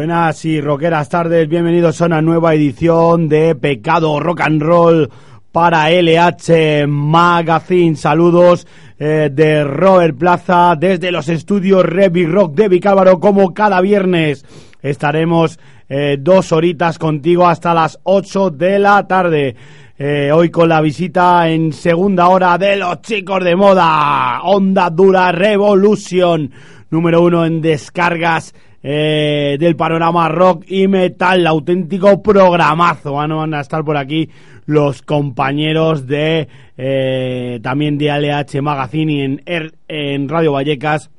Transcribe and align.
Buenas 0.00 0.46
y 0.46 0.62
rockeras 0.62 1.10
tardes, 1.10 1.46
bienvenidos 1.46 2.00
a 2.00 2.06
una 2.06 2.22
nueva 2.22 2.54
edición 2.54 3.28
de 3.28 3.54
Pecado 3.54 4.18
Rock 4.18 4.40
and 4.40 4.62
Roll 4.62 5.10
para 5.52 5.90
LH 5.90 6.86
Magazine. 6.86 7.96
Saludos 7.96 8.66
eh, 8.98 9.28
de 9.30 9.62
Robert 9.62 10.16
Plaza 10.16 10.74
desde 10.74 11.12
los 11.12 11.28
estudios 11.28 11.84
Revi 11.84 12.24
Rock 12.24 12.54
de 12.54 12.68
Vicálvaro 12.68 13.20
como 13.20 13.52
cada 13.52 13.82
viernes. 13.82 14.46
Estaremos 14.80 15.60
eh, 15.86 16.16
dos 16.18 16.50
horitas 16.52 16.98
contigo 16.98 17.46
hasta 17.46 17.74
las 17.74 18.00
8 18.04 18.52
de 18.52 18.78
la 18.78 19.06
tarde. 19.06 19.54
Eh, 19.98 20.30
hoy 20.32 20.48
con 20.48 20.70
la 20.70 20.80
visita 20.80 21.46
en 21.50 21.74
segunda 21.74 22.28
hora 22.28 22.56
de 22.56 22.76
los 22.76 23.02
chicos 23.02 23.44
de 23.44 23.54
moda. 23.54 24.40
Onda 24.44 24.88
Dura 24.88 25.30
Revolution, 25.30 26.50
número 26.88 27.20
uno 27.20 27.44
en 27.44 27.60
descargas 27.60 28.54
eh, 28.82 29.56
del 29.58 29.76
panorama 29.76 30.28
rock 30.28 30.64
y 30.68 30.88
metal, 30.88 31.46
auténtico 31.46 32.22
programazo. 32.22 33.14
Van 33.14 33.54
a 33.54 33.60
estar 33.60 33.84
por 33.84 33.96
aquí 33.96 34.28
los 34.66 35.02
compañeros 35.02 36.06
de 36.06 36.48
eh, 36.78 37.60
también 37.62 37.98
de 37.98 38.10
ALH 38.10 38.62
Magazine 38.62 39.12
y 39.12 39.20
en, 39.20 39.42
er, 39.46 39.74
en 39.88 40.28
Radio 40.28 40.52
Vallecas. 40.52 41.10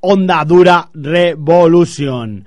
Onda 0.00 0.44
Dura 0.44 0.88
Revolution. 0.94 2.46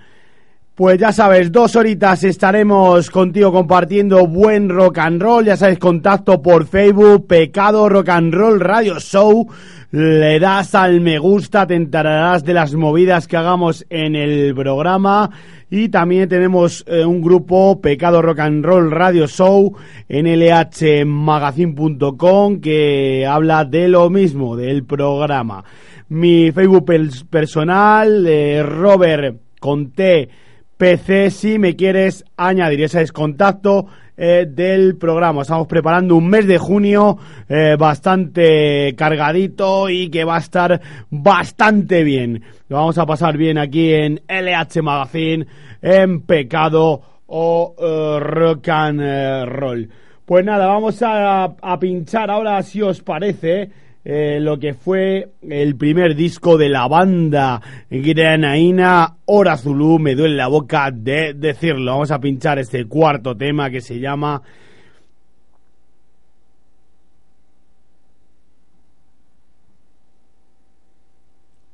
Pues 0.76 0.98
ya 0.98 1.12
sabes, 1.12 1.52
dos 1.52 1.76
horitas 1.76 2.24
estaremos 2.24 3.12
contigo 3.12 3.52
compartiendo 3.52 4.26
buen 4.26 4.70
rock 4.70 4.98
and 4.98 5.22
roll. 5.22 5.46
Ya 5.46 5.56
sabes, 5.56 5.78
contacto 5.78 6.42
por 6.42 6.66
Facebook, 6.66 7.28
Pecado 7.28 7.88
Rock 7.90 8.10
and 8.10 8.34
Roll 8.34 8.60
Radio 8.60 9.00
Show. 9.00 9.48
Le 9.94 10.40
das 10.40 10.74
al 10.74 11.02
me 11.02 11.20
gusta, 11.20 11.68
te 11.68 11.76
enterarás 11.76 12.44
de 12.44 12.56
las 12.56 12.74
movidas 12.74 13.28
que 13.28 13.38
hagamos 13.38 13.86
en 13.92 14.16
el 14.16 14.56
programa. 14.56 15.30
Y 15.70 15.90
también 15.90 16.28
tenemos 16.28 16.84
eh, 16.88 17.06
un 17.06 17.22
grupo, 17.22 17.80
Pecado 17.80 18.20
Rock 18.20 18.40
and 18.40 18.66
Roll 18.66 18.90
Radio 18.90 19.28
Show, 19.28 19.78
en 20.10 20.26
lhmagazine.com, 20.26 22.60
que 22.60 23.28
habla 23.30 23.66
de 23.66 23.88
lo 23.88 24.10
mismo, 24.10 24.56
del 24.56 24.84
programa. 24.84 25.64
Mi 26.10 26.52
Facebook 26.52 26.92
personal, 27.30 28.26
eh, 28.26 28.64
Robert 28.64 29.42
Conté 29.60 30.28
PC 30.76 31.30
si 31.30 31.60
me 31.60 31.76
quieres 31.76 32.26
añadir. 32.36 32.82
Ese 32.82 33.04
es 33.04 33.12
contacto 33.12 33.86
eh, 34.18 34.46
del 34.50 34.96
programa. 34.98 35.42
Estamos 35.42 35.68
preparando 35.68 36.16
un 36.16 36.28
mes 36.28 36.48
de 36.48 36.58
junio 36.58 37.18
eh, 37.50 37.76
bastante 37.78 38.94
cargadito 38.96 39.90
y 39.90 40.10
que 40.10 40.24
va 40.24 40.36
a 40.36 40.40
estar 40.40 40.82
bastante 41.10 42.04
bien. 42.04 42.44
Lo 42.70 42.78
vamos 42.78 42.98
a 42.98 43.06
pasar 43.06 43.38
bien 43.38 43.58
aquí 43.58 43.94
en 43.94 44.22
LH 44.28 44.82
Magazine, 44.82 45.48
en 45.82 46.22
Pecado 46.22 47.02
o 47.28 47.76
eh, 47.78 48.20
Rock 48.20 48.70
and 48.70 49.02
Roll. 49.48 49.90
Pues 50.26 50.46
nada, 50.46 50.68
vamos 50.68 51.02
a, 51.02 51.44
a 51.44 51.80
pinchar 51.80 52.32
ahora 52.32 52.62
si 52.64 52.82
os 52.82 53.02
parece 53.02 53.72
eh, 54.06 54.40
lo 54.42 54.60
que 54.60 54.74
fue 54.74 55.30
el 55.50 55.76
primer 55.76 56.16
disco 56.16 56.58
de 56.58 56.70
la 56.70 56.88
banda 56.88 57.62
granaína 57.90 59.16
Hora 59.26 59.58
Zulu. 59.58 60.00
Me 60.00 60.16
duele 60.16 60.36
la 60.36 60.48
boca 60.48 60.92
de 60.92 61.34
decirlo. 61.34 61.92
Vamos 61.92 62.12
a 62.12 62.20
pinchar 62.20 62.60
este 62.60 62.86
cuarto 62.86 63.36
tema 63.36 63.70
que 63.70 63.82
se 63.82 64.00
llama 64.00 64.42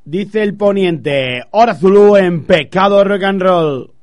Dice 0.09 0.41
el 0.41 0.55
poniente, 0.55 1.43
Hora 1.51 1.75
Zulu 1.75 2.15
en 2.15 2.43
pecado 2.43 3.03
rock 3.03 3.23
and 3.23 3.41
roll. 3.43 3.98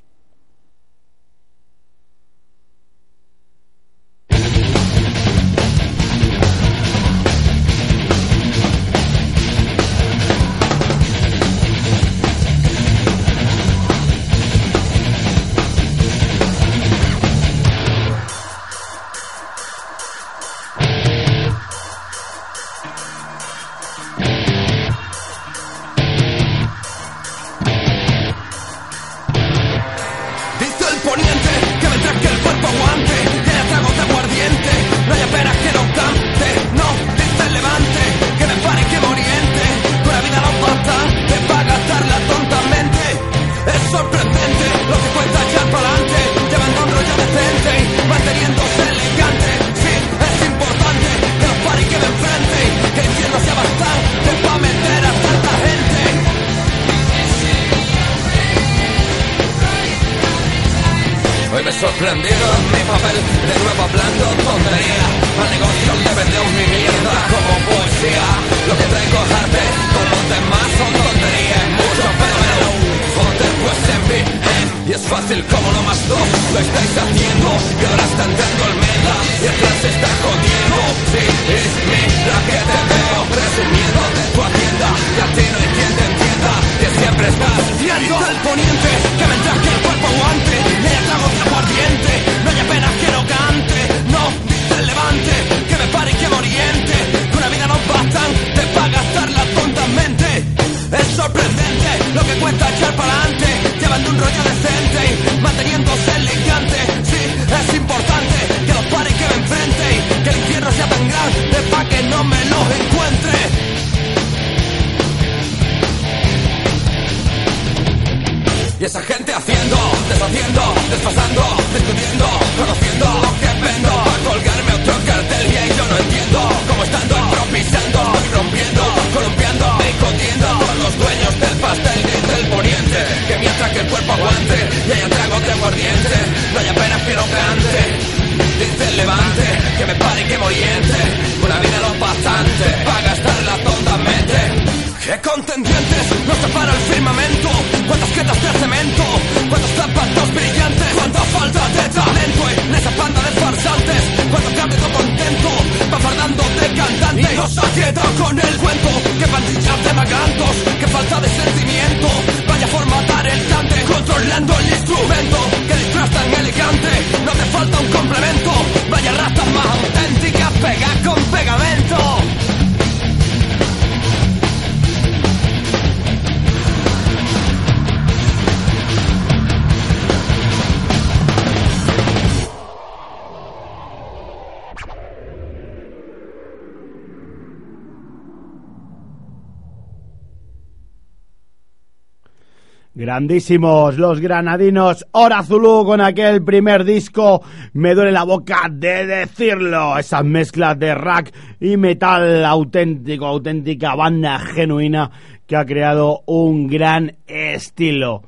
Grandísimos 193.16 193.96
los 193.96 194.20
granadinos 194.20 195.06
Zulu 195.46 195.86
con 195.86 196.02
aquel 196.02 196.44
primer 196.44 196.84
disco. 196.84 197.42
Me 197.72 197.94
duele 197.94 198.12
la 198.12 198.24
boca 198.24 198.68
de 198.70 199.06
decirlo. 199.06 199.96
Esas 199.96 200.22
mezclas 200.22 200.78
de 200.78 200.94
rock 200.94 201.30
y 201.58 201.78
metal 201.78 202.44
auténtico, 202.44 203.24
auténtica 203.24 203.94
banda 203.94 204.38
genuina 204.38 205.10
que 205.46 205.56
ha 205.56 205.64
creado 205.64 206.24
un 206.26 206.66
gran 206.66 207.16
estilo. 207.26 208.22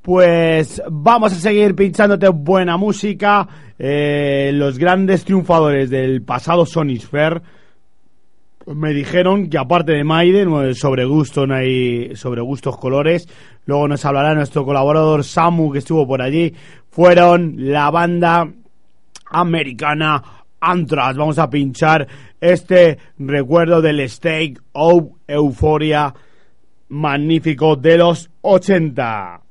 Pues 0.00 0.82
vamos 0.90 1.34
a 1.34 1.36
seguir 1.36 1.74
pinchándote 1.74 2.28
buena 2.30 2.78
música. 2.78 3.46
Eh, 3.78 4.50
los 4.54 4.78
grandes 4.78 5.26
triunfadores 5.26 5.90
del 5.90 6.22
pasado 6.22 6.64
Sonisphere 6.64 7.42
me 8.66 8.92
dijeron 8.92 9.48
que 9.48 9.58
aparte 9.58 9.92
de 9.92 10.04
Maiden, 10.04 10.74
sobre 10.74 11.04
gusto 11.04 11.46
no 11.46 11.54
hay 11.54 12.14
sobre 12.16 12.40
gustos 12.40 12.76
colores, 12.76 13.28
luego 13.66 13.88
nos 13.88 14.04
hablará 14.04 14.34
nuestro 14.34 14.64
colaborador 14.64 15.24
Samu 15.24 15.72
que 15.72 15.78
estuvo 15.78 16.06
por 16.06 16.22
allí, 16.22 16.54
fueron 16.90 17.54
la 17.56 17.90
banda 17.90 18.48
americana 19.30 20.22
Anthrax. 20.60 21.16
Vamos 21.16 21.38
a 21.38 21.50
pinchar 21.50 22.06
este 22.40 22.98
recuerdo 23.18 23.82
del 23.82 24.08
Stake 24.08 24.58
of 24.72 25.04
Euphoria 25.26 26.14
magnífico 26.88 27.76
de 27.76 27.98
los 27.98 28.30
80. 28.42 29.41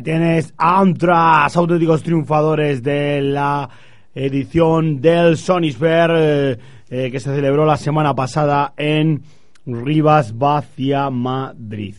Ahí 0.00 0.04
tienes 0.04 0.54
Antras, 0.56 1.54
auténticos 1.58 2.02
triunfadores 2.02 2.82
de 2.82 3.20
la 3.20 3.68
edición 4.14 4.98
del 4.98 5.36
Sonisphere 5.36 6.52
eh, 6.52 6.58
eh, 6.88 7.10
que 7.10 7.20
se 7.20 7.34
celebró 7.34 7.66
la 7.66 7.76
semana 7.76 8.14
pasada 8.14 8.72
en 8.78 9.20
Rivas 9.66 10.38
Vacia, 10.38 11.10
Madrid. 11.10 11.96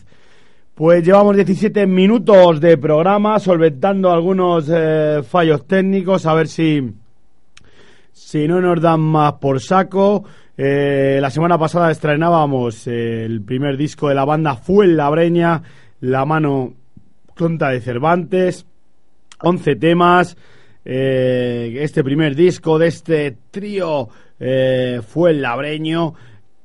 Pues 0.74 1.04
llevamos 1.04 1.36
17 1.36 1.86
minutos 1.86 2.60
de 2.60 2.76
programa 2.76 3.38
solventando 3.38 4.10
algunos 4.10 4.68
eh, 4.68 5.22
fallos 5.22 5.64
técnicos, 5.68 6.26
a 6.26 6.34
ver 6.34 6.48
si, 6.48 6.82
si 8.10 8.48
no 8.48 8.60
nos 8.60 8.80
dan 8.80 8.98
más 8.98 9.34
por 9.34 9.60
saco. 9.60 10.24
la 10.56 11.30
semana 11.30 11.56
pasada 11.56 11.92
estrenábamos 11.92 12.84
el 12.88 13.42
primer 13.42 13.76
disco 13.76 14.08
de 14.08 14.16
la 14.16 14.24
banda 14.24 14.56
Fue 14.56 14.88
la 14.88 15.08
Breña, 15.08 15.62
La 16.00 16.24
Mano 16.24 16.81
Tonta 17.34 17.70
de 17.70 17.80
Cervantes, 17.80 18.66
11 19.42 19.76
temas. 19.76 20.36
Eh, 20.84 21.78
este 21.80 22.02
primer 22.02 22.34
disco 22.34 22.78
de 22.78 22.88
este 22.88 23.36
trío 23.50 24.08
eh, 24.40 25.00
fue 25.06 25.30
el 25.30 25.42
labreño 25.42 26.14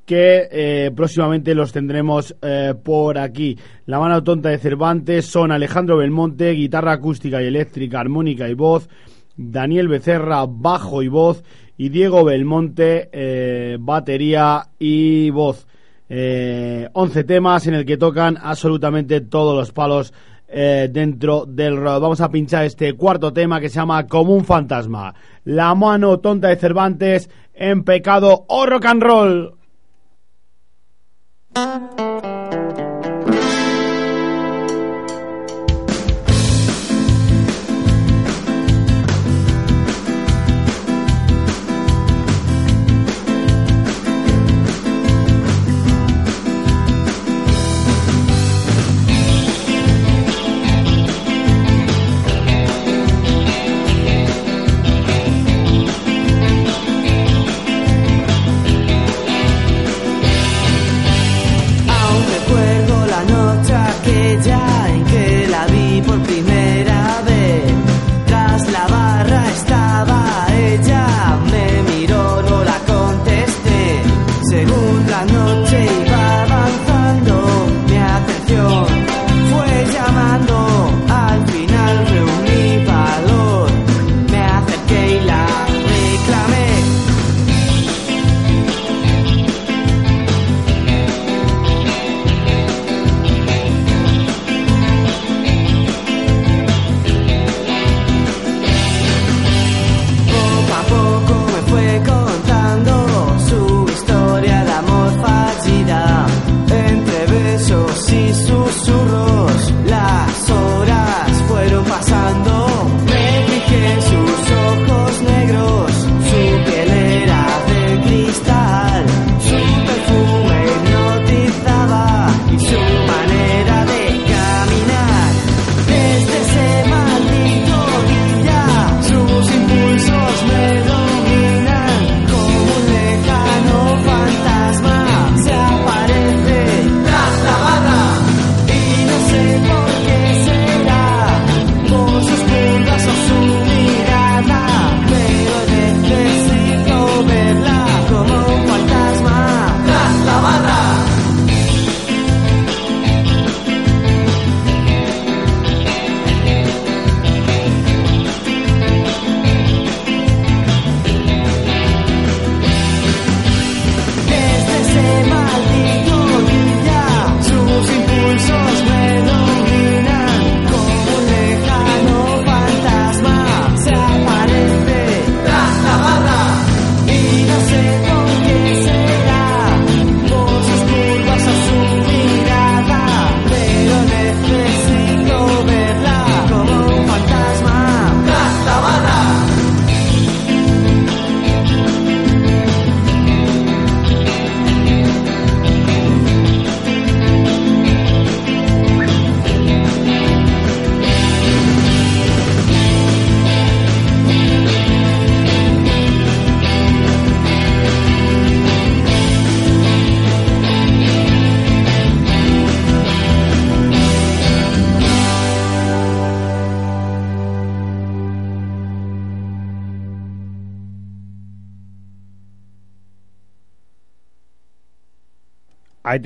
que 0.06 0.48
eh, 0.50 0.92
próximamente 0.96 1.54
los 1.54 1.74
tendremos 1.74 2.34
por 2.82 3.18
aquí. 3.18 3.58
La 3.88 4.00
mano 4.00 4.24
tonta 4.24 4.50
de 4.50 4.58
Cervantes 4.58 5.26
son 5.26 5.52
Alejandro 5.52 5.98
Belmonte, 5.98 6.52
guitarra 6.52 6.94
acústica 6.94 7.42
y 7.42 7.48
eléctrica, 7.48 8.00
armónica 8.00 8.48
y 8.48 8.54
voz, 8.54 8.88
Daniel 9.36 9.90
Becerra, 9.90 10.46
bajo 10.48 11.04
y 11.04 11.10
voz, 11.10 11.44
y 11.78 11.90
Diego 11.90 12.24
Belmonte, 12.24 13.78
batería 13.82 14.70
y 14.80 15.30
voz. 15.30 15.68
11 16.10 17.24
temas 17.26 17.68
en 17.68 17.74
el 17.74 17.86
que 17.86 17.98
tocan 17.98 18.38
absolutamente 18.42 19.20
todos 19.20 19.58
los 19.58 19.74
palos 19.74 20.14
eh, 20.48 20.89
dentro 20.92 21.46
del. 21.46 21.80
Vamos 21.80 22.22
a 22.22 22.30
pinchar 22.30 22.66
este 22.66 22.94
cuarto 22.94 23.34
tema 23.34 23.60
que 23.60 23.70
se 23.70 23.75
llama 23.75 24.08
Como 24.08 24.34
un 24.34 24.46
fantasma. 24.46 25.13
La 25.44 25.75
mano 25.75 26.20
tonta 26.20 26.48
de 26.48 26.56
Cervantes 26.56 27.30
en 27.54 27.84
pecado 27.84 28.46
o 28.48 28.66
rock 28.66 28.86
and 28.86 29.04
roll. 29.04 29.54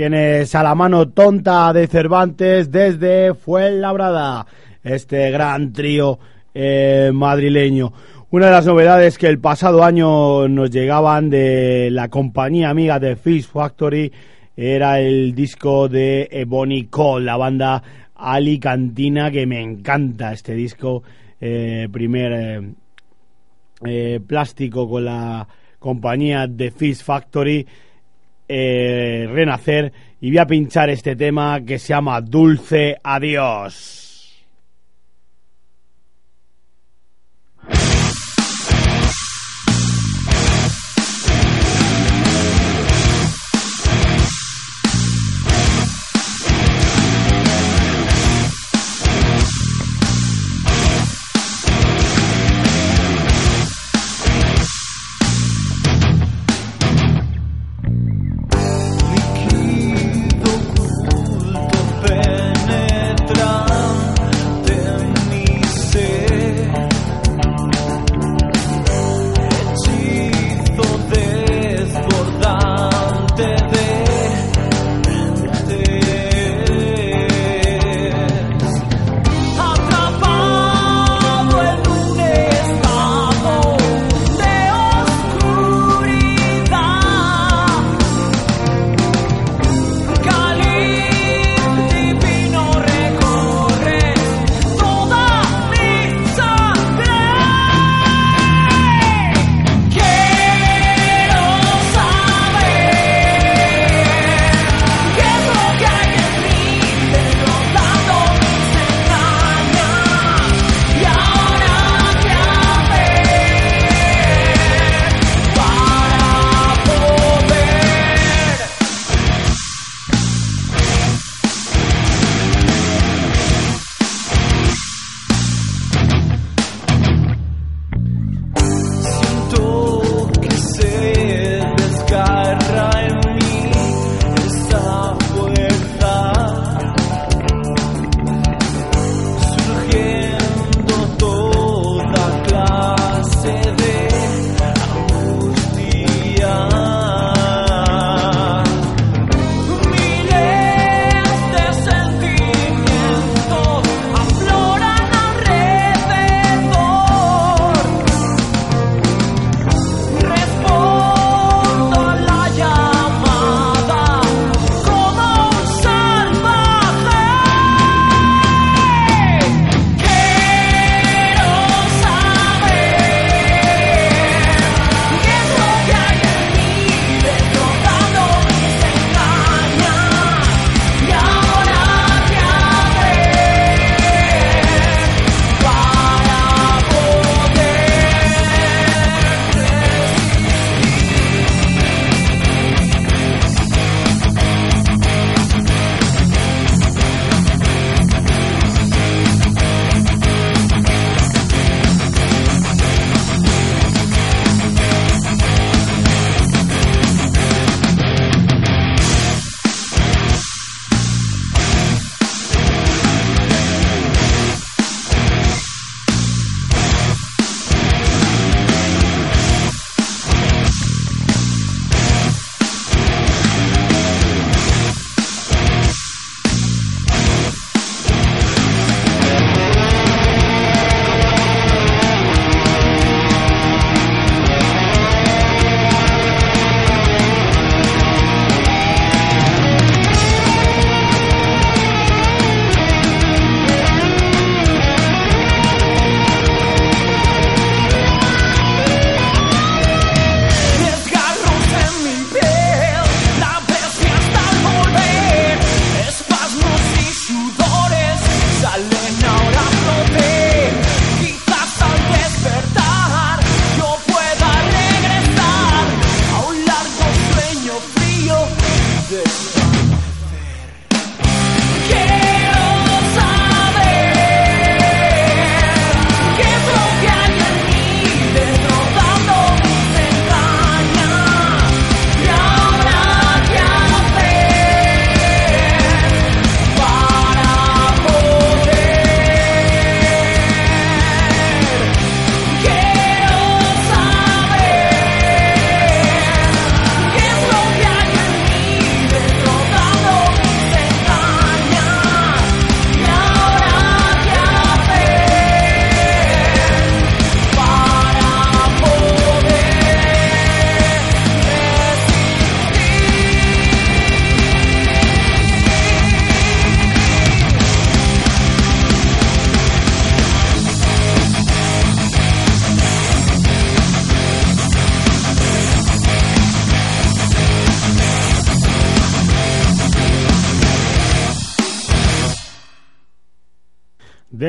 Tienes 0.01 0.55
a 0.55 0.63
la 0.63 0.73
mano 0.73 1.09
tonta 1.09 1.71
de 1.73 1.85
Cervantes 1.85 2.71
desde 2.71 3.35
Fuenlabrada, 3.35 4.47
este 4.83 5.29
gran 5.29 5.73
trío 5.73 6.17
eh, 6.55 7.11
madrileño. 7.13 7.93
Una 8.31 8.47
de 8.47 8.51
las 8.51 8.65
novedades 8.65 9.19
que 9.19 9.27
el 9.27 9.37
pasado 9.37 9.83
año 9.83 10.47
nos 10.47 10.71
llegaban 10.71 11.29
de 11.29 11.89
la 11.91 12.07
compañía 12.07 12.71
amiga 12.71 12.97
de 12.97 13.15
Fish 13.15 13.45
Factory 13.45 14.11
era 14.57 14.99
el 14.99 15.35
disco 15.35 15.87
de 15.87 16.27
Ebony 16.31 16.85
Cole, 16.85 17.25
la 17.25 17.37
banda 17.37 17.83
alicantina 18.15 19.29
que 19.29 19.45
me 19.45 19.61
encanta 19.61 20.33
este 20.33 20.55
disco, 20.55 21.03
eh, 21.39 21.87
primer 21.91 22.73
eh, 23.85 24.19
plástico 24.25 24.89
con 24.89 25.05
la 25.05 25.47
compañía 25.77 26.47
de 26.47 26.71
Fish 26.71 27.03
Factory 27.03 27.67
eh, 28.53 29.29
renacer 29.31 29.93
y 30.19 30.27
voy 30.29 30.39
a 30.39 30.45
pinchar 30.45 30.89
este 30.89 31.15
tema 31.15 31.61
que 31.61 31.79
se 31.79 31.93
llama 31.93 32.19
Dulce 32.19 32.97
Adiós. 33.01 34.01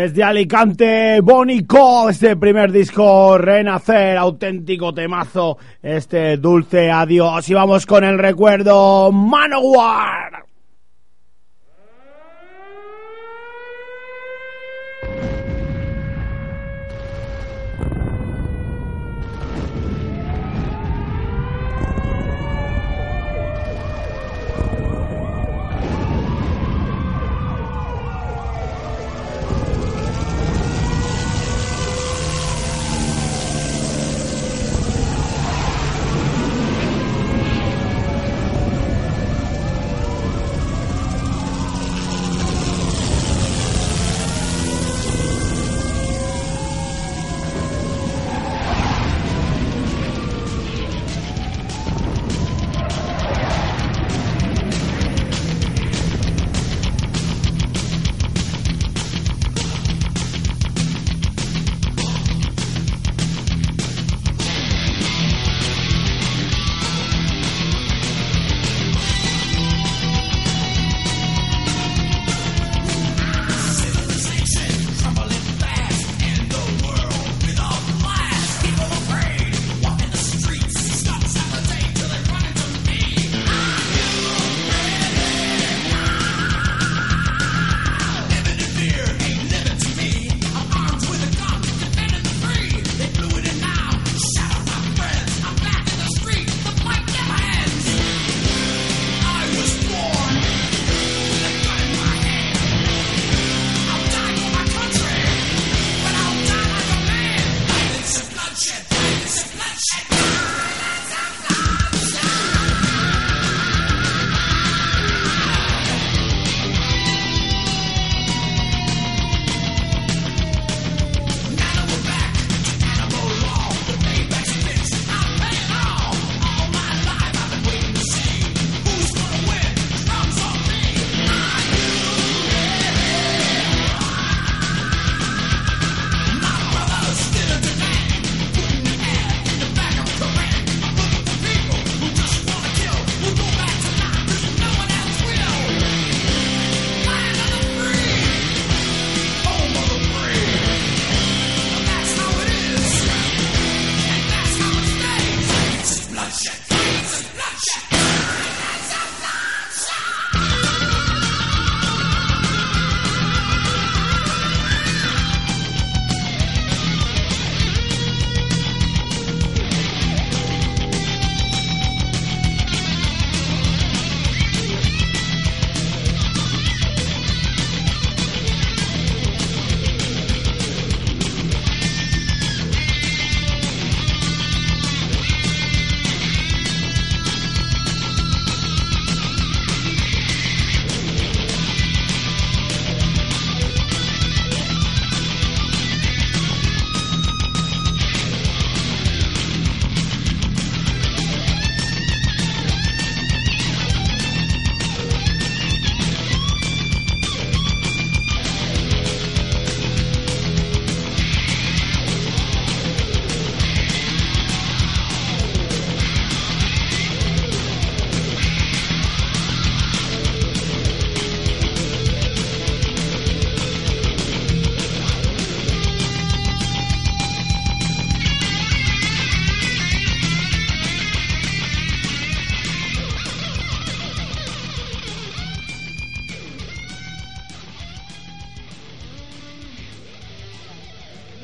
Desde 0.02 0.24
Alicante, 0.24 1.20
Bonico, 1.20 2.10
este 2.10 2.34
primer 2.34 2.72
disco, 2.72 3.38
Renacer, 3.38 4.16
auténtico 4.16 4.92
temazo, 4.92 5.58
este 5.80 6.38
dulce 6.38 6.90
adiós. 6.90 7.48
Y 7.48 7.54
vamos 7.54 7.86
con 7.86 8.02
el 8.02 8.18
recuerdo, 8.18 9.12
Manowar. 9.12 10.11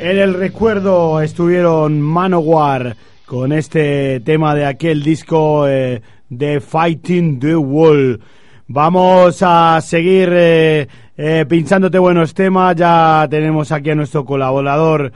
En 0.01 0.17
el 0.17 0.35
recuerdo 0.35 1.21
estuvieron 1.21 2.01
Manowar 2.01 2.95
con 3.27 3.53
este 3.53 4.21
tema 4.21 4.55
de 4.55 4.65
aquel 4.65 5.03
disco 5.03 5.67
eh, 5.67 6.01
de 6.29 6.61
Fighting 6.61 7.41
the 7.41 7.57
Wall. 7.57 8.21
Vamos 8.69 9.43
a 9.43 9.81
seguir 9.81 10.29
eh, 10.33 10.87
eh, 11.17 11.45
pinchándote 11.49 11.99
buenos 11.99 12.33
temas. 12.33 12.77
Ya 12.77 13.27
tenemos 13.29 13.73
aquí 13.73 13.91
a 13.91 13.97
nuestro 13.97 14.25
colaborador 14.25 15.11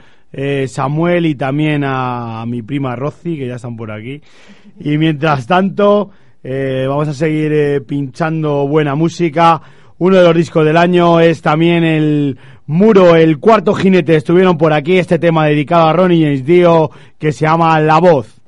Samuel 0.67 1.27
y 1.27 1.35
también 1.35 1.83
a, 1.85 2.43
mi 2.45 2.61
prima 2.61 2.95
Rosy, 2.97 3.37
que 3.37 3.47
ya 3.47 3.55
están 3.55 3.77
por 3.77 3.89
aquí. 3.89 4.19
Y 4.81 4.97
mientras 4.97 5.47
tanto, 5.47 6.09
vamos 6.43 7.07
a 7.07 7.13
seguir 7.13 7.85
pinchando 7.85 8.67
buena 8.67 8.95
música. 8.95 9.61
Uno 9.97 10.17
de 10.17 10.23
los 10.23 10.35
discos 10.35 10.65
del 10.65 10.77
año 10.77 11.19
es 11.19 11.41
también 11.41 11.83
el 11.83 12.37
Muro, 12.65 13.15
el 13.15 13.39
cuarto 13.39 13.73
jinete. 13.73 14.15
Estuvieron 14.15 14.57
por 14.57 14.73
aquí 14.73 14.97
este 14.97 15.19
tema 15.19 15.45
dedicado 15.45 15.87
a 15.87 15.93
Ronnie 15.93 16.23
James 16.23 16.45
Dio 16.45 16.91
que 17.19 17.31
se 17.31 17.45
llama 17.45 17.79
La 17.79 17.99
Voz. 17.99 18.41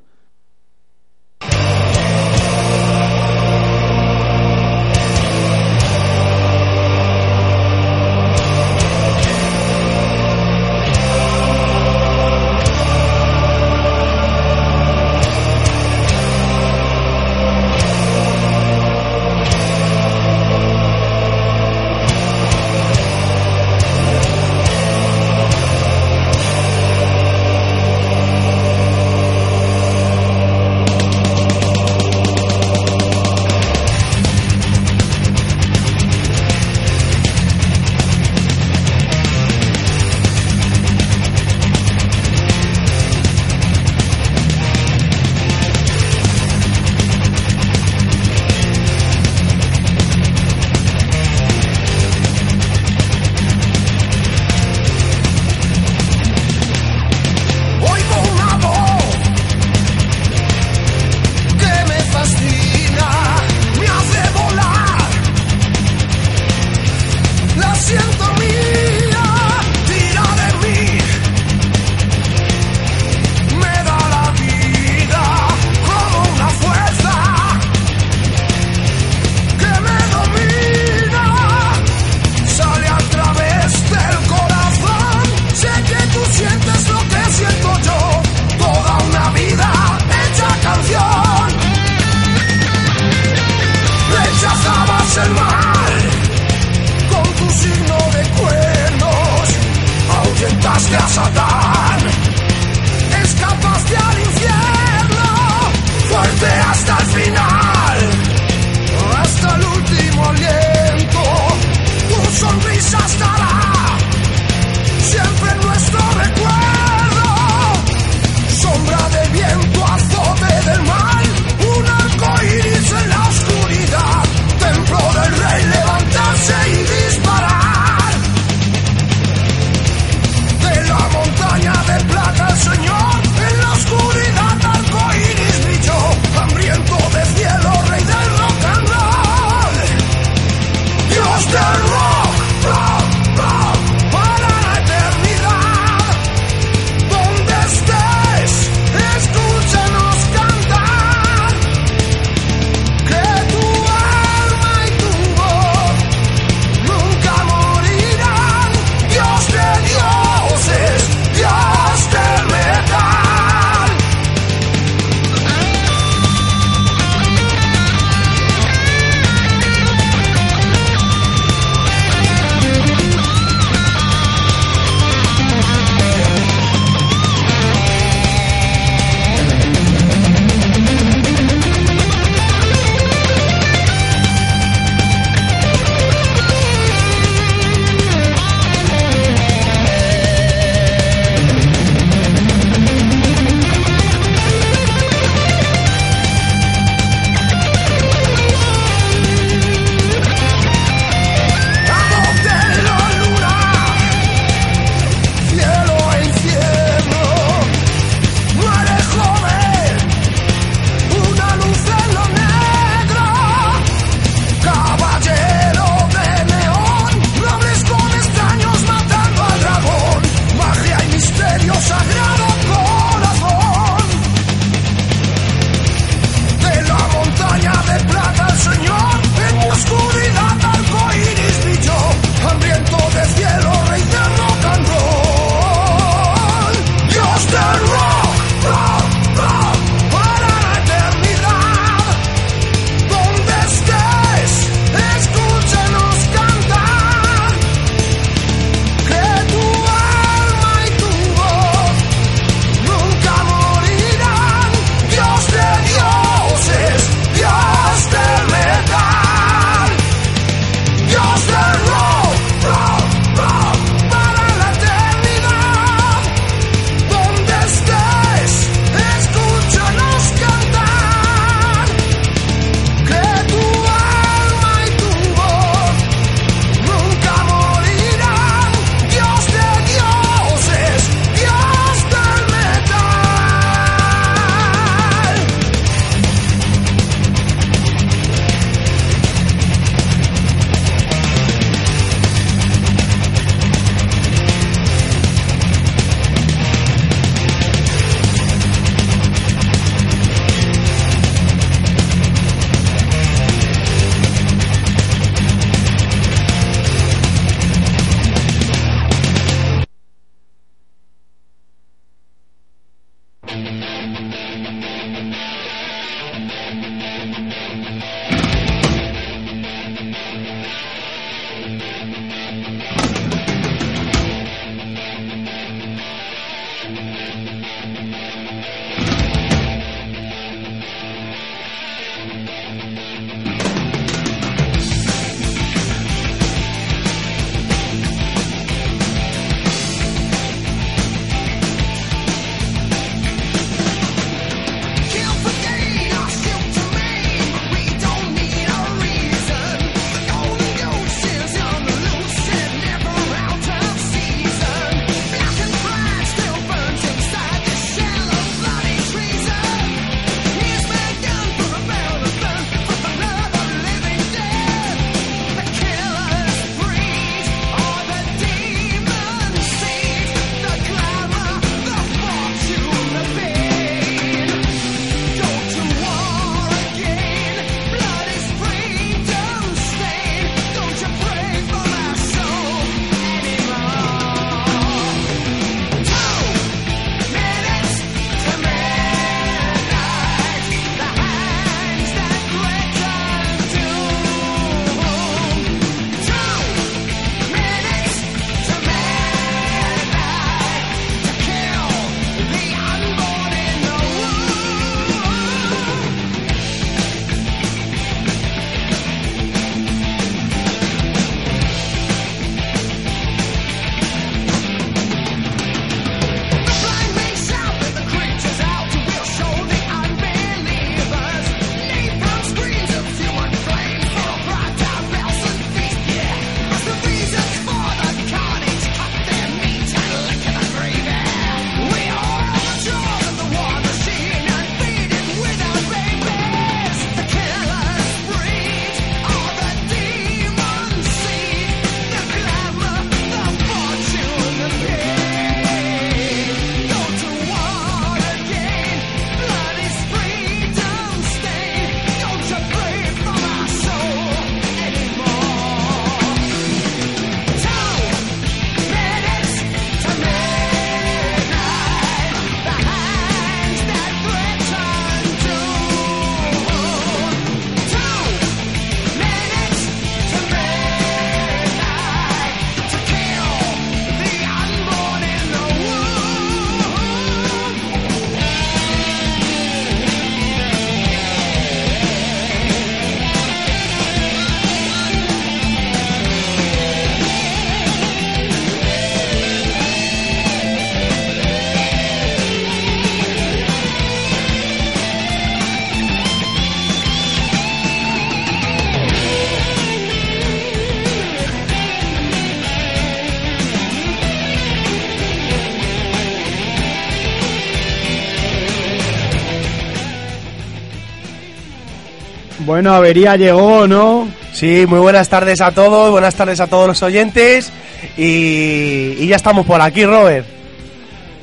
Bueno, 512.76 512.92
avería 512.92 513.36
llegó, 513.36 513.88
¿no? 513.88 514.28
Sí, 514.52 514.84
muy 514.86 514.98
buenas 514.98 515.30
tardes 515.30 515.62
a 515.62 515.70
todos, 515.72 516.10
buenas 516.10 516.34
tardes 516.34 516.60
a 516.60 516.66
todos 516.66 516.86
los 516.86 517.02
oyentes 517.02 517.72
y, 518.18 519.14
y 519.18 519.26
ya 519.28 519.36
estamos 519.36 519.64
por 519.64 519.80
aquí, 519.80 520.04
Robert. 520.04 520.46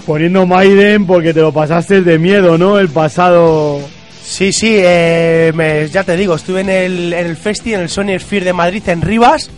Poniendo 0.05 0.45
Maiden 0.45 1.07
porque 1.07 1.33
te 1.33 1.41
lo 1.41 1.51
pasaste 1.51 2.03
de 2.03 2.19
miedo, 2.19 2.59
¿no? 2.59 2.77
El 2.77 2.89
pasado... 2.89 3.79
Sí, 4.23 4.53
sí, 4.53 4.75
eh, 4.77 5.51
me- 5.55 5.87
ya 5.89 6.03
te 6.03 6.15
digo, 6.15 6.35
estuve 6.35 6.61
en 6.61 6.69
el, 6.69 7.13
en 7.13 7.25
el 7.25 7.35
Festi, 7.35 7.73
en 7.73 7.79
el 7.79 7.89
Sony 7.89 8.19
Sphere 8.19 8.45
de 8.45 8.53
Madrid, 8.53 8.83
en 8.85 9.01
Rivas. 9.01 9.49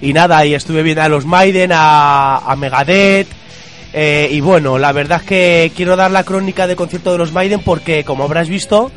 Y 0.00 0.12
nada, 0.12 0.46
y 0.46 0.54
estuve 0.54 0.84
viendo 0.84 1.02
a 1.02 1.08
los 1.08 1.26
Maiden, 1.26 1.72
a, 1.74 2.36
a 2.36 2.54
Megadeth. 2.54 3.26
eh, 3.92 4.28
y 4.30 4.40
bueno, 4.40 4.78
la 4.78 4.92
verdad 4.92 5.22
es 5.22 5.26
que 5.26 5.72
quiero 5.74 5.96
dar 5.96 6.12
la 6.12 6.22
crónica 6.22 6.68
de 6.68 6.76
concierto 6.76 7.10
de 7.10 7.18
los 7.18 7.32
Maiden 7.32 7.58
porque, 7.64 8.04
como 8.04 8.22
habrás 8.22 8.48
visto, 8.48 8.92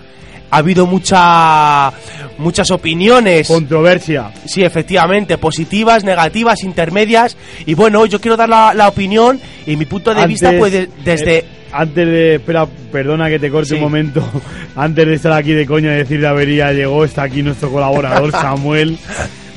ha 0.56 0.60
habido 0.60 0.86
mucha, 0.88 1.92
muchas 2.38 2.72
opiniones. 2.72 3.48
Controversia. 3.48 4.32
Sí, 4.46 4.64
efectivamente, 4.64 5.38
positivas, 5.38 6.04
negativas, 6.04 6.64
intermedias. 6.64 7.36
Y 7.66 7.74
bueno, 7.74 8.06
yo 8.06 8.22
quiero 8.22 8.38
dar 8.38 8.48
la, 8.50 8.74
la 8.74 8.88
opinión 8.88 9.40
y 9.66 9.76
mi 9.76 9.86
punto 9.86 10.14
de 10.16 10.26
vista, 10.28 10.48
Antes, 10.50 10.60
pues 10.60 10.72
de- 10.72 10.90
desde... 11.04 11.38
eh, 11.40 11.46
antes 11.74 12.08
de... 12.08 12.36
Espera, 12.36 12.66
perdona 12.92 13.28
que 13.30 13.38
te 13.38 13.50
corte 13.52 13.70
Sí. 13.70 13.76
un 13.76 13.82
momento. 13.82 14.24
Antes 14.78 15.06
de 15.08 15.14
estar 15.16 15.34
aquí 15.34 15.52
de 15.52 15.66
coña 15.66 15.94
y 15.94 15.98
decir 15.98 16.22
la 16.22 16.30
avería 16.30 16.72
llegó, 16.72 17.04
está 17.04 17.24
aquí 17.24 17.44
nuestro 17.44 17.70
colaborador 17.70 18.32
Samuel. 18.32 18.98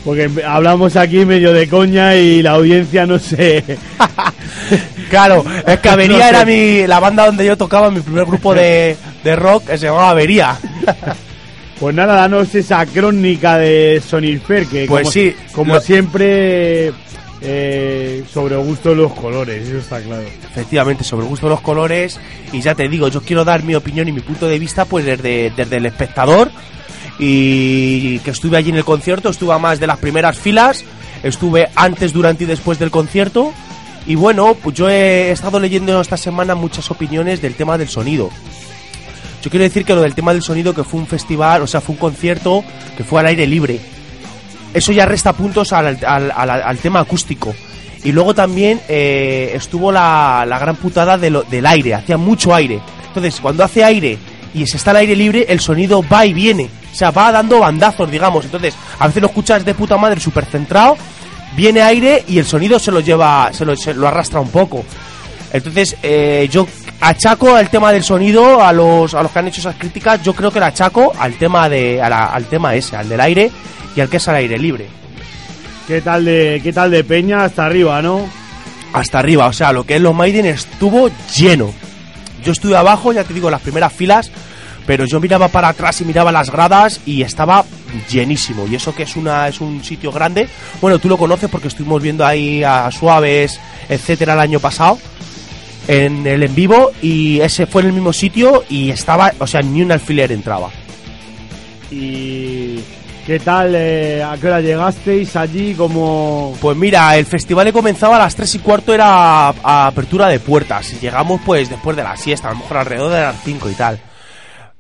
Porque 0.05 0.29
hablamos 0.47 0.97
aquí 0.97 1.25
medio 1.25 1.53
de 1.53 1.69
coña 1.69 2.17
y 2.17 2.43
la 2.43 2.53
audiencia 2.53 3.07
no 3.07 3.19
sé... 3.21 3.63
Claro, 5.11 5.43
es 5.67 5.79
que 5.81 5.89
Avería 5.89 6.17
No 6.19 6.23
sé. 6.23 6.29
era 6.29 6.45
mi, 6.45 6.87
la 6.87 7.01
banda 7.01 7.25
donde 7.27 7.47
yo 7.47 7.57
tocaba, 7.57 7.91
mi 7.91 8.01
primer 8.01 8.27
grupo 8.27 8.55
de, 8.55 8.95
de 9.25 9.37
rock, 9.37 9.65
que 9.67 9.79
se 9.79 9.87
llamaba 9.87 10.11
Avería. 10.11 10.57
Pues 11.81 11.95
nada, 11.95 12.15
danos 12.17 12.53
esa 12.57 12.85
crónica 12.87 13.57
de 13.59 14.03
Sonic 14.05 14.43
Fair, 14.43 14.67
que 14.67 14.87
Pues 14.87 15.03
como, 15.03 15.13
sí, 15.13 15.35
como 15.55 15.75
lo- 15.75 15.81
siempre 15.81 16.93
eh, 17.41 18.25
sobre 18.33 18.57
gusto 18.57 18.89
de 18.91 18.97
los 18.97 19.13
colores, 19.15 19.69
eso 19.69 19.79
está 19.79 20.01
claro. 20.01 20.25
Efectivamente, 20.51 21.05
sobre 21.05 21.23
el 21.25 21.29
gusto 21.31 21.47
de 21.47 21.51
los 21.51 21.61
colores. 21.61 22.19
Y 22.53 22.61
ya 22.61 22.75
te 22.75 22.89
digo, 22.89 23.07
yo 23.09 23.21
quiero 23.23 23.45
dar 23.45 23.63
mi 23.63 23.77
opinión 23.77 24.09
y 24.09 24.13
mi 24.13 24.21
punto 24.23 24.49
de 24.49 24.59
vista, 24.59 24.87
pues 24.87 25.05
desde, 25.05 25.53
desde 25.57 25.77
el 25.77 25.87
espectador. 25.87 26.51
Y 27.21 28.19
que 28.21 28.31
estuve 28.31 28.57
allí 28.57 28.71
en 28.71 28.77
el 28.77 28.85
concierto, 28.85 29.29
estuve 29.29 29.53
a 29.55 29.59
más 29.59 29.81
de 29.81 29.87
las 29.87 29.99
primeras 29.99 30.39
filas, 30.39 30.85
estuve 31.23 31.69
antes, 31.75 32.13
durante 32.13 32.45
y 32.45 32.47
después 32.47 32.79
del 32.79 32.91
concierto. 32.91 33.53
Y 34.07 34.15
bueno, 34.15 34.57
pues 34.61 34.75
yo 34.77 34.89
he 34.89 35.31
estado 35.31 35.61
leyendo 35.61 36.01
esta 36.01 36.17
semana 36.17 36.55
muchas 36.55 36.91
opiniones 36.91 37.41
del 37.43 37.55
tema 37.55 37.77
del 37.79 37.89
sonido. 37.89 38.31
Yo 39.49 39.51
quiero 39.51 39.65
decir 39.65 39.87
que 39.87 39.95
lo 39.95 40.03
del 40.03 40.15
tema 40.15 40.35
del 40.35 40.43
sonido, 40.43 40.75
que 40.75 40.85
fue 40.85 41.01
un 41.01 41.07
festival, 41.07 41.63
o 41.63 41.67
sea, 41.67 41.81
fue 41.81 41.95
un 41.95 41.99
concierto 41.99 42.63
que 42.99 43.03
fue 43.03 43.21
al 43.21 43.29
aire 43.29 43.47
libre. 43.47 43.81
Eso 44.75 44.93
ya 44.93 45.07
resta 45.07 45.33
puntos 45.33 45.73
al, 45.73 45.97
tema 46.83 47.01
acústico. 47.01 47.55
Y 48.05 48.13
luego 48.13 48.35
también 48.35 48.79
eh, 48.91 49.53
estuvo 49.55 49.91
la, 49.91 50.45
la 50.47 50.59
gran 50.59 50.77
putada 50.77 51.17
de 51.17 51.31
lo- 51.31 51.45
del 51.45 51.65
aire, 51.65 51.95
hacía 51.95 52.19
mucho 52.19 52.55
aire. 52.55 52.79
Entonces, 53.07 53.41
cuando 53.41 53.65
hace 53.65 53.83
aire 53.83 54.19
y 54.53 54.67
se 54.67 54.77
está 54.77 54.91
al 54.91 54.99
aire 54.99 55.17
libre, 55.17 55.47
el 55.49 55.61
sonido 55.61 56.05
va 56.07 56.27
y 56.27 56.35
viene. 56.35 56.69
O 56.93 56.95
sea, 56.95 57.11
va 57.11 57.33
dando 57.33 57.59
bandazos, 57.61 58.11
digamos. 58.11 58.45
Entonces, 58.45 58.75
a 58.99 59.07
veces 59.07 59.23
lo 59.23 59.29
escuchas 59.29 59.65
de 59.65 59.73
puta 59.73 59.97
madre, 59.97 60.21
súper 60.21 60.45
centrado, 60.45 60.95
viene 61.57 61.81
aire 61.81 62.23
y 62.29 62.37
el 62.39 62.45
sonido 62.45 62.79
se 62.79 62.91
lo 62.93 63.01
lleva, 63.01 63.49
se 63.55 63.65
lo, 63.65 63.75
se 63.77 63.95
lo 63.95 64.07
arrastra 64.07 64.41
un 64.41 64.51
poco. 64.51 64.85
Entonces, 65.55 65.97
eh, 66.03 66.47
yo 66.53 66.67
achaco 67.01 67.59
el 67.59 67.69
tema 67.69 67.93
del 67.93 68.03
sonido 68.03 68.63
a 68.63 68.73
los, 68.73 69.15
a 69.15 69.23
los 69.23 69.31
que 69.33 69.39
han 69.39 69.49
hecho 69.49 69.61
esas 69.61 69.77
críticas, 69.77 70.23
yo 70.23 70.35
creo 70.35 70.51
que 70.51 70.61
la 70.61 70.67
achaco 70.67 71.13
al 71.19 71.35
tema 71.35 71.69
de, 71.69 72.01
a 72.03 72.09
la- 72.09 72.27
al 72.27 72.45
tema 72.47 72.75
ese, 72.75 72.97
al 72.97 73.09
del 73.09 73.21
aire 73.21 73.51
y 73.95 74.01
al 74.01 74.09
que 74.09 74.17
es 74.19 74.29
al 74.29 74.37
aire 74.37 74.59
libre. 74.59 74.87
¿Qué 75.87 76.01
tal 76.03 76.25
de 76.25 76.61
qué 76.63 76.73
tal 76.73 76.91
de 76.91 77.03
Peña 77.05 77.45
hasta 77.45 77.65
arriba, 77.67 78.03
no? 78.03 78.29
hasta 78.93 79.19
arriba. 79.19 79.47
O 79.47 79.53
sea, 79.53 79.73
lo 79.73 79.85
que 79.85 79.97
es 79.97 80.01
los 80.01 80.15
Maiden 80.15 80.47
estuvo 80.47 81.11
lleno. 81.37 81.73
Yo 82.43 82.53
estuve 82.53 82.77
abajo, 82.77 83.13
ya 83.13 83.25
te 83.25 83.35
digo, 83.35 83.49
en 83.49 83.53
las 83.53 83.61
primeras 83.61 83.93
filas, 83.93 84.31
pero 84.87 85.05
yo 85.05 85.21
miraba 85.21 85.49
para 85.49 85.69
atrás 85.69 86.01
y 86.01 86.05
miraba 86.05 86.33
las 86.33 86.51
gradas 86.51 87.01
y 87.05 87.21
estaba 87.23 87.65
llenísimo. 88.11 88.67
Y 88.67 88.77
eso 88.77 88.95
que 88.95 89.03
es 89.03 89.17
una 89.17 89.47
es 89.49 89.61
un 89.61 89.83
sitio 89.85 90.11
grande. 90.13 90.49
Bueno, 90.81 90.99
tú 90.99 91.09
lo 91.09 91.19
conoces 91.19 91.51
porque 91.51 91.69
estuvimos 91.69 92.01
viendo 92.03 92.25
ahí 92.25 92.63
a 92.65 92.91
Suaves, 92.91 93.61
etcétera, 93.89 94.33
el 94.35 94.41
año 94.41 94.61
pasado 94.61 94.99
en 95.89 96.27
el 96.27 96.45
en 96.45 96.55
vivo 96.55 96.93
y 97.03 97.41
ese 97.41 97.67
fue 97.67 97.83
en 97.83 97.89
el 97.89 97.95
mismo 97.95 98.13
sitio 98.13 98.63
y 98.69 98.91
estaba, 98.91 99.33
o 99.39 99.47
sea, 99.47 99.61
ni 99.63 99.83
un 99.83 99.91
alfiler 99.91 100.31
entraba. 100.31 100.71
¿Y 101.91 102.81
qué 103.27 103.41
tal? 103.41 103.75
eh, 103.75 104.23
¿A 104.23 104.37
qué 104.37 104.47
hora 104.47 104.61
llegasteis 104.61 105.35
allí? 105.35 105.75
Como 105.75 106.55
Pues 106.61 106.77
mira, 106.77 107.17
el 107.17 107.25
festival 107.25 107.73
comenzaba 107.73 108.17
a 108.17 108.21
las 108.21 108.37
3 108.37 108.57
y 108.57 108.59
cuarto, 108.59 108.93
era 108.95 109.49
a, 109.49 109.55
a 109.63 109.87
apertura 109.87 110.29
de 110.29 110.39
puertas. 110.39 111.01
Llegamos 111.01 111.41
pues 111.45 111.71
después 111.71 111.97
de 111.97 112.03
la 112.03 112.17
siesta, 112.17 112.49
a 112.49 112.53
lo 112.53 112.59
mejor 112.59 112.77
alrededor 112.77 113.11
de 113.11 113.21
las 113.21 113.43
5 113.43 113.71
y 113.71 113.75
tal. 113.75 113.99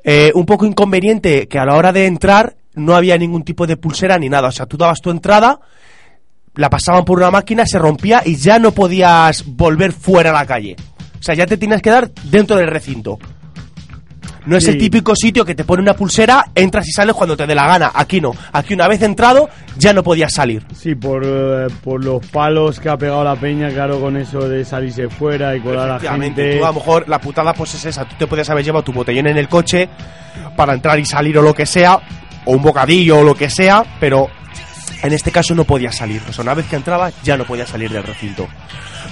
Eh, 0.04 0.30
un 0.34 0.46
poco 0.46 0.66
inconveniente 0.66 1.48
que 1.48 1.58
a 1.58 1.64
la 1.64 1.74
hora 1.74 1.92
de 1.92 2.06
entrar 2.06 2.56
no 2.74 2.94
había 2.94 3.18
ningún 3.18 3.42
tipo 3.44 3.66
de 3.66 3.76
pulsera 3.76 4.18
ni 4.18 4.28
nada. 4.28 4.48
O 4.48 4.52
sea, 4.52 4.66
tú 4.66 4.76
dabas 4.76 5.00
tu 5.00 5.10
entrada, 5.10 5.60
la 6.54 6.70
pasaban 6.70 7.04
por 7.04 7.18
una 7.18 7.30
máquina, 7.30 7.66
se 7.66 7.78
rompía 7.78 8.22
y 8.24 8.36
ya 8.36 8.58
no 8.58 8.72
podías 8.72 9.44
volver 9.46 9.92
fuera 9.92 10.30
a 10.30 10.34
la 10.34 10.46
calle. 10.46 10.76
O 11.18 11.22
sea, 11.22 11.34
ya 11.34 11.46
te 11.46 11.56
tienes 11.56 11.82
que 11.82 11.90
dar 11.90 12.10
dentro 12.24 12.56
del 12.56 12.68
recinto. 12.68 13.18
No 14.46 14.56
es 14.56 14.64
Sí. 14.64 14.70
el 14.70 14.78
típico 14.78 15.14
sitio 15.14 15.44
que 15.44 15.54
te 15.54 15.64
pone 15.64 15.82
una 15.82 15.92
pulsera, 15.92 16.46
entras 16.54 16.88
y 16.88 16.92
sales 16.92 17.14
cuando 17.14 17.36
te 17.36 17.46
dé 17.46 17.54
la 17.54 17.66
gana. 17.66 17.90
Aquí 17.92 18.18
no. 18.18 18.32
Aquí 18.52 18.72
una 18.72 18.88
vez 18.88 19.02
entrado, 19.02 19.50
ya 19.76 19.92
no 19.92 20.02
podías 20.02 20.32
salir. 20.32 20.64
sí, 20.74 20.94
por, 20.94 21.22
eh, 21.26 21.66
por 21.84 22.02
los 22.02 22.24
palos 22.28 22.80
que 22.80 22.88
ha 22.88 22.96
pegado 22.96 23.22
la 23.24 23.36
Peña, 23.36 23.68
claro, 23.68 24.00
con 24.00 24.16
eso 24.16 24.48
de 24.48 24.64
salirse 24.64 25.10
fuera 25.10 25.54
y 25.54 25.60
colar 25.60 25.90
a 25.90 25.98
la 26.02 26.12
gente. 26.18 26.56
tú 26.58 26.64
a 26.64 26.68
lo 26.68 26.74
mejor 26.74 27.06
la 27.08 27.20
putada 27.20 27.52
pues 27.52 27.74
es 27.74 27.84
esa, 27.84 28.06
tú 28.06 28.14
te 28.18 28.26
puedes 28.26 28.48
haber 28.48 28.64
llevado 28.64 28.84
tu 28.84 28.92
botellón 28.94 29.26
en 29.26 29.36
el 29.36 29.48
coche 29.48 29.88
para 30.56 30.72
entrar 30.72 30.98
y 30.98 31.04
salir 31.04 31.36
o 31.36 31.42
lo 31.42 31.52
que 31.52 31.66
sea, 31.66 31.96
o 32.46 32.52
un 32.52 32.62
bocadillo 32.62 33.18
o 33.18 33.24
lo 33.24 33.34
que 33.34 33.50
sea, 33.50 33.84
pero 34.00 34.28
en 35.02 35.12
este 35.12 35.30
caso 35.30 35.54
no 35.54 35.64
podías 35.64 35.94
salir, 35.96 36.22
o 36.26 36.32
sea, 36.32 36.42
una 36.42 36.54
vez 36.54 36.64
que 36.66 36.76
entraba 36.76 37.10
ya 37.22 37.36
no 37.36 37.44
podías 37.44 37.68
salir 37.68 37.90
del 37.90 38.02
recinto. 38.04 38.48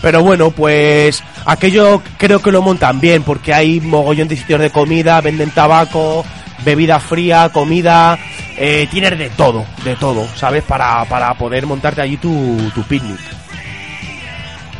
Pero 0.02 0.22
bueno, 0.22 0.50
pues 0.50 1.22
aquello 1.46 2.02
creo 2.18 2.40
que 2.40 2.52
lo 2.52 2.62
montan 2.62 3.00
bien, 3.00 3.22
porque 3.22 3.52
hay 3.54 3.80
mogollón 3.80 4.28
de 4.28 4.36
sitios 4.36 4.60
de 4.60 4.70
comida, 4.70 5.20
venden 5.20 5.50
tabaco, 5.50 6.24
bebida 6.64 7.00
fría, 7.00 7.48
comida, 7.52 8.18
eh, 8.56 8.86
tienes 8.90 9.18
de 9.18 9.30
todo, 9.30 9.64
de 9.84 9.96
todo, 9.96 10.26
¿sabes? 10.36 10.62
Para, 10.64 11.04
para 11.06 11.34
poder 11.34 11.66
montarte 11.66 12.02
allí 12.02 12.16
tu, 12.18 12.56
tu 12.74 12.82
picnic. 12.84 13.18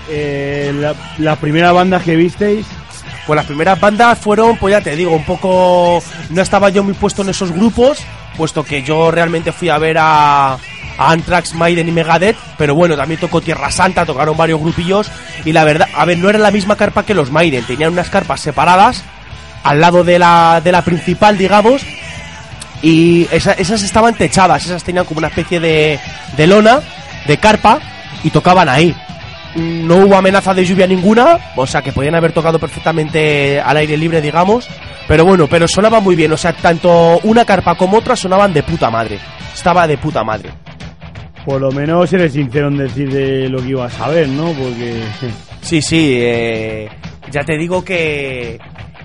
Eh, 0.09 0.73
la- 0.79 0.95
las 1.19 1.39
primeras 1.39 1.73
bandas 1.75 2.03
que 2.03 2.17
visteis, 2.17 2.67
Pues 3.27 3.37
las 3.37 3.47
primeras 3.47 3.81
bandas 3.81 4.17
fueron, 4.21 4.57
pues 4.57 4.71
ya 4.71 4.81
te 4.81 4.95
digo, 4.95 5.11
un 5.11 5.25
poco... 5.25 6.01
No 6.31 6.43
estaba 6.43 6.69
yo 6.71 6.85
muy 6.85 6.95
puesto 6.95 7.23
en 7.23 7.31
esos 7.31 7.51
grupos, 7.51 7.99
puesto 8.37 8.63
que 8.63 8.85
yo 8.85 9.11
realmente 9.11 9.51
fui 9.51 9.69
a 9.69 9.79
ver 9.79 9.97
a, 9.99 10.57
Anthrax, 10.99 11.55
Maiden 11.55 11.89
y 11.89 11.93
Megadeth, 11.93 12.37
pero 12.59 12.75
bueno, 12.75 12.97
también 12.97 13.21
tocó 13.21 13.41
Tierra 13.41 13.71
Santa, 13.71 14.07
tocaron 14.07 14.37
varios 14.37 14.61
grupillos, 14.61 15.11
y 15.45 15.53
la 15.53 15.65
verdad, 15.65 15.89
a 15.95 16.05
ver, 16.05 16.19
no 16.19 16.29
era 16.31 16.39
la 16.39 16.51
misma 16.51 16.77
carpa 16.77 17.05
que 17.05 17.15
los 17.15 17.31
Maiden, 17.31 17.65
tenían 17.65 17.93
unas 17.93 18.09
carpas 18.11 18.41
separadas, 18.41 19.03
al 19.63 19.81
lado 19.81 20.05
de 20.05 20.19
la, 20.19 20.61
de 20.63 20.73
la 20.73 20.83
principal, 20.83 21.37
digamos, 21.39 21.83
y 22.83 23.27
esa- 23.33 23.53
esas 23.55 23.83
estaban 23.83 24.15
techadas, 24.15 24.65
esas 24.67 24.85
tenían 24.85 25.05
como 25.05 25.19
una 25.19 25.29
especie 25.29 25.61
de, 25.61 25.99
de 26.37 26.47
lona, 26.47 26.81
de 27.27 27.37
carpa, 27.39 27.81
y 28.23 28.31
tocaban 28.31 28.69
ahí. 28.69 28.95
No 29.55 29.97
hubo 29.97 30.17
amenaza 30.17 30.53
de 30.53 30.65
lluvia 30.67 30.87
ninguna, 30.87 31.39
o 31.57 31.67
sea 31.67 31.81
que 31.81 31.93
podían 31.93 32.15
haber 32.15 32.33
tocado 32.33 32.59
perfectamente 32.59 33.59
al 33.61 33.77
aire 33.79 33.97
libre, 33.97 34.21
digamos. 34.21 34.69
Pero 35.09 35.25
bueno, 35.25 35.47
pero 35.47 35.67
sonaba 35.67 36.01
muy 36.01 36.15
bien, 36.17 36.33
o 36.33 36.37
sea, 36.37 36.53
tanto 36.53 37.19
una 37.23 37.45
carpa 37.45 37.75
como 37.75 37.97
otra 37.99 38.17
sonaban 38.17 38.53
de 38.53 38.63
puta 38.63 38.91
madre. 38.91 39.19
Estaba 39.55 39.87
de 39.87 39.97
puta 39.97 40.23
madre. 40.25 40.51
Por 41.47 41.61
lo 41.61 41.71
menos 41.71 42.13
eres 42.13 42.33
sincero 42.33 42.67
en 42.67 42.77
decir 42.77 43.09
de 43.11 43.49
lo 43.49 43.63
que 43.63 43.69
ibas 43.69 43.99
a 44.01 44.09
ver, 44.09 44.29
¿no? 44.29 44.47
Porque 44.47 45.01
Sí, 45.63 45.81
sí, 45.81 46.17
eh, 46.19 46.89
ya 47.31 47.45
te 47.45 47.57
digo 47.57 47.85
que, 47.85 48.59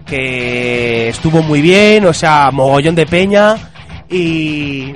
que 0.06 1.10
estuvo 1.10 1.44
muy 1.44 1.62
bien, 1.62 2.06
o 2.06 2.14
sea, 2.14 2.50
mogollón 2.52 2.96
de 2.96 3.06
peña 3.06 3.56
y, 4.10 4.92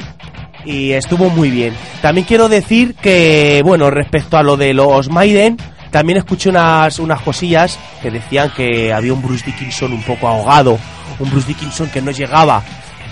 y 0.66 0.92
estuvo 0.92 1.30
muy 1.30 1.52
bien. 1.52 1.74
También 2.02 2.26
quiero 2.26 2.50
decir 2.50 2.96
que, 2.96 3.62
bueno, 3.64 3.92
respecto 3.92 4.38
a 4.38 4.44
lo 4.44 4.58
de 4.58 4.74
los 4.74 5.10
Maiden, 5.10 5.58
también 5.92 6.18
escuché 6.18 6.50
unas, 6.50 6.98
unas 6.98 7.22
cosillas 7.22 7.80
que 8.02 8.10
decían 8.10 8.52
que 8.56 8.92
había 8.92 9.14
un 9.14 9.22
Bruce 9.22 9.46
Dickinson 9.46 9.94
un 9.94 10.02
poco 10.02 10.28
ahogado, 10.28 10.80
un 11.20 11.30
Bruce 11.30 11.48
Dickinson 11.48 11.90
que 11.90 12.02
no 12.02 12.10
llegaba, 12.10 12.64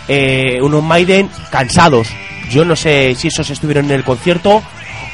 eh, 0.07 0.57
unos 0.59 0.83
Maiden 0.83 1.29
cansados. 1.51 2.07
Yo 2.49 2.65
no 2.65 2.75
sé 2.75 3.15
si 3.15 3.29
esos 3.29 3.49
estuvieron 3.49 3.85
en 3.85 3.91
el 3.91 4.03
concierto 4.03 4.61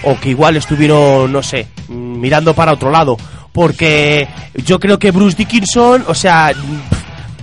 o 0.04 0.20
que 0.20 0.30
igual 0.30 0.58
estuvieron, 0.58 1.32
no 1.32 1.44
sé, 1.44 1.68
mirando 1.88 2.54
para 2.54 2.74
otro 2.74 2.92
lado. 2.92 3.18
Porque 3.52 4.28
yo 4.66 4.80
creo 4.80 5.00
que 5.00 5.12
Bruce 5.12 5.38
Dickinson, 5.38 6.06
o 6.08 6.14
sea, 6.14 6.52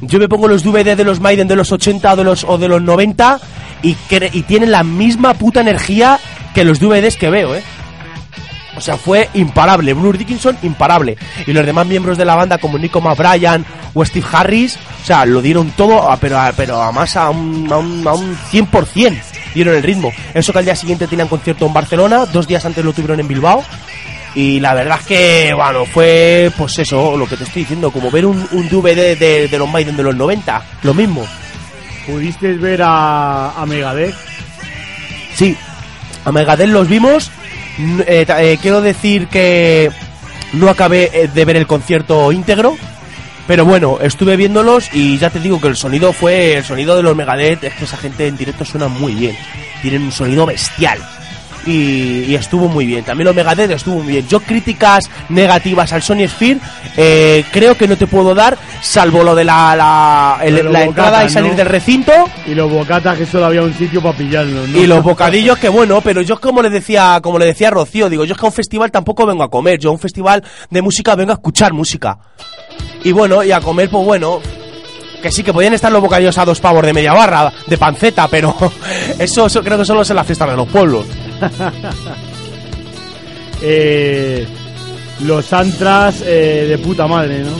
yo 0.00 0.18
me 0.18 0.28
pongo 0.28 0.48
los 0.48 0.62
DVD 0.62 0.96
de 0.96 1.04
los 1.04 1.20
Maiden 1.20 1.48
de 1.48 1.56
los 1.56 1.72
80 1.72 2.12
o 2.12 2.16
de 2.16 2.24
los, 2.24 2.44
o 2.44 2.58
de 2.58 2.68
los 2.68 2.80
90 2.82 3.40
y, 3.82 3.96
y 4.32 4.42
tienen 4.42 4.70
la 4.70 4.84
misma 4.84 5.34
puta 5.34 5.60
energía 5.60 6.18
que 6.54 6.64
los 6.64 6.78
DVDs 6.80 7.16
que 7.16 7.30
veo, 7.30 7.54
¿eh? 7.54 7.62
O 8.76 8.80
sea, 8.80 8.96
fue 8.96 9.28
imparable. 9.34 9.94
Bruce 9.94 10.18
Dickinson, 10.18 10.56
imparable. 10.62 11.16
Y 11.46 11.52
los 11.52 11.64
demás 11.64 11.86
miembros 11.86 12.18
de 12.18 12.26
la 12.26 12.34
banda, 12.34 12.58
como 12.58 12.78
Nico 12.78 13.00
McBrien 13.00 13.64
o 13.94 14.04
Steve 14.04 14.26
Harris, 14.30 14.76
o 15.02 15.06
sea, 15.06 15.24
lo 15.24 15.40
dieron 15.40 15.70
todo, 15.70 16.06
pero, 16.20 16.38
pero 16.56 16.82
a 16.82 16.92
más 16.92 17.16
a 17.16 17.30
un, 17.30 17.66
a, 17.72 17.78
un, 17.78 18.06
a 18.06 18.12
un 18.12 18.36
100%. 18.36 19.14
Dieron 19.56 19.74
el 19.74 19.82
ritmo. 19.82 20.12
Eso 20.34 20.52
que 20.52 20.58
al 20.58 20.66
día 20.66 20.76
siguiente 20.76 21.06
tenían 21.06 21.28
concierto 21.28 21.64
en 21.64 21.72
Barcelona, 21.72 22.26
dos 22.26 22.46
días 22.46 22.62
antes 22.66 22.84
lo 22.84 22.92
tuvieron 22.92 23.20
en 23.20 23.26
Bilbao. 23.26 23.64
Y 24.34 24.60
la 24.60 24.74
verdad 24.74 24.98
es 25.00 25.06
que, 25.06 25.54
bueno, 25.54 25.86
fue, 25.86 26.52
pues 26.58 26.78
eso, 26.78 27.16
lo 27.16 27.26
que 27.26 27.38
te 27.38 27.44
estoy 27.44 27.62
diciendo, 27.62 27.90
como 27.90 28.10
ver 28.10 28.26
un, 28.26 28.46
un 28.52 28.68
DVD 28.68 29.18
de, 29.18 29.48
de 29.48 29.58
los 29.58 29.66
Maiden 29.66 29.96
de 29.96 30.02
los 30.02 30.14
90. 30.14 30.62
Lo 30.82 30.92
mismo. 30.92 31.26
¿Pudiste 32.06 32.52
ver 32.52 32.82
a, 32.82 33.52
a 33.52 33.64
Megadeth? 33.64 34.14
Sí, 35.34 35.56
a 36.26 36.32
Megadeth 36.32 36.68
los 36.68 36.86
vimos. 36.86 37.30
Eh, 38.06 38.26
eh, 38.28 38.58
quiero 38.60 38.82
decir 38.82 39.28
que 39.28 39.90
no 40.52 40.68
acabé 40.68 41.10
eh, 41.14 41.28
de 41.28 41.44
ver 41.46 41.56
el 41.56 41.66
concierto 41.66 42.30
íntegro. 42.30 42.76
Pero 43.46 43.64
bueno, 43.64 43.98
estuve 44.00 44.36
viéndolos 44.36 44.90
y 44.92 45.18
ya 45.18 45.30
te 45.30 45.38
digo 45.38 45.60
que 45.60 45.68
el 45.68 45.76
sonido 45.76 46.12
fue. 46.12 46.56
El 46.56 46.64
sonido 46.64 46.96
de 46.96 47.02
los 47.02 47.14
Megadeth 47.14 47.62
es 47.64 47.74
que 47.74 47.84
esa 47.84 47.96
gente 47.96 48.26
en 48.26 48.36
directo 48.36 48.64
suena 48.64 48.88
muy 48.88 49.14
bien. 49.14 49.36
Tienen 49.82 50.02
un 50.02 50.12
sonido 50.12 50.46
bestial. 50.46 50.98
Y, 51.66 52.24
y 52.28 52.34
estuvo 52.36 52.68
muy 52.68 52.86
bien. 52.86 53.04
También 53.04 53.26
los 53.26 53.34
Megadeth 53.34 53.70
estuvo 53.72 53.96
muy 54.02 54.12
bien. 54.12 54.28
Yo 54.28 54.40
críticas 54.40 55.10
negativas 55.28 55.92
al 55.92 56.02
Sony 56.02 56.28
Sphere 56.28 56.58
eh, 56.96 57.44
creo 57.52 57.76
que 57.76 57.88
no 57.88 57.96
te 57.96 58.06
puedo 58.06 58.34
dar, 58.34 58.56
salvo 58.80 59.22
lo 59.24 59.34
de 59.34 59.44
la, 59.44 59.74
la, 59.76 60.38
el- 60.44 60.74
entrada 60.74 61.24
y 61.24 61.28
salir 61.30 61.50
¿no? 61.52 61.56
del 61.56 61.66
recinto. 61.66 62.12
Y 62.46 62.54
los 62.54 62.70
bocatas 62.70 63.18
que 63.18 63.26
solo 63.26 63.46
había 63.46 63.62
un 63.62 63.74
sitio 63.74 64.00
para 64.00 64.16
pillarlos, 64.16 64.68
¿no? 64.68 64.78
Y 64.78 64.86
los 64.86 65.02
bocadillos 65.02 65.58
que 65.58 65.68
bueno, 65.68 66.00
pero 66.00 66.22
yo 66.22 66.40
como 66.40 66.62
le 66.62 66.70
decía, 66.70 67.18
como 67.22 67.38
le 67.38 67.46
decía 67.46 67.70
Rocío, 67.70 68.08
digo, 68.08 68.24
yo 68.24 68.34
es 68.34 68.38
que 68.38 68.46
a 68.46 68.48
un 68.48 68.54
festival 68.54 68.90
tampoco 68.90 69.26
vengo 69.26 69.42
a 69.42 69.50
comer, 69.50 69.78
yo 69.80 69.90
a 69.90 69.92
un 69.92 69.98
festival 69.98 70.42
de 70.70 70.82
música 70.82 71.14
vengo 71.16 71.32
a 71.32 71.34
escuchar 71.34 71.72
música. 71.72 72.18
Y 73.04 73.12
bueno, 73.12 73.42
y 73.42 73.52
a 73.52 73.60
comer 73.60 73.88
pues 73.90 74.04
bueno, 74.04 74.40
que 75.20 75.30
sí 75.30 75.42
que 75.42 75.52
podían 75.52 75.74
estar 75.74 75.90
los 75.90 76.00
bocadillos 76.00 76.36
a 76.38 76.44
dos 76.44 76.60
pavos 76.60 76.84
de 76.84 76.92
media 76.92 77.12
barra, 77.12 77.52
de 77.66 77.78
panceta, 77.78 78.28
pero 78.28 78.54
eso, 79.18 79.46
eso 79.46 79.62
creo 79.62 79.78
que 79.78 79.84
solo 79.84 80.02
es 80.02 80.10
en 80.10 80.16
la 80.16 80.24
fiesta 80.24 80.46
de 80.46 80.56
los 80.56 80.68
pueblos. 80.68 81.06
Eh, 83.62 84.46
los 85.20 85.50
antras 85.54 86.20
eh, 86.20 86.66
de 86.68 86.76
puta 86.76 87.06
madre, 87.06 87.38
¿no? 87.38 87.52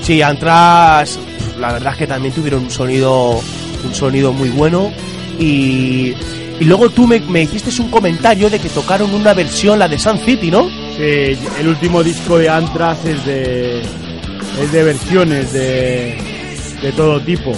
Sí, 0.00 0.22
Antras, 0.22 1.18
la 1.60 1.74
verdad 1.74 1.92
es 1.92 1.98
que 1.98 2.06
también 2.06 2.32
tuvieron 2.32 2.62
un 2.64 2.70
sonido, 2.70 3.38
un 3.84 3.94
sonido 3.94 4.32
muy 4.32 4.48
bueno 4.48 4.90
y 5.38 6.14
y 6.62 6.64
luego 6.64 6.90
tú 6.90 7.08
me, 7.08 7.18
me 7.18 7.42
hiciste 7.42 7.82
un 7.82 7.90
comentario 7.90 8.48
de 8.48 8.60
que 8.60 8.68
tocaron 8.68 9.12
una 9.12 9.34
versión, 9.34 9.80
la 9.80 9.88
de 9.88 9.98
Sun 9.98 10.16
City, 10.18 10.48
¿no? 10.48 10.68
Sí, 10.96 11.36
el 11.58 11.66
último 11.66 12.04
disco 12.04 12.38
de 12.38 12.48
Antras 12.48 13.04
es 13.04 13.26
de, 13.26 13.80
es 13.80 14.70
de 14.70 14.84
versiones 14.84 15.52
de, 15.52 16.16
de 16.82 16.92
todo 16.92 17.20
tipo. 17.20 17.52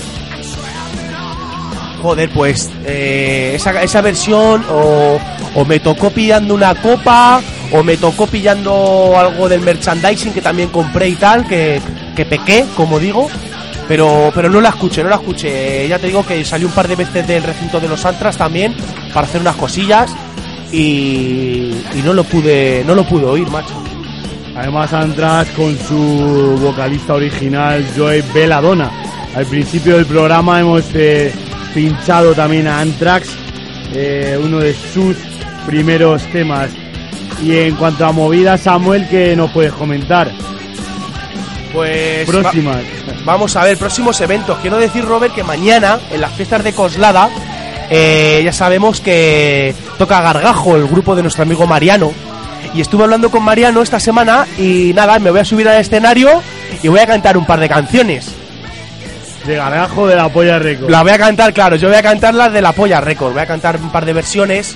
Joder, 2.03 2.31
pues 2.31 2.71
eh, 2.85 3.53
esa, 3.55 3.83
esa 3.83 4.03
versión 4.03 4.63
o, 4.71 5.19
o 5.55 5.65
me 5.65 5.81
tocó 5.81 6.11
pillando 6.11 6.55
una 6.55 6.75
copa 6.75 7.41
o 7.73 7.83
me 7.83 7.97
tocó 7.97 8.27
pillando 8.27 9.15
algo 9.19 9.49
del 9.49 9.61
merchandising 9.61 10.33
que 10.35 10.43
también 10.43 10.69
compré 10.69 11.09
y 11.09 11.15
tal, 11.15 11.47
que, 11.47 11.81
que 12.15 12.27
pequé, 12.27 12.67
como 12.77 12.99
digo, 12.99 13.29
pero, 13.89 14.31
pero 14.35 14.51
no 14.51 14.61
la 14.61 14.69
escuché, 14.69 15.03
no 15.03 15.09
la 15.09 15.17
escuché. 15.17 15.89
Ya 15.89 15.99
te 15.99 16.09
digo 16.09 16.25
que 16.27 16.45
salí 16.45 16.65
un 16.65 16.73
par 16.73 16.89
de 16.89 16.97
veces 16.97 17.27
del 17.27 17.43
recinto 17.43 17.81
de 17.81 17.89
los 17.89 18.05
Antras 18.05 18.37
también 18.37 18.75
para 19.13 19.27
hacer 19.27 19.41
unas 19.41 19.57
cosillas 19.57 20.15
y, 20.71 21.73
y 21.95 22.03
no 22.05 22.13
lo 22.13 22.25
pude 22.25 22.85
no 22.87 22.95
lo 22.95 23.05
pude 23.05 23.25
oír, 23.25 23.49
macho. 23.49 23.75
Además 24.57 24.93
Antras 24.93 25.49
con 25.51 25.77
su 25.79 26.59
vocalista 26.61 27.15
original 27.15 27.85
Joey 27.97 28.23
Belladonna. 28.35 28.91
Al 29.35 29.47
principio 29.47 29.97
del 29.97 30.07
programa 30.07 30.61
hemos 30.61 30.85
eh, 30.95 31.33
pinchado 31.75 32.35
también 32.35 32.69
a 32.69 32.81
Anthrax, 32.81 33.31
eh, 33.93 34.39
uno 34.41 34.61
de 34.61 34.75
sus 34.75 35.17
primeros 35.67 36.23
temas. 36.27 36.71
Y 37.43 37.57
en 37.57 37.75
cuanto 37.75 38.07
a 38.07 38.13
movidas, 38.13 38.61
Samuel, 38.61 39.09
¿qué 39.09 39.35
nos 39.35 39.51
puedes 39.51 39.73
comentar? 39.73 40.31
Pues 41.73 42.29
Próximas. 42.29 42.85
Vamos 43.25 43.57
a 43.57 43.65
ver, 43.65 43.77
próximos 43.77 44.21
eventos. 44.21 44.57
Quiero 44.61 44.79
decir, 44.79 45.05
Robert, 45.05 45.35
que 45.35 45.43
mañana, 45.43 45.99
en 46.13 46.21
las 46.21 46.33
fiestas 46.35 46.63
de 46.63 46.73
Coslada, 46.73 47.29
eh, 47.91 48.41
ya 48.45 48.53
sabemos 48.53 49.01
que 49.01 49.75
toca 49.99 50.21
Gargajo, 50.21 50.77
el 50.77 50.87
grupo 50.87 51.17
de 51.17 51.23
nuestro 51.23 51.43
amigo 51.43 51.67
Mariano. 51.67 52.13
Y 52.73 52.81
estuve 52.81 53.03
hablando 53.03 53.31
con 53.31 53.43
Mariano 53.43 53.83
esta 53.83 53.99
semana 53.99 54.47
y 54.59 54.93
nada, 54.95 55.19
me 55.19 55.33
voy 55.33 55.41
a 55.41 55.45
subir 55.45 55.69
al 55.69 55.81
escenario 55.81 56.41
y 56.83 56.89
voy 56.89 57.01
a 57.01 57.07
cantar 57.07 57.37
un 57.37 57.47
par 57.47 57.59
de 57.59 57.69
canciones. 57.69 58.44
De 59.47 59.57
Gargajo 59.57 60.07
de 60.07 60.17
la 60.17 60.29
Polla 60.29 60.59
Record. 60.59 60.91
La 60.91 61.03
voy 61.03 61.13
a 61.13 61.19
cantar, 61.19 61.53
claro, 61.53 61.77
yo 61.77 61.89
voy 61.89 61.97
a 61.97 62.03
cantar 62.03 62.35
las 62.35 62.53
de 62.53 62.63
la 62.63 62.73
Polla 62.73 63.01
Record. 63.01 63.33
Voy 63.33 63.43
a 63.43 63.47
cantar 63.47 63.77
un 63.77 63.91
par 63.91 64.05
de 64.05 64.13
versiones. 64.13 64.75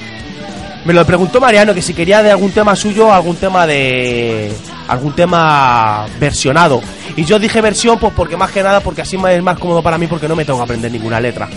Me 0.85 0.93
lo 0.93 1.05
preguntó 1.05 1.41
Mariano 1.41 1.75
que 1.75 1.83
si 1.83 1.93
quería 1.95 2.23
de 2.23 2.31
algún 2.31 2.51
tema 2.53 2.77
suyo, 2.77 3.13
algún 3.13 3.37
tema 3.37 3.67
de. 3.67 4.53
algún 4.89 5.13
tema 5.15 6.07
versionado. 6.21 6.81
Y 7.17 7.25
yo 7.25 7.39
dije 7.39 7.61
versión, 7.61 7.99
pues 7.99 8.13
porque 8.15 8.37
más 8.37 8.51
que 8.51 8.63
nada, 8.63 8.81
porque 8.81 9.03
así 9.03 9.17
es 9.29 9.43
más 9.43 9.59
cómodo 9.59 9.83
para 9.83 9.99
mí, 9.99 10.07
porque 10.07 10.29
no 10.29 10.37
me 10.37 10.45
tengo 10.45 10.59
que 10.59 10.65
aprender 10.65 10.91
ninguna 10.93 11.21
letra. 11.21 11.49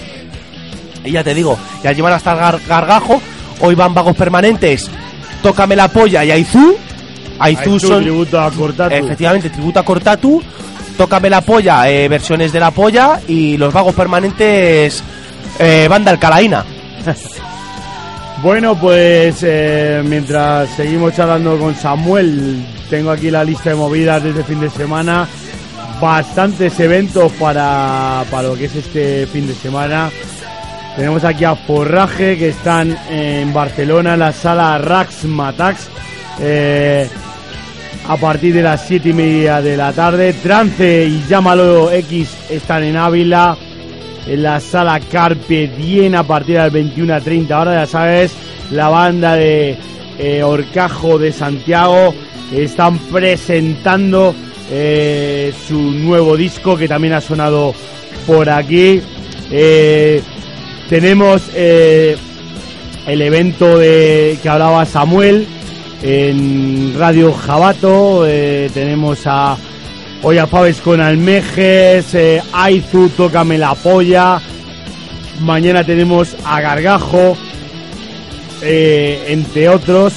Y 1.03 1.11
ya 1.11 1.23
te 1.23 1.33
digo, 1.33 1.57
y 1.83 1.87
al 1.87 1.95
llevar 1.95 2.13
hasta 2.13 2.31
el 2.33 2.39
gar- 2.39 2.67
gargajo, 2.67 3.21
hoy 3.61 3.75
van 3.75 3.93
vagos 3.93 4.15
permanentes, 4.15 4.89
Tócame 5.41 5.75
la 5.75 5.87
polla 5.87 6.23
y 6.23 6.29
Aizú. 6.31 6.75
Aizú 7.39 7.79
son. 7.79 8.03
a 8.39 8.51
Cortatu. 8.51 8.93
Efectivamente, 8.93 9.49
tributo 9.49 9.79
a 9.79 9.83
Cortatu. 9.83 10.43
Tócame 11.01 11.31
la 11.31 11.41
polla, 11.41 11.89
eh, 11.89 12.07
versiones 12.07 12.53
de 12.53 12.59
la 12.59 12.69
polla. 12.69 13.19
Y 13.27 13.57
los 13.57 13.73
vagos 13.73 13.95
permanentes, 13.95 15.03
eh, 15.57 15.87
banda 15.89 16.11
Alcalaína. 16.11 16.63
Bueno, 18.43 18.75
pues 18.75 19.37
eh, 19.43 20.01
mientras 20.03 20.67
seguimos 20.69 21.15
charlando 21.15 21.59
con 21.59 21.75
Samuel, 21.75 22.65
tengo 22.89 23.11
aquí 23.11 23.29
la 23.29 23.43
lista 23.43 23.69
de 23.69 23.75
movidas 23.75 24.23
desde 24.23 24.43
fin 24.43 24.59
de 24.59 24.69
semana. 24.69 25.27
Bastantes 25.99 26.79
eventos 26.79 27.31
para, 27.33 28.23
para 28.31 28.47
lo 28.47 28.55
que 28.55 28.65
es 28.65 28.75
este 28.75 29.27
fin 29.27 29.45
de 29.47 29.53
semana. 29.53 30.09
Tenemos 30.95 31.23
aquí 31.23 31.43
a 31.43 31.55
Forraje 31.55 32.35
que 32.37 32.49
están 32.49 32.97
en 33.11 33.53
Barcelona 33.53 34.13
en 34.13 34.19
la 34.19 34.33
sala 34.33 34.79
Rax 34.79 35.25
Matax. 35.25 35.87
eh, 36.39 37.07
a 38.07 38.17
partir 38.17 38.53
de 38.53 38.63
las 38.63 38.87
7 38.87 39.09
y 39.09 39.13
media 39.13 39.61
de 39.61 39.77
la 39.77 39.93
tarde. 39.93 40.33
Trance 40.33 41.05
y 41.05 41.23
Llámalo 41.27 41.91
X 41.91 42.35
están 42.49 42.83
en 42.83 42.97
Ávila 42.97 43.57
en 44.27 44.43
la 44.43 44.59
sala 44.59 44.99
Carpe 44.99 45.67
Diem 45.77 46.15
a 46.15 46.23
partir 46.23 46.59
del 46.59 46.69
21 46.69 47.13
a 47.15 47.19
30 47.19 47.57
Ahora 47.57 47.73
ya 47.81 47.87
sabes, 47.87 48.33
la 48.71 48.89
banda 48.89 49.35
de 49.35 49.77
eh, 50.17 50.43
Orcajo 50.43 51.17
de 51.17 51.31
Santiago 51.31 52.13
están 52.51 52.97
presentando 52.99 54.35
eh, 54.69 55.53
su 55.67 55.79
nuevo 55.79 56.37
disco 56.37 56.77
que 56.77 56.87
también 56.87 57.13
ha 57.13 57.21
sonado 57.21 57.73
por 58.27 58.49
aquí. 58.49 59.01
Eh, 59.49 60.21
tenemos 60.89 61.49
el 61.55 62.17
evento 63.07 63.77
de 63.77 64.37
que 64.43 64.49
hablaba 64.49 64.85
Samuel 64.85 65.47
en 66.01 66.95
Radio 66.97 67.33
Jabato. 67.33 68.25
eh, 68.27 68.69
tenemos 68.73 69.21
a 69.25 69.57
Hoy 70.23 70.37
a 70.37 70.45
Faves 70.45 70.81
con 70.81 71.01
Almejes, 71.01 72.13
eh, 72.13 72.41
Aizu, 72.53 73.09
Tócame 73.09 73.57
la 73.57 73.73
Polla. 73.73 74.39
Mañana 75.39 75.83
tenemos 75.83 76.35
a 76.45 76.61
Gargajo, 76.61 77.35
eh, 78.61 79.25
entre 79.29 79.67
otros. 79.67 80.13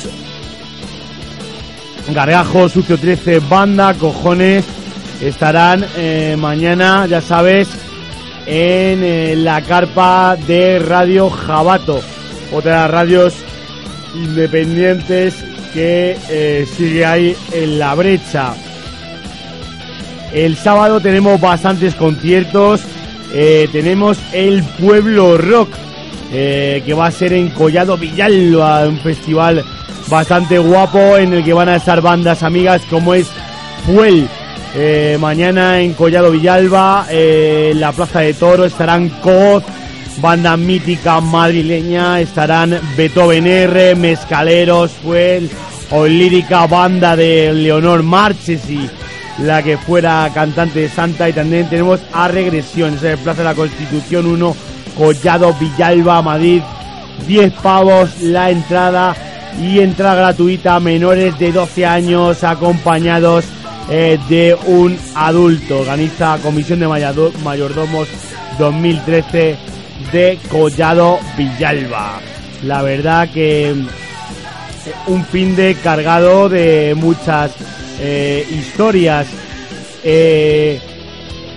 Gargajo, 2.13 2.69
Sucio 2.69 2.99
13, 2.99 3.39
Banda, 3.39 3.95
Cojones. 3.95 4.67
Estarán 5.23 5.87
eh, 5.97 6.37
mañana, 6.39 7.07
ya 7.07 7.23
sabes, 7.23 7.69
en 8.47 9.43
la 9.43 9.63
carpa 9.63 10.37
de 10.47 10.81
Radio 10.81 11.31
Jabato. 11.31 12.01
Otra 12.53 12.73
de 12.73 12.79
las 12.79 12.91
radios 12.91 13.35
independientes 14.15 15.54
que 15.75 16.17
eh, 16.31 16.67
sigue 16.77 17.05
ahí 17.05 17.37
en 17.53 17.79
la 17.79 17.95
brecha. 17.95 18.55
El 20.33 20.57
sábado 20.57 21.01
tenemos 21.01 21.41
bastantes 21.41 21.95
conciertos. 21.97 22.83
Eh, 23.35 23.69
tenemos 23.73 24.19
el 24.33 24.63
Pueblo 24.63 25.37
Rock, 25.37 25.71
eh, 26.33 26.83
que 26.87 26.95
va 26.95 27.07
a 27.07 27.11
ser 27.11 27.33
en 27.33 27.51
Collado 27.51 27.99
Villalba, 27.99 28.87
un 28.87 28.99
festival 29.01 29.65
bastante 30.09 30.59
guapo 30.59 31.17
en 31.17 31.33
el 31.33 31.45
que 31.45 31.53
van 31.53 31.69
a 31.69 31.77
estar 31.77 32.01
bandas 32.01 32.45
amigas 32.45 32.83
como 32.89 33.15
es 33.15 33.27
Fuel, 33.87 34.29
mañana 35.19 35.81
en 35.81 35.95
Collado 35.95 36.31
Villalba, 36.31 37.07
en 37.11 37.81
la 37.81 37.93
Plaza 37.93 38.21
de 38.21 38.35
Toro, 38.35 38.65
estarán 38.65 39.09
Coz, 39.21 39.65
banda 40.21 40.57
mítica 40.57 41.21
madrileña, 41.21 42.21
estarán 42.21 42.79
Beethoven 42.97 43.47
R, 43.47 43.95
Mezcaleros, 43.95 44.93
Fuel, 44.93 45.51
Olírica, 45.91 46.67
banda 46.67 47.17
de 47.17 47.53
Leonor 47.53 48.03
Marches 48.03 48.69
y 48.71 48.89
la 49.39 49.63
que 49.63 49.77
fuera 49.77 50.31
cantante 50.33 50.81
de 50.81 50.89
Santa 50.89 51.29
y 51.29 51.33
también 51.33 51.69
tenemos 51.69 52.01
a 52.13 52.29
Regresión, 52.29 52.99
en 53.03 53.19
Plaza 53.19 53.39
de 53.39 53.45
la 53.45 53.55
Constitución 53.55 54.27
1, 54.27 54.57
Collado 54.97 55.55
Villalba, 55.55 56.23
Madrid, 56.23 56.63
10 57.27 57.53
pavos 57.55 58.21
la 58.21 58.51
entrada 58.51 59.15
y 59.61 59.81
entrada 59.81 60.15
gratuita 60.15 60.77
a 60.77 60.81
menores 60.81 61.39
de 61.39 61.53
12 61.53 61.87
años 61.87 62.43
acompañados 62.45 63.45
eh, 63.91 64.19
de 64.29 64.57
un 64.67 64.97
adulto. 65.15 65.81
Organiza 65.81 66.39
Comisión 66.43 66.81
de 66.81 66.89
Mayordomos 66.89 68.09
2013 68.59 69.75
de 70.13 70.39
Collado 70.49 71.19
Villalba. 71.37 72.21
La 72.63 72.83
verdad 72.83 73.31
que 73.31 73.71
eh, 73.71 73.75
un 75.07 75.25
fin 75.25 75.57
de 75.57 75.75
cargado 75.77 76.49
de 76.49 76.95
muchas 76.97 77.53
eh, 78.01 78.47
historias. 78.51 79.27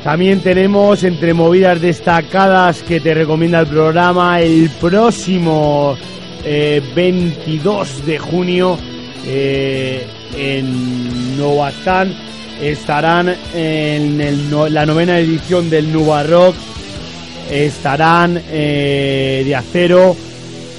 también 0.03 0.41
tenemos 0.41 1.03
entre 1.03 1.33
movidas 1.33 1.81
destacadas 1.81 2.81
que 2.83 2.99
te 2.99 3.13
recomienda 3.13 3.59
el 3.59 3.67
programa 3.67 4.39
el 4.39 4.69
próximo 4.79 5.97
22 6.45 8.05
de 8.05 8.17
junio 8.17 8.77
en 9.25 11.37
Novastán 11.37 12.15
estarán 12.61 13.35
en 13.53 14.73
la 14.73 14.85
novena 14.85 15.19
edición 15.19 15.69
del 15.69 15.91
Nuba 15.91 16.23
Rock, 16.23 16.55
estarán 17.51 18.41
eh, 18.49 19.43
de 19.45 19.55
acero 19.55 20.15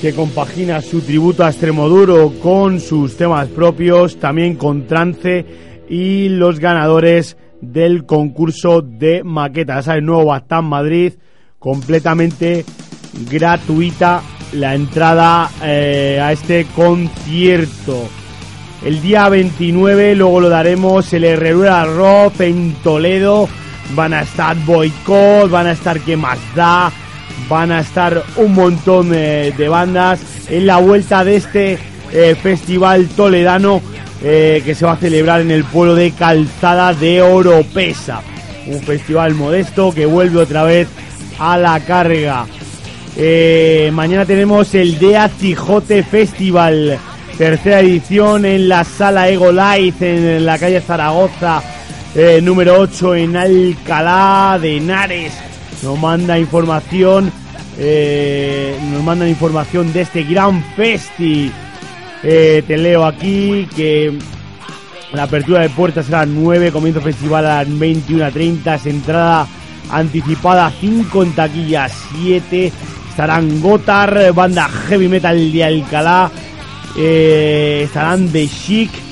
que 0.00 0.12
compagina 0.12 0.80
su 0.80 1.00
tributo 1.00 1.44
a 1.44 1.50
Extremoduro 1.50 2.32
con 2.40 2.80
sus 2.80 3.16
temas 3.16 3.48
propios, 3.48 4.18
también 4.18 4.54
con 4.54 4.86
trance 4.86 5.44
y 5.88 6.28
los 6.28 6.60
ganadores 6.60 7.36
del 7.60 8.06
concurso 8.06 8.82
de 8.82 9.24
maquetas. 9.24 9.88
El 9.88 10.04
nuevo 10.04 10.26
Bastán 10.26 10.66
Madrid, 10.66 11.14
completamente 11.58 12.64
gratuita 13.30 14.22
la 14.52 14.74
entrada 14.74 15.50
eh, 15.62 16.20
a 16.22 16.32
este 16.32 16.66
concierto. 16.74 18.08
El 18.84 19.02
día 19.02 19.28
29 19.28 20.14
luego 20.14 20.40
lo 20.40 20.48
daremos 20.48 21.12
el 21.12 21.24
Herrera 21.24 21.84
Rock 21.84 22.40
en 22.40 22.74
Toledo. 22.82 23.48
Van 23.94 24.12
a 24.12 24.22
estar 24.22 24.56
Boycott, 24.64 25.50
van 25.50 25.66
a 25.66 25.72
estar 25.72 26.00
Que 26.00 26.16
Más 26.16 26.38
Da, 26.54 26.92
van 27.48 27.72
a 27.72 27.80
estar 27.80 28.22
un 28.36 28.54
montón 28.54 29.12
eh, 29.14 29.52
de 29.56 29.68
bandas 29.68 30.20
en 30.48 30.66
la 30.66 30.78
vuelta 30.78 31.24
de 31.24 31.36
este 31.36 31.78
eh, 32.12 32.36
festival 32.40 33.08
toledano 33.08 33.80
eh, 34.22 34.62
que 34.64 34.74
se 34.74 34.84
va 34.84 34.92
a 34.92 34.96
celebrar 34.96 35.40
en 35.40 35.50
el 35.50 35.64
pueblo 35.64 35.94
de 35.94 36.10
Calzada 36.12 36.92
de 36.94 37.22
Oropesa. 37.22 38.20
Un 38.66 38.80
festival 38.80 39.34
modesto 39.34 39.92
que 39.92 40.06
vuelve 40.06 40.40
otra 40.40 40.64
vez 40.64 40.88
a 41.38 41.56
la 41.56 41.80
carga. 41.80 42.46
mañana 43.92 44.26
tenemos 44.26 44.74
el 44.74 44.98
Dea 44.98 45.28
Cijote 45.28 46.02
Festival 46.02 46.98
tercera 47.38 47.78
edición 47.78 48.44
en 48.44 48.68
la 48.68 48.82
sala 48.82 49.28
Ego 49.28 49.52
Light 49.52 50.02
en 50.02 50.44
la 50.44 50.58
calle 50.58 50.80
Zaragoza, 50.80 51.62
eh, 52.14 52.40
número 52.42 52.80
8 52.80 53.14
en 53.16 53.36
Alcalá 53.36 54.58
de 54.60 54.78
Henares. 54.78 55.32
Nos 55.82 55.98
manda 55.98 56.38
información, 56.38 57.30
eh, 57.78 58.78
nos 58.92 59.02
mandan 59.02 59.28
información 59.28 59.92
de 59.92 60.02
este 60.02 60.22
gran 60.24 60.62
festi. 60.74 61.52
Eh, 62.22 62.62
te 62.66 62.76
leo 62.76 63.04
aquí 63.04 63.68
que 63.76 64.18
la 65.12 65.24
apertura 65.24 65.60
de 65.60 65.70
puertas 65.70 66.06
será 66.06 66.26
9, 66.26 66.72
comienzo 66.72 67.00
festival 67.00 67.46
a 67.46 67.62
las 67.62 67.68
21.30, 67.68 68.86
entrada 68.86 69.46
anticipada 69.90 70.72
5 70.80 71.22
en 71.22 71.32
taquilla 71.32 71.88
7. 71.88 72.72
Estarán 73.10 73.60
Gotar, 73.60 74.32
banda 74.32 74.68
heavy 74.68 75.08
metal 75.08 75.52
de 75.52 75.64
Alcalá, 75.64 76.30
estarán 76.96 78.28
The 78.28 78.48
Chic 78.48 79.07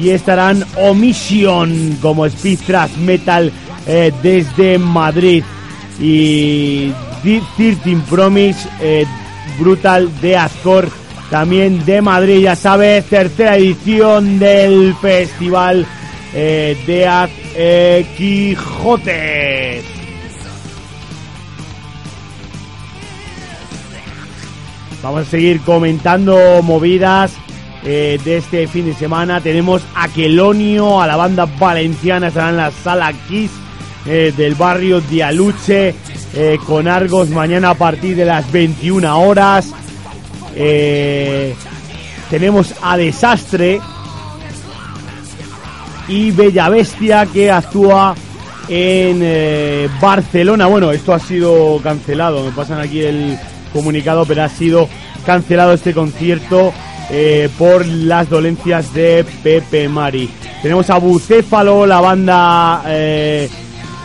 y 0.00 0.10
estarán 0.10 0.64
Omission 0.76 1.98
como 2.00 2.26
Speed 2.26 2.60
Thrash 2.66 2.96
Metal 2.96 3.52
eh, 3.86 4.12
desde 4.22 4.78
Madrid. 4.78 5.42
Y 6.00 6.92
13 7.22 7.98
Promise 8.08 8.68
eh, 8.80 9.04
Brutal 9.58 10.08
de 10.20 10.36
Azcor 10.36 10.88
también 11.30 11.84
de 11.84 12.00
Madrid 12.00 12.40
ya 12.40 12.56
sabes 12.56 13.04
tercera 13.06 13.56
edición 13.56 14.38
del 14.38 14.94
festival 14.94 15.86
de 16.32 17.06
Az 17.06 17.30
Quijote. 18.16 19.82
Vamos 25.02 25.26
a 25.26 25.30
seguir 25.30 25.60
comentando 25.60 26.60
movidas 26.62 27.32
eh, 27.90 28.20
de 28.22 28.36
este 28.36 28.68
fin 28.68 28.84
de 28.84 28.92
semana. 28.92 29.40
Tenemos 29.40 29.80
a 29.94 30.08
Quelonio, 30.08 31.00
a 31.00 31.06
la 31.06 31.16
banda 31.16 31.46
valenciana, 31.46 32.28
estará 32.28 32.50
en 32.50 32.58
la 32.58 32.70
sala 32.70 33.10
Kiss 33.26 33.50
eh, 34.04 34.30
del 34.36 34.54
barrio 34.56 35.00
Dialuche 35.00 35.94
eh, 36.34 36.58
con 36.66 36.86
Argos 36.86 37.30
mañana 37.30 37.70
a 37.70 37.74
partir 37.74 38.14
de 38.14 38.26
las 38.26 38.52
21 38.52 39.18
horas. 39.18 39.72
tenemos 42.28 42.74
a 42.82 42.98
Desastre 42.98 43.80
y 46.08 46.30
Bella 46.32 46.68
Bestia 46.68 47.24
que 47.24 47.50
actúa 47.50 48.14
en 48.68 49.88
Barcelona. 49.98 50.66
Bueno, 50.66 50.92
esto 50.92 51.14
ha 51.14 51.18
sido 51.18 51.80
cancelado. 51.82 52.44
Me 52.44 52.50
pasan 52.50 52.80
aquí 52.80 53.00
el 53.00 53.38
comunicado, 53.72 54.26
pero 54.26 54.42
ha 54.42 54.50
sido 54.50 54.90
cancelado 55.24 55.72
este 55.72 55.94
concierto 55.94 56.74
eh, 57.10 57.48
por 57.58 57.86
las 57.86 58.28
dolencias 58.28 58.92
de 58.92 59.24
Pepe 59.42 59.88
Mari. 59.88 60.28
Tenemos 60.62 60.90
a 60.90 60.98
Bucéfalo, 60.98 61.86
la 61.86 62.00
banda 62.00 62.82
eh, 62.86 63.48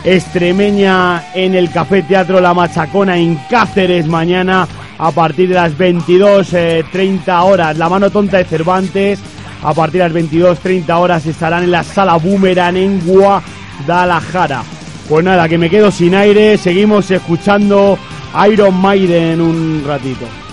extremeña 0.04 1.32
en 1.34 1.54
el 1.54 1.70
Café 1.70 2.02
Teatro 2.02 2.40
La 2.40 2.54
Machacona 2.54 3.16
en 3.16 3.36
Cáceres 3.50 4.06
mañana 4.06 4.66
a 4.98 5.10
partir 5.10 5.48
de 5.48 5.54
las 5.54 5.76
22.30 5.76 7.26
eh, 7.26 7.30
horas. 7.30 7.76
La 7.76 7.88
mano 7.88 8.10
tonta 8.10 8.38
de 8.38 8.44
Cervantes 8.44 9.18
a 9.62 9.72
partir 9.72 10.02
de 10.02 10.08
las 10.08 10.30
22.30 10.30 10.98
horas 10.98 11.26
estarán 11.26 11.64
en 11.64 11.70
la 11.70 11.82
sala 11.82 12.16
Boomerang 12.16 12.76
en 12.76 13.00
Guadalajara. 13.00 14.62
Pues 15.08 15.24
nada, 15.24 15.48
que 15.48 15.58
me 15.58 15.68
quedo 15.68 15.90
sin 15.90 16.14
aire, 16.14 16.56
seguimos 16.56 17.10
escuchando 17.10 17.98
Iron 18.48 18.80
Maiden 18.80 19.40
un 19.40 19.84
ratito. 19.86 20.43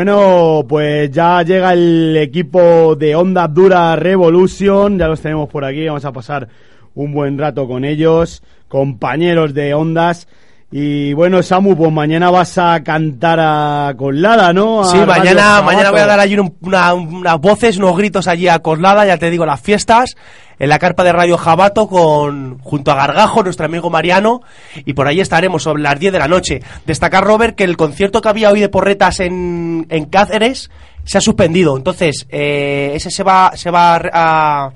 Bueno, 0.00 0.64
pues 0.66 1.10
ya 1.10 1.42
llega 1.42 1.74
el 1.74 2.16
equipo 2.16 2.96
de 2.96 3.14
Onda 3.14 3.46
Dura 3.46 3.94
Revolution, 3.96 4.98
ya 4.98 5.06
los 5.06 5.20
tenemos 5.20 5.46
por 5.50 5.62
aquí, 5.62 5.86
vamos 5.86 6.06
a 6.06 6.10
pasar 6.10 6.48
un 6.94 7.12
buen 7.12 7.36
rato 7.36 7.68
con 7.68 7.84
ellos, 7.84 8.42
compañeros 8.66 9.52
de 9.52 9.74
Ondas, 9.74 10.26
Y 10.72 11.12
bueno, 11.14 11.42
Samu, 11.42 11.76
pues 11.76 11.90
mañana 11.90 12.30
vas 12.30 12.56
a 12.56 12.80
cantar 12.84 13.40
a 13.40 13.92
Coslada, 13.96 14.52
¿no? 14.52 14.82
A 14.82 14.84
Sí, 14.84 14.98
mañana, 14.98 15.62
mañana 15.62 15.90
voy 15.90 15.98
a 16.00 16.06
dar 16.06 16.20
allí 16.20 16.38
un- 16.38 16.54
una- 16.60 16.94
unas 16.94 17.40
voces, 17.40 17.76
unos 17.76 17.96
gritos 17.96 18.28
allí 18.28 18.46
a 18.46 18.60
Coslada, 18.60 19.04
ya 19.04 19.16
te 19.18 19.30
digo, 19.30 19.44
las 19.44 19.60
fiestas, 19.60 20.14
en 20.60 20.68
la 20.68 20.78
carpa 20.78 21.02
de 21.02 21.10
Radio 21.12 21.36
Jabato 21.38 21.88
con, 21.88 22.60
junto 22.60 22.92
a 22.92 22.94
Gargajo, 22.94 23.42
nuestro 23.42 23.66
amigo 23.66 23.90
Mariano, 23.90 24.42
y 24.84 24.92
por 24.92 25.08
ahí 25.08 25.18
estaremos 25.20 25.64
sobre 25.64 25.82
las 25.82 25.98
10 25.98 26.12
de 26.12 26.18
la 26.20 26.28
noche. 26.28 26.62
Destacar, 26.86 27.24
Robert, 27.24 27.56
que 27.56 27.64
el 27.64 27.76
concierto 27.76 28.20
que 28.20 28.28
había 28.28 28.50
hoy 28.50 28.60
de 28.60 28.68
porretas 28.68 29.18
en, 29.18 29.86
en 29.88 30.04
Cáceres 30.04 30.70
se 31.02 31.18
ha 31.18 31.20
suspendido, 31.20 31.76
entonces, 31.76 32.26
eh, 32.30 32.92
ese 32.94 33.10
se 33.10 33.24
va, 33.24 33.52
se 33.56 33.72
va 33.72 33.96
a, 34.12 34.70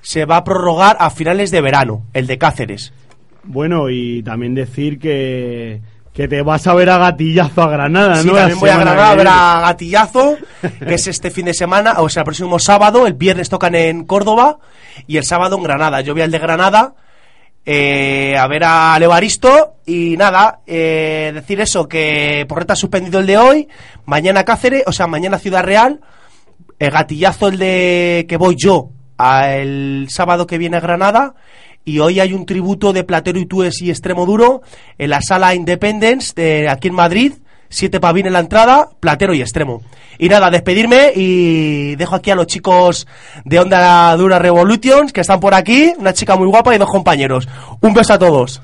se 0.00 0.24
va 0.24 0.38
a 0.38 0.44
prorrogar 0.44 0.96
a 1.00 1.10
finales 1.10 1.50
de 1.50 1.60
verano, 1.60 2.04
el 2.14 2.26
de 2.26 2.38
Cáceres. 2.38 2.94
Bueno, 3.48 3.88
y 3.88 4.22
también 4.22 4.54
decir 4.54 4.98
que, 4.98 5.80
que 6.12 6.28
te 6.28 6.42
vas 6.42 6.66
a 6.66 6.74
ver 6.74 6.90
a 6.90 6.98
gatillazo 6.98 7.62
a 7.62 7.70
Granada, 7.70 8.16
Sí, 8.16 8.28
¿no? 8.28 8.34
También 8.34 8.60
voy 8.60 8.68
a 8.68 8.76
Granada 8.76 9.10
a 9.10 9.14
ver 9.14 9.28
a 9.28 9.60
Gatillazo, 9.60 10.36
que 10.86 10.94
es 10.94 11.06
este 11.06 11.30
fin 11.30 11.46
de 11.46 11.54
semana, 11.54 11.94
o 11.98 12.08
sea, 12.08 12.20
el 12.20 12.24
próximo 12.24 12.58
sábado, 12.58 13.06
el 13.06 13.14
viernes 13.14 13.48
tocan 13.48 13.74
en 13.74 14.04
Córdoba 14.04 14.58
y 15.06 15.16
el 15.16 15.24
sábado 15.24 15.56
en 15.56 15.62
Granada. 15.62 16.02
Yo 16.02 16.12
voy 16.12 16.22
al 16.22 16.30
de 16.30 16.38
Granada 16.38 16.94
eh, 17.70 18.36
a 18.38 18.46
ver 18.46 18.64
a 18.64 18.98
Levaristo 18.98 19.76
y 19.86 20.16
nada, 20.16 20.60
eh, 20.66 21.32
decir 21.34 21.60
eso, 21.60 21.88
que 21.88 22.46
Porreta 22.48 22.72
ha 22.72 22.76
suspendido 22.76 23.20
el 23.20 23.26
de 23.26 23.36
hoy, 23.36 23.68
mañana 24.06 24.44
Cáceres, 24.44 24.84
o 24.86 24.92
sea, 24.92 25.06
mañana 25.06 25.38
Ciudad 25.38 25.64
Real, 25.64 26.00
el 26.78 26.90
gatillazo 26.90 27.48
el 27.48 27.58
de 27.58 28.26
que 28.28 28.36
voy 28.36 28.56
yo 28.56 28.90
a 29.18 29.54
el 29.54 30.06
sábado 30.08 30.46
que 30.46 30.58
viene 30.58 30.78
a 30.78 30.80
Granada 30.80 31.34
y 31.84 31.98
hoy 32.00 32.20
hay 32.20 32.32
un 32.32 32.46
tributo 32.46 32.92
de 32.92 33.04
Platero 33.04 33.38
y 33.38 33.46
Tues 33.46 33.80
y 33.82 33.90
Extremo 33.90 34.26
Duro 34.26 34.62
en 34.98 35.10
la 35.10 35.20
sala 35.22 35.54
Independence 35.54 36.32
de 36.34 36.68
aquí 36.68 36.88
en 36.88 36.94
Madrid, 36.94 37.32
siete 37.68 38.00
pavines 38.00 38.28
en 38.28 38.34
la 38.34 38.40
entrada, 38.40 38.90
Platero 39.00 39.34
y 39.34 39.40
Extremo. 39.40 39.82
Y 40.18 40.28
nada, 40.28 40.50
despedirme 40.50 41.12
y 41.14 41.94
dejo 41.96 42.16
aquí 42.16 42.30
a 42.30 42.34
los 42.34 42.46
chicos 42.46 43.06
de 43.44 43.58
Onda 43.60 44.16
Dura 44.16 44.38
Revolutions 44.38 45.12
que 45.12 45.20
están 45.20 45.40
por 45.40 45.54
aquí, 45.54 45.92
una 45.98 46.12
chica 46.12 46.36
muy 46.36 46.48
guapa 46.48 46.74
y 46.74 46.78
dos 46.78 46.90
compañeros. 46.90 47.48
Un 47.80 47.94
beso 47.94 48.14
a 48.14 48.18
todos. 48.18 48.60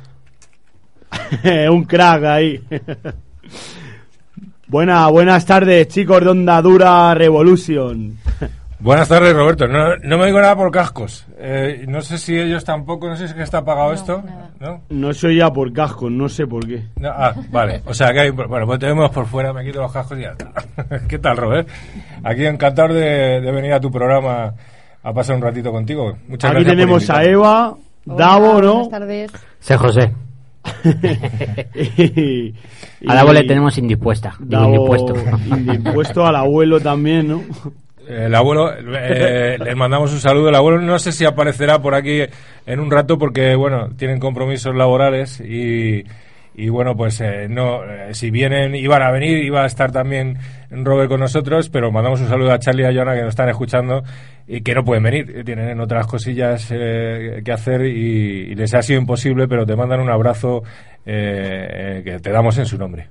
un 1.70 1.84
crack 1.84 2.24
ahí. 2.24 2.60
Buena, 4.66 5.06
buenas 5.08 5.46
tardes, 5.46 5.86
chicos 5.88 6.20
de 6.20 6.30
Onda 6.30 6.60
Dura 6.60 7.14
Revolution. 7.14 8.18
Buenas 8.80 9.08
tardes, 9.08 9.32
Roberto. 9.34 9.66
No, 9.66 9.96
no 9.96 10.18
me 10.18 10.26
digo 10.26 10.40
nada 10.40 10.56
por 10.56 10.70
cascos. 10.70 11.26
Eh, 11.38 11.84
no 11.88 12.02
sé 12.02 12.18
si 12.18 12.36
ellos 12.36 12.64
tampoco, 12.64 13.08
no 13.08 13.16
sé 13.16 13.28
si 13.28 13.40
está 13.40 13.58
apagado 13.58 13.92
esto. 13.92 14.22
¿No? 14.60 14.82
No 14.90 15.14
soy 15.14 15.38
ya 15.38 15.50
por 15.50 15.72
cascos, 15.72 16.10
no 16.10 16.28
sé 16.28 16.46
por 16.46 16.66
qué. 16.66 16.84
No, 16.96 17.08
ah, 17.10 17.34
vale. 17.50 17.82
O 17.86 17.94
sea, 17.94 18.12
que 18.12 18.20
hay, 18.20 18.30
bueno, 18.30 18.66
pues 18.66 18.78
tenemos 18.78 19.10
por 19.10 19.26
fuera, 19.26 19.52
me 19.52 19.64
quito 19.64 19.80
los 19.80 19.92
cascos 19.92 20.18
y 20.18 20.22
ya 20.22 20.32
está. 20.32 20.52
¿Qué 21.08 21.18
tal, 21.18 21.36
Robert? 21.36 21.68
Aquí 22.22 22.44
encantado 22.44 22.94
de, 22.94 23.40
de 23.40 23.52
venir 23.52 23.72
a 23.72 23.80
tu 23.80 23.90
programa 23.90 24.54
a 25.02 25.12
pasar 25.12 25.36
un 25.36 25.42
ratito 25.42 25.70
contigo. 25.70 26.16
Muchas 26.28 26.50
Aquí 26.50 26.64
gracias 26.64 26.88
por 26.88 27.00
tenemos 27.00 27.10
a 27.10 27.24
invitarme. 27.24 27.32
Eva, 27.32 27.76
Davo, 28.04 28.50
Hola, 28.50 28.66
¿no? 28.66 28.74
Buenas 28.74 28.90
tardes. 28.90 29.32
Sé 29.60 29.76
José. 29.76 30.12
y, 31.74 32.54
Al 33.06 33.18
abuelo 33.18 33.40
le 33.40 33.48
tenemos 33.48 33.76
indispuesta. 33.78 34.34
Davo, 34.38 34.74
indispuesto. 34.74 35.14
indispuesto 35.56 36.26
al 36.26 36.36
abuelo 36.36 36.80
también, 36.80 37.28
¿no? 37.28 37.42
El 38.08 38.34
abuelo, 38.34 38.72
eh, 38.72 39.56
le 39.58 39.74
mandamos 39.74 40.12
un 40.12 40.20
saludo. 40.20 40.48
El 40.48 40.54
abuelo 40.54 40.80
no 40.80 40.98
sé 40.98 41.12
si 41.12 41.24
aparecerá 41.24 41.80
por 41.80 41.94
aquí 41.94 42.22
en 42.66 42.80
un 42.80 42.90
rato 42.90 43.18
porque, 43.18 43.54
bueno, 43.54 43.90
tienen 43.96 44.20
compromisos 44.20 44.74
laborales 44.74 45.40
y, 45.40 46.04
y 46.54 46.68
bueno, 46.68 46.96
pues 46.96 47.20
eh, 47.20 47.48
no, 47.48 47.84
eh, 47.84 48.14
si 48.14 48.30
vienen, 48.30 48.74
iban 48.74 49.02
a 49.02 49.10
venir, 49.10 49.38
iba 49.44 49.62
a 49.62 49.66
estar 49.66 49.90
también 49.90 50.38
Robert 50.70 51.08
con 51.08 51.20
nosotros, 51.20 51.68
pero 51.68 51.90
mandamos 51.90 52.20
un 52.20 52.28
saludo 52.28 52.52
a 52.52 52.58
Charlie 52.58 52.84
y 52.84 52.86
a 52.86 52.92
Joana 52.92 53.14
que 53.14 53.22
nos 53.22 53.30
están 53.30 53.48
escuchando 53.48 54.02
y 54.46 54.60
que 54.60 54.74
no 54.74 54.84
pueden 54.84 55.02
venir, 55.02 55.44
tienen 55.44 55.80
otras 55.80 56.06
cosillas 56.06 56.68
eh, 56.70 57.42
que 57.44 57.52
hacer 57.52 57.82
y, 57.82 58.54
les 58.54 58.74
ha 58.74 58.82
sido 58.82 59.00
imposible, 59.00 59.48
pero 59.48 59.64
te 59.66 59.74
mandan 59.74 60.00
un 60.00 60.10
abrazo 60.10 60.62
eh, 61.04 61.98
eh, 61.98 62.02
que 62.04 62.20
te 62.20 62.30
damos 62.30 62.56
en 62.58 62.66
su 62.66 62.78
nombre. 62.78 63.08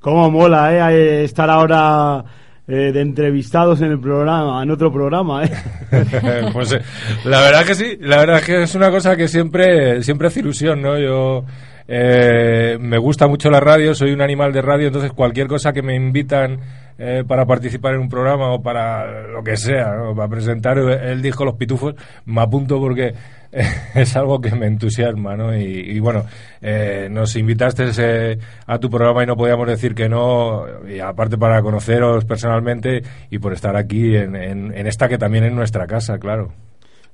Cómo 0.00 0.30
mola, 0.30 0.90
¿eh? 0.90 1.24
Estar 1.24 1.48
ahora 1.50 2.24
eh, 2.68 2.92
de 2.92 3.00
entrevistados 3.00 3.80
en 3.80 3.90
el 3.90 4.00
programa, 4.00 4.62
en 4.62 4.70
otro 4.70 4.92
programa, 4.92 5.44
¿eh? 5.44 5.50
pues 6.52 6.72
eh, 6.72 6.80
la 7.24 7.40
verdad 7.40 7.64
que 7.64 7.74
sí, 7.74 7.98
la 8.00 8.18
verdad 8.18 8.40
que 8.40 8.62
es 8.62 8.74
una 8.74 8.90
cosa 8.90 9.16
que 9.16 9.26
siempre, 9.26 10.02
siempre 10.02 10.28
hace 10.28 10.40
ilusión, 10.40 10.80
¿no? 10.80 10.98
Yo 10.98 11.44
eh, 11.88 12.78
me 12.80 12.98
gusta 12.98 13.26
mucho 13.26 13.50
la 13.50 13.60
radio, 13.60 13.94
soy 13.94 14.12
un 14.12 14.22
animal 14.22 14.52
de 14.52 14.62
radio, 14.62 14.86
entonces 14.86 15.12
cualquier 15.12 15.48
cosa 15.48 15.72
que 15.72 15.82
me 15.82 15.94
invitan 15.94 16.60
eh, 16.98 17.24
para 17.26 17.44
participar 17.46 17.94
en 17.94 18.00
un 18.00 18.08
programa 18.08 18.52
o 18.52 18.62
para 18.62 19.22
lo 19.28 19.42
que 19.42 19.56
sea, 19.56 19.92
para 20.16 20.28
presentar 20.28 20.78
el 20.78 21.20
disco 21.22 21.44
Los 21.44 21.54
Pitufos, 21.56 21.94
me 22.26 22.40
apunto 22.42 22.78
porque 22.78 23.14
eh, 23.52 23.64
es 23.94 24.16
algo 24.16 24.40
que 24.40 24.50
me 24.54 24.66
entusiasma, 24.66 25.36
¿no? 25.36 25.56
Y, 25.56 25.98
bueno, 26.00 26.24
eh, 26.60 27.08
nos 27.10 27.36
invitaste 27.36 27.84
eh, 27.98 28.38
a 28.66 28.78
tu 28.78 28.88
programa 28.90 29.22
y 29.22 29.26
no 29.26 29.36
podíamos 29.36 29.66
decir 29.66 29.94
que 29.94 30.08
no, 30.08 30.64
y 30.88 31.00
aparte 31.00 31.36
para 31.38 31.60
conoceros 31.62 32.24
personalmente 32.24 33.02
y 33.30 33.38
por 33.38 33.52
estar 33.52 33.76
aquí 33.76 34.16
en, 34.16 34.36
en- 34.36 34.76
en 34.76 34.86
esta 34.86 35.08
que 35.08 35.18
también 35.18 35.44
es 35.44 35.52
nuestra 35.52 35.86
casa, 35.86 36.18
claro. 36.18 36.52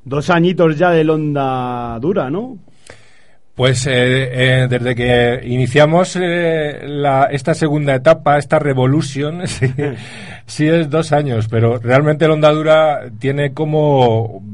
Dos 0.04 0.30
añitos 0.30 0.78
ya 0.78 0.90
de 0.90 1.08
Onda 1.10 1.98
Dura, 2.00 2.30
¿no? 2.30 2.56
Pues 3.58 3.88
eh, 3.88 3.90
eh, 3.90 4.66
desde 4.70 4.94
que 4.94 5.40
iniciamos 5.42 6.14
eh, 6.14 6.78
la, 6.86 7.24
esta 7.24 7.54
segunda 7.54 7.92
etapa, 7.96 8.38
esta 8.38 8.60
revolution, 8.60 9.44
sí, 9.48 9.74
sí 10.46 10.68
es 10.68 10.88
dos 10.88 11.10
años, 11.10 11.48
pero 11.48 11.78
realmente 11.78 12.26
el 12.26 12.30
Ondadura 12.30 13.10
tiene 13.18 13.54
como 13.54 14.44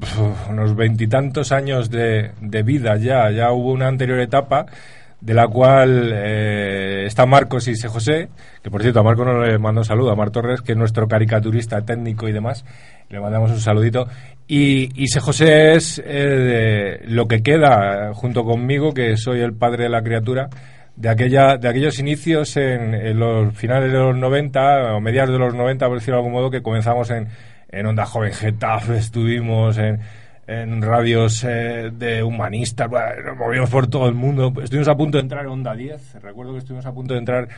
unos 0.48 0.74
veintitantos 0.74 1.52
años 1.52 1.90
de, 1.90 2.30
de 2.40 2.62
vida 2.62 2.96
ya. 2.96 3.30
Ya 3.30 3.52
hubo 3.52 3.72
una 3.72 3.88
anterior 3.88 4.18
etapa 4.20 4.64
de 5.24 5.32
la 5.32 5.48
cual 5.48 6.10
eh, 6.12 7.04
está 7.06 7.24
Marcos 7.24 7.66
y. 7.68 7.74
José, 7.88 8.28
que 8.62 8.70
por 8.70 8.82
cierto 8.82 9.00
a 9.00 9.02
Marcos 9.02 9.26
no 9.26 9.42
le 9.42 9.58
mando 9.58 9.80
un 9.80 9.84
saludo, 9.84 10.10
a 10.10 10.16
Mar 10.16 10.30
Torres, 10.30 10.60
que 10.60 10.72
es 10.72 10.78
nuestro 10.78 11.08
caricaturista 11.08 11.80
técnico 11.82 12.28
y 12.28 12.32
demás, 12.32 12.64
le 13.08 13.20
mandamos 13.20 13.50
un 13.50 13.60
saludito. 13.60 14.06
Y, 14.46 14.90
y 15.02 15.08
C. 15.08 15.20
José 15.20 15.72
es 15.72 16.02
eh, 16.04 17.00
lo 17.06 17.26
que 17.26 17.42
queda 17.42 18.10
eh, 18.10 18.14
junto 18.14 18.44
conmigo, 18.44 18.92
que 18.92 19.16
soy 19.16 19.40
el 19.40 19.54
padre 19.54 19.84
de 19.84 19.88
la 19.88 20.02
criatura, 20.02 20.50
de 20.96 21.08
aquella 21.08 21.56
de 21.56 21.68
aquellos 21.68 21.98
inicios 21.98 22.56
en, 22.56 22.94
en 22.94 23.18
los 23.18 23.54
finales 23.54 23.90
de 23.90 23.98
los 23.98 24.16
90 24.16 24.94
o 24.94 25.00
mediados 25.00 25.32
de 25.32 25.38
los 25.38 25.54
90, 25.54 25.86
por 25.86 25.98
decirlo 25.98 26.16
de 26.16 26.20
algún 26.20 26.32
modo, 26.32 26.50
que 26.50 26.62
comenzamos 26.62 27.10
en, 27.10 27.28
en 27.70 27.86
Onda 27.86 28.04
Joven 28.04 28.32
Getafe, 28.32 28.98
estuvimos 28.98 29.78
en, 29.78 30.00
en 30.46 30.82
radios 30.82 31.42
eh, 31.44 31.90
de 31.92 32.22
humanistas, 32.22 32.88
bueno, 32.88 33.22
nos 33.24 33.36
movimos 33.36 33.70
por 33.70 33.86
todo 33.86 34.08
el 34.08 34.14
mundo. 34.14 34.52
Estuvimos 34.62 34.88
a 34.88 34.96
punto 34.96 35.18
de 35.18 35.22
entrar 35.22 35.44
en 35.44 35.50
Onda 35.50 35.74
10, 35.74 36.22
recuerdo 36.22 36.52
que 36.52 36.58
estuvimos 36.58 36.86
a 36.86 36.92
punto 36.92 37.14
de 37.14 37.20
entrar 37.20 37.48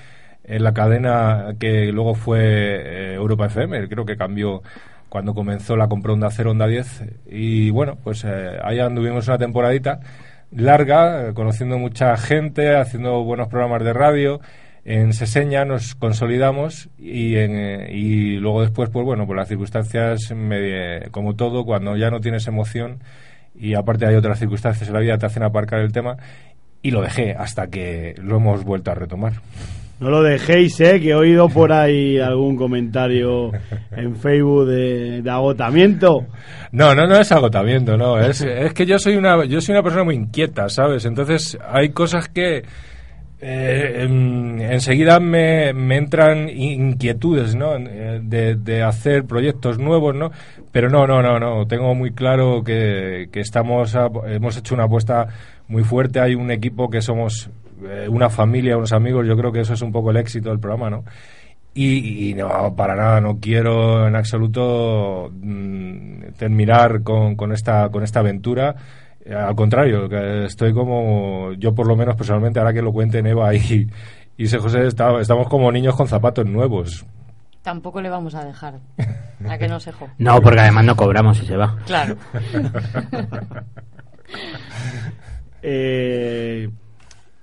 en 0.45 0.63
la 0.63 0.73
cadena 0.73 1.55
que 1.59 1.91
luego 1.93 2.15
fue 2.15 2.41
eh, 2.41 3.15
Europa 3.15 3.47
FM, 3.47 3.89
creo 3.89 4.07
que 4.07 4.17
cambió 4.17 4.63
cuando 5.17 5.33
comenzó 5.33 5.79
la 5.79 5.89
compra 5.89 6.13
Onda 6.13 6.29
0, 6.31 6.51
Onda 6.51 6.67
10. 6.67 7.05
Y 7.31 7.71
bueno, 7.71 7.97
pues 8.05 8.23
eh, 8.27 8.59
ahí 8.63 8.81
anduvimos 8.81 9.27
una 9.29 9.39
temporadita 9.39 9.99
larga, 10.51 11.29
eh, 11.31 11.33
conociendo 11.33 11.79
mucha 11.79 12.15
gente, 12.19 12.77
haciendo 12.77 13.25
buenos 13.25 13.49
programas 13.49 13.83
de 13.83 13.95
radio. 13.95 14.41
En 14.85 15.15
Seseña 15.15 15.65
nos 15.65 15.95
consolidamos 15.95 16.91
y, 16.99 17.37
en, 17.37 17.53
eh, 17.57 17.93
y 17.95 18.37
luego 18.37 18.61
después, 18.61 18.91
pues 18.91 19.07
bueno, 19.07 19.25
pues 19.27 19.39
las 19.39 19.49
circunstancias, 19.49 20.31
me- 20.37 21.09
como 21.13 21.35
todo, 21.35 21.65
cuando 21.65 21.97
ya 21.97 22.11
no 22.11 22.21
tienes 22.21 22.47
emoción 22.47 22.99
y 23.59 23.73
aparte 23.73 24.05
hay 24.05 24.17
otras 24.17 24.39
circunstancias 24.39 24.87
en 24.87 24.93
la 24.93 25.01
vida 25.01 25.17
te 25.17 25.25
hacen 25.25 25.45
aparcar 25.45 25.81
el 25.81 25.93
tema 25.93 26.19
y 26.83 26.91
lo 26.91 27.01
dejé 27.01 27.33
hasta 27.33 27.69
que 27.69 28.15
lo 28.19 28.37
hemos 28.37 28.65
vuelto 28.65 28.91
a 28.91 28.95
retomar. 28.95 29.33
No 29.99 30.11
lo 30.11 30.23
dejéis, 30.23 30.79
¿eh? 30.81 31.01
Que 31.01 31.11
he 31.11 31.15
oído 31.15 31.49
por 31.49 31.73
ahí 31.73 32.19
algún 32.19 32.57
comentario 32.57 33.51
en 33.93 34.15
Facebook 34.17 34.67
de, 34.67 35.23
agotamiento. 35.31 36.27
No, 36.73 36.95
no, 36.95 37.07
no 37.07 37.17
es 37.19 37.33
agotamiento, 37.33 37.97
no. 37.97 38.19
Es, 38.21 38.43
es 38.43 38.75
que 38.75 38.85
yo 38.85 38.99
soy 38.99 39.17
una, 39.17 39.45
yo 39.47 39.61
soy 39.63 39.73
una 39.73 39.83
persona 39.83 40.05
muy 40.05 40.17
inquieta, 40.17 40.69
¿sabes? 40.69 41.07
Entonces 41.07 41.57
hay 41.67 41.89
cosas 41.91 42.29
que 42.29 42.63
eh, 43.41 44.03
en- 44.05 44.61
enseguida 44.61 45.19
me, 45.19 45.71
entran 45.97 46.49
inquietudes, 46.51 47.55
¿no? 47.55 47.77
Eh, 47.77 48.21
De, 48.23 48.55
de 48.57 48.83
hacer 48.83 49.25
proyectos 49.25 49.79
nuevos, 49.79 50.15
¿no? 50.15 50.31
Pero 50.73 50.91
no, 50.91 51.07
no, 51.07 51.23
no, 51.23 51.39
no. 51.41 51.67
Tengo 51.67 51.95
muy 51.95 52.13
claro 52.13 52.63
que, 52.63 53.29
que 53.33 53.41
estamos, 53.41 53.97
hemos 54.27 54.59
hecho 54.59 54.75
una 54.75 54.85
apuesta 54.85 55.27
muy 55.69 55.85
fuerte. 55.85 56.21
Hay 56.21 56.35
un 56.35 56.51
equipo 56.51 56.91
que 56.91 57.01
somos 57.01 57.49
eh, 57.85 58.07
una 58.09 58.29
familia, 58.31 58.77
unos 58.77 58.93
amigos. 58.93 59.27
Yo 59.27 59.37
creo 59.37 59.53
que 59.53 59.61
eso 59.61 59.75
es 59.75 59.83
un 59.83 59.93
poco 59.93 60.11
el 60.11 60.17
éxito 60.19 60.51
del 60.51 60.61
programa, 60.61 60.91
¿no? 60.91 61.05
Y, 61.75 62.31
y 62.31 62.35
no, 62.35 62.75
para 62.75 62.95
nada, 62.97 63.21
no 63.21 63.39
quiero 63.39 64.07
en 64.09 64.17
absoluto 64.17 65.31
mm, 65.33 66.33
terminar 66.39 67.03
con, 67.03 67.37
con 67.37 67.53
esta, 67.53 67.91
con 67.91 68.03
esta 68.03 68.21
aventura. 68.21 68.75
Eh, 69.25 69.35
al 69.35 69.55
contrario, 69.55 70.09
que 70.09 70.45
estoy 70.47 70.73
como, 70.73 71.53
yo 71.59 71.75
por 71.75 71.87
lo 71.87 71.95
menos 71.97 72.17
personalmente, 72.17 72.59
ahora 72.61 72.73
que 72.73 72.81
lo 72.81 72.93
cuenten 72.93 73.27
Eva 73.27 73.55
y, 73.55 73.87
y 74.39 74.47
sé 74.47 74.57
José, 74.59 74.87
está- 74.87 75.21
estamos 75.21 75.49
como 75.49 75.71
niños 75.71 75.95
con 75.97 76.09
zapatos 76.09 76.47
nuevos. 76.47 77.05
Tampoco 77.61 78.01
le 78.01 78.09
vamos 78.09 78.35
a 78.37 78.45
dejar 78.45 78.75
a 79.49 79.59
que 79.59 79.67
no 79.69 79.81
se 79.81 79.91
jo. 79.93 80.09
No, 80.19 80.41
porque 80.41 80.61
además 80.61 80.85
no 80.85 80.95
cobramos 80.97 81.37
si 81.37 81.45
se 81.47 81.57
va. 81.57 81.77
Claro. 81.85 82.17
Eh, 85.63 86.69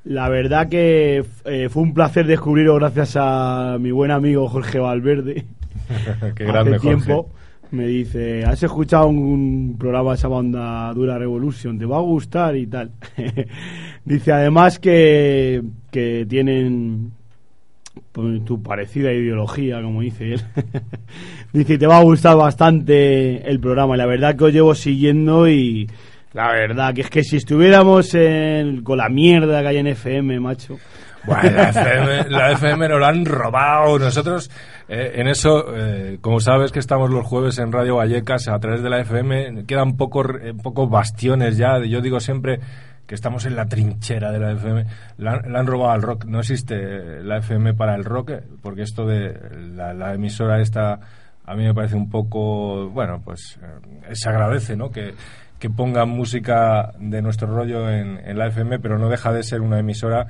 la 0.06 0.30
verdad 0.30 0.70
que 0.70 1.24
eh, 1.45 1.70
fue 1.70 1.84
un 1.84 1.93
placer 1.93 2.26
descubriros 2.28 2.80
gracias 2.80 3.16
a 3.18 3.78
mi 3.80 3.91
buen 3.91 4.12
amigo 4.12 4.47
Jorge 4.49 4.80
Valverde. 4.80 5.45
Qué 6.36 6.45
grande, 6.45 6.76
Hace 6.76 6.88
Jorge. 6.88 7.06
tiempo 7.06 7.30
me 7.72 7.88
dice, 7.88 8.45
¿has 8.45 8.62
escuchado 8.62 9.08
un 9.08 9.76
programa 9.80 10.12
de 10.12 10.18
esa 10.18 10.28
banda 10.28 10.93
Dura 10.93 11.18
Revolution? 11.18 11.80
¿Te 11.80 11.86
va 11.86 11.97
a 11.97 12.01
gustar? 12.01 12.56
Y 12.56 12.68
tal. 12.68 12.91
dice 14.06 14.32
además 14.32 14.78
que, 14.78 15.64
que 15.89 16.26
tienen 16.30 17.12
pues, 18.12 18.45
tu 18.45 18.62
parecida 18.62 19.12
ideología, 19.12 19.82
como 19.82 20.01
dice 20.01 20.36
él. 20.36 20.41
dice, 21.54 21.80
te 21.80 21.88
va 21.88 21.97
a 21.97 22.04
gustar 22.04 22.38
bastante 22.38 23.49
el 23.49 23.60
programa. 23.60 23.95
Y 23.95 23.97
la 23.97 24.06
verdad 24.06 24.36
que 24.36 24.43
os 24.43 24.54
llevo 24.54 24.76
siguiendo 24.76 25.49
y 25.49 25.89
la 26.34 26.52
verdad 26.52 26.94
que 26.94 27.02
es 27.02 27.10
que 27.10 27.24
si 27.24 27.38
estuviéramos 27.38 28.14
en- 28.16 28.84
con 28.84 28.98
la 28.98 29.10
mierda 29.10 29.62
que 29.62 29.68
hay 29.68 29.78
en 29.78 29.88
FM, 29.88 30.40
macho. 30.40 30.78
Bueno, 31.26 31.52
la 31.56 31.70
FM, 31.70 32.30
la 32.30 32.52
FM 32.52 32.90
nos 32.90 33.00
la 33.00 33.08
han 33.08 33.26
robado. 33.26 33.98
Nosotros, 33.98 34.52
eh, 34.90 35.14
en 35.16 35.28
eso, 35.28 35.74
eh, 35.74 36.18
como 36.20 36.42
sabes 36.42 36.72
que 36.74 36.80
estamos 36.80 37.10
los 37.10 37.26
jueves 37.26 37.60
en 37.60 37.72
Radio 37.72 37.96
Vallecas 37.96 38.50
a 38.50 38.60
través 38.60 38.84
de 38.84 38.90
la 38.90 39.00
FM, 39.00 39.64
quedan 39.66 39.96
pocos, 39.96 40.28
eh, 40.42 40.54
pocos 40.62 40.90
bastiones 40.90 41.56
ya. 41.56 41.80
Yo 41.86 42.02
digo 42.02 42.20
siempre 42.20 42.60
que 43.08 43.16
estamos 43.16 43.46
en 43.46 43.56
la 43.56 43.68
trinchera 43.68 44.32
de 44.34 44.40
la 44.40 44.52
FM. 44.52 44.86
La, 45.18 45.32
han- 45.36 45.66
robado 45.68 45.92
al 45.92 46.02
rock. 46.02 46.26
No 46.26 46.40
existe 46.40 47.22
la 47.24 47.38
FM 47.38 47.74
para 47.74 47.96
el 47.96 48.04
rock, 48.04 48.32
porque 48.62 48.82
esto 48.82 49.06
de 49.06 49.34
la, 49.76 49.94
la 49.94 50.14
emisora 50.14 50.60
esta 50.60 51.00
a 51.46 51.56
mí 51.56 51.64
me 51.64 51.74
parece 51.74 51.96
un 51.96 52.10
poco, 52.10 52.90
bueno, 52.90 53.22
pues 53.24 53.60
eh, 53.62 54.10
se 54.16 54.30
agradece, 54.30 54.76
¿no? 54.78 54.90
Que, 54.90 55.14
que 55.64 55.70
pongan 55.70 56.09
música 56.09 56.91
de 56.99 57.22
nuestro 57.22 57.47
rollo 57.47 57.89
en, 57.89 58.38
la 58.38 58.47
FM, 58.47 58.80
pero 58.80 58.99
no 58.99 59.07
deja 59.07 59.32
de 59.32 59.43
ser 59.43 59.61
una 59.61 59.80
emisora 59.80 60.28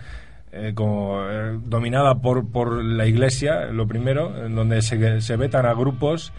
eh, 0.52 0.74
como 0.76 1.24
eh, 1.28 1.58
dominada 1.66 2.22
por, 2.22 2.52
por 2.52 2.84
la 2.84 3.08
iglesia, 3.08 3.66
lo 3.66 3.88
primero, 3.88 4.46
en 4.46 4.54
donde 4.54 4.84
se, 4.84 5.22
se 5.22 5.36
vetan 5.36 5.66
a 5.66 5.74
grupos 5.74 6.34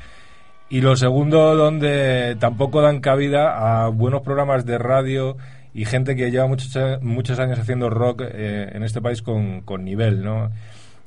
y 0.70 0.80
lo 0.80 0.94
segundo, 0.94 1.56
donde 1.56 2.36
tampoco 2.38 2.82
dan 2.82 3.00
cabida 3.00 3.84
a 3.84 3.88
buenos 3.88 4.22
programas 4.22 4.64
de 4.64 4.78
radio 4.78 5.38
y 5.74 5.86
gente 5.86 6.14
que 6.14 6.30
lleva 6.30 6.46
muchos, 6.46 7.02
muchos 7.02 7.40
años 7.40 7.58
haciendo 7.58 7.90
rock 7.90 8.22
eh, 8.24 8.70
en 8.74 8.84
este 8.84 9.02
país 9.02 9.22
con, 9.22 9.62
con 9.62 9.84
nivel, 9.84 10.22
¿no? 10.22 10.52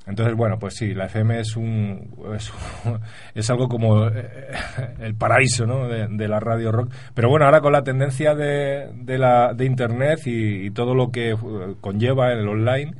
Entonces, 0.08 0.36
bueno, 0.36 0.58
pues 0.58 0.76
sí, 0.76 0.94
la 0.94 1.06
FM 1.06 1.40
es 1.40 1.58
un 1.58 2.10
es, 3.36 3.50
algo 3.50 3.68
como 3.68 4.08
eh, 4.08 4.52
el 5.00 5.16
paraíso, 5.16 5.66
¿no? 5.66 5.88
De, 5.88 6.28
la 6.28 6.40
radio 6.40 6.72
rock. 6.72 6.94
Pero 7.14 7.30
bueno, 7.30 7.46
ahora 7.46 7.62
con 7.62 7.74
la 7.74 7.84
tendencia 7.84 8.34
de, 8.34 8.90
de 8.94 9.18
la 9.18 9.54
de 9.54 9.66
internet 9.66 10.22
y, 10.26 10.72
todo 10.72 10.96
lo 10.96 11.12
que 11.12 11.32
eh, 11.32 11.36
conlleva 11.82 12.32
el 12.32 12.48
online, 12.48 12.94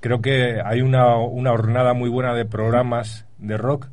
creo 0.00 0.20
que 0.20 0.60
hay 0.64 0.82
una, 0.82 1.16
una 1.16 1.52
hornada 1.52 1.94
muy 1.94 2.08
buena 2.10 2.34
de 2.34 2.44
programas 2.44 3.26
de 3.38 3.56
rock. 3.56 3.88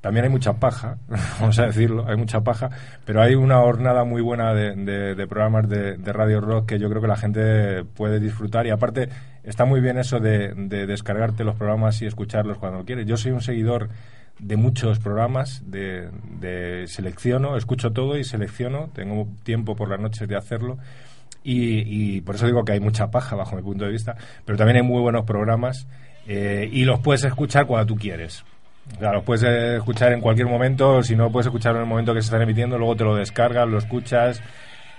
También 0.00 0.24
hay 0.26 0.30
mucha 0.30 0.54
paja, 0.54 0.98
vamos 1.40 1.58
a 1.58 1.66
decirlo, 1.66 2.06
hay 2.06 2.16
mucha 2.16 2.40
paja, 2.42 2.70
pero 3.04 3.22
hay 3.22 3.34
una 3.34 3.60
hornada 3.60 4.04
muy 4.04 4.22
buena 4.22 4.54
de, 4.54 4.74
de- 4.76 5.14
de 5.16 5.26
programas 5.26 5.68
de, 5.68 5.96
de 5.96 6.12
radio 6.12 6.40
rock 6.40 6.66
que 6.66 6.78
yo 6.78 6.88
creo 6.88 7.02
que 7.02 7.08
la 7.08 7.16
gente 7.16 7.84
puede 7.84 8.20
disfrutar 8.20 8.66
y 8.66 8.70
aparte 8.70 9.08
está 9.46 9.64
muy 9.64 9.80
bien 9.80 9.96
eso 9.96 10.20
de, 10.20 10.52
de 10.54 10.86
descargarte 10.86 11.44
los 11.44 11.56
programas 11.56 12.02
y 12.02 12.06
escucharlos 12.06 12.58
cuando 12.58 12.84
quieres. 12.84 13.06
Yo 13.06 13.16
soy 13.16 13.32
un 13.32 13.40
seguidor 13.40 13.88
de 14.38 14.56
muchos 14.56 14.98
programas, 14.98 15.62
de, 15.70 16.10
de 16.40 16.86
selecciono, 16.88 17.56
escucho 17.56 17.92
todo 17.92 18.18
y 18.18 18.24
selecciono, 18.24 18.90
tengo 18.92 19.28
tiempo 19.44 19.74
por 19.76 19.88
las 19.88 20.00
noches 20.00 20.28
de 20.28 20.36
hacerlo 20.36 20.78
y, 21.42 22.16
y 22.16 22.20
por 22.20 22.34
eso 22.34 22.46
digo 22.46 22.64
que 22.64 22.72
hay 22.72 22.80
mucha 22.80 23.10
paja 23.10 23.36
bajo 23.36 23.56
mi 23.56 23.62
punto 23.62 23.84
de 23.84 23.92
vista, 23.92 24.16
pero 24.44 24.58
también 24.58 24.78
hay 24.78 24.82
muy 24.82 25.00
buenos 25.00 25.24
programas 25.24 25.86
eh, 26.26 26.68
y 26.70 26.84
los 26.84 27.00
puedes 27.00 27.24
escuchar 27.24 27.66
cuando 27.66 27.86
tú 27.86 27.96
quieres. 27.96 28.44
O 28.96 29.00
sea, 29.00 29.12
los 29.12 29.24
puedes 29.24 29.42
escuchar 29.78 30.12
en 30.12 30.20
cualquier 30.20 30.48
momento, 30.48 31.02
si 31.02 31.16
no 31.16 31.30
puedes 31.30 31.46
escucharlo 31.46 31.78
en 31.78 31.84
el 31.84 31.88
momento 31.88 32.14
que 32.14 32.20
se 32.20 32.26
están 32.26 32.42
emitiendo, 32.42 32.78
luego 32.78 32.94
te 32.94 33.04
lo 33.04 33.16
descargas, 33.16 33.66
lo 33.68 33.78
escuchas 33.78 34.42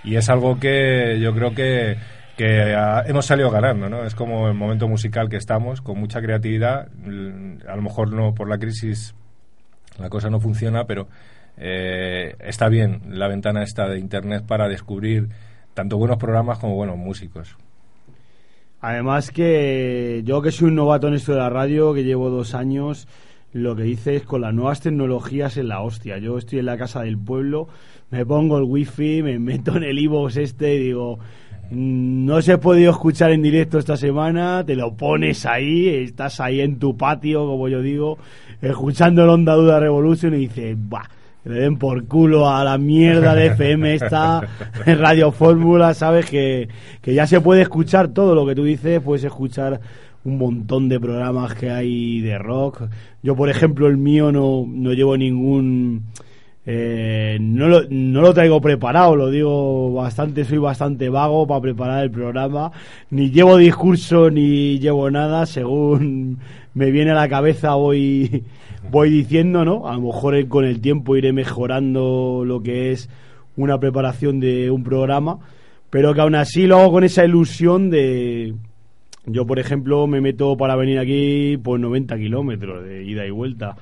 y 0.04 0.16
es 0.16 0.28
algo 0.28 0.58
que 0.58 1.18
yo 1.20 1.34
creo 1.34 1.54
que, 1.54 1.96
que 2.38 2.72
hemos 3.06 3.26
salido 3.26 3.50
ganando, 3.50 3.88
¿no? 3.90 4.04
Es 4.04 4.14
como 4.14 4.46
el 4.46 4.54
momento 4.54 4.86
musical 4.86 5.28
que 5.28 5.36
estamos, 5.36 5.80
con 5.80 5.98
mucha 5.98 6.22
creatividad, 6.22 6.88
a 7.66 7.76
lo 7.76 7.82
mejor 7.82 8.12
no 8.12 8.32
por 8.32 8.48
la 8.48 8.58
crisis 8.58 9.16
la 9.98 10.08
cosa 10.08 10.30
no 10.30 10.38
funciona, 10.38 10.84
pero 10.84 11.08
eh, 11.56 12.36
está 12.38 12.68
bien 12.68 13.02
la 13.08 13.26
ventana 13.26 13.64
esta 13.64 13.88
de 13.88 13.98
Internet 13.98 14.44
para 14.46 14.68
descubrir 14.68 15.28
tanto 15.74 15.98
buenos 15.98 16.18
programas 16.18 16.60
como 16.60 16.76
buenos 16.76 16.96
músicos. 16.96 17.56
Además 18.80 19.32
que 19.32 20.22
yo 20.24 20.40
que 20.40 20.52
soy 20.52 20.68
un 20.68 20.76
novato 20.76 21.08
en 21.08 21.14
esto 21.14 21.32
de 21.32 21.38
la 21.38 21.50
radio, 21.50 21.92
que 21.92 22.04
llevo 22.04 22.30
dos 22.30 22.54
años, 22.54 23.08
lo 23.52 23.74
que 23.74 23.88
hice 23.88 24.14
es 24.14 24.22
con 24.22 24.42
las 24.42 24.54
nuevas 24.54 24.80
tecnologías 24.80 25.56
en 25.56 25.66
la 25.66 25.80
hostia. 25.80 26.18
Yo 26.18 26.38
estoy 26.38 26.60
en 26.60 26.66
la 26.66 26.78
casa 26.78 27.02
del 27.02 27.18
pueblo, 27.18 27.66
me 28.10 28.24
pongo 28.24 28.58
el 28.58 28.64
wifi, 28.64 29.24
me 29.24 29.40
meto 29.40 29.76
en 29.76 29.82
el 29.82 29.98
iVoox 29.98 30.36
este 30.36 30.76
y 30.76 30.78
digo, 30.78 31.18
"Mm, 31.18 31.22
no 31.70 32.40
se 32.40 32.52
ha 32.52 32.60
podido 32.60 32.90
escuchar 32.90 33.30
en 33.30 33.42
directo 33.42 33.78
esta 33.78 33.96
semana, 33.96 34.64
te 34.64 34.74
lo 34.74 34.94
pones 34.94 35.44
ahí, 35.44 35.88
estás 35.88 36.40
ahí 36.40 36.60
en 36.60 36.78
tu 36.78 36.96
patio, 36.96 37.46
como 37.46 37.68
yo 37.68 37.82
digo, 37.82 38.18
escuchando 38.62 39.24
el 39.24 39.30
Onda 39.30 39.54
Duda 39.54 39.78
Revolution 39.78 40.34
y 40.34 40.48
dices, 40.48 40.76
que 41.44 41.50
le 41.50 41.60
den 41.60 41.76
por 41.76 42.06
culo 42.06 42.48
a 42.48 42.64
la 42.64 42.78
mierda 42.78 43.34
de 43.34 43.46
FM 43.46 43.94
esta, 43.94 44.46
Radio 44.86 45.30
Fórmula, 45.30 45.94
sabes 45.94 46.26
que, 46.26 46.68
que 47.02 47.14
ya 47.14 47.26
se 47.26 47.40
puede 47.40 47.62
escuchar 47.62 48.08
todo 48.08 48.34
lo 48.34 48.46
que 48.46 48.54
tú 48.54 48.64
dices, 48.64 49.00
puedes 49.00 49.24
escuchar 49.24 49.80
un 50.24 50.38
montón 50.38 50.88
de 50.88 51.00
programas 51.00 51.54
que 51.54 51.70
hay 51.70 52.20
de 52.20 52.38
rock. 52.38 52.82
Yo, 53.22 53.34
por 53.34 53.48
ejemplo, 53.48 53.86
el 53.86 53.96
mío 53.96 54.32
no, 54.32 54.64
no 54.66 54.92
llevo 54.92 55.16
ningún... 55.16 56.04
eh, 56.70 57.38
no, 57.40 57.66
lo, 57.66 57.84
no 57.88 58.20
lo 58.20 58.34
traigo 58.34 58.60
preparado, 58.60 59.16
lo 59.16 59.30
digo 59.30 59.94
bastante, 59.94 60.44
soy 60.44 60.58
bastante 60.58 61.08
vago 61.08 61.46
para 61.46 61.62
preparar 61.62 62.04
el 62.04 62.10
programa. 62.10 62.72
Ni 63.08 63.30
llevo 63.30 63.56
discurso 63.56 64.28
ni 64.28 64.78
llevo 64.78 65.10
nada, 65.10 65.46
según 65.46 66.36
me 66.74 66.90
viene 66.90 67.12
a 67.12 67.14
la 67.14 67.26
cabeza 67.26 67.72
voy, 67.72 68.44
voy 68.90 69.08
diciendo, 69.08 69.64
¿no? 69.64 69.88
A 69.88 69.94
lo 69.94 70.02
mejor 70.02 70.46
con 70.48 70.66
el 70.66 70.82
tiempo 70.82 71.16
iré 71.16 71.32
mejorando 71.32 72.42
lo 72.44 72.62
que 72.62 72.92
es 72.92 73.08
una 73.56 73.80
preparación 73.80 74.38
de 74.38 74.70
un 74.70 74.84
programa, 74.84 75.38
pero 75.88 76.12
que 76.12 76.20
aún 76.20 76.34
así 76.34 76.66
lo 76.66 76.80
hago 76.80 76.92
con 76.92 77.04
esa 77.04 77.24
ilusión 77.24 77.88
de... 77.88 78.54
Yo, 79.24 79.46
por 79.46 79.58
ejemplo, 79.58 80.06
me 80.06 80.20
meto 80.20 80.54
para 80.58 80.76
venir 80.76 80.98
aquí 80.98 81.56
por 81.56 81.80
90 81.80 82.18
kilómetros 82.18 82.84
de 82.84 83.04
ida 83.04 83.26
y 83.26 83.30
vuelta 83.30 83.76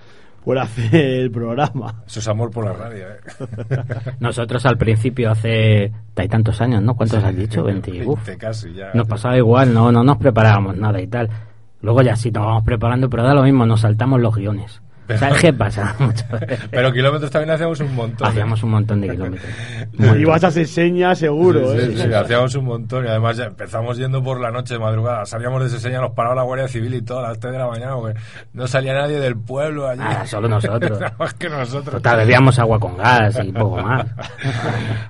por 0.47 0.61
hacer 0.61 0.95
el 0.95 1.31
programa. 1.33 2.05
Eso 2.07 2.21
es 2.21 2.29
amor 2.29 2.53
por 2.53 2.67
la 2.67 2.73
radio, 2.73 3.05
¿eh? 3.09 4.15
Nosotros 4.21 4.65
al 4.65 4.79
principio 4.79 5.33
hace 5.33 5.91
hay 6.15 6.29
tantos 6.29 6.61
años, 6.61 6.81
¿no? 6.85 6.95
¿Cuántos 6.95 7.25
has 7.25 7.35
dicho? 7.35 7.65
20. 7.65 8.07
Uf. 8.07 8.25
20 8.25 8.39
casi 8.39 8.73
ya. 8.73 8.93
Nos 8.95 9.09
pasaba 9.09 9.37
igual, 9.37 9.75
no, 9.75 9.91
no 9.91 10.05
nos 10.05 10.19
preparábamos 10.19 10.77
nada 10.77 11.01
y 11.01 11.09
tal. 11.09 11.29
Luego 11.81 12.01
ya 12.03 12.15
sí 12.15 12.31
nos 12.31 12.47
vamos 12.47 12.63
preparando, 12.63 13.11
pero 13.11 13.25
da 13.25 13.35
lo 13.35 13.43
mismo, 13.43 13.67
nos 13.67 13.81
saltamos 13.81 14.21
los 14.21 14.37
guiones. 14.37 14.81
¿Sabes 15.19 15.41
qué 15.41 15.53
pasa? 15.53 15.95
Pero 16.71 16.93
kilómetros 16.93 17.31
también 17.31 17.51
hacíamos 17.51 17.81
un 17.81 17.95
montón. 17.95 18.29
Hacíamos 18.29 18.63
un 18.63 18.71
montón 18.71 19.01
de 19.01 19.11
kilómetros. 19.11 19.51
Y 20.19 20.25
vas 20.25 20.45
a 20.45 20.49
hacer 20.49 20.67
señas 20.67 21.19
seguro, 21.19 21.73
Sí, 21.73 21.79
¿eh? 21.79 21.91
sí, 21.93 22.03
sí, 22.03 22.13
hacíamos 22.13 22.55
un 22.55 22.65
montón 22.65 23.05
y 23.05 23.09
además 23.09 23.37
ya 23.37 23.45
empezamos 23.45 23.97
yendo 23.97 24.23
por 24.23 24.41
la 24.41 24.51
noche 24.51 24.75
de 24.75 24.81
madrugada. 24.81 25.25
Salíamos 25.27 25.63
de 25.63 25.69
Seseña, 25.71 26.01
nos 26.01 26.13
paraba 26.13 26.35
la 26.35 26.43
Guardia 26.43 26.69
Civil 26.69 26.95
y 26.95 27.03
todo 27.03 27.21
a 27.21 27.29
las 27.29 27.39
3 27.39 27.53
de 27.53 27.59
la 27.59 27.67
mañana 27.67 27.95
porque 27.95 28.19
no 28.53 28.67
salía 28.67 28.95
nadie 28.95 29.21
del 29.21 29.37
pueblo 29.37 29.89
allí. 29.89 30.03
Ah, 30.05 30.27
solo 30.27 30.49
nosotros. 30.49 30.91
Nada 31.01 31.15
más 31.19 31.35
que 31.35 31.49
nosotros. 31.49 31.97
Total, 31.97 32.19
bebíamos 32.19 32.59
agua 32.59 32.79
con 32.79 32.97
gas 32.97 33.39
y 33.45 33.53
poco 33.53 33.79
más. 33.83 34.07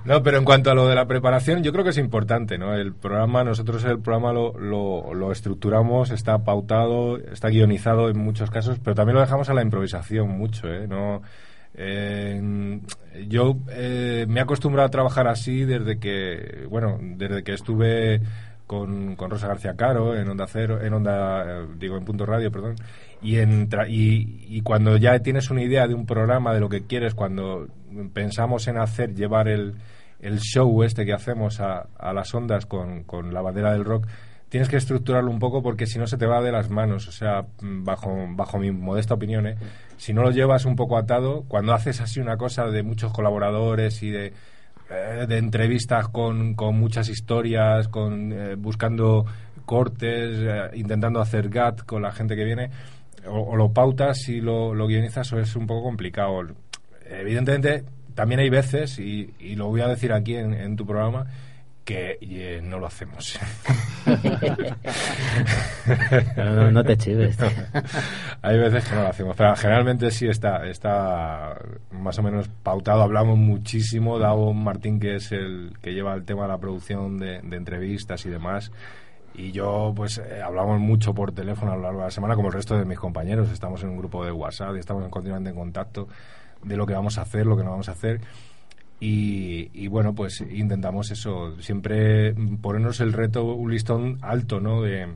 No, 0.05 0.21
pero 0.23 0.37
en 0.37 0.45
cuanto 0.45 0.71
a 0.71 0.75
lo 0.75 0.87
de 0.87 0.95
la 0.95 1.05
preparación, 1.05 1.63
yo 1.63 1.71
creo 1.71 1.83
que 1.83 1.91
es 1.91 1.97
importante, 1.97 2.57
¿no? 2.57 2.73
El 2.73 2.93
programa, 2.93 3.43
nosotros 3.43 3.83
el 3.85 3.99
programa 3.99 4.31
lo, 4.33 4.57
lo, 4.57 5.13
lo 5.13 5.31
estructuramos, 5.31 6.11
está 6.11 6.39
pautado, 6.39 7.17
está 7.17 7.49
guionizado 7.49 8.09
en 8.09 8.17
muchos 8.17 8.51
casos, 8.51 8.79
pero 8.83 8.95
también 8.95 9.15
lo 9.15 9.21
dejamos 9.21 9.49
a 9.49 9.53
la 9.53 9.61
improvisación 9.61 9.86
mucho, 10.27 10.67
¿eh? 10.67 10.87
No, 10.87 11.21
eh, 11.75 12.79
yo 13.27 13.57
eh, 13.69 14.25
me 14.27 14.39
he 14.39 14.43
acostumbrado 14.43 14.87
a 14.87 14.91
trabajar 14.91 15.27
así 15.27 15.63
desde 15.65 15.99
que, 15.99 16.65
bueno, 16.69 16.97
desde 17.01 17.43
que 17.43 17.53
estuve 17.53 18.21
con, 18.65 19.15
con 19.15 19.29
Rosa 19.29 19.47
García 19.47 19.75
Caro 19.75 20.15
en 20.15 20.27
Onda 20.27 20.45
Cero, 20.47 20.79
en 20.81 20.93
Onda, 20.93 21.43
eh, 21.45 21.67
digo, 21.77 21.97
en 21.97 22.03
Punto 22.05 22.25
Radio, 22.25 22.51
perdón, 22.51 22.75
y, 23.21 23.37
en 23.37 23.69
tra- 23.69 23.87
y, 23.89 24.45
y 24.49 24.61
cuando 24.61 24.97
ya 24.97 25.17
tienes 25.19 25.49
una 25.49 25.61
idea 25.63 25.87
de 25.87 25.93
un 25.93 26.05
programa, 26.05 26.53
de 26.53 26.59
lo 26.59 26.67
que 26.69 26.85
quieres, 26.85 27.13
cuando 27.13 27.67
pensamos 28.13 28.67
en 28.67 28.77
hacer, 28.77 29.13
llevar 29.15 29.47
el, 29.47 29.75
el 30.19 30.39
show 30.39 30.83
este 30.83 31.05
que 31.05 31.13
hacemos 31.13 31.59
a, 31.61 31.87
a 31.97 32.11
las 32.13 32.33
ondas 32.33 32.65
con, 32.65 33.03
con 33.03 33.33
la 33.33 33.41
bandera 33.41 33.71
del 33.71 33.85
rock, 33.85 34.07
tienes 34.49 34.69
que 34.69 34.77
estructurarlo 34.77 35.29
un 35.29 35.39
poco 35.39 35.61
porque 35.61 35.85
si 35.85 35.99
no 35.99 36.07
se 36.07 36.17
te 36.17 36.25
va 36.25 36.41
de 36.41 36.51
las 36.51 36.69
manos. 36.69 37.07
O 37.07 37.11
sea, 37.11 37.45
mm, 37.61 37.83
bajo, 37.83 38.15
bajo 38.29 38.57
mi 38.57 38.71
modesta 38.71 39.13
opinión, 39.13 39.47
¿eh? 39.47 39.55
si 39.97 40.13
no 40.13 40.21
lo 40.23 40.31
llevas 40.31 40.65
un 40.65 40.75
poco 40.75 40.97
atado, 40.97 41.43
cuando 41.47 41.73
haces 41.73 42.01
así 42.01 42.19
una 42.19 42.37
cosa 42.37 42.67
de 42.67 42.83
muchos 42.83 43.11
colaboradores 43.11 44.01
y 44.03 44.11
de, 44.11 44.33
eh, 44.89 45.25
de 45.27 45.37
entrevistas 45.37 46.07
con, 46.07 46.53
con 46.53 46.79
muchas 46.79 47.09
historias, 47.09 47.87
con 47.87 48.31
eh, 48.31 48.55
buscando 48.55 49.25
cortes, 49.65 50.37
eh, 50.39 50.69
intentando 50.75 51.19
hacer 51.19 51.49
GAT 51.49 51.81
con 51.81 52.01
la 52.01 52.11
gente 52.11 52.35
que 52.35 52.45
viene, 52.45 52.69
o, 53.27 53.39
o 53.39 53.55
lo 53.57 53.73
pautas 53.73 54.29
y 54.29 54.39
lo, 54.39 54.73
lo 54.73 54.87
guionizas 54.87 55.31
o 55.33 55.39
es 55.39 55.55
un 55.55 55.67
poco 55.67 55.83
complicado. 55.83 56.41
Evidentemente, 57.09 57.83
también 58.15 58.39
hay 58.39 58.49
veces, 58.49 58.97
y, 58.99 59.33
y 59.39 59.55
lo 59.55 59.67
voy 59.67 59.81
a 59.81 59.87
decir 59.87 60.13
aquí 60.13 60.35
en, 60.35 60.53
en 60.53 60.75
tu 60.75 60.85
programa, 60.85 61.27
que 61.87 62.17
eh, 62.19 62.59
no 62.61 62.79
lo 62.79 62.87
hacemos. 62.87 63.39
No, 66.35 66.71
no, 66.71 66.83
te 66.83 66.97
chives. 66.97 67.37
Hay 68.41 68.57
veces 68.59 68.85
que 68.85 68.95
no 68.95 69.03
lo 69.03 69.07
hacemos, 69.07 69.35
pero 69.35 69.55
generalmente 69.55 70.11
sí 70.11 70.27
está, 70.27 70.65
está 70.67 71.57
más 71.91 72.17
o 72.19 72.23
menos 72.23 72.49
pautado. 72.63 73.01
Hablamos 73.03 73.37
muchísimo. 73.37 74.19
Davo 74.19 74.53
Martín, 74.53 74.99
que 74.99 75.15
es 75.15 75.31
el 75.31 75.73
que 75.81 75.93
lleva 75.93 76.13
el 76.13 76.25
tema 76.25 76.43
de 76.43 76.47
la 76.49 76.57
producción 76.57 77.17
de, 77.17 77.41
de 77.41 77.57
entrevistas 77.57 78.25
y 78.25 78.29
demás. 78.29 78.71
Y 79.33 79.51
yo, 79.51 79.93
pues, 79.95 80.17
eh, 80.17 80.41
hablamos 80.41 80.79
mucho 80.79 81.13
por 81.13 81.31
teléfono 81.31 81.71
a 81.71 81.75
lo 81.75 81.83
largo 81.83 81.99
de 81.99 82.05
la 82.05 82.11
semana, 82.11 82.35
como 82.35 82.47
el 82.47 82.53
resto 82.53 82.77
de 82.77 82.85
mis 82.85 82.99
compañeros. 82.99 83.49
Estamos 83.51 83.81
en 83.83 83.89
un 83.89 83.97
grupo 83.97 84.25
de 84.25 84.31
WhatsApp 84.31 84.75
y 84.75 84.79
estamos 84.79 85.03
en- 85.03 85.09
continuamente 85.11 85.49
en 85.51 85.55
contacto 85.55 86.07
de 86.63 86.75
lo 86.75 86.85
que 86.85 86.93
vamos 86.93 87.17
a 87.17 87.21
hacer, 87.21 87.45
lo 87.45 87.55
que 87.55 87.63
no 87.63 87.69
vamos 87.71 87.87
a 87.87 87.91
hacer. 87.93 88.19
Y, 88.99 89.87
bueno, 89.89 90.15
pues 90.15 90.41
intentamos 90.41 91.11
eso, 91.11 91.59
siempre 91.61 92.33
ponernos 92.61 92.99
el 92.99 93.13
reto, 93.13 93.45
un 93.45 93.71
listón 93.71 94.17
alto, 94.21 94.59
¿no? 94.59 94.81
De, 94.81 95.07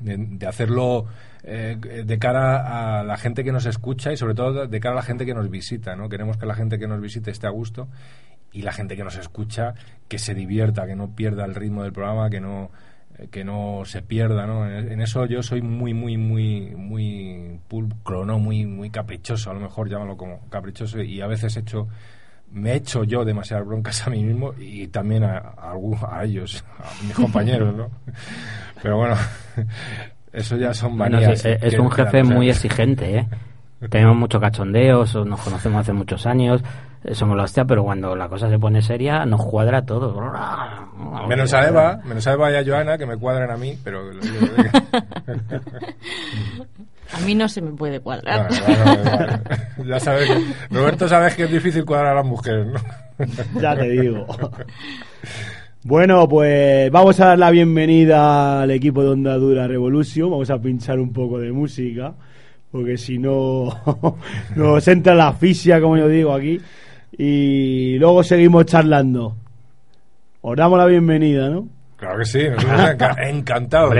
de, 0.00 0.46
hacerlo 0.46 1.06
eh, 1.42 1.76
de 2.04 2.18
cara 2.18 3.00
a 3.00 3.04
la 3.04 3.16
gente 3.16 3.42
que 3.42 3.50
nos 3.50 3.66
escucha 3.66 4.12
y 4.12 4.16
sobre 4.16 4.34
todo 4.34 4.66
de 4.66 4.80
cara 4.80 4.92
a 4.92 4.96
la 4.96 5.02
gente 5.02 5.26
que 5.26 5.34
nos 5.34 5.50
visita, 5.50 5.96
¿no? 5.96 6.08
Queremos 6.08 6.36
que 6.36 6.46
la 6.46 6.54
gente 6.54 6.78
que 6.78 6.86
nos 6.86 7.00
visite 7.00 7.32
esté 7.32 7.48
a 7.48 7.50
gusto 7.50 7.88
y 8.52 8.62
la 8.62 8.72
gente 8.72 8.96
que 8.96 9.04
nos 9.04 9.16
escucha 9.16 9.74
que 10.08 10.18
se 10.18 10.34
divierta, 10.34 10.86
que 10.86 10.96
no 10.96 11.14
pierda 11.14 11.44
el 11.44 11.54
ritmo 11.54 11.82
del 11.82 11.92
programa, 11.92 12.30
que 12.30 12.40
no 12.40 12.70
que 13.30 13.44
no 13.44 13.82
se 13.84 14.00
pierda, 14.00 14.46
¿no? 14.46 14.66
En, 14.66 15.00
eso 15.02 15.26
yo 15.26 15.42
soy 15.42 15.60
muy 15.60 15.92
muy 15.92 16.16
muy 16.16 16.74
muy 16.76 17.60
pulcro, 17.68 18.24
¿no? 18.24 18.38
Muy 18.38 18.66
muy 18.66 18.90
caprichoso, 18.90 19.50
a 19.50 19.54
lo 19.54 19.60
mejor 19.60 19.90
llámalo 19.90 20.16
como 20.16 20.48
caprichoso 20.48 21.02
y 21.02 21.20
a 21.20 21.26
veces 21.26 21.56
he 21.56 21.60
hecho 21.60 21.88
me 22.52 22.72
he 22.72 22.76
hecho 22.76 23.04
yo 23.04 23.24
demasiadas 23.24 23.66
broncas 23.66 24.06
a 24.06 24.10
mí 24.10 24.22
mismo 24.24 24.52
y 24.58 24.88
también 24.88 25.24
a, 25.24 25.38
a, 25.38 25.74
a 26.10 26.24
ellos, 26.24 26.64
a 26.78 27.04
mis 27.04 27.14
compañeros, 27.14 27.74
¿no? 27.74 27.88
Pero 28.82 28.96
bueno, 28.96 29.14
eso 30.32 30.56
ya 30.56 30.72
son 30.74 30.96
manías. 30.96 31.44
es, 31.44 31.62
es 31.62 31.78
un 31.78 31.90
jefe 31.90 32.22
muy 32.22 32.48
exigente, 32.50 33.18
¿eh? 33.18 33.26
Tenemos 33.88 34.16
mucho 34.16 34.38
cachondeo, 34.40 35.06
so- 35.06 35.24
nos 35.24 35.40
conocemos 35.40 35.80
hace 35.80 35.92
muchos 35.94 36.26
años, 36.26 36.62
eh, 37.02 37.14
somos 37.14 37.34
la 37.36 37.44
hostia, 37.44 37.64
pero 37.64 37.82
cuando 37.82 38.14
la 38.14 38.28
cosa 38.28 38.50
se 38.50 38.58
pone 38.58 38.82
seria 38.82 39.24
nos 39.24 39.42
cuadra 39.46 39.82
todo. 39.86 40.14
Menos 41.26 41.54
a 41.54 41.66
Eva, 41.66 41.98
menos 42.04 42.26
a 42.26 42.32
Eva 42.34 42.50
y 42.52 42.56
a 42.56 42.64
Joana, 42.64 42.98
que 42.98 43.06
me 43.06 43.16
cuadran 43.16 43.50
a 43.50 43.56
mí, 43.56 43.78
pero... 43.82 44.02
A 47.12 47.20
mí 47.26 47.34
no 47.34 47.48
se 47.48 47.60
me 47.60 47.72
puede 47.72 48.00
cuadrar. 48.00 48.48
Ya 49.86 50.00
sabes 50.00 50.28
que- 50.30 50.74
Roberto, 50.74 51.08
sabes 51.08 51.34
que 51.34 51.44
es 51.44 51.50
difícil 51.50 51.84
cuadrar 51.84 52.12
a 52.12 52.14
las 52.16 52.26
mujeres, 52.26 52.66
¿no? 52.66 52.80
Ya 53.60 53.76
te 53.76 53.88
digo. 53.88 54.26
Bueno, 55.82 56.28
pues 56.28 56.90
vamos 56.90 57.18
a 57.20 57.26
dar 57.28 57.38
la 57.38 57.50
bienvenida 57.50 58.62
al 58.62 58.70
equipo 58.70 59.02
de 59.02 59.10
Onda 59.10 59.34
Dura 59.36 59.66
Revolution. 59.66 60.30
Vamos 60.30 60.50
a 60.50 60.60
pinchar 60.60 60.98
un 61.00 61.12
poco 61.12 61.38
de 61.38 61.52
música, 61.52 62.12
porque 62.70 62.96
si 62.98 63.18
no 63.18 63.68
nos 64.56 64.86
entra 64.88 65.14
la 65.14 65.28
asfixia, 65.28 65.80
como 65.80 65.96
yo 65.96 66.08
digo 66.08 66.32
aquí. 66.32 66.60
Y 67.18 67.98
luego 67.98 68.22
seguimos 68.22 68.66
charlando. 68.66 69.36
Os 70.42 70.56
damos 70.56 70.78
la 70.78 70.86
bienvenida, 70.86 71.50
¿no? 71.50 71.68
Claro 72.00 72.18
que 72.18 72.24
sí, 72.24 72.48
nosotros 72.48 72.80
enca- 72.80 73.28
encantados. 73.28 73.94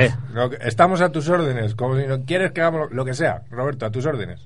Estamos 0.63 1.01
a 1.03 1.11
tus 1.13 1.29
órdenes, 1.29 1.75
como 1.75 1.97
si 1.99 2.07
no 2.07 2.25
quieres 2.25 2.51
que 2.53 2.63
hagamos 2.63 2.91
lo 2.93 3.05
que 3.05 3.13
sea. 3.15 3.43
Roberto, 3.51 3.85
a 3.87 3.91
tus 3.91 4.07
órdenes. 4.07 4.41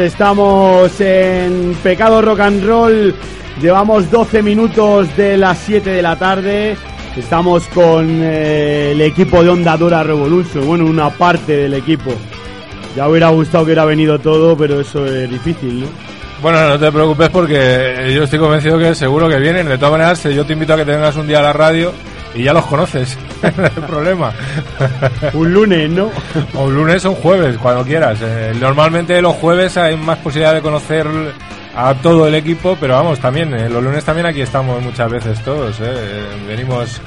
Estamos 0.00 1.00
en 1.00 1.76
Pecado 1.82 2.22
Rock 2.22 2.40
and 2.40 2.64
Roll. 2.64 3.14
Llevamos 3.60 4.10
12 4.10 4.42
minutos 4.42 5.14
de 5.16 5.36
las 5.36 5.58
7 5.58 5.90
de 5.90 6.02
la 6.02 6.16
tarde. 6.16 6.76
Estamos 7.16 7.66
con 7.68 8.06
eh, 8.22 8.92
el 8.92 9.00
equipo 9.02 9.42
de 9.42 9.50
Onda 9.50 9.76
Dura 9.76 10.02
Revolution. 10.02 10.66
Bueno, 10.66 10.86
una 10.86 11.10
parte 11.10 11.56
del 11.56 11.74
equipo. 11.74 12.12
Ya 12.96 13.08
hubiera 13.08 13.28
gustado 13.28 13.64
que 13.64 13.68
hubiera 13.68 13.84
venido 13.84 14.18
todo, 14.18 14.56
pero 14.56 14.80
eso 14.80 15.06
es 15.06 15.30
difícil, 15.30 15.80
¿no? 15.80 15.86
Bueno, 16.42 16.68
no 16.68 16.78
te 16.78 16.90
preocupes 16.90 17.28
porque 17.28 18.12
yo 18.14 18.24
estoy 18.24 18.38
convencido 18.38 18.78
que 18.78 18.94
seguro 18.94 19.28
que 19.28 19.38
vienen. 19.38 19.68
De 19.68 19.76
todas 19.76 19.92
maneras, 19.92 20.22
yo 20.24 20.44
te 20.46 20.54
invito 20.54 20.72
a 20.72 20.76
que 20.78 20.84
te 20.84 20.92
vengas 20.92 21.16
un 21.16 21.26
día 21.26 21.40
a 21.40 21.42
la 21.42 21.52
radio 21.52 21.92
y 22.34 22.42
ya 22.44 22.52
los 22.52 22.64
conoces. 22.66 23.16
no 23.56 23.64
hay 23.64 23.70
problema. 23.70 24.32
Un 25.32 25.52
lunes, 25.52 25.90
¿no? 25.90 26.10
O 26.54 26.64
un 26.64 26.74
lunes 26.74 27.04
o 27.04 27.10
un 27.10 27.16
jueves, 27.16 27.56
cuando 27.58 27.84
quieras. 27.84 28.18
Eh, 28.22 28.52
normalmente 28.60 29.20
los 29.20 29.34
jueves 29.36 29.76
hay 29.76 29.96
más 29.96 30.18
posibilidad 30.18 30.54
de 30.54 30.60
conocer 30.62 31.06
a 31.76 31.94
todo 31.94 32.26
el 32.26 32.34
equipo, 32.34 32.76
pero 32.80 32.94
vamos, 32.94 33.18
también, 33.20 33.54
eh, 33.54 33.68
los 33.68 33.82
lunes 33.82 34.04
también 34.04 34.26
aquí 34.26 34.40
estamos 34.42 34.82
muchas 34.82 35.10
veces 35.10 35.40
todos. 35.44 35.78
eh. 35.80 35.84
Eh, 35.86 36.24
venimos. 36.48 37.00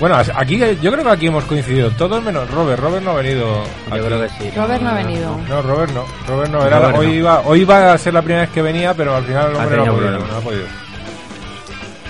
Bueno, 0.00 0.14
aquí 0.16 0.58
yo 0.80 0.92
creo 0.92 1.02
que 1.04 1.10
aquí 1.10 1.26
hemos 1.26 1.42
coincidido 1.44 1.90
todos 1.90 2.22
menos 2.22 2.48
Robert. 2.52 2.80
Robert 2.80 3.02
no 3.04 3.10
ha 3.10 3.14
venido. 3.14 3.64
Yo 3.88 3.94
aquí. 3.96 4.04
creo 4.06 4.20
que 4.22 4.28
sí. 4.28 4.50
Robert 4.54 4.80
no 4.80 4.90
ha 4.90 4.94
venido. 4.94 5.36
No, 5.48 5.60
Robert 5.62 5.92
no. 5.92 6.04
Robert 6.28 6.52
no. 6.52 6.64
Era, 6.64 6.78
Robert 6.78 6.98
hoy, 6.98 7.06
no. 7.08 7.14
Iba, 7.14 7.40
hoy 7.44 7.60
iba 7.62 7.92
a 7.92 7.98
ser 7.98 8.14
la 8.14 8.22
primera 8.22 8.42
vez 8.42 8.50
que 8.50 8.62
venía, 8.62 8.94
pero 8.94 9.16
al 9.16 9.24
final 9.24 9.50
el 9.50 9.56
Ha 9.56 9.58
hombre 9.64 9.76
no 9.76 9.82
ha 9.82 9.86
tenido 9.86 9.94
podido. 9.94 10.10
problemas. 10.12 10.30
No 10.30 10.36
ha 10.38 10.40
podido. 10.40 10.64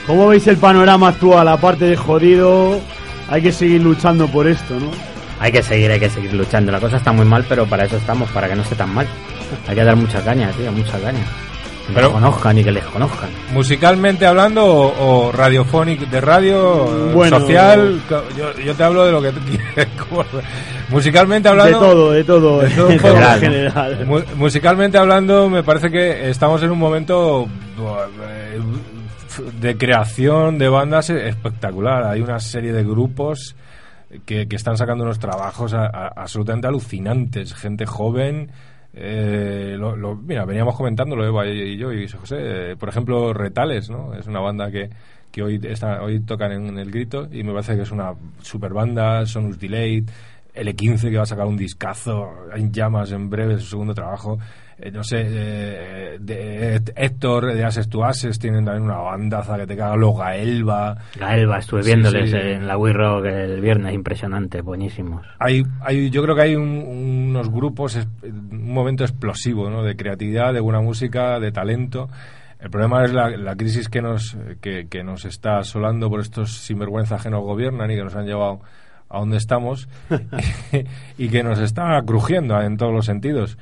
¿Cómo 0.09 0.27
veis 0.27 0.47
el 0.49 0.57
panorama 0.57 1.09
actual? 1.09 1.47
Aparte 1.49 1.85
de 1.85 1.97
jodido, 1.97 2.81
hay 3.31 3.43
que 3.43 3.53
seguir 3.53 3.83
luchando 3.83 4.27
por 4.27 4.49
esto, 4.49 4.75
¿no? 4.75 4.91
Hay 5.39 5.53
que 5.53 5.63
seguir, 5.63 5.91
hay 5.93 6.01
que 6.01 6.11
seguir 6.11 6.33
luchando. 6.35 6.73
La 6.73 6.81
cosa 6.81 6.97
está 6.97 7.13
muy 7.13 7.25
mal, 7.27 7.45
pero 7.49 7.65
para 7.67 7.85
eso 7.85 7.97
estamos, 7.99 8.29
para 8.31 8.49
que 8.49 8.57
no 8.57 8.63
esté 8.63 8.75
tan 8.75 8.93
mal. 8.93 9.07
Hay 9.69 9.75
que 9.77 9.85
dar 9.85 9.95
mucha 9.97 10.21
caña, 10.25 10.51
tío, 10.53 10.73
mucha 10.73 10.99
caña. 10.99 11.23
Que 11.87 11.95
Pero- 11.95 12.13
conozcan 12.13 12.59
y 12.59 12.65
que 12.65 12.73
les 12.73 12.85
conozcan. 12.85 13.31
Musicalmente 13.55 14.27
hablando 14.27 14.65
o, 14.67 15.27
o 15.29 15.33
radiofónico, 15.33 16.05
de 16.07 16.21
radio, 16.21 16.85
eh, 16.85 17.13
Bueno. 17.15 17.39
social, 17.41 18.01
yo, 18.37 18.53
yo 18.59 18.75
te 18.75 18.83
hablo 18.85 19.07
de 19.07 19.13
lo 19.13 19.23
que 19.23 19.33
tú 19.33 19.41
quieres. 19.47 19.89
como- 20.09 20.25
Musicalmente 20.91 21.49
hablando, 21.49 21.81
de 21.81 21.87
todo, 21.87 22.13
de 22.13 22.25
todo, 22.25 22.61
de 22.61 22.71
todo 22.71 22.91
en 22.91 22.99
general. 22.99 23.41
general. 23.41 24.07
mu- 24.07 24.23
musicalmente 24.37 24.99
hablando, 24.99 25.49
me 25.49 25.63
parece 25.63 25.91
que 25.91 26.29
estamos 26.31 26.63
en 26.63 26.71
un 26.71 26.79
momento 26.79 27.47
eh, 27.79 28.38
de 29.61 29.77
creación 29.77 30.59
de 30.59 30.69
bandas 30.69 31.11
espectacular. 31.11 32.05
Hay 32.05 32.21
una 32.21 32.39
serie 32.41 32.73
de 32.73 32.85
grupos 32.85 33.57
que, 34.27 34.47
que 34.49 34.57
están 34.57 34.77
sacando 34.77 35.05
unos 35.05 35.19
trabajos 35.19 35.75
a- 35.75 35.87
absolutamente 36.09 36.67
alucinantes. 36.67 37.55
Gente 37.55 37.87
joven. 37.87 38.51
eh, 38.95 39.77
lo- 39.79 39.95
lo- 39.97 40.17
mira, 40.17 40.45
veníamos 40.45 40.75
comentándolo 40.77 41.25
Eva 41.25 41.47
y 41.47 41.77
yo 41.77 41.93
y 41.93 42.09
José. 42.09 42.37
eh, 42.73 42.77
por 42.77 42.89
ejemplo, 42.89 43.33
Retales, 43.33 43.91
¿no? 43.91 44.15
Es 44.15 44.27
una 44.27 44.41
banda 44.41 44.71
que, 44.71 44.89
que 45.31 45.43
hoy, 45.43 45.61
está, 45.63 46.03
hoy 46.03 46.21
tocan 46.21 46.53
en, 46.53 46.79
el 46.79 46.91
grito 46.91 47.29
y 47.31 47.45
me 47.45 47.53
parece 47.53 47.77
que 47.77 47.83
es 47.83 47.91
una 47.93 48.15
super 48.43 48.73
banda. 48.73 49.25
Sonus 49.27 49.59
Delayed. 49.59 50.05
L15 50.55 51.11
que 51.11 51.17
va 51.17 51.23
a 51.23 51.27
sacar 51.27 51.47
un 51.47 51.57
discazo 51.57 52.31
en 52.53 52.73
llamas 52.73 53.13
en 53.13 53.31
breve, 53.31 53.59
su 53.59 53.67
segundo 53.67 53.95
trabajo. 53.95 54.39
Eh, 54.81 54.93
no 54.93 55.03
sé, 55.03 55.23
eh, 55.27 56.17
de, 56.21 56.81
Héctor 56.95 57.53
de 57.53 57.65
Ases 57.65 57.89
to 57.89 58.05
Ases 58.05 58.39
tienen 58.39 58.65
también 58.65 58.85
una 58.85 58.99
bandaza 58.99 59.57
que 59.57 59.67
te 59.67 59.77
caga, 59.77 59.97
los 59.97 60.17
Gaelba. 60.17 60.97
Gaelba, 61.19 61.59
estuve 61.59 61.83
viéndoles 61.83 62.31
sí. 62.31 62.37
en 62.37 62.67
la 62.69 62.79
We 62.79 62.93
Rock 62.93 63.25
el 63.27 63.61
viernes, 63.61 63.93
impresionante, 63.93 64.61
buenísimos. 64.61 65.27
Hay, 65.41 65.65
hay, 65.81 66.11
yo 66.11 66.23
creo 66.23 66.37
que 66.37 66.43
hay 66.43 66.55
un- 66.55 67.27
unos 67.31 67.51
grupos, 67.51 67.99
un 68.23 68.73
momento 68.73 69.03
explosivo 69.03 69.69
¿no? 69.69 69.83
de 69.83 69.97
creatividad, 69.97 70.53
de 70.55 70.61
buena 70.61 70.81
música, 70.81 71.41
de 71.41 71.51
talento. 71.51 72.09
El 72.61 72.71
problema 72.71 73.05
es 73.05 73.13
la, 73.13 73.31
la 73.31 73.57
crisis 73.57 73.89
que 73.89 74.01
nos, 74.03 74.37
que, 74.61 74.87
que 74.89 75.03
nos 75.03 75.25
está 75.25 75.59
asolando 75.59 76.09
por 76.11 76.21
estos 76.21 76.53
sinvergüenzas 76.59 77.23
que 77.23 77.31
nos 77.31 77.43
gobiernan 77.43 77.91
y 77.91 77.97
que 77.97 78.03
nos 78.05 78.15
han 78.17 78.27
llevado 78.27 78.61
a 79.09 79.19
donde 79.19 79.37
estamos 79.39 79.89
y 81.19 81.29
que 81.29 81.43
nos 81.43 81.59
está 81.59 82.01
crujiendo 82.07 82.61
en 82.61 82.77
todos 82.77 82.93
los 82.93 83.07
sentidos. 83.07 83.59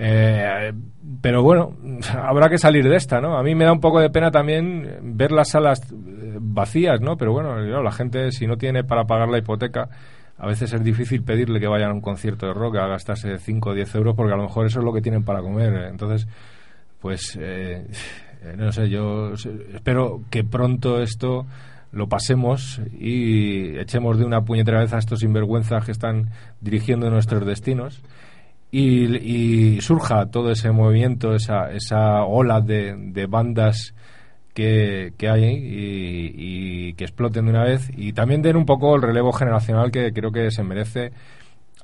Eh, 0.00 0.72
pero 1.20 1.42
bueno, 1.42 1.76
habrá 2.14 2.48
que 2.48 2.58
salir 2.58 2.88
de 2.88 2.96
esta, 2.96 3.20
¿no? 3.20 3.36
A 3.36 3.42
mí 3.42 3.54
me 3.54 3.64
da 3.64 3.72
un 3.72 3.80
poco 3.80 4.00
de 4.00 4.10
pena 4.10 4.30
también 4.30 4.98
ver 5.02 5.32
las 5.32 5.50
salas 5.50 5.80
eh, 5.90 6.36
vacías, 6.40 7.00
¿no? 7.00 7.16
Pero 7.16 7.32
bueno, 7.32 7.58
la 7.58 7.92
gente 7.92 8.30
si 8.30 8.46
no 8.46 8.56
tiene 8.56 8.84
para 8.84 9.04
pagar 9.04 9.28
la 9.28 9.38
hipoteca, 9.38 9.88
a 10.38 10.46
veces 10.46 10.72
es 10.72 10.84
difícil 10.84 11.24
pedirle 11.24 11.58
que 11.58 11.66
vayan 11.66 11.90
a 11.90 11.94
un 11.94 12.00
concierto 12.00 12.46
de 12.46 12.54
rock 12.54 12.76
a 12.76 12.86
gastarse 12.86 13.38
5 13.38 13.70
o 13.70 13.74
10 13.74 13.94
euros 13.96 14.14
porque 14.14 14.32
a 14.32 14.36
lo 14.36 14.44
mejor 14.44 14.66
eso 14.66 14.78
es 14.78 14.84
lo 14.84 14.92
que 14.92 15.02
tienen 15.02 15.24
para 15.24 15.42
comer. 15.42 15.88
Entonces, 15.90 16.28
pues, 17.00 17.36
eh, 17.40 17.84
no 18.56 18.70
sé, 18.70 18.88
yo 18.88 19.32
espero 19.74 20.22
que 20.30 20.44
pronto 20.44 21.02
esto 21.02 21.44
lo 21.90 22.06
pasemos 22.06 22.80
y 23.00 23.76
echemos 23.78 24.18
de 24.18 24.24
una 24.24 24.42
puñetera 24.42 24.80
vez 24.80 24.92
a 24.92 24.98
estos 24.98 25.20
sinvergüenzas 25.20 25.84
que 25.84 25.92
están 25.92 26.28
dirigiendo 26.60 27.10
nuestros 27.10 27.44
destinos 27.44 28.00
y, 28.70 29.76
y 29.76 29.80
surja 29.80 30.26
todo 30.26 30.50
ese 30.50 30.70
movimiento, 30.70 31.34
esa, 31.34 31.70
esa 31.72 32.24
ola 32.24 32.60
de, 32.60 32.94
de 32.96 33.26
bandas 33.26 33.94
que, 34.54 35.12
que 35.16 35.28
hay 35.28 35.44
y, 35.44 36.34
y 36.88 36.94
que 36.94 37.04
exploten 37.04 37.46
de 37.46 37.50
una 37.50 37.64
vez 37.64 37.90
y 37.96 38.12
también 38.12 38.42
den 38.42 38.56
un 38.56 38.66
poco 38.66 38.96
el 38.96 39.02
relevo 39.02 39.32
generacional 39.32 39.90
que 39.90 40.12
creo 40.12 40.32
que 40.32 40.50
se 40.50 40.62
merece 40.64 41.12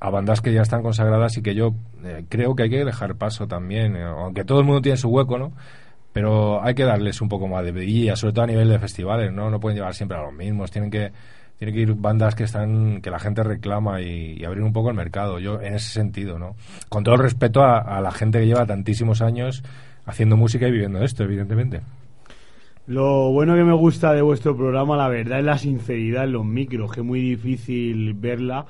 a 0.01 0.11
bandas 0.11 0.41
que 0.41 0.53
ya 0.53 0.63
están 0.63 0.83
consagradas 0.83 1.37
y 1.39 1.43
que 1.43 1.55
yo 1.55 1.75
eh, 2.05 2.25
creo 2.29 2.55
que 2.55 2.65
hay 2.65 2.71
que 2.71 2.85
dejar 2.85 3.17
paso 3.17 3.47
también, 3.47 3.97
eh, 3.97 4.03
aunque 4.03 4.45
todo 4.45 4.61
el 4.61 4.67
mundo 4.67 4.83
tiene 4.83 4.99
su 4.99 5.09
hueco, 5.09 5.39
¿no? 5.39 5.53
Pero 6.13 6.63
hay 6.63 6.75
que 6.75 6.85
darles 6.85 7.21
un 7.21 7.29
poco 7.29 7.49
más 7.49 7.65
de 7.65 7.73
vidilla, 7.73 8.15
sobre 8.15 8.35
todo 8.35 8.45
a 8.45 8.49
nivel 8.49 8.69
de 8.69 8.79
festivales, 8.79 9.33
¿no? 9.33 9.51
No 9.51 9.59
pueden 9.59 9.79
llevar 9.79 9.95
siempre 9.95 10.19
a 10.19 10.23
los 10.23 10.33
mismos, 10.33 10.71
tienen 10.71 10.91
que 10.91 11.11
tienen 11.59 11.75
que 11.75 11.83
ir 11.83 11.95
bandas 11.95 12.35
que 12.35 12.45
están 12.45 13.01
que 13.01 13.11
la 13.11 13.19
gente 13.19 13.43
reclama 13.43 14.01
y, 14.01 14.45
abrir 14.45 14.63
un 14.63 14.73
poco 14.73 14.91
el 14.91 14.97
mercado. 14.97 15.39
Yo 15.39 15.61
en 15.61 15.75
ese 15.75 15.91
sentido, 15.91 16.39
¿no? 16.39 16.57
Con 16.89 17.05
todo 17.05 17.15
el 17.15 17.21
respeto 17.21 17.63
a, 17.63 17.79
a 17.79 18.01
la 18.01 18.13
gente 18.13 18.41
que 18.41 18.47
lleva 18.47 18.67
tantísimos 18.67 19.23
años 19.23 19.63
haciendo 20.07 20.37
música 20.37 20.69
y 20.69 20.73
viviendo 20.73 21.03
esto, 21.03 21.25
evidentemente. 21.25 21.81
Lo 22.87 23.31
bueno 23.31 23.55
que 23.55 23.65
me 23.65 23.73
gusta 23.73 24.13
de 24.13 24.21
vuestro 24.21 24.55
programa, 24.55 24.97
la 24.97 25.09
verdad, 25.09 25.39
es 25.39 25.45
la 25.45 25.57
sinceridad 25.57 26.25
en 26.25 26.33
los 26.33 26.45
micros, 26.45 26.93
que 26.93 27.01
es 27.01 27.07
muy 27.07 27.21
difícil 27.21 28.13
verla, 28.13 28.67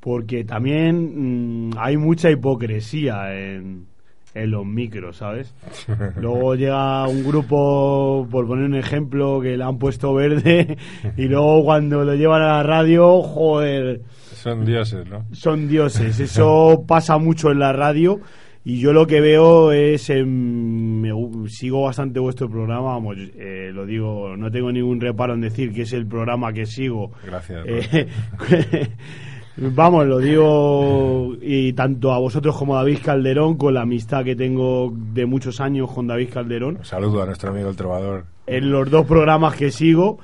porque 0.00 0.44
también 0.44 1.68
mm, 1.68 1.72
hay 1.76 1.98
mucha 1.98 2.30
hipocresía 2.30 3.34
en, 3.34 3.86
en 4.34 4.50
los 4.50 4.64
micros, 4.64 5.16
¿sabes? 5.16 5.54
Luego 6.16 6.54
llega 6.54 7.06
un 7.08 7.24
grupo, 7.24 8.26
por 8.30 8.46
poner 8.46 8.64
un 8.66 8.76
ejemplo, 8.76 9.40
que 9.40 9.56
le 9.56 9.64
han 9.64 9.78
puesto 9.78 10.14
verde, 10.14 10.76
y 11.16 11.24
luego 11.24 11.64
cuando 11.64 12.04
lo 12.04 12.14
llevan 12.14 12.42
a 12.42 12.58
la 12.58 12.62
radio, 12.62 13.22
joder, 13.22 14.02
Son 14.34 14.64
dioses, 14.64 15.06
¿no? 15.08 15.24
son 15.32 15.68
dioses. 15.68 16.20
Eso 16.20 16.84
pasa 16.86 17.18
mucho 17.18 17.50
en 17.50 17.58
la 17.58 17.72
radio. 17.72 18.20
Y 18.64 18.80
yo 18.80 18.92
lo 18.92 19.06
que 19.06 19.22
veo 19.22 19.72
es, 19.72 20.10
me 20.10 21.10
sigo 21.46 21.84
bastante 21.84 22.20
vuestro 22.20 22.50
programa, 22.50 22.92
vamos, 22.92 23.16
eh, 23.18 23.70
lo 23.72 23.86
digo, 23.86 24.36
no 24.36 24.50
tengo 24.50 24.70
ningún 24.70 25.00
reparo 25.00 25.32
en 25.32 25.40
decir 25.40 25.72
que 25.72 25.82
es 25.82 25.92
el 25.94 26.06
programa 26.06 26.52
que 26.52 26.66
sigo. 26.66 27.12
Gracias. 27.24 27.64
Eh, 27.66 28.08
vamos, 29.60 30.06
lo 30.06 30.18
digo, 30.18 31.34
y 31.40 31.72
tanto 31.72 32.12
a 32.12 32.18
vosotros 32.18 32.56
como 32.56 32.76
a 32.76 32.78
David 32.82 32.98
Calderón, 33.04 33.56
con 33.56 33.74
la 33.74 33.82
amistad 33.82 34.24
que 34.24 34.36
tengo 34.36 34.92
de 34.94 35.26
muchos 35.26 35.60
años 35.60 35.90
con 35.92 36.06
David 36.06 36.28
Calderón, 36.32 36.76
Un 36.78 36.84
saludo 36.84 37.22
a 37.22 37.26
nuestro 37.26 37.50
amigo 37.50 37.68
el 37.70 37.76
trovador. 37.76 38.24
en 38.46 38.70
los 38.70 38.90
dos 38.90 39.06
programas 39.06 39.54
que 39.56 39.70
sigo 39.70 40.18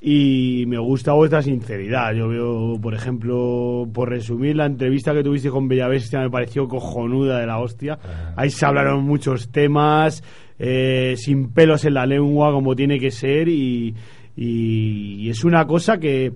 y 0.00 0.64
me 0.68 0.78
gusta 0.78 1.12
vuestra 1.14 1.42
sinceridad. 1.42 2.12
Yo 2.14 2.28
veo, 2.28 2.78
por 2.80 2.94
ejemplo, 2.94 3.88
por 3.92 4.08
resumir, 4.10 4.54
la 4.56 4.66
entrevista 4.66 5.12
que 5.14 5.24
tuviste 5.24 5.50
con 5.50 5.66
Bellavestia 5.68 6.20
me 6.20 6.30
pareció 6.30 6.68
cojonuda 6.68 7.40
de 7.40 7.46
la 7.46 7.58
hostia. 7.58 7.98
Ahí 8.36 8.50
se 8.50 8.66
hablaron 8.66 9.02
muchos 9.04 9.48
temas, 9.50 10.22
eh, 10.58 11.14
sin 11.16 11.48
pelos 11.48 11.84
en 11.86 11.94
la 11.94 12.06
lengua, 12.06 12.52
como 12.52 12.76
tiene 12.76 13.00
que 13.00 13.10
ser, 13.10 13.48
y, 13.48 13.94
y- 14.36 15.14
y 15.26 15.30
es 15.30 15.42
una 15.44 15.66
cosa 15.66 15.98
que, 15.98 16.32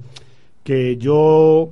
que 0.65 0.97
yo, 0.97 1.71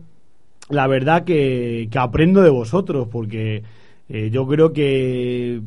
la 0.70 0.86
verdad, 0.86 1.24
que, 1.24 1.89
aprendo 1.95 2.43
de 2.43 2.51
vosotros, 2.51 3.09
porque 3.11 3.62
eh, 4.09 4.31
yo 4.31 4.47
creo 4.47 4.73
que 4.73 5.61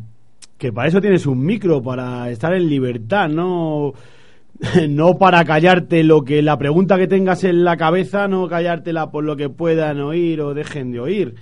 que 0.58 0.72
para 0.72 0.88
eso 0.88 1.02
tienes 1.02 1.26
un 1.26 1.44
micro, 1.44 1.82
para 1.82 2.30
estar 2.30 2.54
en 2.54 2.70
libertad, 2.70 3.28
no 3.28 3.94
no 4.90 5.18
para 5.18 5.44
callarte 5.44 6.04
lo 6.04 6.24
que 6.24 6.44
la 6.44 6.58
pregunta 6.60 6.98
que 6.98 7.08
tengas 7.08 7.44
en 7.44 7.64
la 7.64 7.78
cabeza, 7.78 8.28
no 8.28 8.48
callártela 8.48 9.10
por 9.10 9.24
lo 9.24 9.36
que 9.36 9.50
puedan 9.50 10.00
oír 10.02 10.40
o 10.42 10.54
dejen 10.54 10.92
de 10.92 11.00
oír. 11.00 11.36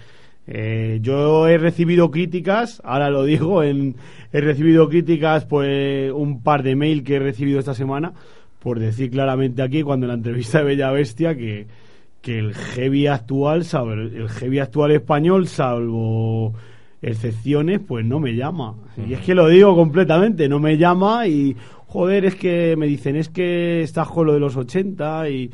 Eh, 0.48 1.00
yo 1.02 1.48
he 1.48 1.58
recibido 1.58 2.10
críticas, 2.10 2.82
ahora 2.86 3.10
lo 3.10 3.26
digo, 3.26 3.62
en, 3.62 3.98
he 4.32 4.42
recibido 4.42 4.88
críticas, 4.88 5.46
pues 5.46 6.12
un 6.14 6.42
par 6.42 6.64
de 6.64 6.76
mail 6.76 7.04
que 7.04 7.16
he 7.16 7.20
recibido 7.20 7.60
esta 7.60 7.74
semana, 7.74 8.14
por 8.60 8.80
decir 8.80 9.12
claramente 9.12 9.62
aquí, 9.62 9.84
cuando 9.84 10.06
en 10.06 10.10
la 10.10 10.16
entrevista 10.16 10.60
de 10.60 10.64
Bella 10.64 10.92
Bestia, 10.92 11.36
que, 11.36 11.68
que 12.22 12.40
el 12.40 12.54
heavy 12.54 13.08
actual, 13.08 13.64
el 13.64 14.30
heavy 14.30 14.60
actual 14.60 14.92
español, 14.92 15.48
salvo 15.48 16.54
excepciones, 17.02 17.80
pues 17.86 18.06
no 18.06 18.20
me 18.20 18.36
llama. 18.36 18.76
Y 19.08 19.14
es 19.14 19.20
que 19.22 19.34
lo 19.36 19.48
digo 19.48 19.76
completamente, 19.76 20.50
no 20.50 20.60
me 20.60 20.78
llama 20.78 21.28
y, 21.28 21.56
joder, 21.88 22.26
es 22.26 22.36
que 22.36 22.76
me 22.78 22.88
dicen, 22.88 23.16
es 23.16 23.30
que 23.30 23.82
estás 23.82 24.08
con 24.10 24.28
lo 24.28 24.34
de 24.34 24.40
los 24.40 24.56
80 24.56 25.30
y... 25.30 25.52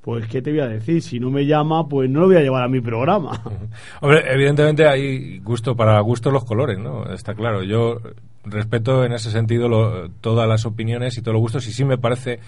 Pues, 0.00 0.28
¿qué 0.28 0.40
te 0.40 0.52
voy 0.52 0.60
a 0.60 0.68
decir? 0.68 1.02
Si 1.02 1.18
no 1.18 1.30
me 1.32 1.46
llama, 1.46 1.88
pues 1.88 2.08
no 2.08 2.20
lo 2.20 2.26
voy 2.28 2.36
a 2.36 2.40
llevar 2.40 2.62
a 2.62 2.68
mi 2.68 2.80
programa. 2.80 3.42
Hombre, 4.00 4.22
evidentemente 4.32 4.86
hay 4.86 5.40
gusto 5.40 5.74
para 5.74 5.98
gustos 5.98 6.32
los 6.32 6.44
colores, 6.44 6.78
¿no? 6.78 7.12
Está 7.12 7.34
claro. 7.34 7.64
Yo 7.64 7.98
respeto 8.44 9.04
en 9.04 9.10
ese 9.14 9.32
sentido 9.32 9.68
lo- 9.68 10.08
todas 10.20 10.48
las 10.48 10.64
opiniones 10.64 11.18
y 11.18 11.22
todos 11.22 11.32
los 11.32 11.40
gustos 11.40 11.66
y 11.66 11.72
sí 11.72 11.84
me 11.84 11.98
parece 11.98 12.38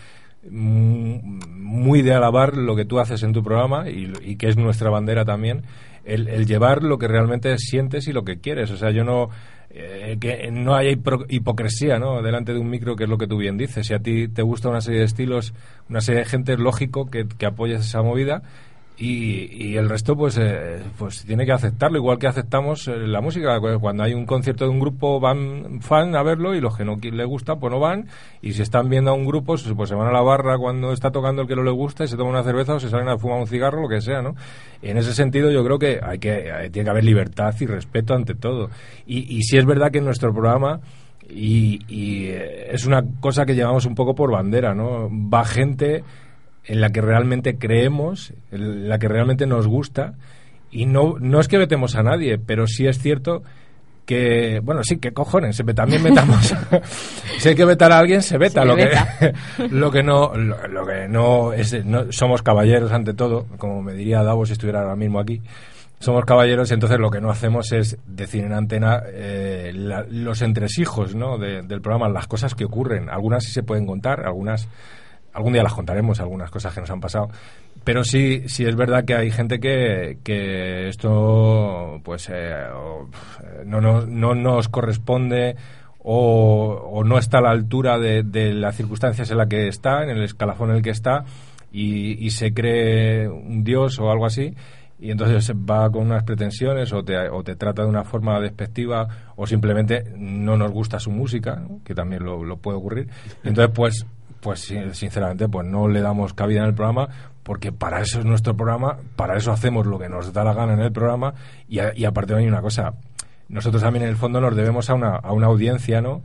muy 0.50 2.02
de 2.02 2.14
alabar 2.14 2.56
lo 2.56 2.76
que 2.76 2.84
tú 2.84 3.00
haces 3.00 3.22
en 3.22 3.32
tu 3.32 3.42
programa 3.42 3.88
y, 3.90 4.12
y 4.22 4.36
que 4.36 4.48
es 4.48 4.56
nuestra 4.56 4.90
bandera 4.90 5.24
también, 5.24 5.62
el, 6.04 6.28
el 6.28 6.46
llevar 6.46 6.82
lo 6.82 6.98
que 6.98 7.08
realmente 7.08 7.56
sientes 7.58 8.08
y 8.08 8.12
lo 8.12 8.24
que 8.24 8.38
quieres. 8.38 8.70
O 8.70 8.76
sea, 8.76 8.90
yo 8.90 9.04
no... 9.04 9.30
eh, 9.70 10.16
que 10.20 10.50
no 10.50 10.74
haya 10.74 10.90
hipocresía 11.28 11.98
¿no? 11.98 12.22
delante 12.22 12.52
de 12.54 12.58
un 12.58 12.70
micro, 12.70 12.96
que 12.96 13.04
es 13.04 13.10
lo 13.10 13.18
que 13.18 13.26
tú 13.26 13.36
bien 13.36 13.58
dices. 13.58 13.86
Si 13.86 13.94
a 13.94 13.98
ti 13.98 14.28
te 14.28 14.42
gusta 14.42 14.68
una 14.70 14.80
serie 14.80 15.00
de 15.00 15.06
estilos, 15.06 15.52
una 15.90 16.00
serie 16.00 16.20
de 16.20 16.26
gente, 16.26 16.52
es 16.54 16.58
lógico 16.58 17.10
que, 17.10 17.26
que 17.26 17.46
apoyes 17.46 17.80
esa 17.80 18.02
movida 18.02 18.42
y, 19.00 19.68
y 19.68 19.76
el 19.76 19.88
resto 19.88 20.16
pues 20.16 20.36
eh, 20.38 20.80
pues 20.98 21.24
tiene 21.24 21.46
que 21.46 21.52
aceptarlo 21.52 21.98
igual 21.98 22.18
que 22.18 22.26
aceptamos 22.26 22.88
eh, 22.88 22.96
la 23.06 23.20
música. 23.20 23.60
Cuando 23.80 24.02
hay 24.02 24.12
un 24.12 24.26
concierto 24.26 24.64
de 24.64 24.70
un 24.70 24.80
grupo 24.80 25.20
van 25.20 25.80
fan 25.80 26.16
a 26.16 26.22
verlo 26.24 26.54
y 26.56 26.60
los 26.60 26.76
que 26.76 26.84
no 26.84 26.96
qui- 26.96 27.12
le 27.12 27.24
gusta 27.24 27.56
pues 27.56 27.72
no 27.72 27.78
van. 27.78 28.08
Y 28.42 28.54
si 28.54 28.62
están 28.62 28.88
viendo 28.88 29.12
a 29.12 29.14
un 29.14 29.24
grupo 29.24 29.54
pues 29.54 29.88
se 29.88 29.94
van 29.94 30.08
a 30.08 30.12
la 30.12 30.20
barra 30.22 30.58
cuando 30.58 30.92
está 30.92 31.12
tocando 31.12 31.42
el 31.42 31.48
que 31.48 31.54
no 31.54 31.62
le 31.62 31.70
gusta 31.70 32.02
y 32.04 32.08
se 32.08 32.16
toman 32.16 32.32
una 32.34 32.42
cerveza 32.42 32.74
o 32.74 32.80
se 32.80 32.88
salen 32.90 33.08
a 33.08 33.18
fumar 33.18 33.38
un 33.38 33.46
cigarro 33.46 33.82
lo 33.82 33.88
que 33.88 34.00
sea 34.00 34.20
no 34.20 34.34
en 34.82 34.96
ese 34.96 35.14
sentido 35.14 35.50
yo 35.52 35.64
creo 35.64 35.78
que 35.78 36.00
hay 36.02 36.18
que 36.18 36.48
eh, 36.48 36.70
tiene 36.70 36.84
que 36.86 36.90
haber 36.90 37.04
libertad 37.04 37.54
y 37.60 37.66
respeto 37.66 38.14
ante 38.14 38.34
todo. 38.34 38.68
Y, 39.06 39.32
y 39.36 39.42
sí 39.42 39.56
es 39.58 39.64
verdad 39.64 39.92
que 39.92 39.98
en 39.98 40.06
nuestro 40.06 40.32
programa 40.32 40.80
y, 41.30 41.78
y, 41.88 42.28
eh, 42.30 42.68
es 42.72 42.84
una 42.86 43.02
cosa 43.20 43.44
que 43.46 43.54
llevamos 43.54 43.84
un 43.86 43.94
poco 43.94 44.14
por 44.14 44.32
bandera, 44.32 44.74
¿no? 44.74 45.08
Va 45.10 45.44
gente 45.44 46.02
en 46.68 46.80
la 46.80 46.90
que 46.90 47.00
realmente 47.00 47.58
creemos, 47.58 48.32
en 48.52 48.88
la 48.88 48.98
que 49.00 49.08
realmente 49.08 49.46
nos 49.46 49.66
gusta, 49.66 50.14
y 50.70 50.86
no, 50.86 51.16
no 51.18 51.40
es 51.40 51.48
que 51.48 51.58
vetemos 51.58 51.96
a 51.96 52.02
nadie, 52.02 52.38
pero 52.38 52.66
sí 52.66 52.86
es 52.86 52.98
cierto 52.98 53.42
que, 54.06 54.60
bueno, 54.62 54.82
sí, 54.84 54.96
que 54.98 55.12
cojones, 55.12 55.62
también 55.74 56.02
metamos. 56.02 56.54
si 57.38 57.48
hay 57.50 57.54
que 57.54 57.64
vetar 57.64 57.92
a 57.92 57.98
alguien, 57.98 58.22
se 58.22 58.38
veta. 58.38 58.62
Se 58.62 58.66
lo, 58.66 58.74
veta. 58.76 59.08
Que, 59.18 59.34
lo 59.70 59.90
que 59.90 60.02
no, 60.02 60.34
lo, 60.34 60.66
lo 60.68 60.86
que 60.86 61.08
no 61.08 61.52
es, 61.52 61.84
no- 61.84 62.10
somos 62.12 62.42
caballeros 62.42 62.90
ante 62.92 63.12
todo, 63.12 63.46
como 63.58 63.82
me 63.82 63.92
diría 63.92 64.22
Davos 64.22 64.48
si 64.48 64.52
estuviera 64.52 64.80
ahora 64.80 64.96
mismo 64.96 65.20
aquí. 65.20 65.42
Somos 66.00 66.24
caballeros 66.24 66.70
entonces 66.70 66.98
lo 67.00 67.10
que 67.10 67.20
no 67.20 67.28
hacemos 67.28 67.72
es 67.72 67.98
decir 68.06 68.44
en 68.44 68.52
antena 68.52 69.02
eh, 69.12 69.72
la- 69.74 70.06
los 70.08 70.40
entresijos 70.42 71.14
¿no? 71.14 71.36
de- 71.38 71.62
del 71.62 71.80
programa, 71.82 72.08
las 72.08 72.26
cosas 72.28 72.54
que 72.54 72.64
ocurren. 72.64 73.10
Algunas 73.10 73.44
sí 73.44 73.50
se 73.52 73.62
pueden 73.62 73.84
contar, 73.84 74.24
algunas 74.24 74.68
algún 75.32 75.52
día 75.52 75.62
las 75.62 75.74
contaremos, 75.74 76.20
algunas 76.20 76.50
cosas 76.50 76.74
que 76.74 76.80
nos 76.80 76.90
han 76.90 77.00
pasado. 77.00 77.28
Pero 77.84 78.04
sí, 78.04 78.48
sí 78.48 78.64
es 78.64 78.76
verdad 78.76 79.04
que 79.04 79.14
hay 79.14 79.30
gente 79.30 79.60
que, 79.60 80.18
que 80.24 80.88
esto 80.88 82.00
pues 82.04 82.28
eh, 82.28 82.32
eh, 82.34 83.62
no, 83.64 83.80
nos- 83.80 84.06
no 84.08 84.34
nos 84.34 84.68
corresponde 84.68 85.56
o, 86.00 86.90
o 86.92 87.04
no 87.04 87.18
está 87.18 87.38
a 87.38 87.42
la 87.42 87.50
altura 87.50 87.98
de, 87.98 88.22
de 88.22 88.52
las 88.54 88.76
circunstancias 88.76 89.30
en 89.30 89.38
las 89.38 89.48
que 89.48 89.68
está, 89.68 90.02
en 90.02 90.10
el 90.10 90.22
escalafón 90.24 90.70
en 90.70 90.76
el 90.76 90.82
que 90.82 90.90
está, 90.90 91.24
y, 91.72 92.24
y 92.24 92.30
se 92.30 92.52
cree 92.54 93.28
un 93.28 93.62
dios 93.64 93.98
o 93.98 94.10
algo 94.10 94.24
así, 94.26 94.54
y 95.00 95.10
entonces 95.10 95.54
va 95.54 95.90
con 95.90 96.06
unas 96.06 96.24
pretensiones 96.24 96.92
o 96.92 97.04
te, 97.04 97.16
o 97.28 97.42
te 97.44 97.56
trata 97.56 97.82
de 97.82 97.88
una 97.88 98.04
forma 98.04 98.40
despectiva 98.40 99.06
o 99.36 99.46
simplemente 99.46 100.02
no 100.16 100.56
nos 100.56 100.72
gusta 100.72 100.98
su 100.98 101.10
música, 101.10 101.56
¿no? 101.56 101.80
que 101.84 101.94
también 101.94 102.24
lo, 102.24 102.56
puede 102.56 102.78
ocurrir. 102.78 103.08
Entonces, 103.44 103.72
pues, 103.74 104.06
pues 104.40 104.60
sinceramente, 104.92 105.48
pues 105.48 105.66
no 105.66 105.88
le 105.88 106.00
damos 106.00 106.34
cabida 106.34 106.60
en 106.60 106.66
el 106.66 106.74
programa 106.74 107.08
porque 107.42 107.72
para 107.72 108.00
eso 108.02 108.18
es 108.18 108.24
nuestro 108.26 108.54
programa, 108.56 108.98
para 109.16 109.36
eso 109.36 109.52
hacemos 109.52 109.86
lo 109.86 109.98
que 109.98 110.08
nos 110.08 110.32
da 110.32 110.44
la 110.44 110.52
gana 110.52 110.74
en 110.74 110.80
el 110.80 110.92
programa 110.92 111.34
y, 111.68 111.78
a- 111.78 111.92
y 111.96 112.04
aparte 112.04 112.34
hay 112.34 112.46
una 112.46 112.60
cosa, 112.60 112.92
nosotros 113.48 113.82
también 113.82 114.04
en 114.04 114.10
el 114.10 114.16
fondo 114.16 114.40
nos 114.40 114.54
debemos 114.54 114.90
a 114.90 114.94
una, 114.94 115.16
a 115.16 115.32
una 115.32 115.46
audiencia, 115.46 116.00
¿no? 116.02 116.20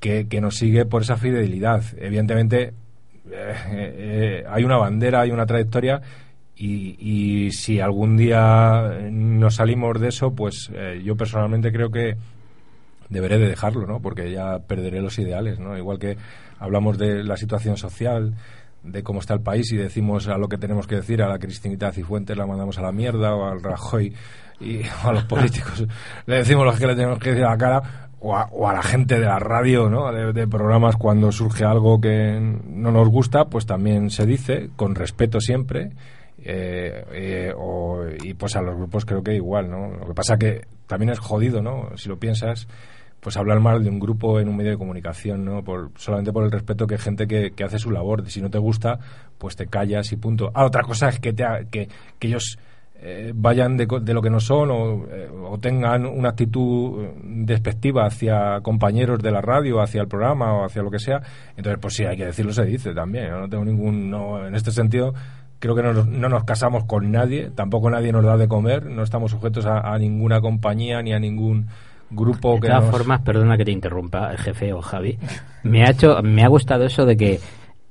Que, 0.00 0.26
que 0.28 0.40
nos 0.40 0.56
sigue 0.56 0.84
por 0.84 1.02
esa 1.02 1.16
fidelidad. 1.16 1.82
Evidentemente, 1.96 2.74
eh, 3.30 3.54
eh, 3.70 4.44
hay 4.50 4.64
una 4.64 4.76
bandera, 4.76 5.20
hay 5.20 5.30
una 5.30 5.46
trayectoria 5.46 6.02
y, 6.56 6.96
y 6.98 7.52
si 7.52 7.80
algún 7.80 8.16
día 8.16 8.98
nos 9.10 9.54
salimos 9.54 10.00
de 10.00 10.08
eso, 10.08 10.34
pues 10.34 10.70
eh, 10.74 11.00
yo 11.04 11.16
personalmente 11.16 11.72
creo 11.72 11.90
que 11.90 12.16
deberé 13.08 13.38
de 13.38 13.48
dejarlo, 13.48 13.86
¿no? 13.86 14.00
Porque 14.00 14.30
ya 14.32 14.58
perderé 14.58 15.00
los 15.00 15.18
ideales, 15.18 15.58
¿no? 15.60 15.78
Igual 15.78 15.98
que 15.98 16.16
hablamos 16.64 16.98
de 16.98 17.22
la 17.24 17.36
situación 17.36 17.76
social, 17.76 18.34
de 18.82 19.02
cómo 19.02 19.20
está 19.20 19.34
el 19.34 19.40
país 19.40 19.72
y 19.72 19.76
decimos 19.76 20.28
a 20.28 20.36
lo 20.36 20.48
que 20.48 20.58
tenemos 20.58 20.86
que 20.86 20.96
decir, 20.96 21.22
a 21.22 21.28
la 21.28 21.38
Cristinita 21.38 21.90
Cifuentes 21.92 22.36
la 22.36 22.46
mandamos 22.46 22.78
a 22.78 22.82
la 22.82 22.92
mierda 22.92 23.34
o 23.34 23.46
al 23.46 23.62
Rajoy 23.62 24.12
y 24.60 24.80
o 25.04 25.08
a 25.08 25.12
los 25.12 25.24
políticos 25.24 25.84
le 26.26 26.36
decimos 26.36 26.64
lo 26.66 26.72
que 26.74 26.86
le 26.86 26.94
tenemos 26.94 27.18
que 27.18 27.30
decir 27.30 27.44
a 27.44 27.50
la 27.50 27.56
cara 27.58 27.82
o 28.20 28.36
a, 28.36 28.44
o 28.52 28.68
a 28.68 28.72
la 28.74 28.82
gente 28.82 29.18
de 29.18 29.26
la 29.26 29.38
radio, 29.38 29.88
¿no? 29.90 30.10
De, 30.12 30.32
de 30.32 30.46
programas 30.48 30.96
cuando 30.96 31.30
surge 31.32 31.64
algo 31.64 32.00
que 32.00 32.38
no 32.66 32.90
nos 32.90 33.08
gusta, 33.08 33.46
pues 33.46 33.66
también 33.66 34.08
se 34.10 34.24
dice, 34.26 34.70
con 34.76 34.94
respeto 34.94 35.40
siempre, 35.40 35.90
eh, 36.42 37.04
eh, 37.12 37.52
o- 37.56 38.02
y 38.22 38.34
pues 38.34 38.56
a 38.56 38.62
los 38.62 38.76
grupos 38.76 39.04
creo 39.04 39.22
que 39.22 39.34
igual, 39.34 39.70
¿no? 39.70 39.88
Lo 39.98 40.06
que 40.06 40.14
pasa 40.14 40.38
que 40.38 40.62
también 40.86 41.10
es 41.10 41.18
jodido, 41.18 41.60
¿no? 41.62 41.88
Si 41.96 42.08
lo 42.08 42.18
piensas, 42.18 42.66
pues 43.24 43.38
hablar 43.38 43.58
mal 43.58 43.82
de 43.82 43.88
un 43.88 43.98
grupo 43.98 44.38
en 44.38 44.50
un 44.50 44.56
medio 44.58 44.72
de 44.72 44.76
comunicación, 44.76 45.46
¿no? 45.46 45.64
Por, 45.64 45.92
solamente 45.96 46.30
por 46.30 46.44
el 46.44 46.50
respeto 46.50 46.86
que 46.86 46.98
gente 46.98 47.26
que, 47.26 47.52
que 47.52 47.64
hace 47.64 47.78
su 47.78 47.90
labor. 47.90 48.28
Si 48.28 48.42
no 48.42 48.50
te 48.50 48.58
gusta, 48.58 48.98
pues 49.38 49.56
te 49.56 49.66
callas 49.66 50.12
y 50.12 50.16
punto. 50.16 50.50
Ah, 50.52 50.66
otra 50.66 50.82
cosa 50.82 51.08
es 51.08 51.20
que, 51.20 51.32
te, 51.32 51.42
que, 51.70 51.88
que 52.18 52.28
ellos 52.28 52.58
eh, 52.96 53.32
vayan 53.34 53.78
de, 53.78 53.86
de 54.02 54.12
lo 54.12 54.20
que 54.20 54.28
no 54.28 54.40
son 54.40 54.70
o, 54.70 55.06
eh, 55.10 55.30
o 55.42 55.56
tengan 55.58 56.04
una 56.04 56.28
actitud 56.28 57.02
eh, 57.02 57.14
despectiva 57.24 58.04
hacia 58.04 58.60
compañeros 58.60 59.22
de 59.22 59.30
la 59.30 59.40
radio, 59.40 59.80
hacia 59.80 60.02
el 60.02 60.06
programa 60.06 60.52
o 60.52 60.66
hacia 60.66 60.82
lo 60.82 60.90
que 60.90 60.98
sea. 60.98 61.22
Entonces, 61.56 61.78
pues 61.80 61.94
sí, 61.94 62.04
hay 62.04 62.18
que 62.18 62.26
decirlo, 62.26 62.52
se 62.52 62.66
dice 62.66 62.92
también. 62.92 63.28
Yo 63.28 63.40
no 63.40 63.48
tengo 63.48 63.64
ningún... 63.64 64.10
No, 64.10 64.46
en 64.46 64.54
este 64.54 64.70
sentido, 64.70 65.14
creo 65.60 65.74
que 65.74 65.82
no, 65.82 65.94
no 65.94 66.28
nos 66.28 66.44
casamos 66.44 66.84
con 66.84 67.10
nadie, 67.10 67.50
tampoco 67.54 67.88
nadie 67.88 68.12
nos 68.12 68.22
da 68.22 68.36
de 68.36 68.48
comer, 68.48 68.84
no 68.84 69.02
estamos 69.02 69.30
sujetos 69.30 69.64
a 69.64 69.96
ninguna 69.98 70.42
compañía 70.42 71.00
ni 71.00 71.14
a 71.14 71.18
ningún 71.18 71.68
grupo 72.10 72.54
De 72.54 72.60
que 72.62 72.66
todas 72.68 72.82
nos... 72.84 72.90
formas, 72.90 73.20
perdona 73.22 73.56
que 73.56 73.64
te 73.64 73.70
interrumpa, 73.72 74.36
jefe 74.36 74.72
o 74.72 74.80
Javi. 74.82 75.18
Me 75.62 75.84
ha 75.84 75.90
hecho, 75.90 76.22
me 76.22 76.42
ha 76.44 76.48
gustado 76.48 76.84
eso 76.84 77.04
de 77.06 77.16
que, 77.16 77.40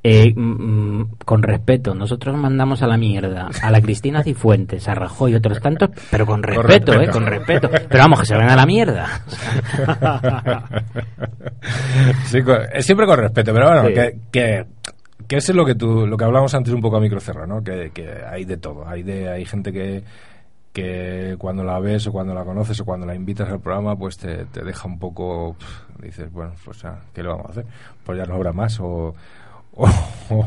eh, 0.06 0.34
mm, 0.36 1.00
mm, 1.00 1.10
con 1.26 1.42
respeto, 1.44 1.96
nosotros 1.96 2.36
mandamos 2.36 2.82
a 2.84 2.88
la 2.88 2.98
mierda 2.98 3.50
a 3.62 3.72
la 3.72 3.82
Cristina 3.82 4.22
Cifuentes, 4.24 4.88
a 4.90 4.96
Rajoy 4.96 5.32
y 5.32 5.36
otros 5.36 5.62
tantos, 5.62 5.90
pero 6.12 6.26
con 6.26 6.44
respeto, 6.44 6.92
respeto. 6.94 7.02
eh, 7.02 7.08
con 7.14 7.26
respeto. 7.26 7.70
Pero 7.72 8.04
vamos, 8.04 8.20
que 8.20 8.26
se 8.26 8.36
ven 8.38 8.50
a 8.50 8.56
la 8.56 8.66
mierda. 8.66 9.22
Sí, 12.26 12.42
con- 12.42 12.60
es 12.74 12.86
siempre 12.86 13.06
con 13.06 13.18
respeto, 13.18 13.54
pero 13.54 13.68
bueno, 13.68 13.88
Sí. 13.88 13.94
que, 13.94 14.18
que, 14.32 14.66
que 15.28 15.36
eso 15.38 15.52
es 15.52 15.56
lo 15.56 15.66
que 15.66 15.76
tú, 15.76 16.06
lo 16.08 16.18
que 16.18 16.26
hablamos 16.26 16.54
antes 16.54 16.74
un 16.74 16.82
poco 16.82 16.98
a 16.98 17.00
microcerra, 17.00 17.46
¿no? 17.48 17.64
Que, 17.64 17.92
que 17.94 18.10
hay 18.30 18.46
de 18.46 18.58
todo, 18.58 18.88
hay 18.88 19.04
de, 19.04 19.30
hay 19.30 19.46
gente 19.46 19.72
que, 19.72 20.04
que 20.74 21.36
cuando 21.38 21.64
la 21.64 21.80
ves 21.80 22.08
o 22.08 22.12
cuando 22.12 22.34
la 22.34 22.44
conoces 22.44 22.80
o 22.82 22.86
cuando 22.86 23.06
la 23.06 23.16
invitas 23.16 23.48
al 23.50 23.60
programa, 23.60 23.96
pues 23.96 24.18
te, 24.18 24.46
te 24.46 24.64
deja 24.64 24.88
un 24.88 24.98
poco, 25.00 25.56
dices, 26.02 26.32
bueno, 26.34 26.52
pues 26.66 26.84
ah, 26.86 27.00
¿qué 27.14 27.22
le 27.22 27.30
vamos 27.30 27.46
a 27.46 27.50
hacer? 27.52 27.66
Pues 28.04 28.18
ya 28.18 28.26
no 28.26 28.34
habrá 28.36 28.52
más 28.54 28.80
o, 28.80 29.14
o, 29.76 29.88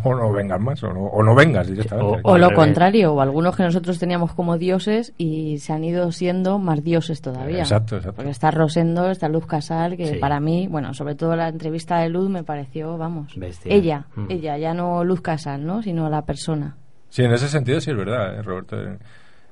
o 0.05 0.15
no 0.15 0.33
vengas 0.33 0.61
más 0.61 0.83
o 0.83 0.93
no, 0.93 1.01
o 1.05 1.23
no 1.23 1.35
vengas 1.37 1.69
directamente. 1.69 2.21
O 2.25 2.39
lo 2.39 2.51
contrario, 2.55 3.13
o 3.15 3.21
algunos 3.21 3.55
que 3.57 3.63
nosotros 3.63 3.99
teníamos 4.01 4.33
como 4.35 4.59
dioses 4.59 5.13
y 5.17 5.59
se 5.59 5.73
han 5.73 5.85
ido 5.85 6.11
siendo 6.11 6.59
más 6.59 6.83
dioses 6.83 7.21
todavía. 7.21 7.61
Exacto, 7.61 7.97
exacto. 7.97 8.17
Porque 8.17 8.31
está 8.33 8.51
Rosendo, 8.51 9.09
está 9.11 9.29
Luz 9.29 9.47
Casal, 9.47 9.97
que 9.97 10.07
Sí. 10.15 10.19
para 10.19 10.41
mí, 10.41 10.67
bueno, 10.69 10.93
sobre 10.93 11.15
todo 11.15 11.37
la 11.37 11.49
entrevista 11.49 11.99
de 12.01 12.09
Luz 12.09 12.29
me 12.29 12.43
pareció, 12.43 12.99
vamos, 12.99 13.33
Bestia. 13.37 13.73
ella, 13.73 14.07
Mm. 14.17 14.27
ella, 14.31 14.59
ya 14.59 14.75
no 14.75 15.05
Luz 15.05 15.21
Casal, 15.21 15.65
¿no? 15.65 15.83
Sino 15.83 16.11
la 16.11 16.23
persona. 16.23 16.77
Sí, 17.11 17.23
en 17.23 17.33
ese 17.33 17.49
sentido 17.49 17.81
sí 17.81 17.93
es 17.93 17.97
verdad, 17.97 18.35
¿eh, 18.39 18.43
Roberto. 18.43 18.77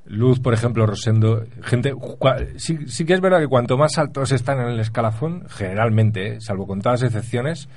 Luz, 0.07 0.39
por 0.41 0.53
ejemplo, 0.53 0.87
Rosendo, 0.87 1.47
gente, 1.63 1.95
sí, 2.57 2.79
sí 2.87 3.05
que 3.07 3.15
es 3.15 3.21
verdad 3.21 3.41
que 3.41 3.49
cuanto 3.49 3.79
más 3.79 3.97
altos 3.97 4.33
están 4.33 4.61
en 4.61 4.69
el 4.69 4.81
escalafón, 4.81 5.47
generalmente, 5.49 6.35
¿eh? 6.35 6.41
salvo 6.41 6.67
contadas 6.67 7.03
excepciones, 7.03 7.69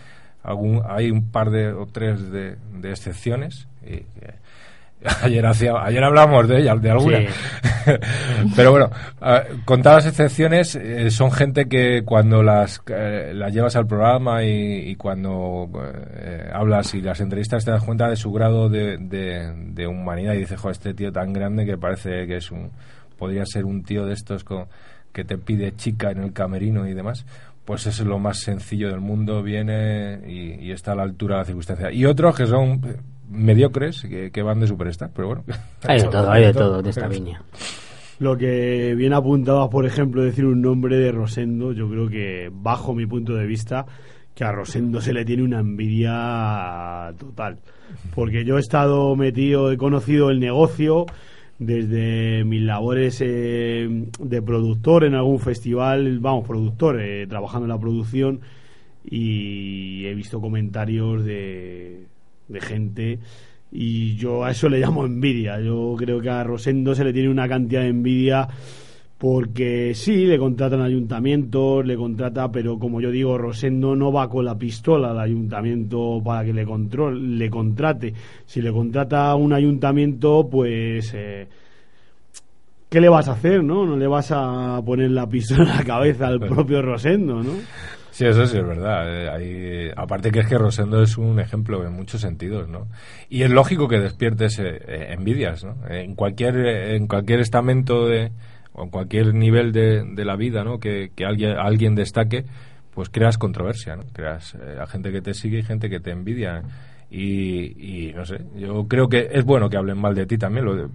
algún, 0.44 0.82
hay 0.88 1.10
un 1.10 1.32
par 1.32 1.52
de 1.52 1.72
o 1.72 1.86
tres 1.86 2.30
de, 2.32 2.58
excepciones. 2.84 3.68
Eh, 3.84 4.06
ayer 5.22 5.46
hacía, 5.46 5.74
ayer 5.84 6.04
hablábamos 6.04 6.48
de 6.48 6.60
ellas, 6.62 6.82
de 6.82 6.90
alguna. 6.92 7.20
Sí. 7.20 7.28
Pero 8.56 8.72
bueno, 8.72 8.90
ah, 9.22 9.44
contadas 9.66 10.06
excepciones 10.08 10.76
eh, 10.76 11.10
son 11.12 11.32
gente 11.32 11.68
que 11.68 12.02
cuando 12.04 12.44
las, 12.44 12.82
eh, 12.88 13.32
las 13.34 13.54
llevas 13.54 13.76
al 13.76 13.88
programa 13.88 14.44
y, 14.44 14.90
y 14.90 14.96
cuando 14.96 15.70
eh, 16.16 16.50
hablas 16.54 16.94
y 16.96 17.02
las 17.02 17.20
entrevistas 17.22 17.64
te 17.64 17.72
das 17.72 17.84
cuenta 17.84 18.10
de 18.10 18.16
su 18.16 18.32
grado 18.32 18.70
de, 18.70 18.98
de- 18.98 19.54
de 19.56 19.88
humanidad 19.88 20.34
y 20.34 20.40
dices, 20.40 20.60
jo, 20.60 20.70
este 20.70 20.94
tío 20.94 21.12
tan 21.12 21.32
grande 21.34 21.66
que 21.66 21.78
parece 21.78 22.26
que 22.28 22.38
es 22.38 22.52
un 22.52 22.72
podría 23.18 23.46
ser 23.46 23.66
un 23.66 23.84
tío 23.84 24.06
de 24.06 24.14
estos 24.14 24.44
con, 24.44 24.66
que 25.14 25.24
te 25.24 25.38
pide 25.38 25.76
chica 25.76 26.12
en 26.12 26.20
el 26.24 26.34
camerino 26.34 26.88
y 26.88 26.94
demás, 26.94 27.26
pues 27.66 27.88
es 27.88 28.00
lo 28.02 28.20
más 28.20 28.40
sencillo 28.40 28.90
del 28.90 29.00
mundo, 29.00 29.42
viene 29.42 30.20
y, 30.28 30.54
y 30.66 30.72
está 30.72 30.92
a 30.92 30.96
la 30.96 31.04
altura 31.04 31.36
de 31.36 31.42
la 31.42 31.46
circunstancia. 31.46 31.92
Y 31.92 32.06
otros 32.06 32.36
que 32.36 32.46
son 32.46 32.80
mediocres, 33.30 34.02
que, 34.02 34.32
que 34.32 34.42
van 34.42 34.60
de 34.60 34.68
superstar, 34.68 35.12
pero 35.14 35.28
bueno. 35.28 35.44
Hay 35.84 36.02
de 36.02 36.08
todo, 36.08 36.32
hay 36.32 36.46
de 36.46 36.54
todo 36.54 36.82
de 36.82 36.90
esta 36.90 37.08
viña. 37.10 37.42
Lo 38.20 38.36
que 38.36 38.96
bien 38.96 39.14
apuntabas, 39.14 39.70
por 39.70 39.86
ejemplo, 39.86 40.24
decir 40.24 40.46
un 40.46 40.62
nombre 40.62 40.98
de 40.98 41.12
Rosendo, 41.12 41.72
yo 41.72 41.88
creo 41.88 42.10
que, 42.10 42.50
bajo 42.52 42.96
mi 42.96 43.06
punto 43.06 43.36
de 43.36 43.46
vista, 43.46 43.86
que 44.34 44.44
a 44.44 44.52
Rosendo 44.52 45.02
se 45.02 45.14
le 45.14 45.24
tiene 45.24 45.44
una 45.44 45.60
envidia 45.60 47.14
total. 47.20 47.60
Porque 48.16 48.44
yo 48.44 48.58
he 48.58 48.60
estado 48.60 49.16
metido, 49.16 49.72
he 49.72 49.78
conocido 49.78 50.32
el 50.32 50.40
negocio 50.40 51.06
desde 51.60 52.44
mis 52.44 52.62
labores 52.62 53.22
eh, 53.22 53.88
de 54.20 54.42
productor 54.42 55.04
en 55.04 55.14
algún 55.14 55.40
festival, 55.40 56.20
vamos, 56.20 56.48
productor, 56.48 57.00
eh, 57.00 57.28
trabajando 57.28 57.66
en 57.66 57.72
la 57.72 57.80
producción, 57.80 58.42
y 59.04 60.06
he 60.06 60.14
visto 60.16 60.42
comentarios 60.42 61.24
de, 61.24 62.06
de 62.48 62.62
gente 62.62 63.20
y 63.72 64.16
yo 64.16 64.44
a 64.44 64.52
eso 64.52 64.70
le 64.70 64.80
llamo 64.80 65.06
envidia. 65.06 65.60
Yo 65.60 65.96
creo 65.98 66.22
que 66.22 66.30
a 66.30 66.44
Rosendo 66.44 66.96
se 66.96 67.04
le 67.04 67.14
tiene 67.14 67.30
una 67.30 67.48
cantidad 67.48 67.82
de 67.82 67.90
envidia 67.90 68.48
porque 69.18 69.94
sí, 69.96 70.26
le 70.26 70.38
contratan 70.38 70.82
ayuntamientos, 70.82 71.84
le 71.86 71.96
contrata, 71.96 72.52
pero 72.52 72.78
como 72.78 73.02
yo 73.02 73.10
digo, 73.10 73.38
Rosendo 73.38 73.96
no 73.96 74.12
va 74.12 74.30
con 74.30 74.46
la 74.46 74.58
pistola 74.58 75.10
al 75.10 75.20
ayuntamiento 75.20 76.22
para 76.24 76.46
que 76.46 76.54
le 76.54 76.66
control, 76.66 77.38
le 77.38 77.50
contrate. 77.50 78.14
Si 78.46 78.62
le 78.62 78.72
contrata 78.72 79.34
un 79.36 79.54
ayuntamiento, 79.54 80.48
pues 80.50 81.12
eh, 81.16 81.48
¿qué 82.90 83.02
le 83.02 83.10
vas 83.10 83.28
a 83.28 83.34
hacer, 83.34 83.64
no? 83.64 83.88
No 83.88 83.98
le 83.98 84.06
vas 84.06 84.32
a 84.32 84.80
poner 84.86 85.10
la 85.10 85.28
pistola 85.28 85.64
en 85.64 85.78
la 85.78 85.84
cabeza 85.84 86.28
al 86.28 86.40
propio 86.40 86.84
Rosendo, 86.84 87.42
¿no? 87.42 87.54
Sí, 88.18 88.26
eso 88.26 88.48
sí 88.48 88.58
es 88.58 88.66
verdad. 88.66 89.06
Eh, 89.08 89.30
hay- 89.30 89.92
aparte 89.96 90.32
que 90.32 90.40
es 90.40 90.48
que 90.48 90.58
Rosendo 90.58 91.04
es 91.04 91.20
un 91.20 91.40
ejemplo 91.40 91.86
en 91.86 91.94
muchos 91.94 92.20
sentidos, 92.22 92.68
¿no? 92.68 92.88
Y 93.30 93.44
es 93.44 93.52
lógico 93.52 93.88
que 93.88 94.00
despiertes 94.00 94.58
eh, 94.58 94.82
eh, 94.88 95.08
envidias, 95.12 95.64
¿no? 95.64 95.76
En 95.88 96.16
cualquier, 96.16 96.58
eh, 96.58 96.96
en 96.96 97.06
cualquier 97.06 97.42
estamento 97.42 98.08
de, 98.08 98.32
o 98.74 98.86
en 98.86 98.90
cualquier 98.90 99.36
nivel 99.36 99.72
de, 99.72 100.04
de 100.04 100.26
la 100.26 100.36
vida, 100.36 100.64
¿no? 100.64 100.80
Que, 100.80 101.12
que 101.16 101.26
alguien, 101.26 101.58
alguien 101.60 101.94
destaque, 101.94 102.44
pues 102.92 103.10
creas 103.10 103.38
controversia, 103.38 103.96
¿no? 103.96 104.02
Creas 104.14 104.56
eh, 104.56 104.78
a 104.82 104.88
gente 104.88 105.12
que 105.12 105.22
te 105.22 105.36
sigue 105.36 105.60
y 105.60 105.64
gente 105.64 105.88
que 105.88 106.00
te 106.00 106.10
envidia. 106.10 106.64
Y, 107.12 108.08
y 108.10 108.14
no 108.14 108.26
sé, 108.26 108.40
yo 108.56 108.88
creo 108.88 109.10
que 109.10 109.30
es 109.32 109.46
bueno 109.46 109.70
que 109.70 109.78
hablen 109.78 110.00
mal 110.00 110.16
de 110.16 110.26
ti 110.26 110.40
también. 110.40 110.66
Lo 110.66 110.76
de- 110.76 110.88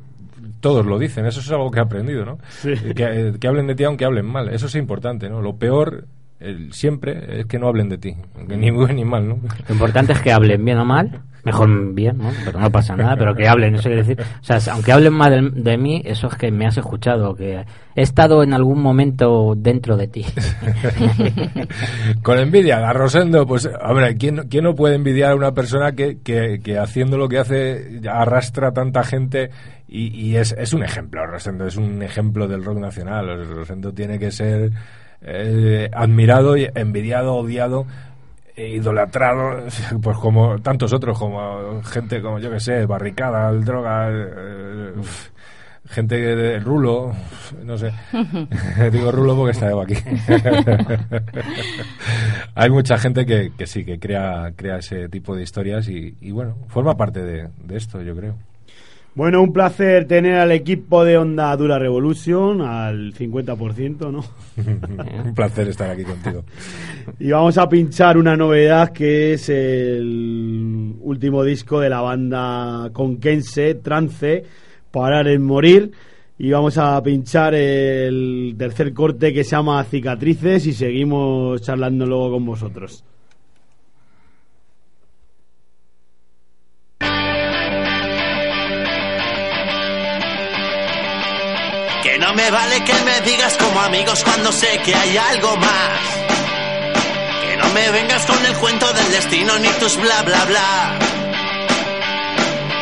todos 0.61 0.85
lo 0.85 0.99
dicen, 0.99 1.25
eso 1.27 1.39
es 1.39 1.49
algo 1.53 1.71
que 1.71 1.79
he 1.79 1.83
aprendido, 1.83 2.25
¿no? 2.25 2.39
Sí. 2.49 2.73
Que, 2.97 3.33
que 3.41 3.47
hablen 3.47 3.69
de 3.69 3.77
ti 3.77 3.85
aunque 3.85 4.05
hablen 4.05 4.27
mal, 4.27 4.49
eso 4.49 4.67
es 4.67 4.75
importante, 4.75 5.29
¿no? 5.31 5.41
Lo 5.41 5.55
peor 5.57 6.05
el- 6.43 6.73
siempre 6.73 7.41
es 7.41 7.47
que 7.47 7.59
no 7.59 7.69
hablen 7.69 7.89
de 7.89 7.99
ti, 7.99 8.15
ni 8.49 8.71
bien 8.71 8.97
ni 8.97 9.05
mal, 9.05 9.29
¿no? 9.29 9.39
Lo 9.69 9.75
importante 9.75 10.13
es 10.13 10.21
que 10.21 10.33
hablen 10.33 10.65
bien 10.65 10.79
o 10.79 10.85
mal, 10.85 11.21
mejor 11.45 11.95
bien, 11.95 12.19
¿no? 12.19 12.31
Pero 12.45 12.61
no 12.61 12.71
pasa 12.71 12.97
nada, 12.97 13.17
pero 13.17 13.35
que 13.35 13.49
hablen, 13.49 13.75
eso 13.75 13.85
quiere 13.89 14.05
decir. 14.05 14.21
O 14.21 14.45
sea, 14.45 14.59
aunque 14.73 14.93
hablen 14.93 15.13
mal 15.13 15.53
de, 15.55 15.63
de 15.71 15.77
mí, 15.79 16.03
eso 16.05 16.27
es 16.29 16.35
que 16.37 16.51
me 16.53 16.67
has 16.67 16.77
escuchado, 16.77 17.35
que 17.35 17.65
he 17.97 18.03
estado 18.03 18.43
en 18.43 18.53
algún 18.55 18.81
momento 18.81 19.55
dentro 19.57 19.97
de 19.97 20.09
ti. 20.09 20.25
Con 22.23 22.39
envidia, 22.39 22.89
a 22.89 22.93
Rosendo, 22.93 23.47
pues, 23.47 23.69
hombre, 23.83 24.17
¿quién, 24.17 24.49
quién 24.49 24.65
no 24.65 24.75
puede 24.75 24.95
envidiar 24.95 25.33
a 25.33 25.37
una 25.37 25.53
persona 25.53 25.93
que, 25.93 26.19
que, 26.23 26.61
que 26.63 26.79
haciendo 26.79 27.17
lo 27.19 27.29
que 27.29 27.39
hace 27.39 28.01
arrastra 28.09 28.73
tanta 28.73 29.03
gente 29.03 29.51
y, 29.89 30.07
y 30.09 30.37
es, 30.37 30.55
es 30.57 30.73
un 30.73 30.83
ejemplo, 30.85 31.27
Rosendo, 31.27 31.67
es 31.67 31.77
un 31.77 32.03
ejemplo 32.03 32.49
del 32.49 32.65
rock 32.65 32.79
nacional. 32.79 33.47
Rosendo 33.49 33.93
tiene 33.93 34.19
que 34.19 34.31
ser 34.31 34.71
eh, 35.25 35.91
admirado, 35.93 36.57
envidiado, 36.57 37.35
odiado, 37.35 37.87
e 38.57 38.69
idolatrado, 38.77 39.67
pues 40.03 40.19
como 40.19 40.59
tantos 40.61 40.93
otros, 40.93 41.19
como 41.19 41.83
gente 41.83 42.21
como 42.21 42.39
yo 42.39 42.51
que 42.51 42.61
sé, 42.61 42.87
barricada, 42.87 43.51
droga, 43.53 44.09
eh, 44.11 44.93
gente 45.87 46.17
de 46.17 46.59
rulo, 46.61 47.13
no 47.65 47.79
sé. 47.79 47.93
Digo 48.93 49.11
rulo 49.11 49.37
porque 49.37 49.53
está 49.53 49.69
aquí. 49.81 49.95
Hay 52.55 52.71
mucha 52.71 52.99
gente 52.99 53.25
que, 53.25 53.53
que 53.57 53.67
sí, 53.67 53.85
que 53.85 53.99
crea, 53.99 54.53
crea 54.57 54.77
ese 54.77 55.09
tipo 55.09 55.35
de 55.35 55.43
historias 55.43 55.89
y, 55.89 56.17
y 56.21 56.31
bueno, 56.31 56.57
forma 56.69 56.97
parte 56.97 57.21
de, 57.23 57.49
de 57.65 57.77
esto, 57.77 58.03
yo 58.03 58.15
creo. 58.15 58.37
Bueno, 59.15 59.43
un 59.43 59.53
placer 59.53 60.07
tener 60.07 60.37
al 60.37 60.53
equipo 60.53 61.05
de 61.05 61.19
Onda 61.19 61.55
Dura 61.55 61.79
Revolution 61.79 62.63
al 62.63 63.13
50%, 63.13 64.11
¿no? 64.11 64.25
Un 65.25 65.35
placer 65.35 65.69
estar 65.69 65.91
aquí 65.91 66.03
contigo. 66.03 66.45
Y 67.19 67.31
vamos 67.31 67.59
a 67.59 67.69
pinchar 67.69 68.17
una 68.17 68.37
novedad 68.37 68.91
que 68.91 69.35
es 69.35 69.51
el 69.51 70.95
último 71.01 71.45
disco 71.45 71.81
de 71.81 71.91
la 71.91 72.01
banda 72.01 72.89
conquense, 72.95 73.75
Trance, 73.75 74.45
Parar 74.91 75.29
en 75.29 75.43
Morir. 75.43 75.93
Y 76.39 76.51
vamos 76.51 76.79
a 76.79 77.01
pinchar 77.03 77.55
el 77.55 78.55
tercer 78.57 78.95
corte 78.95 79.35
que 79.35 79.45
se 79.45 79.51
llama 79.51 79.85
Cicatrices 79.85 80.67
y 80.67 80.73
seguimos 80.73 81.61
charlando 81.61 82.07
luego 82.07 82.33
con 82.33 82.47
vosotros. 82.47 83.05
Me 92.35 92.51
vale 92.51 92.85
que 92.85 92.95
me 93.05 93.21
digas 93.23 93.57
como 93.59 93.81
amigos 93.81 94.23
cuando 94.25 94.53
sé 94.53 94.81
que 94.85 94.95
hay 94.95 95.17
algo 95.17 95.57
más. 95.57 96.01
Que 97.43 97.57
no 97.57 97.69
me 97.71 97.91
vengas 97.91 98.25
con 98.27 98.47
el 98.47 98.55
cuento 98.57 98.93
del 98.93 99.11
destino 99.11 99.59
ni 99.59 99.69
tus 99.81 99.97
bla 99.97 100.23
bla 100.23 100.45
bla. 100.45 100.99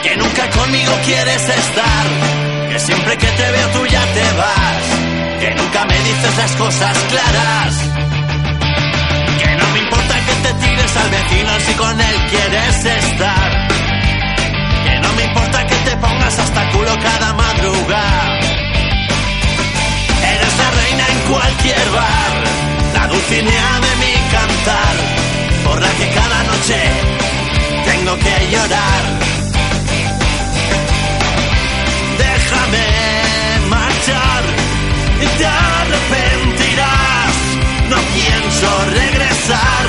Que 0.02 0.16
nunca 0.16 0.50
conmigo 0.50 0.92
quieres 1.04 1.48
estar. 1.48 2.06
Que 2.70 2.78
siempre 2.78 3.18
que 3.18 3.26
te 3.26 3.50
veo 3.50 3.68
tú 3.68 3.86
ya 3.86 4.04
te 4.14 4.32
vas. 4.40 5.40
Que 5.40 5.54
nunca 5.54 5.84
me 5.84 5.98
dices 5.98 6.36
las 6.36 6.52
cosas 6.56 6.98
claras. 7.10 7.74
Que 9.42 9.56
no 9.56 9.66
me 9.72 9.78
importa 9.80 10.14
que 10.26 10.34
te 10.48 10.66
tires 10.66 10.96
al 10.96 11.10
vecino 11.10 11.50
si 11.66 11.72
con 11.74 12.00
él 12.00 12.16
quieres 12.30 12.84
estar. 12.84 13.68
Que 14.84 15.00
no 15.00 15.12
me 15.14 15.24
importa 15.24 15.66
que 15.66 15.76
te 15.76 15.96
pongas 15.96 16.38
hasta 16.38 16.70
culo 16.70 16.98
cada 17.02 17.32
madrugada. 17.34 18.39
Cualquier 21.30 21.90
bar, 21.90 22.44
la 22.94 23.06
dulcinea 23.06 23.70
de 23.86 23.92
mi 24.02 24.14
cantar, 24.36 24.94
por 25.64 25.80
la 25.80 25.90
que 25.98 26.08
cada 26.18 26.42
noche. 26.44 26.78
Tengo 27.84 28.14
que 28.18 28.34
llorar. 28.52 29.02
Déjame 32.26 32.86
marchar. 33.68 34.42
Y 35.22 35.26
te 35.38 35.46
arrepentirás, 35.46 37.34
no 37.90 37.98
pienso 38.14 38.68
regresar. 39.00 39.79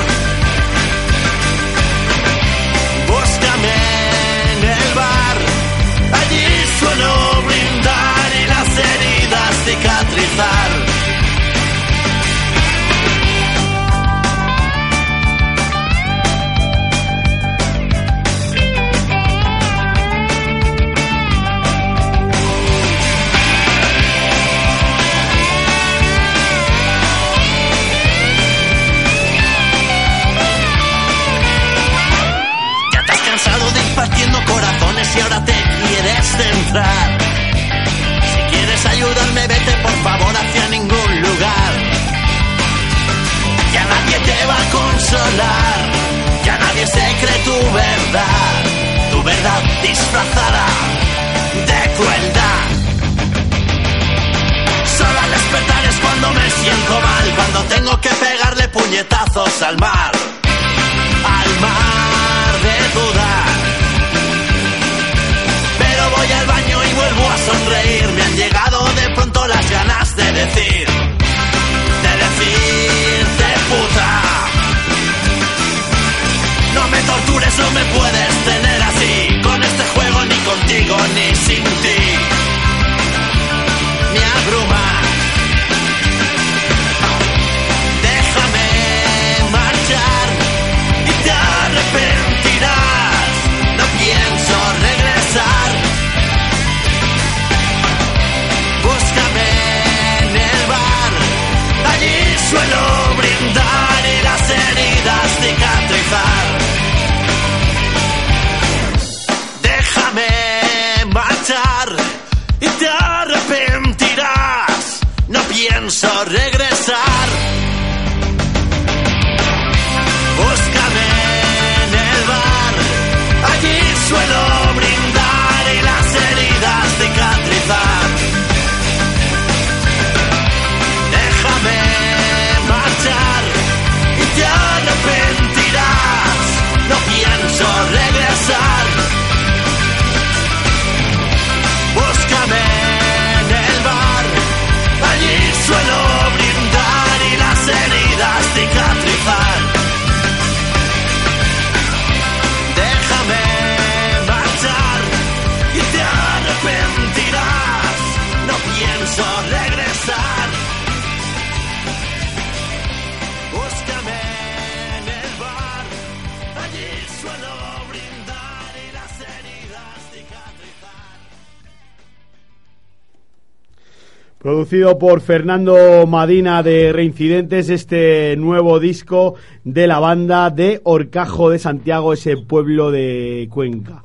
Producido 174.72 174.98
por 174.98 175.20
Fernando 175.20 176.06
Madina 176.06 176.62
de 176.62 176.94
Reincidentes, 176.94 177.68
este 177.68 178.34
nuevo 178.38 178.80
disco 178.80 179.34
de 179.64 179.86
la 179.86 179.98
banda 179.98 180.48
de 180.48 180.80
Orcajo 180.84 181.50
de 181.50 181.58
Santiago, 181.58 182.14
ese 182.14 182.38
pueblo 182.38 182.90
de 182.90 183.48
Cuenca. 183.50 184.02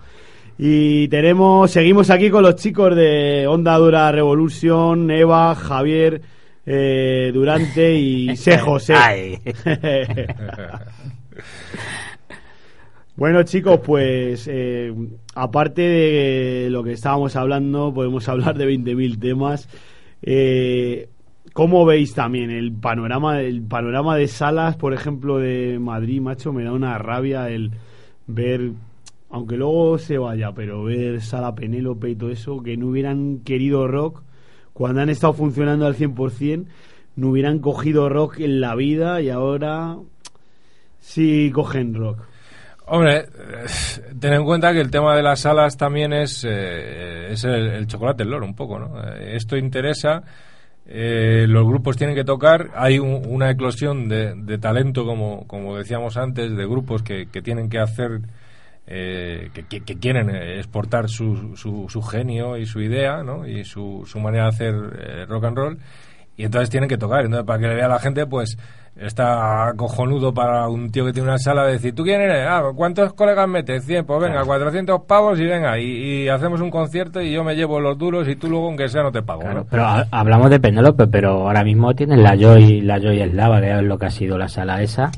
Y 0.58 1.08
tenemos, 1.08 1.72
seguimos 1.72 2.10
aquí 2.10 2.30
con 2.30 2.44
los 2.44 2.58
chicos 2.58 2.94
de 2.98 3.48
Onda 3.48 3.78
Dura 3.78 4.12
Revolution, 4.12 5.10
Eva, 5.10 5.56
Javier, 5.56 6.22
eh, 6.66 7.32
Durante 7.34 7.94
y 7.96 8.36
C. 8.36 8.58
José. 8.58 9.40
Bueno 13.16 13.42
chicos, 13.42 13.80
pues 13.84 14.48
eh, 14.48 14.94
aparte 15.34 15.82
de 15.82 16.68
lo 16.70 16.84
que 16.84 16.92
estábamos 16.92 17.36
hablando, 17.36 17.92
podemos 17.92 18.30
hablar 18.30 18.56
de 18.56 18.70
20.000 18.70 19.20
temas. 19.20 19.68
Eh, 20.22 21.10
¿Cómo 21.54 21.86
veis 21.86 22.14
también 22.14 22.52
el 22.52 22.72
panorama, 22.72 23.40
panorama 23.68 24.16
de 24.16 24.28
salas, 24.28 24.76
por 24.76 24.94
ejemplo, 24.94 25.40
de 25.40 25.80
Madrid, 25.80 26.22
macho? 26.22 26.54
Me 26.54 26.64
da 26.64 26.72
una 26.72 26.98
rabia 27.00 27.50
el 27.50 27.72
ver, 28.28 28.74
aunque 29.32 29.58
luego 29.58 29.98
se 29.98 30.20
vaya, 30.20 30.52
pero 30.52 30.84
ver 30.84 31.22
Sala 31.22 31.56
Penélope 31.56 32.12
y 32.12 32.16
todo 32.16 32.30
eso, 32.30 32.62
que 32.62 32.78
no 32.78 32.88
hubieran 32.88 33.40
querido 33.40 33.88
rock 33.88 34.22
cuando 34.74 35.02
han 35.02 35.10
estado 35.10 35.34
funcionando 35.34 35.88
al 35.88 35.96
100%, 35.96 36.68
no 37.16 37.30
hubieran 37.30 37.58
cogido 37.58 38.10
rock 38.10 38.42
en 38.42 38.62
la 38.62 38.76
vida 38.76 39.22
y 39.22 39.32
ahora 39.32 39.98
sí 41.00 41.52
cogen 41.52 41.96
rock. 41.96 42.20
Hombre, 42.86 43.26
ten 44.20 44.34
en 44.34 44.46
cuenta 44.46 44.72
que 44.72 44.80
el 44.80 44.92
tema 44.92 45.16
de 45.16 45.24
las 45.24 45.42
salas 45.42 45.76
también 45.76 46.14
es, 46.14 46.46
eh, 46.48 47.17
es 47.38 47.44
el, 47.46 47.88
chocolate 47.88 48.24
del 48.24 48.32
loro, 48.32 48.46
un 48.46 48.56
poco, 48.56 48.78
¿no? 48.80 49.02
Eh, 49.04 49.36
Esto 49.36 49.56
interesa, 49.58 50.24
eh, 50.86 51.46
los 51.48 51.66
grupos 51.66 51.98
tienen 51.98 52.16
que 52.16 52.24
tocar, 52.24 52.72
hay 52.76 53.00
un- 53.00 53.24
una 53.28 53.50
eclosión 53.52 54.08
de, 54.10 54.34
de 54.36 54.58
talento, 54.58 55.06
como, 55.06 55.46
como 55.48 55.78
decíamos 55.78 56.18
antes, 56.18 56.56
de 56.56 56.66
grupos 56.66 57.04
que, 57.04 57.28
que 57.28 57.42
tienen 57.42 57.70
que 57.70 57.80
hacer, 57.80 58.22
eh, 58.88 59.50
que, 59.54 59.64
que- 59.68 59.82
que 59.82 59.98
quieren 60.00 60.30
eh, 60.30 60.58
exportar 60.60 61.10
su, 61.10 61.56
su, 61.58 61.88
su 61.90 62.02
genio 62.02 62.58
y 62.58 62.66
su 62.66 62.80
idea, 62.82 63.22
¿no? 63.24 63.46
Y 63.46 63.66
su, 63.66 64.04
su 64.08 64.20
manera 64.20 64.44
de 64.46 64.50
hacer 64.50 64.74
eh, 65.00 65.26
rock 65.26 65.44
and 65.46 65.58
roll, 65.58 65.78
y 66.38 66.44
entonces 66.46 66.70
tienen 66.70 66.88
que 66.88 66.98
tocar. 66.98 67.26
Entonces, 67.26 67.46
para 67.46 67.60
que 67.60 67.68
le 67.68 67.76
vea 67.76 67.88
la 67.90 68.00
gente, 68.00 68.26
pues 68.28 68.58
está 69.02 69.74
cojonudo 69.76 70.34
para 70.34 70.68
un 70.68 70.92
tío 70.92 71.06
que 71.06 71.14
tiene 71.14 71.30
una 71.30 71.38
sala 71.38 71.66
de 71.66 71.74
decir, 71.74 71.94
¿tú 71.96 72.04
quién 72.04 72.22
eres? 72.22 72.46
Ah, 72.48 72.64
¿cuántos 72.76 73.14
colegas 73.14 73.48
metes? 73.48 73.84
100, 73.86 74.06
pues 74.06 74.20
venga, 74.22 74.44
400 74.44 75.02
pavos 75.08 75.40
y 75.40 75.46
venga, 75.46 75.78
y, 75.80 76.24
y 76.24 76.30
hacemos 76.30 76.62
un 76.62 76.70
concierto 76.72 77.22
y 77.22 77.32
yo 77.32 77.44
me 77.44 77.56
llevo 77.56 77.80
los 77.80 77.98
duros 77.98 78.28
y 78.28 78.36
tú 78.36 78.50
luego, 78.50 78.68
aunque 78.68 78.90
sea, 78.90 79.04
no 79.04 79.12
te 79.12 79.22
pago. 79.22 79.42
Claro, 79.42 79.60
¿no? 79.62 79.68
pero 79.70 79.86
ha- 79.86 80.06
hablamos 80.12 80.50
de 80.50 80.60
Penélope, 80.60 81.08
pero 81.08 81.32
ahora 81.48 81.64
mismo 81.64 81.94
tienes 81.96 82.20
la 82.20 82.36
Joy, 82.36 82.82
la 82.82 83.00
Joy 83.00 83.22
Eslava, 83.22 83.62
que 83.62 83.72
es 83.72 83.84
lo 83.84 83.98
que 83.98 84.06
ha 84.08 84.12
sido 84.12 84.38
la 84.38 84.48
sala 84.48 84.82
esa, 84.82 85.12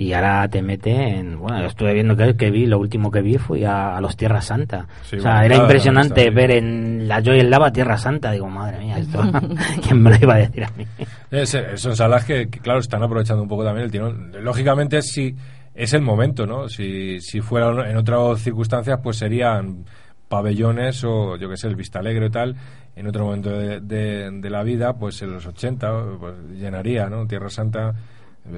y 0.00 0.12
ahora 0.12 0.48
te 0.48 0.62
mete 0.62 0.90
en, 0.90 1.38
bueno, 1.38 1.64
estuve 1.66 1.92
viendo 1.94 2.16
que, 2.16 2.36
que 2.36 2.50
vi, 2.50 2.66
lo 2.66 2.78
último 2.78 3.10
que 3.10 3.20
vi 3.20 3.36
fue 3.38 3.66
a, 3.66 3.96
a 3.96 4.00
los 4.00 4.16
Tierra 4.16 4.40
Santa. 4.40 4.86
Sí, 5.02 5.16
o 5.16 5.20
sea, 5.20 5.32
bueno, 5.32 5.44
era 5.44 5.54
claro, 5.54 5.64
impresionante 5.64 6.30
ver 6.30 6.50
en 6.52 7.06
la 7.08 7.20
Joy 7.22 7.40
Eslava 7.40 7.70
Tierra 7.72 7.98
Santa, 7.98 8.30
digo, 8.32 8.48
madre 8.48 8.78
mía, 8.78 8.98
esto, 8.98 9.20
¿quién 9.82 10.02
me 10.02 10.10
lo 10.10 10.16
iba 10.16 10.34
a 10.34 10.38
decir 10.38 10.64
a 10.64 10.70
mí? 10.76 10.86
Es- 11.30 11.56
son 11.76 11.94
salas 11.96 12.24
que, 12.24 12.48
que, 12.48 12.60
claro, 12.60 12.80
están 12.80 13.02
aprovechando 13.02 13.42
un 13.42 13.48
poco 13.48 13.64
también 13.64 13.84
el 13.84 13.90
tirón. 13.90 14.32
Lógicamente, 14.42 15.02
si 15.02 15.34
es 15.74 15.92
el 15.94 16.02
momento, 16.02 16.46
¿no? 16.46 16.68
Si, 16.68 17.20
si 17.20 17.40
fuera 17.40 17.90
en 17.90 17.96
otras 17.96 18.40
circunstancias, 18.40 18.98
pues 19.02 19.16
serían 19.18 19.84
pabellones 20.28 21.02
o, 21.04 21.36
yo 21.36 21.48
que 21.50 21.56
sé, 21.56 21.66
el 21.68 21.76
Vista 21.76 21.98
Alegre 21.98 22.26
y 22.26 22.30
tal. 22.30 22.56
En 22.96 23.06
otro 23.06 23.24
momento 23.24 23.50
de, 23.50 23.80
de- 23.80 24.30
de 24.30 24.50
la 24.50 24.62
vida, 24.62 24.92
pues 24.94 25.20
en 25.22 25.32
los 25.32 25.46
80, 25.46 25.92
pues, 26.18 26.34
llenaría, 26.52 27.08
¿no? 27.08 27.26
Tierra 27.26 27.48
Santa 27.50 27.94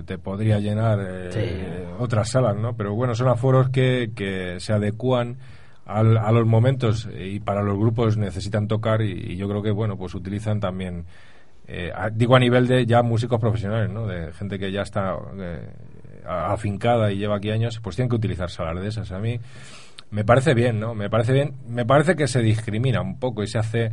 te 0.06 0.18
podría 0.18 0.58
llenar 0.60 0.98
eh, 1.02 1.28
Sí. 1.32 1.94
otras 1.98 2.30
salas, 2.30 2.56
¿no? 2.56 2.74
Pero 2.76 2.94
bueno, 2.94 3.14
son 3.14 3.28
aforos 3.28 3.68
que, 3.70 4.10
que 4.14 4.56
se 4.60 4.72
adecúan 4.72 5.36
al- 5.86 6.16
a 6.18 6.30
los 6.32 6.46
momentos 6.46 7.08
y 7.18 7.40
para 7.40 7.62
los 7.62 7.76
grupos 7.78 8.16
necesitan 8.16 8.68
tocar 8.68 9.02
y, 9.02 9.32
y 9.32 9.36
yo 9.36 9.48
creo 9.48 9.62
que, 9.62 9.70
bueno, 9.72 9.96
pues 9.96 10.14
utilizan 10.14 10.60
también 10.60 11.04
eh, 11.66 11.92
a- 11.94 12.10
digo 12.10 12.36
a 12.36 12.40
nivel 12.40 12.66
de 12.66 12.86
ya 12.86 13.02
músicos 13.02 13.40
profesionales, 13.40 13.90
¿no? 13.90 14.06
De 14.06 14.32
gente 14.32 14.58
que 14.58 14.70
ya 14.72 14.82
está 14.82 15.16
eh, 15.38 15.68
afincada 16.26 17.12
y 17.12 17.18
lleva 17.18 17.36
aquí 17.36 17.50
años, 17.50 17.80
pues 17.82 17.96
tienen 17.96 18.08
que 18.10 18.16
utilizar 18.16 18.50
salas 18.50 18.82
de 18.82 18.88
esas. 18.88 19.10
A 19.12 19.18
mí 19.18 19.38
me 20.10 20.24
parece 20.24 20.54
bien, 20.54 20.78
¿no? 20.80 20.94
Me 20.94 21.08
parece 21.10 21.32
bien. 21.32 21.54
Me 21.68 21.84
parece 21.86 22.16
que 22.16 22.26
se 22.28 22.40
discrimina 22.42 23.00
un 23.00 23.18
poco 23.18 23.42
y 23.42 23.46
se 23.46 23.58
hace 23.58 23.92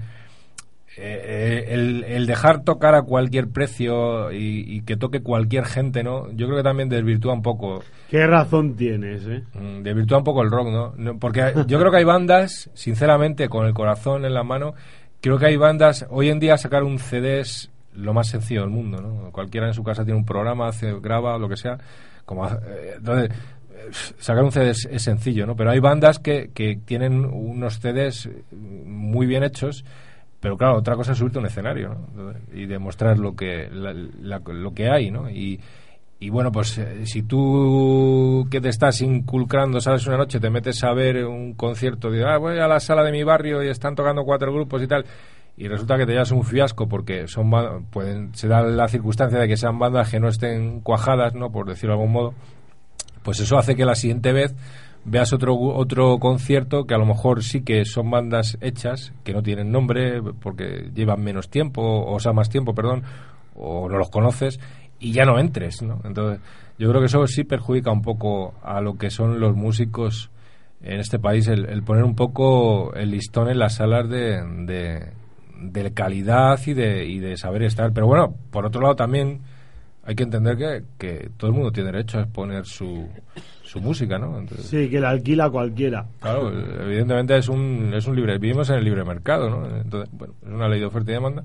eh, 1.01 1.65
el, 1.69 2.03
el 2.03 2.25
dejar 2.25 2.63
tocar 2.63 2.95
a 2.95 3.03
cualquier 3.03 3.47
precio 3.47 4.31
y, 4.31 4.65
y 4.67 4.81
que 4.81 4.97
toque 4.97 5.21
cualquier 5.21 5.65
gente, 5.65 6.03
¿no? 6.03 6.31
Yo 6.31 6.47
creo 6.47 6.57
que 6.57 6.63
también 6.63 6.89
desvirtúa 6.89 7.33
un 7.33 7.41
poco 7.41 7.83
¿Qué 8.09 8.25
razón 8.25 8.75
tienes, 8.75 9.25
eh? 9.27 9.43
Mm, 9.53 9.83
desvirtúa 9.83 10.17
un 10.17 10.23
poco 10.23 10.41
el 10.41 10.49
rock, 10.49 10.67
¿no? 10.69 10.93
No, 10.97 11.19
Porque 11.19 11.53
yo 11.67 11.79
creo 11.79 11.91
que 11.91 11.97
hay 11.97 12.03
bandas, 12.03 12.69
sinceramente, 12.73 13.47
con 13.49 13.67
el 13.67 13.73
corazón 13.73 14.25
en 14.25 14.33
la 14.33 14.43
mano, 14.43 14.73
creo 15.21 15.37
que 15.37 15.45
hay 15.45 15.57
bandas, 15.57 16.07
hoy 16.09 16.29
en 16.29 16.39
día 16.39 16.57
sacar 16.57 16.83
un 16.83 16.97
CD 16.97 17.39
es 17.39 17.69
lo 17.93 18.13
más 18.13 18.27
sencillo 18.27 18.61
del 18.61 18.71
mundo, 18.71 18.99
¿no? 19.01 19.31
Cualquiera 19.31 19.67
en 19.67 19.73
su 19.73 19.83
casa 19.83 20.03
tiene 20.03 20.17
un 20.17 20.25
programa, 20.25 20.67
hace, 20.67 20.93
graba, 20.99 21.37
lo 21.37 21.47
que 21.47 21.57
sea, 21.57 21.77
como, 22.25 22.47
eh, 22.47 22.95
entonces, 22.97 23.29
eh, 23.29 23.89
sacar 24.17 24.43
un 24.43 24.51
CD 24.51 24.71
es, 24.71 24.87
es 24.91 25.03
sencillo, 25.03 25.45
¿no? 25.45 25.55
Pero 25.55 25.69
hay 25.69 25.79
bandas 25.79 26.17
que, 26.19 26.49
que 26.53 26.79
tienen 26.83 27.25
unos 27.25 27.79
CDs 27.79 28.27
muy 28.51 29.27
bien 29.27 29.43
hechos, 29.43 29.85
pero 30.39 30.57
claro, 30.57 30.77
otra 30.77 30.95
cosa 30.95 31.11
es 31.11 31.17
subirte 31.17 31.37
a 31.39 31.41
un 31.41 31.47
escenario, 31.47 31.95
y 32.53 32.65
demostrar 32.65 33.17
lo 33.19 33.35
que, 33.35 33.69
la- 33.71 33.93
la- 33.93 34.39
lo 34.39 34.73
que 34.73 34.89
hay, 34.89 35.11
¿no? 35.11 35.29
Y, 35.29 35.59
y 36.21 36.29
bueno, 36.29 36.51
pues 36.51 36.77
eh, 36.77 37.05
si 37.05 37.23
tú 37.23 38.47
que 38.51 38.59
te 38.61 38.69
estás 38.69 39.01
inculcando, 39.01 39.79
sales 39.81 40.05
una 40.07 40.17
noche, 40.17 40.39
te 40.39 40.49
metes 40.49 40.83
a 40.83 40.93
ver 40.93 41.25
un 41.25 41.53
concierto, 41.53 42.09
de, 42.11 42.25
ah, 42.25 42.37
voy 42.37 42.59
a 42.59 42.67
la 42.67 42.79
sala 42.79 43.03
de 43.03 43.11
mi 43.11 43.23
barrio 43.23 43.63
y 43.63 43.67
están 43.69 43.95
tocando 43.95 44.23
cuatro 44.23 44.53
grupos 44.53 44.81
y 44.83 44.87
tal, 44.87 45.05
y 45.57 45.67
resulta 45.67 45.97
que 45.97 46.05
te 46.05 46.13
llevas 46.13 46.31
un 46.31 46.43
fiasco 46.43 46.87
porque 46.87 47.27
son 47.27 47.51
pueden 47.89 48.33
se 48.33 48.47
da 48.47 48.61
la 48.61 48.87
circunstancia 48.87 49.39
de 49.39 49.47
que 49.47 49.57
sean 49.57 49.77
bandas 49.79 50.09
que 50.09 50.19
no 50.19 50.29
estén 50.29 50.79
cuajadas, 50.81 51.35
¿no? 51.35 51.51
Por 51.51 51.67
decirlo 51.67 51.95
de 51.95 52.01
algún 52.01 52.13
modo, 52.13 52.33
pues 53.23 53.39
eso 53.41 53.57
hace 53.57 53.75
que 53.75 53.83
la 53.85 53.95
siguiente 53.95 54.31
vez 54.31 54.55
veas 55.05 55.33
otro 55.33 55.55
otro 55.55 56.17
concierto 56.19 56.85
que 56.85 56.93
a 56.93 56.97
lo 56.97 57.05
mejor 57.05 57.43
sí 57.43 57.61
que 57.61 57.85
son 57.85 58.11
bandas 58.11 58.57
hechas 58.61 59.13
que 59.23 59.33
no 59.33 59.41
tienen 59.41 59.71
nombre 59.71 60.21
porque 60.21 60.91
llevan 60.93 61.23
menos 61.23 61.49
tiempo 61.49 61.81
o 62.05 62.19
sea 62.19 62.33
más 62.33 62.49
tiempo 62.49 62.73
perdón 62.73 63.03
o 63.55 63.89
no 63.89 63.97
los 63.97 64.09
conoces 64.09 64.59
y 64.99 65.11
ya 65.13 65.25
no 65.25 65.39
entres 65.39 65.81
¿no? 65.81 66.01
entonces 66.03 66.41
yo 66.77 66.89
creo 66.89 67.01
que 67.01 67.07
eso 67.07 67.25
sí 67.27 67.43
perjudica 67.43 67.91
un 67.91 68.01
poco 68.01 68.53
a 68.61 68.81
lo 68.81 68.97
que 68.97 69.09
son 69.09 69.39
los 69.39 69.55
músicos 69.55 70.31
en 70.81 70.99
este 70.99 71.19
país 71.19 71.47
el, 71.47 71.65
el 71.65 71.83
poner 71.83 72.03
un 72.03 72.15
poco 72.15 72.93
el 72.93 73.11
listón 73.11 73.49
en 73.49 73.59
las 73.59 73.75
salas 73.75 74.09
de, 74.09 74.41
de, 74.65 75.13
de 75.61 75.93
calidad 75.93 76.59
y 76.65 76.73
de, 76.73 77.05
y 77.05 77.19
de 77.19 77.37
saber 77.37 77.63
estar 77.63 77.93
pero 77.93 78.07
bueno 78.07 78.35
por 78.51 78.65
otro 78.65 78.81
lado 78.81 78.95
también 78.95 79.41
hay 80.09 80.15
que 80.15 80.23
entender 80.23 80.57
que, 80.57 80.83
que 80.97 81.29
todo 81.37 81.51
el 81.51 81.55
mundo 81.55 81.71
tiene 81.71 81.91
derecho 81.91 82.17
a 82.17 82.21
exponer 82.21 82.65
su, 82.65 83.07
su 83.61 83.79
música, 83.79 84.17
¿no? 84.17 84.39
Entonces, 84.39 84.65
Sí, 84.65 84.89
que 84.89 84.99
la 84.99 85.11
alquila 85.11 85.51
cualquiera. 85.51 86.03
Claro, 86.19 86.49
evidentemente 86.49 87.37
es 87.37 87.47
un, 87.47 87.93
es 87.93 88.07
un 88.07 88.15
libre, 88.15 88.39
vivimos 88.39 88.67
en 88.71 88.77
el 88.77 88.85
libre 88.85 89.03
mercado, 89.03 89.51
¿no? 89.51 89.67
Entonces, 89.67 90.09
bueno, 90.11 90.33
es 90.41 90.51
una 90.51 90.67
ley 90.67 90.79
de 90.79 90.87
oferta 90.87 91.11
y 91.11 91.13
demanda. 91.13 91.43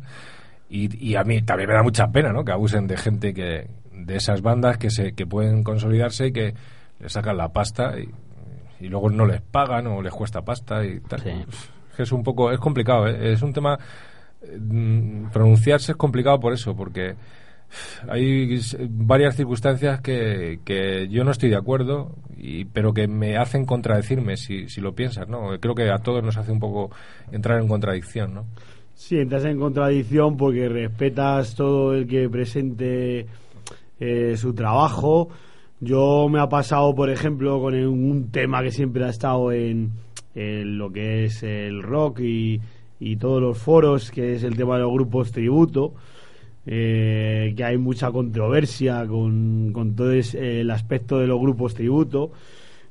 Y, 0.70 1.10
y 1.10 1.14
a 1.14 1.24
mí 1.24 1.42
también 1.42 1.68
me 1.68 1.74
da 1.74 1.82
mucha 1.82 2.06
pena, 2.06 2.32
¿no? 2.32 2.42
Que 2.42 2.52
abusen 2.52 2.86
de 2.86 2.96
gente 2.96 3.34
que, 3.34 3.68
de 3.92 4.16
esas 4.16 4.40
bandas 4.40 4.78
que 4.78 4.88
se, 4.88 5.12
que 5.12 5.26
pueden 5.26 5.62
consolidarse 5.62 6.28
y 6.28 6.32
que 6.32 6.54
le 7.00 7.08
sacan 7.10 7.36
la 7.36 7.50
pasta 7.50 7.92
y, 7.98 8.08
y 8.82 8.88
luego 8.88 9.10
no 9.10 9.26
les 9.26 9.42
pagan 9.42 9.88
o 9.88 10.00
les 10.00 10.14
cuesta 10.14 10.40
pasta 10.40 10.82
y 10.86 11.00
tal. 11.00 11.20
Sí. 11.20 11.30
Es 11.98 12.12
un 12.12 12.22
poco, 12.22 12.50
es 12.50 12.58
complicado, 12.58 13.08
¿eh? 13.08 13.34
Es 13.34 13.42
un 13.42 13.52
tema, 13.52 13.78
eh, 14.40 14.58
mm, 14.58 15.32
pronunciarse 15.32 15.92
es 15.92 15.98
complicado 15.98 16.40
por 16.40 16.54
eso, 16.54 16.74
porque 16.74 17.14
hay 18.08 18.60
varias 18.88 19.36
circunstancias 19.36 20.00
que, 20.00 20.60
que 20.64 21.08
yo 21.08 21.24
no 21.24 21.30
estoy 21.30 21.50
de 21.50 21.56
acuerdo, 21.56 22.14
y, 22.36 22.64
pero 22.66 22.92
que 22.92 23.08
me 23.08 23.36
hacen 23.36 23.64
contradecirme 23.64 24.36
si, 24.36 24.68
si 24.68 24.80
lo 24.80 24.94
piensas, 24.94 25.28
¿no? 25.28 25.58
Creo 25.60 25.74
que 25.74 25.90
a 25.90 25.98
todos 25.98 26.22
nos 26.22 26.36
hace 26.36 26.52
un 26.52 26.60
poco 26.60 26.90
entrar 27.32 27.60
en 27.60 27.68
contradicción, 27.68 28.34
¿no? 28.34 28.44
Sí, 28.94 29.16
entras 29.16 29.44
en 29.44 29.58
contradicción 29.58 30.36
porque 30.36 30.68
respetas 30.68 31.54
todo 31.54 31.94
el 31.94 32.06
que 32.06 32.28
presente 32.28 33.26
eh, 33.98 34.36
su 34.36 34.54
trabajo. 34.54 35.30
Yo 35.80 36.28
me 36.30 36.40
ha 36.40 36.48
pasado, 36.48 36.94
por 36.94 37.10
ejemplo, 37.10 37.60
con 37.60 37.74
un 37.74 38.30
tema 38.30 38.62
que 38.62 38.70
siempre 38.70 39.04
ha 39.04 39.08
estado 39.08 39.50
en, 39.50 39.90
en 40.34 40.78
lo 40.78 40.90
que 40.92 41.24
es 41.24 41.42
el 41.42 41.82
rock 41.82 42.20
y, 42.20 42.60
y 43.00 43.16
todos 43.16 43.42
los 43.42 43.58
foros, 43.58 44.10
que 44.10 44.34
es 44.34 44.44
el 44.44 44.56
tema 44.56 44.76
de 44.76 44.82
los 44.82 44.92
grupos 44.92 45.32
tributo, 45.32 45.94
eh, 46.66 47.52
que 47.56 47.64
hay 47.64 47.76
mucha 47.78 48.10
controversia 48.10 49.06
con, 49.06 49.70
con 49.72 49.94
todo 49.94 50.12
es- 50.12 50.34
el 50.34 50.70
aspecto 50.70 51.18
de 51.18 51.26
los 51.26 51.40
grupos 51.40 51.74
tributo. 51.74 52.32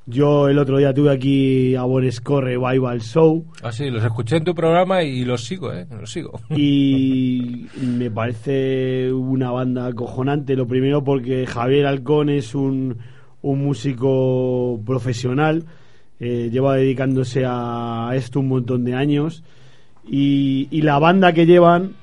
Yo 0.05 0.49
el 0.49 0.59
otro 0.59 0.79
día 0.79 0.93
tuve 0.93 1.11
aquí 1.13 1.75
a 1.75 1.83
Bonescore 1.83 2.57
Revival 2.57 2.99
Show 3.01 3.45
Ah, 3.61 3.71
sí, 3.71 3.89
los 3.89 4.03
escuché 4.03 4.35
en 4.35 4.43
tu 4.43 4.53
programa 4.53 5.01
y 5.01 5.23
los 5.23 5.45
sigo, 5.45 5.71
¿eh? 5.71 5.87
Los 5.97 6.11
sigo. 6.11 6.41
y 6.49 7.67
me 7.81 8.11
parece 8.11 9.13
una 9.13 9.49
banda 9.51 9.87
acojonante. 9.87 10.57
Lo 10.57 10.67
primero 10.67 11.03
porque 11.05 11.45
Javier 11.47 11.85
Halcón 11.85 12.29
es 12.29 12.53
un, 12.53 12.97
un 13.41 13.63
músico 13.63 14.81
profesional, 14.85 15.63
eh, 16.19 16.49
lleva 16.51 16.75
dedicándose 16.75 17.45
a 17.47 18.11
esto 18.13 18.41
un 18.41 18.49
montón 18.49 18.83
de 18.83 18.95
años 18.95 19.43
y, 20.05 20.67
y 20.69 20.81
la 20.81 20.99
banda 20.99 21.31
que 21.31 21.45
llevan 21.45 21.93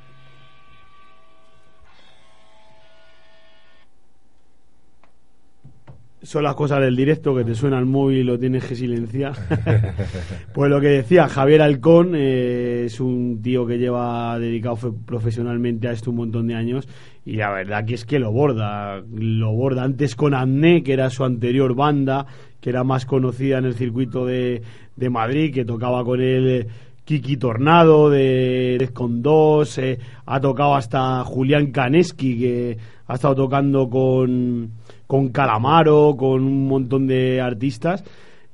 son 6.30 6.44
las 6.44 6.54
cosas 6.54 6.78
del 6.80 6.94
directo 6.94 7.34
que 7.34 7.42
te 7.42 7.56
suena 7.56 7.76
el 7.76 7.86
móvil 7.86 8.18
y 8.18 8.22
lo 8.22 8.38
tienes 8.38 8.64
que 8.64 8.76
silenciar. 8.76 9.32
pues 10.54 10.70
lo 10.70 10.80
que 10.80 10.86
decía, 10.86 11.28
Javier 11.28 11.60
Halcón 11.60 12.12
eh, 12.14 12.84
es 12.86 13.00
un 13.00 13.40
tío 13.42 13.66
que 13.66 13.78
lleva 13.78 14.38
dedicado 14.38 14.76
fe- 14.76 14.92
profesionalmente 15.04 15.88
a 15.88 15.90
esto 15.92 16.10
un 16.10 16.18
montón 16.18 16.46
de 16.46 16.54
años 16.54 16.86
y 17.26 17.32
la 17.34 17.50
verdad 17.50 17.84
que 17.84 17.94
es 17.94 18.04
que 18.04 18.20
lo 18.20 18.30
borda, 18.30 19.02
lo 19.12 19.50
borda 19.50 19.82
antes 19.82 20.14
con 20.14 20.32
Amné, 20.34 20.84
que 20.84 20.92
era 20.92 21.10
su 21.10 21.24
anterior 21.24 21.74
banda, 21.74 22.26
que 22.60 22.70
era 22.70 22.84
más 22.84 23.06
conocida 23.06 23.58
en 23.58 23.64
el 23.64 23.74
circuito 23.74 24.24
de, 24.24 24.62
de 24.94 25.10
Madrid, 25.10 25.52
que 25.52 25.64
tocaba 25.64 26.04
con 26.04 26.20
él 26.20 26.48
eh, 26.48 26.66
Kiki 27.04 27.38
Tornado 27.38 28.08
de 28.08 28.76
Defcon 28.78 29.20
2, 29.20 29.78
eh, 29.78 29.98
ha 30.26 30.40
tocado 30.40 30.76
hasta 30.76 31.24
Julián 31.24 31.72
Kaneski, 31.72 32.38
que 32.38 32.78
ha 33.08 33.14
estado 33.14 33.34
tocando 33.34 33.90
con, 33.90 34.70
con 35.10 35.30
Calamaro, 35.30 36.14
con 36.16 36.44
un 36.44 36.68
montón 36.68 37.08
de 37.08 37.40
artistas. 37.40 38.04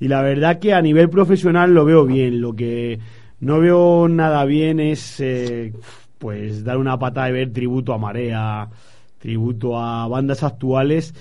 Y 0.00 0.08
la 0.08 0.22
verdad 0.22 0.58
que 0.58 0.72
a 0.72 0.80
nivel 0.80 1.10
profesional 1.10 1.74
lo 1.74 1.84
veo 1.84 2.06
bien. 2.06 2.40
Lo 2.40 2.54
que 2.56 2.98
no 3.40 3.60
veo 3.60 4.08
nada 4.08 4.42
bien 4.46 4.80
es 4.80 5.20
eh, 5.20 5.74
pues 6.16 6.64
dar 6.64 6.78
una 6.78 6.98
pata 6.98 7.26
de 7.26 7.32
ver 7.32 7.52
tributo 7.52 7.92
a 7.92 7.98
Marea, 7.98 8.68
tributo 9.18 9.78
a 9.78 10.08
bandas 10.08 10.42
actuales. 10.42 11.12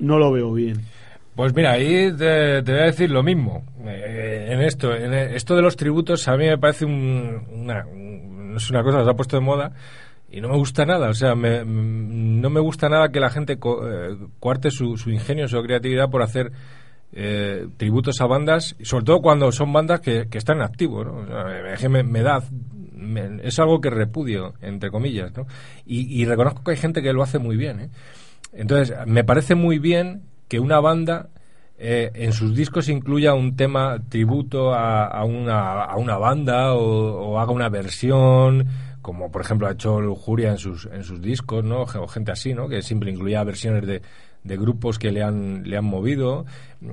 No 0.00 0.18
lo 0.18 0.32
veo 0.32 0.52
bien. 0.52 0.78
Pues 1.36 1.54
mira, 1.54 1.72
ahí 1.72 2.10
te, 2.16 2.62
voy 2.62 2.80
a 2.80 2.84
decir 2.86 3.10
lo 3.12 3.22
mismo. 3.22 3.62
Eh, 3.86 4.48
en 4.50 4.60
esto, 4.62 4.92
en 4.92 5.14
esto 5.14 5.54
de 5.54 5.62
los 5.62 5.76
tributos, 5.76 6.26
a 6.26 6.36
mí 6.36 6.46
me 6.46 6.58
parece 6.58 6.84
un- 6.84 7.42
una, 7.52 7.86
un- 7.86 8.54
es 8.56 8.70
una 8.70 8.82
cosa 8.82 8.98
que 8.98 9.04
se 9.04 9.10
ha 9.10 9.14
puesto 9.14 9.36
de 9.36 9.42
moda 9.42 9.70
y 10.36 10.40
no 10.42 10.50
me 10.50 10.56
gusta 10.56 10.84
nada. 10.84 11.08
O 11.08 11.14
sea, 11.14 11.34
me- 11.34 11.64
no 11.64 12.50
me 12.50 12.60
gusta 12.60 12.90
nada 12.90 13.08
que 13.08 13.20
la 13.20 13.30
gente 13.30 13.58
co- 13.58 13.88
eh, 13.90 14.70
su, 14.70 15.10
ingenio, 15.10 15.48
su 15.48 15.62
creatividad 15.62 16.10
por 16.10 16.22
hacer 16.22 16.52
eh, 17.12 17.66
tributos 17.78 18.20
a 18.20 18.26
bandas, 18.26 18.76
sobre 18.82 19.06
todo 19.06 19.22
cuando 19.22 19.50
son 19.50 19.72
bandas 19.72 20.00
que, 20.00 20.28
que 20.28 20.36
están 20.36 20.58
en 20.58 20.64
activo. 20.64 21.04
¿no? 21.04 21.24
Me, 21.88 22.20
da 22.22 22.42
es 23.42 23.58
algo 23.58 23.80
que 23.80 23.88
repudio, 23.88 24.52
entre 24.60 24.90
comillas, 24.90 25.34
¿no? 25.34 25.46
Y, 25.86 26.22
reconozco 26.26 26.62
que 26.64 26.72
hay 26.72 26.76
gente 26.76 27.00
que 27.02 27.14
lo 27.14 27.22
hace 27.22 27.38
muy 27.38 27.56
bien, 27.56 27.80
¿eh? 27.80 27.90
Entonces, 28.52 28.94
me 29.06 29.24
parece 29.24 29.54
muy 29.54 29.78
bien 29.78 30.22
que 30.48 30.60
una 30.60 30.80
banda 30.80 31.28
eh, 31.78 32.10
en 32.14 32.32
sus 32.32 32.54
discos 32.54 32.88
incluya 32.88 33.32
un 33.34 33.54
tema 33.56 33.98
tributo 34.08 34.74
a, 34.74 35.24
una, 35.24 35.84
a 35.84 35.96
una 35.96 36.16
banda 36.16 36.74
o 36.74 37.38
haga 37.38 37.52
una 37.52 37.68
versión, 37.68 38.66
como 39.06 39.30
por 39.30 39.40
ejemplo 39.40 39.68
ha 39.68 39.70
hecho 39.70 40.00
Lujuria 40.00 40.50
en 40.50 40.58
sus, 40.58 40.86
en 40.86 41.04
sus 41.04 41.22
discos, 41.22 41.62
¿no? 41.62 41.82
O 41.82 42.08
gente 42.08 42.32
así, 42.32 42.54
¿no? 42.54 42.68
Que 42.68 42.82
siempre 42.82 43.12
incluía 43.12 43.44
versiones 43.44 43.86
de, 43.86 44.02
de 44.42 44.56
grupos 44.56 44.98
que 44.98 45.12
le 45.12 45.22
han, 45.22 45.62
le 45.62 45.76
han 45.76 45.84
movido. 45.84 46.44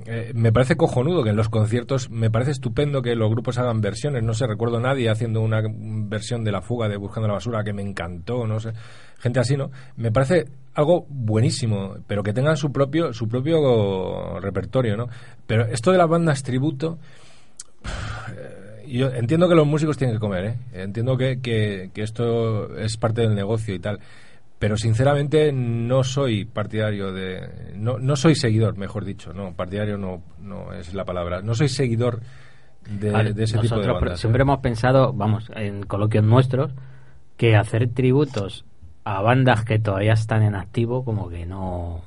Eh, 0.06 0.32
me 0.36 0.52
parece 0.52 0.78
cojonudo 0.78 1.24
que 1.24 1.32
en 1.32 1.36
los 1.36 1.50
conciertos, 1.50 2.12
me 2.12 2.30
parece 2.30 2.52
estupendo 2.52 3.02
que 3.02 3.16
los 3.16 3.32
grupos 3.32 3.58
hagan 3.58 3.82
versiones. 3.82 4.22
No 4.22 4.36
sé, 4.36 4.46
recuerdo 4.46 4.78
a 4.78 4.82
nadie 4.82 5.10
haciendo 5.10 5.42
una 5.42 5.64
versión 5.68 6.44
de 6.44 6.52
La 6.52 6.62
Fuga 6.62 6.88
de 6.88 6.98
Buscando 6.98 7.28
la 7.28 7.34
Basura 7.34 7.64
que 7.64 7.74
me 7.74 7.82
encantó, 7.82 8.46
no 8.46 8.60
sé. 8.60 8.74
Gente 9.18 9.40
así, 9.40 9.58
¿no? 9.58 9.72
Me 9.96 10.12
parece 10.12 10.46
algo 10.76 11.08
buenísimo, 11.10 11.96
pero 12.06 12.22
que 12.22 12.32
tengan 12.32 12.58
su 12.58 12.72
propio, 12.72 13.12
su 13.12 13.28
propio 13.28 14.40
repertorio, 14.40 14.96
¿no? 14.96 15.08
Pero 15.48 15.66
esto 15.66 15.92
de 15.92 15.98
las 15.98 16.08
bandas 16.08 16.44
tributo, 16.44 17.00
yo 18.98 19.08
entiendo 19.08 19.50
que 19.50 19.56
los 19.56 19.68
músicos 19.68 19.98
tienen 19.98 20.16
que 20.16 20.20
comer, 20.20 20.46
¿eh? 20.46 20.56
Entiendo 20.74 21.18
que, 21.18 21.42
que, 21.42 21.90
que 21.94 22.02
esto 22.04 22.76
es 22.78 22.98
parte 22.98 23.22
del 23.22 23.36
negocio 23.36 23.74
y 23.74 23.80
tal. 23.80 24.00
Pero 24.60 24.78
sinceramente 24.78 25.52
no 25.52 26.04
soy 26.04 26.46
partidario 26.46 27.12
de. 27.12 27.74
No, 27.76 27.98
no 27.98 28.16
soy 28.16 28.36
seguidor, 28.36 28.78
mejor 28.78 29.04
dicho. 29.04 29.34
No, 29.34 29.54
partidario 29.54 29.98
no, 29.98 30.22
no 30.40 30.72
es 30.74 30.94
la 30.94 31.04
palabra. 31.04 31.42
No 31.42 31.54
soy 31.54 31.68
seguidor 31.68 32.22
de, 32.90 33.12
Vale, 33.12 33.34
de 33.34 33.44
ese 33.44 33.58
tipo 33.60 33.78
de 33.78 33.88
bandas. 33.88 34.20
siempre 34.20 34.42
¿eh? 34.42 34.44
hemos 34.44 34.60
pensado, 34.60 35.12
vamos, 35.12 35.52
en 35.56 35.84
coloquios 35.84 36.24
nuestros, 36.24 36.72
que 37.36 37.56
hacer 37.56 37.90
tributos 37.90 38.66
a 39.04 39.22
bandas 39.22 39.66
que 39.66 39.80
todavía 39.80 40.14
están 40.14 40.44
en 40.44 40.56
activo, 40.56 41.04
como 41.04 41.30
que 41.30 41.46
no 41.46 42.02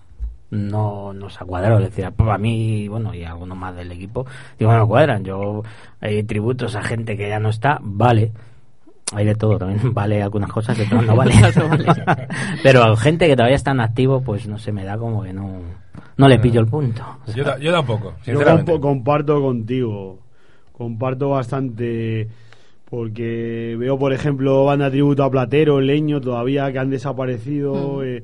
no 0.50 1.12
nos 1.12 1.40
ha 1.40 1.44
cuadrado. 1.44 1.78
Es 1.78 1.94
decir, 1.94 2.10
para 2.12 2.38
mí, 2.38 2.88
bueno, 2.88 3.14
y 3.14 3.24
algunos 3.24 3.56
más 3.56 3.74
del 3.76 3.92
equipo, 3.92 4.26
digo, 4.58 4.72
no 4.72 4.86
cuadran. 4.86 5.24
Yo, 5.24 5.62
hay 6.00 6.22
tributos 6.22 6.74
a 6.76 6.82
gente 6.82 7.16
que 7.16 7.28
ya 7.28 7.38
no 7.38 7.50
está, 7.50 7.78
vale. 7.82 8.32
Hay 9.14 9.24
de 9.24 9.34
todo, 9.34 9.58
también 9.58 9.80
vale 9.94 10.22
algunas 10.22 10.50
cosas, 10.50 10.78
otras 10.78 11.04
no 11.04 11.16
vale. 11.16 11.34
Pero 12.62 12.82
a 12.82 12.96
gente 12.96 13.26
que 13.26 13.36
todavía 13.36 13.56
está 13.56 13.70
en 13.72 13.80
activo, 13.80 14.20
pues 14.20 14.46
no 14.46 14.58
se 14.58 14.72
me 14.72 14.84
da 14.84 14.98
como 14.98 15.22
que 15.22 15.32
no, 15.32 15.60
no 16.16 16.28
le 16.28 16.38
pillo 16.38 16.60
el 16.60 16.66
punto. 16.66 17.02
O 17.26 17.30
sea, 17.30 17.36
Yo, 17.36 17.58
yo 17.58 17.72
tampoco, 17.72 18.14
Yo 18.24 18.80
comparto 18.80 19.40
contigo, 19.40 20.18
comparto 20.72 21.30
bastante, 21.30 22.28
porque 22.88 23.76
veo, 23.78 23.98
por 23.98 24.12
ejemplo, 24.12 24.64
banda 24.64 24.90
tributo 24.90 25.22
a 25.22 25.30
Platero, 25.30 25.80
Leño, 25.80 26.20
todavía 26.20 26.70
que 26.72 26.78
han 26.78 26.90
desaparecido. 26.90 27.98
Mm. 27.98 28.02
eh, 28.04 28.22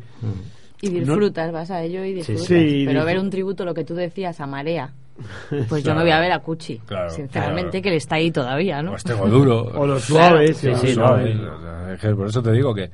Y 0.83 0.91
disfrutas, 0.91 1.51
vas 1.53 1.71
a 1.71 1.83
ello 1.83 2.05
y 2.05 2.13
disfrutas. 2.13 2.45
Sí, 2.45 2.83
Pero 2.87 3.05
ver 3.05 3.19
un 3.19 3.31
tributo, 3.31 3.65
lo 3.65 3.73
que 3.73 3.85
tú 3.85 3.95
decías, 3.95 4.39
a 4.41 4.47
Marea, 4.47 4.93
pues 5.69 5.83
yo 5.85 5.95
me 5.95 6.03
voy 6.03 6.11
a 6.11 6.21
ver 6.21 6.33
a 6.33 6.41
Cuchi. 6.41 6.79
Claro, 6.85 7.09
sinceramente, 7.09 7.71
claro. 7.71 7.83
que 7.85 7.89
él 7.91 7.95
está 7.95 8.17
ahí 8.17 8.31
todavía, 8.31 8.83
¿no? 8.83 8.91
Pues 8.91 9.05
tengo 9.05 9.27
duro. 9.29 9.63
O 9.75 9.87
los 9.87 10.03
suaves, 10.03 10.57
Sí, 10.59 10.69
o 10.69 10.77
sí, 10.77 10.87
los 10.89 10.95
suaves. 10.97 11.37
Es 11.95 12.01
que 12.01 12.15
por 12.15 12.27
eso 12.27 12.43
te 12.43 12.53
digo 12.53 12.75
que, 12.75 12.91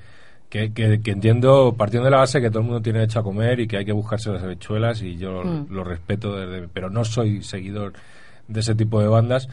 que, 0.50 0.72
que- 0.72 1.00
que 1.00 1.10
entiendo, 1.10 1.74
partiendo 1.78 2.04
de 2.04 2.10
la 2.10 2.18
base 2.18 2.40
que 2.40 2.50
todo 2.50 2.60
el 2.60 2.66
mundo 2.66 2.82
tiene 2.82 2.98
derecho 3.00 3.20
a 3.20 3.22
comer 3.22 3.60
y 3.60 3.66
que 3.66 3.78
hay 3.78 3.84
que 3.84 3.92
buscarse 3.92 4.30
las 4.30 4.42
habichuelas 4.42 5.00
y 5.02 5.16
yo 5.16 5.42
Mm. 5.42 5.66
lo 5.72 5.82
respeto, 5.82 6.36
desde, 6.36 6.68
pero 6.68 6.90
no 6.90 7.04
soy 7.04 7.42
seguidor 7.42 7.94
de 8.48 8.60
ese 8.60 8.74
tipo 8.74 9.00
de 9.00 9.08
bandas 9.08 9.48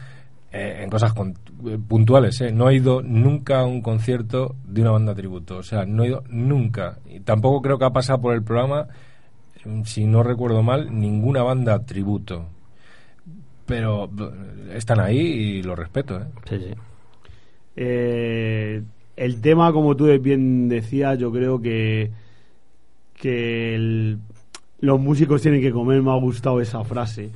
eh, 0.58 0.82
en 0.82 0.90
cosas 0.90 1.12
con- 1.12 1.34
eh, 1.66 1.78
puntuales. 1.86 2.40
eh. 2.40 2.50
No 2.52 2.68
he 2.70 2.76
ido 2.76 3.02
nunca 3.02 3.60
a 3.60 3.64
un 3.66 3.82
concierto 3.82 4.54
de 4.64 4.80
una 4.82 4.92
banda 4.92 5.14
tributo, 5.14 5.58
o 5.58 5.62
sea, 5.62 5.84
no 5.84 6.04
he 6.04 6.08
ido 6.08 6.22
nunca. 6.30 6.98
Y 7.08 7.20
tampoco 7.20 7.60
creo 7.62 7.78
que 7.78 7.84
ha 7.84 7.90
pasado 7.90 8.20
por 8.20 8.34
el 8.34 8.42
programa, 8.42 8.88
mm, 9.64 9.82
si 9.84 10.04
no 10.06 10.22
recuerdo 10.22 10.62
mal, 10.62 10.88
ninguna 10.98 11.42
banda 11.42 11.84
tributo. 11.84 12.46
Pero 13.66 14.08
están 14.72 15.00
ahí 15.00 15.18
y 15.18 15.62
lo 15.62 15.74
respeto, 15.74 16.20
¿eh? 16.20 16.24
sí, 16.48 16.58
sí. 16.58 16.74
Eh, 17.76 18.82
el 19.16 19.40
tema, 19.40 19.72
como 19.72 19.96
tú 19.96 20.06
bien 20.20 20.68
decías, 20.68 21.18
yo 21.18 21.32
creo 21.32 21.60
que, 21.60 22.10
que 23.14 23.74
el- 23.74 24.18
los 24.80 25.00
músicos 25.00 25.42
tienen 25.42 25.60
que 25.60 25.72
comer, 25.72 26.00
me 26.02 26.10
ha 26.12 26.20
gustado 26.20 26.60
esa 26.60 26.84
frase, 26.84 27.30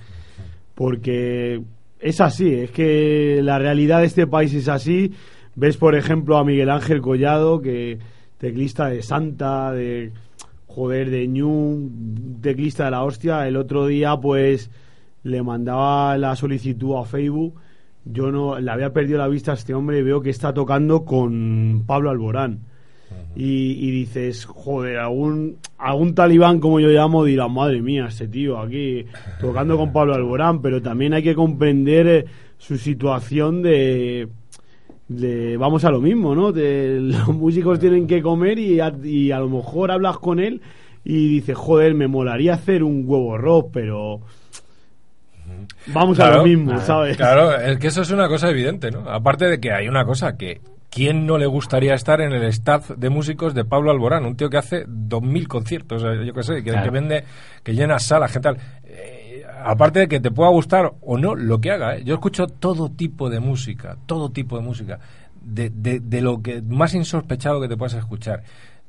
porque 0.74 1.60
es 2.01 2.20
así, 2.20 2.55
es 2.55 2.70
que 2.70 3.40
la 3.43 3.59
realidad 3.59 4.01
de 4.01 4.06
este 4.06 4.27
país 4.27 4.55
es 4.55 4.68
así. 4.68 5.12
Ves, 5.55 5.77
por 5.77 5.94
ejemplo, 5.94 6.39
a 6.39 6.44
Miguel 6.44 6.70
Ángel 6.70 7.01
Collado, 7.01 7.60
que 7.60 7.98
teclista 8.39 8.89
de 8.89 9.02
Santa, 9.02 9.72
de 9.72 10.12
joder, 10.66 11.10
de 11.10 11.28
Ñu, 11.28 11.90
teclista 12.40 12.86
de 12.86 12.93
la 12.93 13.05
hostia. 13.05 13.47
El 13.47 13.56
otro 13.56 13.86
día, 13.86 14.16
pues, 14.16 14.70
le 15.22 15.43
mandaba 15.43 16.16
la 16.16 16.35
solicitud 16.36 16.97
a 16.97 17.05
Facebook. 17.05 17.60
Yo 18.05 18.31
no 18.32 18.59
le 18.59 18.70
había 18.70 18.93
perdido 18.93 19.18
la 19.18 19.28
vista 19.28 19.52
a 19.52 19.55
este 19.55 19.74
hombre 19.74 19.98
y 19.98 20.02
veo 20.02 20.22
que 20.22 20.31
está 20.31 20.55
tocando 20.55 21.05
con 21.05 21.85
Pablo 21.86 22.10
Alborán. 22.10 22.60
Y, 23.36 23.72
y 23.86 23.90
dices, 23.92 24.44
joder, 24.44 24.98
algún, 24.98 25.56
algún 25.78 26.14
talibán, 26.14 26.58
como 26.60 26.80
yo 26.80 26.88
llamo, 26.88 27.24
dirá, 27.24 27.46
madre 27.48 27.80
mía, 27.80 28.06
este 28.08 28.26
tío 28.28 28.58
aquí 28.58 29.06
tocando 29.40 29.76
con 29.76 29.92
Pablo 29.92 30.14
Alborán, 30.14 30.60
pero 30.60 30.82
también 30.82 31.14
hay 31.14 31.22
que 31.22 31.34
comprender 31.34 32.06
eh, 32.08 32.24
su 32.58 32.76
situación 32.76 33.62
de, 33.62 34.28
de- 35.08 35.56
vamos 35.56 35.84
a 35.84 35.90
lo 35.90 36.00
mismo, 36.00 36.34
¿no? 36.34 36.50
De- 36.52 36.98
los 37.00 37.28
músicos 37.28 37.78
tienen 37.78 38.06
que 38.06 38.20
comer 38.20 38.58
y 38.58 38.80
a, 38.80 38.92
y 39.02 39.30
a 39.30 39.38
lo 39.38 39.48
mejor 39.48 39.90
hablas 39.92 40.18
con 40.18 40.40
él 40.40 40.60
y 41.04 41.28
dices, 41.28 41.56
joder, 41.56 41.94
me 41.94 42.08
molaría 42.08 42.54
hacer 42.54 42.82
un 42.82 43.04
huevo 43.06 43.38
rock, 43.38 43.70
pero 43.72 44.20
vamos 45.86 46.18
a 46.20 46.30
lo 46.30 46.44
mismo, 46.44 46.78
¿sabes? 46.80 47.16
Claro, 47.16 47.54
es 47.56 47.78
que 47.78 47.86
eso 47.88 48.02
es 48.02 48.10
una 48.10 48.28
cosa 48.28 48.50
evidente, 48.50 48.90
¿no? 48.90 49.08
Aparte 49.08 49.46
de 49.46 49.60
que 49.60 49.72
hay 49.72 49.88
una 49.88 50.04
cosa 50.04 50.36
que 50.36 50.60
¿quién 50.90 51.26
no 51.26 51.38
le 51.38 51.46
gustaría 51.46 51.94
estar 51.94 52.20
en 52.20 52.32
el 52.32 52.42
staff 52.44 52.90
de 52.90 53.08
músicos 53.10 53.54
de 53.54 53.64
Pablo 53.64 53.90
Alborán? 53.90 54.24
Un 54.26 54.36
tío 54.36 54.50
que 54.50 54.58
hace 54.58 54.86
2.000 54.86 55.46
conciertos, 55.46 56.02
eh, 56.04 56.26
yo 56.26 56.34
qué 56.34 56.42
sé, 56.42 56.54
que, 56.62 56.70
Claro. 56.70 56.84
que 56.84 56.90
vende, 56.90 57.24
que 57.62 57.74
llena 57.74 57.98
salas, 57.98 58.32
que 58.32 58.40
tal. 58.40 58.58
Eh, 58.84 59.44
aparte 59.64 60.00
de 60.00 60.08
que 60.08 60.20
te 60.20 60.30
pueda 60.30 60.50
gustar 60.50 60.92
o 61.00 61.16
no 61.18 61.34
lo 61.34 61.60
que 61.60 61.70
haga, 61.70 61.96
¿eh? 61.96 62.02
yo 62.04 62.14
escucho 62.14 62.46
todo 62.46 62.90
tipo 62.90 63.30
de 63.30 63.40
música, 63.40 63.96
todo 64.06 64.30
tipo 64.30 64.56
de 64.56 64.62
música, 64.64 64.98
de, 65.40 65.70
de, 65.70 66.00
de 66.00 66.20
lo 66.20 66.42
que 66.42 66.60
más 66.62 66.94
insospechado 66.94 67.60
que 67.60 67.68
te 67.68 67.76
puedas 67.76 67.94
escuchar. 67.94 68.42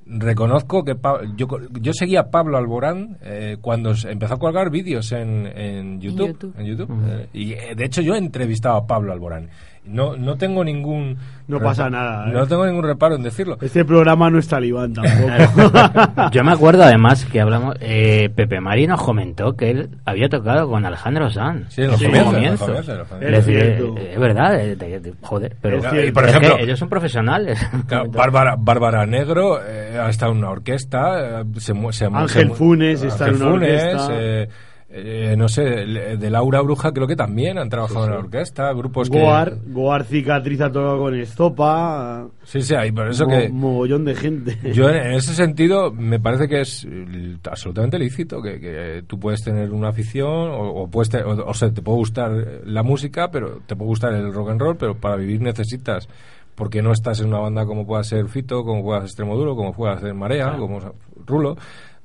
Reconozco 0.05 0.83
que 0.83 0.95
Pa- 0.95 1.21
yo, 1.35 1.47
co- 1.47 1.59
yo 1.79 1.93
seguía 1.93 2.21
a 2.21 2.31
Pablo 2.31 2.57
Alborán 2.57 3.17
eh, 3.21 3.57
cuando 3.61 3.93
empezó 4.09 4.33
a 4.33 4.39
colgar 4.39 4.69
vídeos 4.71 5.11
en, 5.11 5.45
en 5.55 6.01
YouTube. 6.01 6.27
YouTube. 6.27 6.55
en 6.57 6.65
YouTube. 6.65 6.89
Eh, 7.07 7.27
y 7.33 7.53
eh, 7.53 7.75
de 7.75 7.85
hecho 7.85 8.01
yo 8.01 8.15
he 8.15 8.17
entrevistado 8.17 8.75
a 8.77 8.87
Pablo 8.87 9.13
Alborán. 9.13 9.49
No, 9.83 10.15
no 10.15 10.37
tengo 10.37 10.63
ningún... 10.63 11.17
No 11.47 11.59
pasa 11.59 11.89
nada, 11.89 12.29
¿eh? 12.29 12.31
No 12.33 12.47
tengo 12.47 12.65
ningún 12.65 12.83
reparo 12.83 13.15
en 13.15 13.23
decirlo. 13.23 13.57
Este 13.61 13.83
programa 13.83 14.29
no 14.29 14.37
es 14.39 14.47
talibán 14.47 14.93
tampoco. 14.93 16.29
Yo 16.31 16.43
me 16.45 16.51
acuerdo 16.53 16.83
además 16.83 17.25
que 17.25 17.41
hablamos, 17.41 17.75
eh, 17.81 18.29
Pepe 18.33 18.61
Mari 18.61 18.87
nos 18.87 19.01
comentó 19.01 19.53
que 19.57 19.71
él 19.71 19.89
había 20.05 20.29
tocado 20.29 20.69
con 20.69 20.85
Alejandro 20.85 21.29
Sanz. 21.29 21.73
Sí, 21.73 21.81
en 21.81 21.87
los 21.89 21.99
Sí, 21.99 22.05
comienzos, 22.05 22.31
los 22.31 22.33
comienzos. 22.61 22.67
comienzos, 22.67 22.89
en 22.93 22.97
los 22.99 23.07
Es 23.07 23.45
comienzos. 23.45 23.47
Es 23.49 24.05
eh, 24.05 24.11
es 24.13 24.19
verdad, 24.19 24.59
eh, 24.61 24.75
de- 24.77 24.99
de- 25.01 25.13
joder, 25.21 25.55
pero 25.61 25.77
Es 25.79 25.85
es. 25.93 26.09
Y 26.09 26.11
por 26.11 26.23
que 26.23 26.29
ejemplo- 26.29 26.57
ellos 26.59 26.79
son 26.79 26.87
profesionales. 26.89 27.59
Claro, 27.87 28.09
Bárbara, 28.11 28.55
Bárbara 28.57 29.05
Negro 29.05 29.59
eh, 29.67 29.99
ha 29.99 30.09
estado 30.09 30.31
en 30.31 30.37
una 30.37 30.51
orquesta. 30.51 31.41
eh, 31.41 31.43
se, 31.57 31.73
se, 31.91 32.05
Ángel 32.05 32.47
se 32.49 32.53
Funes 32.55 33.03
está 33.03 33.27
en 33.27 33.33
Ángel 33.33 33.41
una 33.47 33.51
Funes, 33.55 33.83
orquesta. 33.83 34.55
Eh, 34.93 35.31
eh, 35.31 35.35
no 35.37 35.47
sé, 35.47 35.85
le- 35.85 36.17
de 36.17 36.29
Laura 36.29 36.61
Bruja 36.61 36.91
creo 36.91 37.07
que 37.07 37.15
también 37.15 37.57
han 37.57 37.69
trabajado 37.69 38.05
en 38.05 38.11
la 38.11 38.17
orquesta. 38.19 38.71
Grupos 38.73 39.09
Goar, 39.09 39.53
que. 39.53 39.71
Goar 39.71 40.03
Cicatriz 40.03 40.59
ha 40.61 40.71
tocado 40.71 40.99
con 40.99 41.15
Estopa. 41.15 42.27
Sí, 42.43 42.61
sí, 42.61 42.75
hay, 42.75 42.91
por 42.91 43.07
eso 43.07 43.25
mo- 43.25 43.31
que. 43.31 43.49
Mogollón 43.49 44.05
de 44.05 44.15
gente. 44.15 44.57
Yo 44.73 44.89
en, 44.89 45.13
ese 45.13 45.33
sentido 45.33 45.91
me 45.91 46.19
parece 46.19 46.47
que 46.47 46.61
es 46.61 46.85
eh, 46.89 47.37
absolutamente 47.49 47.97
lícito 47.99 48.41
que, 48.41 48.59
que 48.59 49.03
tú 49.07 49.19
puedes 49.19 49.41
tener 49.43 49.71
una 49.71 49.89
afición 49.89 50.49
o, 50.51 50.83
o 50.83 50.87
puedes 50.89 51.09
te- 51.09 51.23
o, 51.23 51.45
o 51.47 51.53
sea, 51.53 51.71
te 51.73 51.81
puede 51.81 51.97
gustar 51.97 52.31
la 52.65 52.83
música, 52.83 53.31
pero 53.31 53.59
te 53.65 53.75
puede 53.75 53.87
gustar 53.89 54.13
el 54.13 54.33
rock 54.33 54.49
and 54.51 54.61
roll, 54.61 54.77
pero 54.77 54.95
para 54.95 55.15
vivir 55.15 55.41
necesitas 55.41 56.07
porque 56.55 56.81
no 56.81 56.91
estás 56.91 57.19
en 57.21 57.27
una 57.27 57.39
banda 57.39 57.65
como 57.65 57.87
pueda 57.87 58.03
ser 58.03 58.27
Fito, 58.27 58.63
como 58.63 58.83
pueda 58.83 58.99
ser 58.99 59.05
Extremoduro, 59.07 59.55
como 59.55 59.73
pueda 59.73 59.97
ser 59.99 60.13
Marea, 60.13 60.55
como 60.57 60.79
Rulo, 61.25 61.55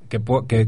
que, 0.07 0.19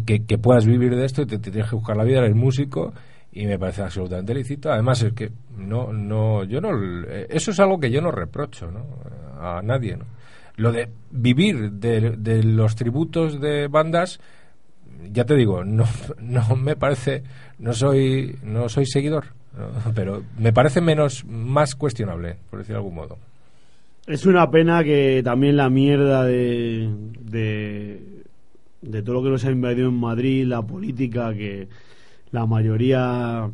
que, 0.06 0.26
que- 0.26 0.38
puedas 0.38 0.66
vivir 0.66 0.96
de 0.96 1.06
esto 1.06 1.22
y 1.22 1.26
te, 1.26 1.38
tienes 1.40 1.70
que 1.70 1.76
buscar 1.76 1.98
la 1.98 2.04
vida, 2.04 2.20
eres 2.20 2.36
músico 2.36 2.94
y 3.32 3.46
me 3.46 3.60
parece 3.60 3.82
absolutamente 3.84 4.34
lícito. 4.34 4.72
Además 4.72 5.02
es 5.04 5.14
que 5.14 5.32
no, 5.58 5.92
no, 5.94 6.44
yo 6.44 6.62
no, 6.62 6.70
eso 7.30 7.52
es 7.52 7.60
algo 7.60 7.80
que 7.80 7.92
yo 7.92 8.02
no 8.02 8.12
reprocho, 8.12 8.72
¿no? 8.72 8.86
A 9.40 9.62
nadie, 9.64 9.98
¿no? 9.98 10.06
Lo 10.58 10.72
de 10.72 10.90
vivir 11.12 11.72
de, 11.72 12.12
de 12.18 12.44
los 12.44 12.76
tributos 12.76 13.40
de 13.40 13.68
bandas, 13.68 14.20
ya 15.12 15.24
te 15.26 15.36
digo, 15.36 15.64
no, 15.64 15.86
no 16.22 16.56
me 16.56 16.76
parece, 16.76 17.24
no 17.60 17.74
soy, 17.74 18.36
no 18.44 18.68
soy 18.68 18.86
seguidor, 18.86 19.26
pero 19.96 20.24
me 20.38 20.52
parece 20.54 20.82
menos, 20.82 21.24
más 21.26 21.76
cuestionable, 21.76 22.36
por 22.50 22.60
decir 22.60 22.74
de 22.74 22.78
algún 22.78 22.96
modo. 22.96 23.18
Es 24.08 24.26
una 24.26 24.50
pena 24.50 24.84
que 24.84 25.22
también 25.24 25.56
la 25.56 25.70
mierda 25.70 26.24
de, 26.26 26.90
de, 27.22 28.19
de 28.82 29.02
todo 29.02 29.16
lo 29.16 29.24
que 29.24 29.30
nos 29.30 29.46
ha 29.46 29.52
invadido 29.52 29.90
en 29.90 29.96
Madrid, 29.96 30.46
la 30.46 30.62
política, 30.62 31.34
que 31.34 31.68
la 32.32 32.46
mayoría 32.46 33.50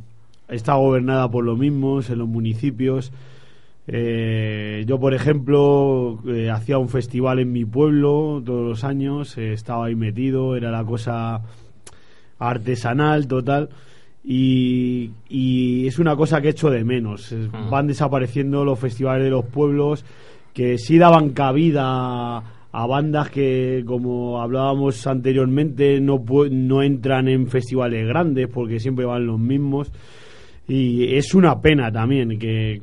está 0.47 0.76
gobernada 0.76 1.30
por 1.30 1.43
los 1.43 1.57
mismos 1.57 2.10
en 2.10 2.19
los 2.19 2.27
municipios. 2.27 3.11
Eh, 3.88 4.84
yo, 4.88 4.99
por 4.99 5.14
ejemplo, 5.14 6.19
eh, 6.27 6.49
hacía 6.49 6.77
un 6.77 6.89
festival 6.89 7.39
en 7.39 7.52
mi 7.52 7.65
pueblo 7.65 8.41
todos 8.43 8.68
los 8.68 8.84
años, 8.84 9.38
eh, 9.38 9.53
estaba 9.53 9.85
ahí 9.85 9.95
metido, 9.95 10.56
era 10.56 10.72
la 10.72 10.84
cosa 10.84 11.41
artesanal 12.39 13.27
total. 13.27 13.69
Y, 14.23 15.11
y 15.30 15.85
es 15.85 15.99
una 15.99 16.15
cosa 16.15 16.41
que 16.41 16.49
echo 16.49 16.72
de 16.72 16.84
menos. 16.84 17.34
Van 17.69 17.85
desapareciendo 17.85 18.65
los 18.65 18.80
festivales 18.80 19.23
de 19.23 19.30
los 19.30 19.45
pueblos 19.45 20.03
que 20.52 20.80
sí 20.80 20.97
daban 20.97 21.30
cabida 21.31 22.41
a 22.77 22.85
bandas 22.88 23.30
que, 23.30 23.85
como 23.88 24.41
hablábamos 24.41 25.07
anteriormente, 25.07 26.02
no, 26.02 26.22
no 26.52 26.84
entran 26.84 27.30
en 27.30 27.47
festivales 27.47 28.06
grandes 28.06 28.49
porque 28.49 28.81
siempre 28.81 29.06
van 29.06 29.26
los 29.26 29.39
mismos. 29.39 29.93
Y 30.68 31.15
es 31.15 31.34
una 31.34 31.61
pena 31.61 31.89
también 31.89 32.38
que, 32.38 32.81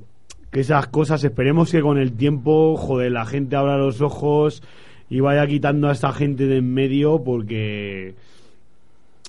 que 0.50 0.60
esas 0.60 0.86
cosas, 0.86 1.22
esperemos 1.24 1.70
que 1.70 1.82
con 1.82 1.98
el 1.98 2.12
tiempo, 2.12 2.74
joder, 2.76 3.12
la 3.12 3.26
gente 3.26 3.54
abra 3.54 3.76
los 3.76 4.00
ojos 4.00 4.62
y 5.10 5.20
vaya 5.20 5.46
quitando 5.46 5.90
a 5.90 5.92
esta 5.92 6.10
gente 6.10 6.46
de 6.46 6.56
en 6.56 6.72
medio 6.72 7.22
porque 7.22 8.14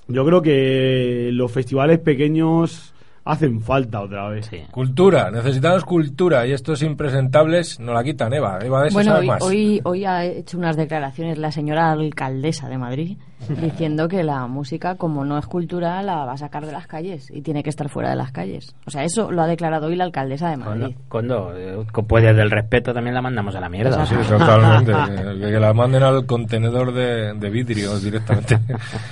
yo 0.07 0.25
creo 0.25 0.41
que 0.41 1.29
los 1.33 1.51
festivales 1.51 1.99
pequeños 1.99 2.92
hacen 3.25 3.61
falta 3.61 4.01
otra 4.01 4.29
vez. 4.29 4.47
Sí. 4.47 4.61
Cultura, 4.71 5.31
necesitamos 5.31 5.83
cultura 5.85 6.45
y 6.45 6.51
estos 6.51 6.81
impresentables 6.81 7.79
no 7.79 7.93
la 7.93 8.03
quitan, 8.03 8.33
Eva. 8.33 8.59
Eva 8.61 8.81
de 8.81 8.87
eso 8.89 8.95
Bueno, 8.95 9.11
sabe 9.11 9.21
hoy, 9.21 9.27
más. 9.27 9.41
hoy, 9.41 9.81
hoy 9.83 10.05
ha 10.05 10.25
hecho 10.25 10.57
unas 10.57 10.75
declaraciones 10.75 11.37
la 11.37 11.51
señora 11.51 11.91
alcaldesa 11.91 12.67
de 12.69 12.77
Madrid 12.77 13.17
diciendo 13.61 14.07
que 14.07 14.23
la 14.23 14.47
música, 14.47 14.95
como 14.95 15.25
no 15.25 15.37
es 15.37 15.45
cultura, 15.45 16.01
la 16.01 16.25
va 16.25 16.33
a 16.33 16.37
sacar 16.37 16.65
de 16.65 16.71
las 16.71 16.87
calles 16.87 17.29
y 17.31 17.41
tiene 17.41 17.61
que 17.63 17.69
estar 17.69 17.89
fuera 17.89 18.09
de 18.09 18.15
las 18.15 18.31
calles. 18.31 18.75
O 18.85 18.89
sea, 18.91 19.03
eso 19.03 19.31
lo 19.31 19.41
ha 19.41 19.47
declarado 19.47 19.87
hoy 19.87 19.95
la 19.95 20.05
alcaldesa 20.05 20.49
de 20.49 20.57
Madrid. 20.57 20.95
Cuando, 21.09 21.53
eh, 21.57 21.77
pues 22.07 22.23
desde 22.23 22.41
el 22.41 22.51
respeto 22.51 22.93
también 22.93 23.13
la 23.15 23.21
mandamos 23.21 23.55
a 23.55 23.59
la 23.59 23.69
mierda. 23.69 24.05
Sí, 24.05 24.15
totalmente. 24.29 24.91
que, 24.93 25.51
que 25.51 25.59
la 25.59 25.73
manden 25.73 26.03
al 26.03 26.25
contenedor 26.25 26.93
de, 26.93 27.33
de 27.33 27.49
vidrio 27.49 27.97
directamente 27.99 28.59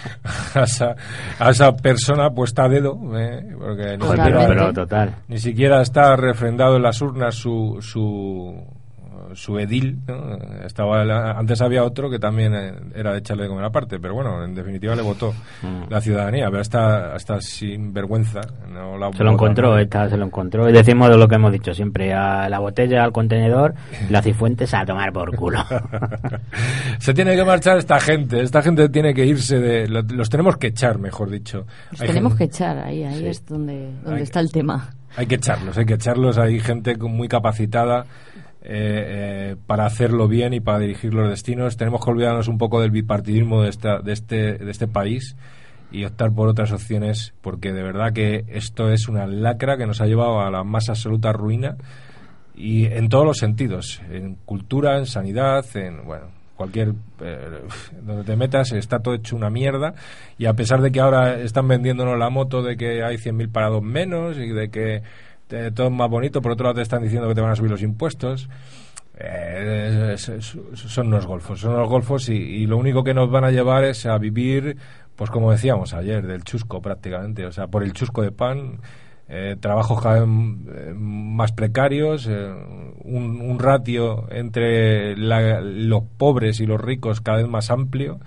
a 0.56 0.64
esa, 0.64 0.96
a 1.40 1.50
esa 1.50 1.76
persona 1.76 2.30
puesta 2.30 2.64
a 2.66 2.70
dedo. 2.70 2.98
¿eh? 3.18 3.46
Porque 3.60 3.98
Joder, 4.02 4.18
siquiera, 4.18 4.48
pero, 4.48 4.50
pero 4.50 4.74
total. 4.74 5.16
ni 5.28 5.38
siquiera 5.38 5.82
está 5.82 6.16
refrendado 6.16 6.76
en 6.78 6.84
las 6.84 7.02
urnas 7.02 7.36
su, 7.36 7.78
su, 7.82 8.56
su 9.36 9.58
edil. 9.60 10.00
¿no? 10.08 10.38
Estaba 10.66 11.04
la- 11.06 11.32
antes 11.32 11.62
había 11.62 11.84
otro 11.84 12.10
que 12.10 12.20
también 12.20 12.54
eh, 12.56 12.74
era 12.96 13.12
de 13.14 13.20
echarle 13.20 13.44
de 13.44 13.50
comer 13.50 13.66
aparte, 13.66 14.00
pero 14.00 14.14
bueno, 14.14 14.44
en 14.44 14.54
definitiva 14.56 14.96
le 14.96 15.02
votó 15.02 15.34
Mm. 15.62 15.90
la 15.90 16.02
ciudadanía. 16.02 16.48
Pero 16.50 16.62
está, 16.62 17.16
está 17.16 17.40
sin 17.42 17.94
vergüenza. 17.94 18.42
No 18.72 18.98
la 18.98 19.12
Se 19.14 19.24
lo 19.24 19.32
encontró, 19.32 19.78
esta 19.78 20.10
se 20.10 20.18
lo 20.18 20.26
encontró. 20.26 20.70
Y 20.70 20.74
decimos 20.74 21.16
lo 21.16 21.28
que 21.28 21.36
hemos 21.36 21.52
dicho 21.52 21.74
siempre, 21.74 22.14
a 22.14 22.50
la 22.50 22.60
botella, 22.60 23.04
al 23.04 23.12
contenedor, 23.12 23.74
la 24.10 24.22
cifuentes 24.22 24.74
a 24.74 24.86
tomar 24.86 25.12
por 25.14 25.36
culo. 25.36 25.60
Se 27.00 27.14
tiene 27.14 27.36
que 27.36 27.44
marchar 27.44 27.78
esta 27.78 28.00
gente, 28.00 28.42
esta 28.42 28.62
gente 28.62 28.90
tiene 28.90 29.14
que 29.14 29.26
irse 29.26 29.60
de... 29.60 29.88
lo- 29.88 30.02
Los 30.02 30.30
tenemos 30.30 30.58
que 30.58 30.68
echar, 30.68 30.98
mejor 31.00 31.30
dicho. 31.30 31.66
Los 31.92 32.02
Hay 32.02 32.08
tenemos 32.08 32.36
que 32.36 32.44
echar, 32.46 32.78
ahí, 32.78 33.04
ahí 33.04 33.20
Sí. 33.20 33.28
es 33.28 33.46
donde, 33.46 33.92
donde 34.04 34.18
Hay- 34.18 34.24
está 34.24 34.40
el 34.40 34.52
tema. 34.52 34.90
Hay 35.18 35.26
que 35.28 35.36
echarlos, 35.36 35.78
hay 35.78 35.86
que 35.86 35.96
echarlos. 35.96 36.38
Hay 36.38 36.60
gente 36.62 36.96
muy 36.96 37.28
capacitada 37.28 38.06
eh, 38.64 39.54
eh, 39.54 39.56
para 39.66 39.86
hacerlo 39.86 40.28
bien 40.28 40.54
y 40.54 40.60
para 40.60 40.80
dirigir 40.80 41.14
los 41.14 41.30
destinos. 41.30 41.78
Tenemos 41.78 42.04
que 42.04 42.12
olvidarnos 42.12 42.48
un 42.48 42.58
poco 42.58 42.80
del 42.82 42.92
bipartidismo 42.92 43.64
de, 43.64 43.70
esta, 43.70 44.00
de, 44.00 44.14
este, 44.14 44.54
de 44.58 44.72
este 44.72 44.88
país 44.88 45.36
y 45.92 46.06
optar 46.06 46.32
por 46.32 46.48
otras 46.48 46.72
opciones, 46.72 47.34
porque 47.42 47.74
de 47.74 47.84
verdad 47.84 48.14
que 48.14 48.46
esto 48.48 48.92
es 48.92 49.08
una 49.08 49.26
lacra 49.28 49.78
que 49.78 49.86
nos 49.86 50.00
ha 50.00 50.06
llevado 50.06 50.42
a 50.42 50.50
la 50.50 50.64
más 50.64 50.90
absoluta 50.90 51.34
ruina 51.34 51.76
y 52.56 52.86
en 52.86 53.10
todos 53.10 53.26
los 53.26 53.38
sentidos, 53.38 54.02
en 54.10 54.36
cultura, 54.46 54.98
en 54.98 55.06
sanidad, 55.06 55.66
en 55.76 56.06
bueno, 56.06 56.28
cualquier 56.56 56.94
eh, 57.22 57.62
donde 58.04 58.24
te 58.24 58.36
metas 58.36 58.72
está 58.74 59.00
todo 59.00 59.16
hecho 59.16 59.36
una 59.36 59.50
mierda 59.50 59.96
y 60.38 60.46
a 60.46 60.54
pesar 60.54 60.82
de 60.82 60.92
que 60.92 61.00
ahora 61.00 61.42
están 61.42 61.68
vendiéndonos 61.68 62.20
la 62.20 62.30
moto 62.30 62.62
de 62.62 62.78
que 62.78 63.04
hay 63.04 63.18
100.000 63.18 63.52
parados 63.52 63.82
menos 63.82 64.38
y 64.38 64.50
de 64.50 64.70
que 64.70 65.02
eh, 65.52 65.72
todo 65.74 65.88
es 65.88 65.94
más 65.94 66.10
bonito, 66.10 66.42
por 66.42 66.54
otro 66.54 66.64
lado 66.66 66.76
te 66.76 66.82
están 66.82 67.04
diciendo 67.04 67.28
que 67.28 67.36
te 67.36 67.42
van 67.42 67.52
a 67.52 67.56
subir 67.56 67.72
los 67.72 67.82
impuestos. 67.82 68.50
Eh, 69.24 70.16
son 70.18 71.08
unos 71.08 71.26
golfos, 71.28 71.60
son 71.60 71.74
unos 71.74 71.88
golfos 71.90 72.30
y, 72.30 72.34
y 72.34 72.66
lo 72.66 72.78
único 72.78 73.04
que 73.04 73.14
nos 73.14 73.30
van 73.30 73.44
a 73.44 73.52
llevar 73.52 73.84
es 73.84 74.06
a 74.06 74.18
vivir, 74.18 74.78
pues 75.16 75.30
como 75.30 75.52
decíamos 75.52 75.94
ayer, 75.94 76.26
del 76.26 76.44
chusco 76.44 76.82
prácticamente, 76.82 77.46
o 77.46 77.52
sea, 77.52 77.68
por 77.68 77.84
el 77.84 77.94
chusco 77.94 78.22
de 78.24 78.32
pan, 78.32 78.80
eh, 79.28 79.56
trabajos 79.60 80.02
cada 80.02 80.22
vez 80.26 80.28
eh, 80.28 80.94
más 80.96 81.52
precarios, 81.52 82.28
eh, 82.28 82.52
un, 83.04 83.42
un 83.42 83.60
ratio 83.60 84.28
entre 84.32 85.16
la- 85.18 85.62
los 85.62 86.04
pobres 86.18 86.60
y 86.60 86.66
los 86.66 86.82
ricos 86.82 87.22
cada 87.22 87.38
vez 87.38 87.48
más 87.48 87.70
amplio. 87.70 88.20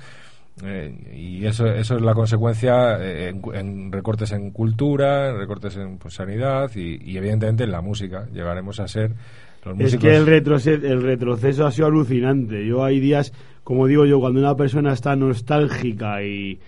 Eh, 0.62 0.94
y 1.16 1.44
eso, 1.46 1.66
eso 1.66 1.96
es 1.96 2.02
la 2.02 2.14
consecuencia 2.14 2.96
eh, 3.00 3.28
en, 3.30 3.42
en 3.54 3.92
recortes 3.92 4.30
en 4.32 4.50
cultura, 4.50 5.30
en 5.30 5.38
recortes 5.38 5.76
en 5.76 5.98
pues, 5.98 6.14
sanidad 6.14 6.70
y, 6.76 6.98
y 7.10 7.16
evidentemente 7.16 7.64
en 7.64 7.72
la 7.72 7.80
música. 7.80 8.26
Llegaremos 8.32 8.78
a 8.80 8.86
ser 8.88 9.10
Los 9.64 9.74
Es 9.80 9.94
músicos- 9.94 10.00
que 10.00 10.16
el, 10.16 10.26
retroce- 10.26 10.84
el 10.84 11.02
retroceso 11.02 11.66
ha 11.66 11.70
sido 11.72 11.88
alucinante. 11.88 12.64
Yo 12.66 12.84
hay 12.84 13.00
días, 13.00 13.32
como 13.64 13.86
digo 13.86 14.06
yo, 14.06 14.20
cuando 14.20 14.38
una 14.40 14.54
persona 14.56 14.92
está 14.92 15.16
nostálgica 15.16 16.22
y, 16.22 16.60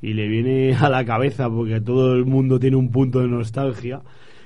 y 0.00 0.14
le 0.14 0.26
viene 0.28 0.74
a 0.74 0.88
la 0.88 1.04
cabeza, 1.04 1.50
porque 1.50 1.80
todo 1.80 2.14
el 2.14 2.24
mundo 2.24 2.58
tiene 2.58 2.76
un 2.76 2.90
punto 2.90 3.20
de 3.20 3.28
nostalgia, 3.28 4.00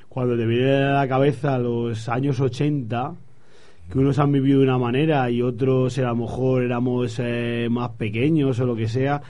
cuando 0.08 0.36
te 0.36 0.44
viene 0.46 0.74
a 0.74 0.92
la 0.94 1.08
cabeza 1.08 1.58
los 1.58 2.08
años 2.08 2.40
80, 2.40 3.12
que 3.90 3.98
unos 3.98 4.18
han 4.18 4.32
vivido 4.32 4.58
de 4.58 4.64
una 4.64 4.78
manera 4.78 5.30
y 5.30 5.42
otros 5.42 5.98
a 5.98 6.02
lo 6.02 6.16
mejor 6.16 6.62
éramos 6.62 7.18
eh, 7.18 7.68
más 7.70 7.90
pequeños 7.90 8.60
o 8.60 8.66
lo 8.66 8.76
que 8.76 8.88
sea, 8.88 9.22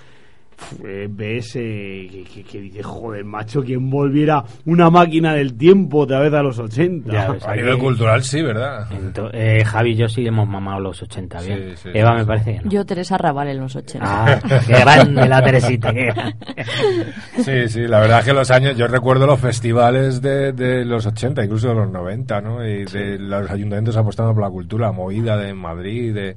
ves 1.10 1.56
eh, 1.56 2.09
que, 2.10 2.24
que, 2.24 2.44
que 2.44 2.60
dices, 2.60 2.85
joder, 2.85 3.24
macho, 3.24 3.62
quien 3.62 3.89
volviera 3.90 4.43
una 4.66 4.90
máquina 4.90 5.35
del 5.35 5.55
tiempo 5.56 5.98
otra 6.01 6.20
vez 6.20 6.32
a 6.35 6.43
los 6.43 6.59
80. 6.59 7.12
Ya 7.12 7.30
ves, 7.30 7.44
A 7.47 7.55
nivel 7.55 7.78
cultural 7.78 8.22
sí, 8.24 8.43
¿verdad? 8.43 8.86
Eh, 9.32 9.64
Javi 9.64 9.90
y 9.93 9.94
yo 9.97 10.09
sí 10.09 10.26
hemos 10.26 10.48
mamado 10.48 10.80
los 10.80 11.02
80 11.02 11.40
bien. 11.43 11.59
Sí, 11.76 11.76
sí, 11.85 11.89
Eva 11.94 12.10
sí, 12.10 12.14
me 12.16 12.20
sí. 12.22 12.26
parece 12.26 12.52
que 12.55 12.60
no. 12.64 12.70
Yo, 12.70 12.85
Teresa 12.86 13.18
Raval, 13.18 13.48
en 13.48 13.59
los 13.59 13.76
80. 13.76 13.98
Ah, 14.06 14.40
qué 14.66 14.72
grande 14.72 15.28
la 15.28 15.43
Teresita. 15.43 15.93
qué- 15.93 16.12
Sí, 17.43 17.68
sí, 17.68 17.86
la 17.86 18.01
verdad 18.01 18.20
es 18.20 18.24
que 18.26 18.32
los 18.32 18.51
años, 18.51 18.76
yo 18.76 18.86
recuerdo 18.89 19.26
los 19.26 19.40
festivales 19.40 20.20
de, 20.20 20.52
de 20.52 20.85
los 20.85 21.06
80, 21.06 21.44
incluso 21.44 21.68
de 21.68 21.74
los 21.74 21.90
90, 21.90 22.40
¿no? 22.40 22.66
Y 22.66 22.85
de 22.85 23.18
los 23.18 23.51
ayuntamientos 23.51 23.97
apostando 23.97 24.35
por 24.35 24.43
la 24.43 24.51
cultura, 24.51 24.86
la 24.86 24.93
movida 24.93 25.36
de 25.36 25.55
Madrid, 25.55 26.14
de, 26.14 26.36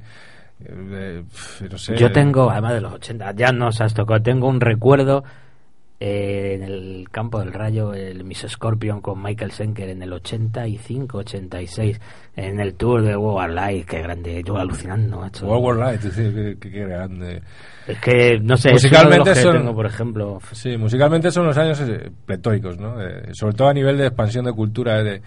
no 0.70 1.78
sé. 1.78 1.96
Yo 1.96 2.10
tengo, 2.12 2.50
además 2.50 2.74
de 2.74 2.80
los 2.80 2.92
80, 2.94 3.32
ya 3.34 3.52
nos 3.52 3.80
has 3.80 3.94
tocado, 3.94 4.22
tengo 4.22 4.48
un 4.48 4.60
recuerdo 4.60 5.24
eh, 6.04 6.54
en 6.56 6.62
el 6.64 7.06
campo 7.12 7.38
del 7.38 7.52
Rayo, 7.52 7.94
el 7.94 8.24
Miss 8.24 8.44
Scorpion 8.48 9.00
con 9.00 9.22
Michael 9.22 9.52
Schenker 9.52 9.88
en 9.88 10.02
el 10.02 10.12
85, 10.12 11.18
86, 11.18 12.00
en 12.34 12.58
el 12.60 12.74
tour 12.74 13.02
de 13.02 13.16
World 13.16 13.36
War 13.56 13.70
Life, 13.70 13.86
qué 13.88 14.02
grande, 14.02 14.42
yo 14.44 14.56
alucinando, 14.56 15.20
macho. 15.20 15.46
World 15.46 15.64
War 15.64 15.76
Light, 15.76 16.00
sí, 16.00 16.10
qué, 16.34 16.56
qué- 16.60 16.70
qué 16.72 16.86
grande. 16.86 17.42
Es 17.86 17.98
que, 18.00 18.38
no 18.40 18.56
sé, 18.56 18.70
es 18.70 18.82
uno 18.84 18.90
de 18.90 18.96
Musicalmente 19.06 19.28
los 19.30 19.38
que 19.38 19.42
son- 19.44 19.56
tengo, 19.58 19.74
por 19.76 19.86
ejemplo, 19.86 20.38
Sí, 20.52 20.76
musicalmente 20.76 21.30
son 21.30 21.46
los 21.46 21.56
años 21.56 21.80
eh, 21.80 22.10
pletóricos, 22.26 22.78
¿no? 22.78 23.00
Eh, 23.00 23.28
sobre 23.32 23.54
todo 23.54 23.68
a 23.68 23.74
nivel 23.74 23.96
de 23.96 24.06
expansión 24.06 24.44
de 24.44 24.52
cultura 24.52 24.98
eh, 25.00 25.04
de- 25.04 25.22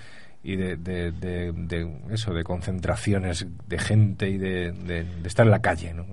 y 0.46 0.56
de, 0.58 0.78
de- 0.78 1.92
eso, 2.12 2.32
de 2.34 2.44
concentraciones 2.44 3.48
de 3.68 3.78
gente 3.80 4.30
y 4.30 4.38
de 4.38 5.04
estar 5.26 5.46
en 5.48 5.52
la 5.52 5.62
calle, 5.62 5.92
¿no? 5.94 6.06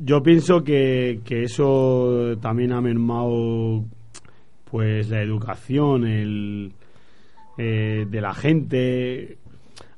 Yo 0.00 0.20
pienso 0.20 0.64
que, 0.64 1.20
que 1.24 1.44
eso 1.44 2.36
también 2.42 2.72
ha 2.72 2.80
mermado 2.80 3.84
pues 4.68 5.08
la 5.08 5.22
educación 5.22 6.06
el, 6.06 6.72
eh, 7.56 8.04
de 8.10 8.20
la 8.20 8.34
gente. 8.34 9.38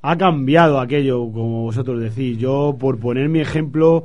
Ha 0.03 0.17
cambiado 0.17 0.79
aquello, 0.79 1.21
como 1.33 1.63
vosotros 1.63 2.01
decís. 2.01 2.37
Yo, 2.39 2.77
por 2.79 2.99
poner 3.01 3.29
mi 3.31 3.41
ejemplo, 3.41 4.05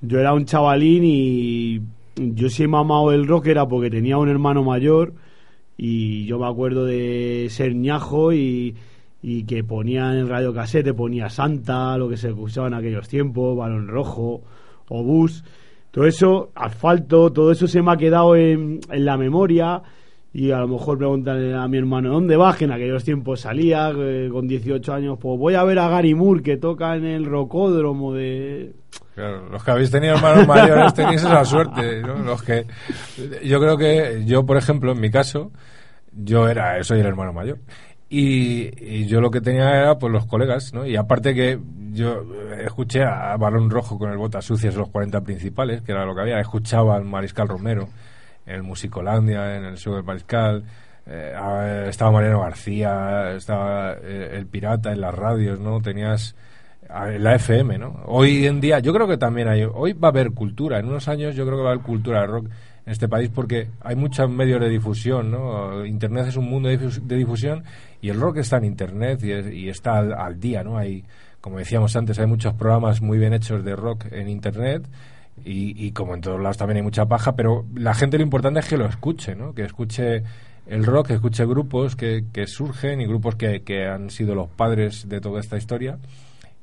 yo 0.00 0.20
era 0.20 0.34
un 0.34 0.44
chavalín 0.44 1.02
y 1.04 1.80
yo 2.16 2.48
sí 2.48 2.62
he 2.62 2.68
mamado 2.68 3.12
el 3.12 3.26
rock 3.26 3.48
era 3.48 3.66
porque 3.66 3.90
tenía 3.90 4.18
un 4.18 4.28
hermano 4.28 4.62
mayor 4.64 5.14
y 5.76 6.24
yo 6.26 6.38
me 6.38 6.46
acuerdo 6.46 6.86
de 6.86 7.48
ser 7.50 7.74
ñajo 7.74 8.32
y, 8.32 8.74
y 9.28 9.42
que 9.42 9.64
ponía 9.64 10.12
en 10.12 10.28
radio 10.28 10.54
casete, 10.54 10.94
ponía 10.94 11.28
Santa, 11.28 11.98
lo 11.98 12.08
que 12.08 12.16
se 12.16 12.28
escuchaba 12.28 12.68
en 12.68 12.74
aquellos 12.74 13.08
tiempos, 13.08 13.56
Balón 13.56 13.88
Rojo, 13.88 14.44
Obús, 14.88 15.42
todo 15.90 16.06
eso, 16.06 16.52
asfalto, 16.54 17.32
todo 17.32 17.50
eso 17.50 17.66
se 17.66 17.82
me 17.82 17.90
ha 17.90 17.96
quedado 17.96 18.36
en, 18.36 18.78
en 18.88 19.04
la 19.04 19.16
memoria 19.16 19.82
y 20.32 20.52
a 20.52 20.58
lo 20.58 20.68
mejor 20.68 20.98
preguntarle 20.98 21.56
a 21.56 21.66
mi 21.66 21.76
hermano 21.76 22.12
¿dónde 22.12 22.36
vas? 22.36 22.56
Que 22.56 22.66
en 22.66 22.70
aquellos 22.70 23.02
tiempos 23.02 23.40
salía 23.40 23.90
eh, 23.96 24.28
con 24.30 24.46
18 24.46 24.94
años, 24.94 25.18
pues 25.20 25.36
voy 25.40 25.54
a 25.54 25.64
ver 25.64 25.80
a 25.80 25.88
Gary 25.88 26.14
Moore 26.14 26.44
que 26.44 26.56
toca 26.56 26.94
en 26.94 27.04
el 27.04 27.24
rocódromo 27.24 28.14
de... 28.14 28.74
Claro, 29.16 29.48
los 29.48 29.64
que 29.64 29.70
habéis 29.72 29.90
tenido 29.90 30.14
hermanos 30.14 30.46
mayores 30.46 30.94
tenéis 30.94 31.24
esa 31.24 31.44
suerte, 31.44 32.00
¿no? 32.00 32.18
Los 32.18 32.44
que 32.44 32.64
yo 33.42 33.58
creo 33.58 33.76
que 33.76 34.22
yo, 34.24 34.46
por 34.46 34.56
ejemplo, 34.56 34.92
en 34.92 35.00
mi 35.00 35.10
caso, 35.10 35.50
yo 36.12 36.48
era, 36.48 36.80
soy 36.84 37.00
el 37.00 37.06
hermano 37.06 37.32
mayor. 37.32 37.58
Y, 38.08 38.70
y 38.78 39.06
yo 39.06 39.20
lo 39.20 39.30
que 39.30 39.40
tenía 39.40 39.76
era 39.76 39.98
pues 39.98 40.12
los 40.12 40.26
colegas, 40.26 40.72
¿no? 40.72 40.86
Y 40.86 40.96
aparte 40.96 41.34
que 41.34 41.58
yo 41.92 42.24
escuché 42.64 43.02
a 43.02 43.36
Balón 43.36 43.70
Rojo 43.70 43.98
con 43.98 44.10
el 44.10 44.18
Botas 44.18 44.44
Sucias 44.44 44.74
los 44.74 44.90
40 44.90 45.22
principales, 45.22 45.82
que 45.82 45.92
era 45.92 46.04
lo 46.04 46.14
que 46.14 46.20
había, 46.20 46.38
escuchaba 46.38 46.94
al 46.94 47.04
Mariscal 47.04 47.48
Romero 47.48 47.88
en 48.44 48.56
el 48.56 48.62
Musicolandia, 48.62 49.56
en 49.56 49.64
el 49.64 49.76
show 49.76 49.94
del 49.94 50.04
Mariscal, 50.04 50.62
eh, 51.06 51.86
estaba 51.88 52.12
Mariano 52.12 52.40
García, 52.40 53.32
estaba 53.32 53.94
eh, 53.94 54.34
el 54.34 54.46
Pirata 54.46 54.92
en 54.92 55.00
las 55.00 55.14
radios, 55.14 55.58
¿no? 55.58 55.80
Tenías 55.80 56.36
la 56.88 57.34
FM, 57.34 57.78
¿no? 57.78 58.02
Hoy 58.04 58.46
en 58.46 58.60
día, 58.60 58.78
yo 58.78 58.92
creo 58.92 59.08
que 59.08 59.16
también 59.16 59.48
hay, 59.48 59.64
hoy 59.64 59.92
va 59.92 60.08
a 60.08 60.10
haber 60.10 60.30
cultura, 60.30 60.78
en 60.78 60.86
unos 60.86 61.08
años 61.08 61.34
yo 61.34 61.44
creo 61.44 61.58
que 61.58 61.64
va 61.64 61.70
a 61.70 61.72
haber 61.72 61.84
cultura 61.84 62.20
de 62.20 62.26
rock 62.28 62.46
en 62.86 62.92
este 62.92 63.08
país 63.08 63.28
porque 63.34 63.68
hay 63.82 63.96
muchos 63.96 64.30
medios 64.30 64.60
de 64.60 64.68
difusión, 64.70 65.30
¿no? 65.30 65.84
Internet 65.84 66.26
es 66.28 66.36
un 66.36 66.48
mundo 66.48 66.68
de, 66.68 66.78
difus- 66.80 67.02
de 67.02 67.16
difusión 67.16 67.64
y 68.00 68.08
el 68.10 68.20
rock 68.20 68.38
está 68.38 68.58
en 68.58 68.64
Internet 68.64 69.22
y, 69.24 69.32
es- 69.32 69.52
y 69.52 69.68
está 69.68 69.98
al, 69.98 70.12
al 70.14 70.38
día, 70.40 70.62
¿no? 70.62 70.78
Hay, 70.78 71.04
como 71.40 71.58
decíamos 71.58 71.94
antes, 71.96 72.18
hay 72.18 72.26
muchos 72.26 72.54
programas 72.54 73.02
muy 73.02 73.18
bien 73.18 73.32
hechos 73.34 73.64
de 73.64 73.74
rock 73.76 74.06
en 74.12 74.28
Internet 74.28 74.86
y, 75.44 75.90
como 75.92 76.14
en 76.14 76.22
todos 76.22 76.40
lados 76.40 76.56
también 76.56 76.78
hay 76.78 76.82
mucha 76.82 77.04
paja, 77.06 77.36
pero 77.36 77.66
la 77.74 77.92
gente 77.94 78.16
lo 78.16 78.24
importante 78.24 78.60
es 78.60 78.68
que 78.68 78.78
lo 78.78 78.86
escuche, 78.86 79.34
¿no? 79.34 79.52
Que 79.54 79.62
escuche 79.64 80.22
el 80.66 80.84
rock, 80.86 81.08
que 81.08 81.14
escuche 81.14 81.44
grupos 81.44 81.94
que, 81.94 82.24
que 82.32 82.46
surgen 82.46 83.00
y 83.00 83.06
grupos 83.06 83.36
que, 83.36 83.62
que 83.62 83.86
han 83.86 84.08
sido 84.10 84.34
los 84.34 84.48
padres 84.48 85.08
de 85.08 85.20
toda 85.20 85.40
esta 85.40 85.56
historia 85.58 85.98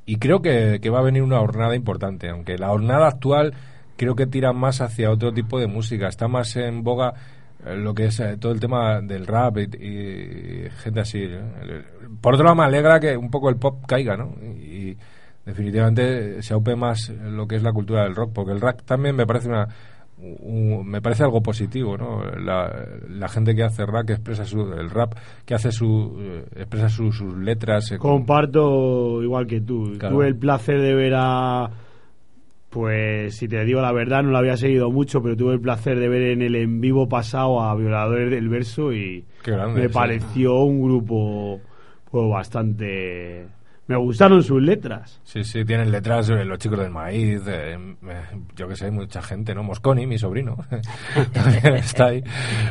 y 0.05 0.17
creo 0.17 0.41
que, 0.41 0.79
que 0.81 0.89
va 0.89 0.99
a 0.99 1.03
venir 1.03 1.21
una 1.21 1.37
jornada 1.39 1.75
importante, 1.75 2.29
aunque 2.29 2.57
la 2.57 2.69
jornada 2.69 3.07
actual 3.07 3.53
creo 3.97 4.15
que 4.15 4.27
tira 4.27 4.53
más 4.53 4.81
hacia 4.81 5.11
otro 5.11 5.33
tipo 5.33 5.59
de 5.59 5.67
música, 5.67 6.07
está 6.07 6.27
más 6.27 6.55
en 6.55 6.83
boga 6.83 7.13
eh, 7.65 7.75
lo 7.75 7.93
que 7.93 8.05
es 8.05 8.19
eh, 8.19 8.37
todo 8.37 8.51
el 8.51 8.59
tema 8.59 8.99
del 9.01 9.25
rap 9.27 9.57
y, 9.57 9.61
y 9.85 10.69
gente 10.81 10.99
así. 11.01 11.19
¿eh? 11.23 11.81
Por 12.21 12.33
otro 12.35 12.43
lado 12.45 12.55
me 12.57 12.63
alegra 12.63 12.99
que 12.99 13.15
un 13.17 13.29
poco 13.31 13.49
el 13.49 13.55
pop 13.57 13.83
caiga, 13.87 14.17
¿no? 14.17 14.35
Y 14.43 14.97
definitivamente 15.45 16.41
se 16.41 16.53
aupe 16.53 16.75
más 16.75 17.09
lo 17.09 17.47
que 17.47 17.55
es 17.57 17.63
la 17.63 17.71
cultura 17.73 18.03
del 18.03 18.15
rock, 18.15 18.31
porque 18.33 18.51
el 18.51 18.61
rap 18.61 18.81
también 18.83 19.15
me 19.15 19.25
parece 19.25 19.49
una 19.49 19.67
un- 20.17 20.87
me 20.87 21.01
parece 21.01 21.23
algo 21.23 21.41
positivo, 21.43 21.97
¿no? 21.97 22.23
La, 22.23 22.71
la 23.09 23.27
gente 23.27 23.53
que 23.55 23.63
hace 23.63 23.85
rap, 23.85 24.05
que 24.07 24.13
expresa 24.13 24.45
su, 24.45 24.61
el 24.71 24.89
rap, 24.89 25.15
que 25.45 25.53
hace 25.53 25.71
su, 25.71 26.17
expresa 26.55 26.87
su- 26.87 27.11
sus 27.11 27.35
letras. 27.37 27.93
Comparto 27.97 29.21
igual 29.21 29.47
que 29.47 29.59
tú. 29.59 29.95
Claro. 29.99 30.15
Tuve 30.15 30.27
el 30.27 30.37
placer 30.37 30.79
de 30.79 30.93
ver 30.95 31.13
a. 31.17 31.69
Pues 32.73 33.35
si 33.35 33.47
te 33.47 33.63
digo 33.65 33.81
la 33.81 33.91
verdad, 33.91 34.23
no 34.23 34.31
lo 34.31 34.37
había 34.39 34.57
seguido 34.57 34.89
mucho, 34.89 35.21
pero 35.21 35.37
tuve 35.37 35.53
el 35.53 35.61
placer 35.61 35.99
de 35.99 36.09
ver 36.09 36.23
en 36.31 36.41
el 36.41 36.55
en 36.55 36.81
vivo 36.81 37.07
pasado 37.07 37.61
a 37.61 37.75
Violadores 37.75 38.31
del 38.31 38.49
Verso 38.49 38.91
y 38.91 39.25
grande, 39.45 39.81
me 39.83 39.87
sí. 39.89 39.93
pareció 39.93 40.55
un 40.63 40.81
grupo 40.81 41.61
pues 42.09 42.29
bastante. 42.31 43.45
Me 43.85 43.97
gustaron 43.97 44.41
sus 44.41 44.61
letras. 44.61 45.19
Sí, 45.23 45.43
sí, 45.43 45.65
tienen 45.65 45.91
letras 45.91 46.29
eh, 46.29 46.45
los 46.45 46.57
chicos 46.57 46.79
del 46.79 46.89
maíz, 46.89 47.41
eh, 47.47 47.77
yo 48.55 48.67
que 48.67 48.75
sé, 48.77 48.89
mucha 48.89 49.21
gente, 49.21 49.53
¿no? 49.53 49.61
Mosconi, 49.61 50.07
mi 50.07 50.17
sobrino, 50.17 50.55
también 51.33 51.75
está 51.75 52.05
ahí. 52.05 52.23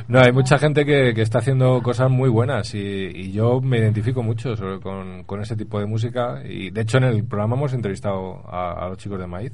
No, 0.09 0.21
hay 0.21 0.33
mucha 0.33 0.57
gente 0.59 0.87
que, 0.87 1.13
que 1.15 1.21
está 1.23 1.39
haciendo 1.39 1.83
cosas 1.83 2.11
muy 2.11 2.31
buenas 2.31 2.75
y, 2.75 2.79
y 2.81 3.31
yo 3.31 3.61
me 3.61 3.77
identifico 3.79 4.23
mucho 4.23 4.57
sobre- 4.57 4.81
con, 4.81 5.25
con 5.25 5.43
ese 5.43 5.55
tipo 5.55 5.79
de 5.79 5.87
música 5.87 6.43
y 6.49 6.71
de 6.71 6.81
hecho 6.81 6.97
en 6.97 7.05
el 7.05 7.25
programa 7.25 7.57
hemos 7.57 7.75
entrevistado 7.75 8.43
a, 8.49 8.73
a 8.85 8.89
los 8.89 8.97
chicos 8.99 9.19
de 9.21 9.27
maíz 9.27 9.53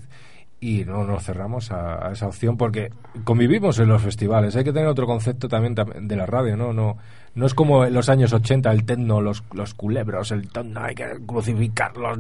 y 0.61 0.85
no 0.85 1.05
nos 1.05 1.25
cerramos 1.25 1.71
a, 1.71 2.11
esa 2.13 2.27
opción 2.27 2.57
porque 2.57 2.91
convivimos 3.25 3.79
en 3.79 3.89
los 3.89 4.03
festivales. 4.03 4.57
Hay 4.57 4.65
que 4.65 4.73
tener 4.73 4.89
otro 4.89 5.07
concepto 5.07 5.49
también 5.49 5.77
tam- 5.77 6.07
de 6.07 6.17
la 6.17 6.27
radio, 6.27 6.57
¿no? 6.57 6.73
No, 6.73 6.97
no 7.39 7.47
es 7.47 7.55
como 7.55 7.85
en 7.85 7.95
los 7.95 8.09
años 8.09 8.33
80 8.33 8.71
el 8.73 8.85
techno, 8.85 9.21
los, 9.21 9.45
los 9.53 9.73
culebros, 9.75 10.33
el 10.33 10.49
techno 10.51 10.81
hay 10.81 10.95
que 10.95 11.07
crucificarlos, 11.25 12.19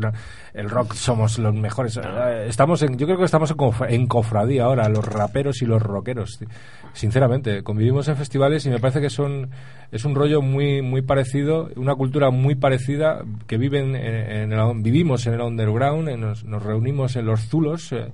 el 0.55 0.71
rock 0.71 0.95
somos 0.95 1.39
los 1.39 1.55
mejores. 1.55 1.99
Estamos 2.47 2.83
en, 2.83 2.97
yo 2.97 3.07
creo 3.07 3.19
que 3.19 3.25
estamos 3.25 3.55
en, 3.89 4.07
cofradía 4.07 4.65
ahora, 4.65 4.89
los 4.89 5.05
raperos 5.05 5.61
y 5.63 5.67
los 5.67 5.83
rockeros. 5.83 6.39
Sinceramente, 6.93 7.63
convivimos 7.63 8.09
en 8.09 8.17
festivales 8.17 8.65
y 8.67 8.71
me 8.71 8.79
parece 8.79 9.01
que 9.01 9.11
son 9.11 9.51
es 9.91 10.05
un 10.05 10.15
rollo 10.15 10.41
muy 10.41 10.83
muy 10.83 11.03
parecido, 11.03 11.69
una 11.77 11.95
cultura 11.95 12.31
muy 12.31 12.55
parecida 12.55 13.23
que 13.47 13.59
viven 13.59 13.95
en, 13.97 14.53
en 14.53 14.83
vivimos 14.83 15.27
en 15.27 15.35
el 15.35 15.41
underground, 15.41 16.09
nos 16.45 16.63
reunimos 16.63 17.17
en 17.17 17.27
los 17.27 17.41
zulos. 17.49 17.93
eh, 17.93 18.11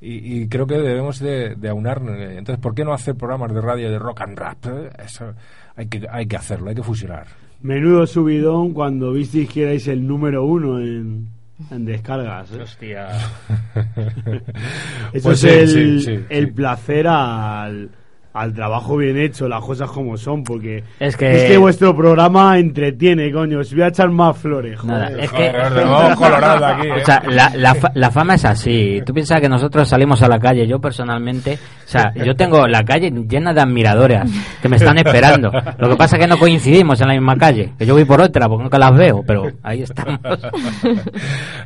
y, 0.00 0.42
y 0.42 0.48
creo 0.48 0.66
que 0.66 0.78
debemos 0.78 1.18
de, 1.18 1.56
de 1.56 1.68
aunar. 1.68 2.00
eh, 2.08 2.36
Entonces, 2.38 2.62
¿por 2.62 2.72
qué 2.74 2.84
no 2.84 2.92
hacer 2.92 3.16
programas 3.16 3.52
de 3.52 3.60
radio 3.60 3.90
de 3.90 3.98
rock 3.98 4.20
and 4.20 4.38
rap? 4.38 4.64
Eh, 4.66 4.90
Eso 5.04 5.34
hay 5.78 5.86
que, 5.86 6.06
hay 6.10 6.26
que 6.26 6.36
hacerlo, 6.36 6.68
hay 6.70 6.74
que 6.74 6.82
fusionar. 6.82 7.26
Menudo 7.62 8.06
subidón 8.06 8.72
cuando 8.72 9.12
visteis 9.12 9.48
que 9.48 9.62
erais 9.62 9.86
el 9.88 10.06
número 10.06 10.44
uno 10.44 10.80
en, 10.80 11.28
en 11.70 11.84
descargas. 11.84 12.52
¿eh? 12.52 12.62
Hostia. 12.62 13.08
Eso 15.12 15.28
Pues 15.28 15.44
es 15.44 15.72
sí, 15.72 15.78
el, 15.78 16.00
sí, 16.02 16.16
sí, 16.18 16.24
el 16.28 16.46
sí. 16.46 16.52
placer 16.52 17.06
al, 17.08 17.90
al 18.40 18.54
trabajo 18.54 18.96
bien 18.96 19.16
hecho, 19.18 19.48
las 19.48 19.64
cosas 19.64 19.90
como 19.90 20.16
son, 20.16 20.44
porque 20.44 20.84
Es 21.00 21.16
que- 21.16 21.56
vuestro 21.58 21.96
programa 21.96 22.58
entretiene, 22.58 23.30
coño. 23.32 23.58
Os 23.60 23.72
voy 23.74 23.82
a 23.82 23.88
echar 23.88 24.10
más 24.10 24.36
flores, 24.36 24.78
joder. 24.78 24.98
Nada, 25.12 25.22
es 25.22 25.30
que 25.32 25.50
Joder, 25.50 25.86
vamos 25.86 26.16
colorado 26.16 26.66
aquí, 26.66 26.86
¿eh? 26.88 26.92
O 27.02 27.04
sea, 27.04 27.22
la, 27.28 27.50
la, 27.56 27.74
fa- 27.74 27.90
la 27.94 28.10
fama 28.10 28.34
es 28.34 28.44
así. 28.44 29.02
Tú 29.04 29.12
piensas 29.12 29.40
que 29.40 29.48
nosotros 29.48 29.88
salimos 29.88 30.22
a 30.22 30.28
la 30.28 30.38
calle, 30.38 30.66
yo 30.66 30.78
personalmente, 30.80 31.54
o 31.54 31.88
sea, 31.88 32.12
yo 32.14 32.34
tengo 32.36 32.66
la 32.68 32.84
calle 32.84 33.10
llena 33.28 33.52
de 33.52 33.60
admiradoras 33.60 34.30
que 34.62 34.68
me 34.68 34.76
están 34.76 34.98
esperando. 34.98 35.50
Lo 35.78 35.88
que 35.88 35.96
pasa 35.96 36.16
es 36.16 36.22
que 36.22 36.28
no 36.28 36.38
coincidimos 36.38 37.00
en 37.00 37.08
la 37.08 37.14
misma 37.14 37.36
calle, 37.36 37.72
que 37.78 37.84
yo 37.86 37.94
voy 37.94 38.04
por 38.04 38.20
otra 38.20 38.48
porque 38.48 38.62
nunca 38.62 38.78
las 38.78 38.96
veo, 38.96 39.22
pero 39.26 39.50
ahí 39.62 39.82
estamos. 39.82 40.20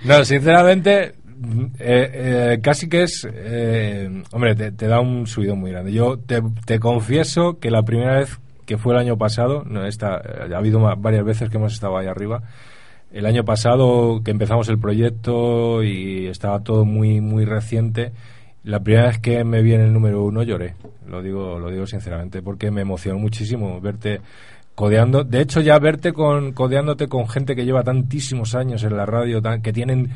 No, 0.05 0.25
sinceramente, 0.25 1.15
eh, 1.79 2.11
eh, 2.55 2.59
casi 2.63 2.89
que 2.89 3.03
es. 3.03 3.27
eh, 3.33 4.23
hombre, 4.33 4.55
te, 4.55 4.87
da 4.87 5.01
un 5.01 5.27
subidón 5.27 5.61
muy 5.61 5.71
grande. 5.73 5.93
Yo 5.93 6.19
te, 6.19 6.41
te 6.67 6.79
confieso 6.79 7.59
que 7.59 7.71
la 7.71 7.83
primera 7.83 8.19
vez 8.19 8.39
que 8.67 8.79
fue 8.79 8.95
el 8.95 9.01
año 9.01 9.17
pasado, 9.19 9.65
no, 9.67 9.85
esta, 9.87 10.17
ha 10.17 10.57
habido 10.57 10.81
varias 10.99 11.25
veces 11.25 11.51
que 11.51 11.57
hemos 11.57 11.73
estado 11.73 11.99
ahí 11.99 12.07
arriba. 12.07 12.43
El 13.13 13.27
año 13.27 13.45
pasado 13.45 14.23
que 14.25 14.31
empezamos 14.31 14.69
el 14.69 14.79
proyecto 14.79 15.83
y 15.83 16.27
estaba 16.29 16.61
todo 16.61 16.85
muy 16.87 17.21
muy 17.21 17.45
reciente, 17.45 18.13
la 18.65 18.81
primera 18.81 19.09
vez 19.09 19.19
que 19.19 19.45
me 19.45 19.61
vi 19.61 19.75
en 19.75 19.83
el 19.83 19.93
número 19.93 20.23
uno 20.25 20.43
lloré, 20.45 20.77
lo 21.09 21.21
digo 21.21 21.59
lo 21.59 21.71
digo 21.71 21.87
sinceramente, 21.87 22.41
porque 22.41 22.71
me 22.71 22.81
emocionó 22.81 23.19
muchísimo 23.19 23.81
verte 23.83 24.21
codeando. 24.75 25.25
De 25.25 25.43
hecho, 25.43 25.61
ya 25.61 25.79
verte 25.79 26.15
con 26.15 26.53
codeándote 26.53 27.09
con 27.09 27.29
gente 27.29 27.55
que 27.55 27.67
lleva 27.67 27.83
tantísimos 27.83 28.55
años 28.55 28.83
en 28.85 28.97
la 28.97 29.05
radio, 29.05 29.43
tan- 29.43 29.61
que 29.61 29.73
tienen 29.75 30.09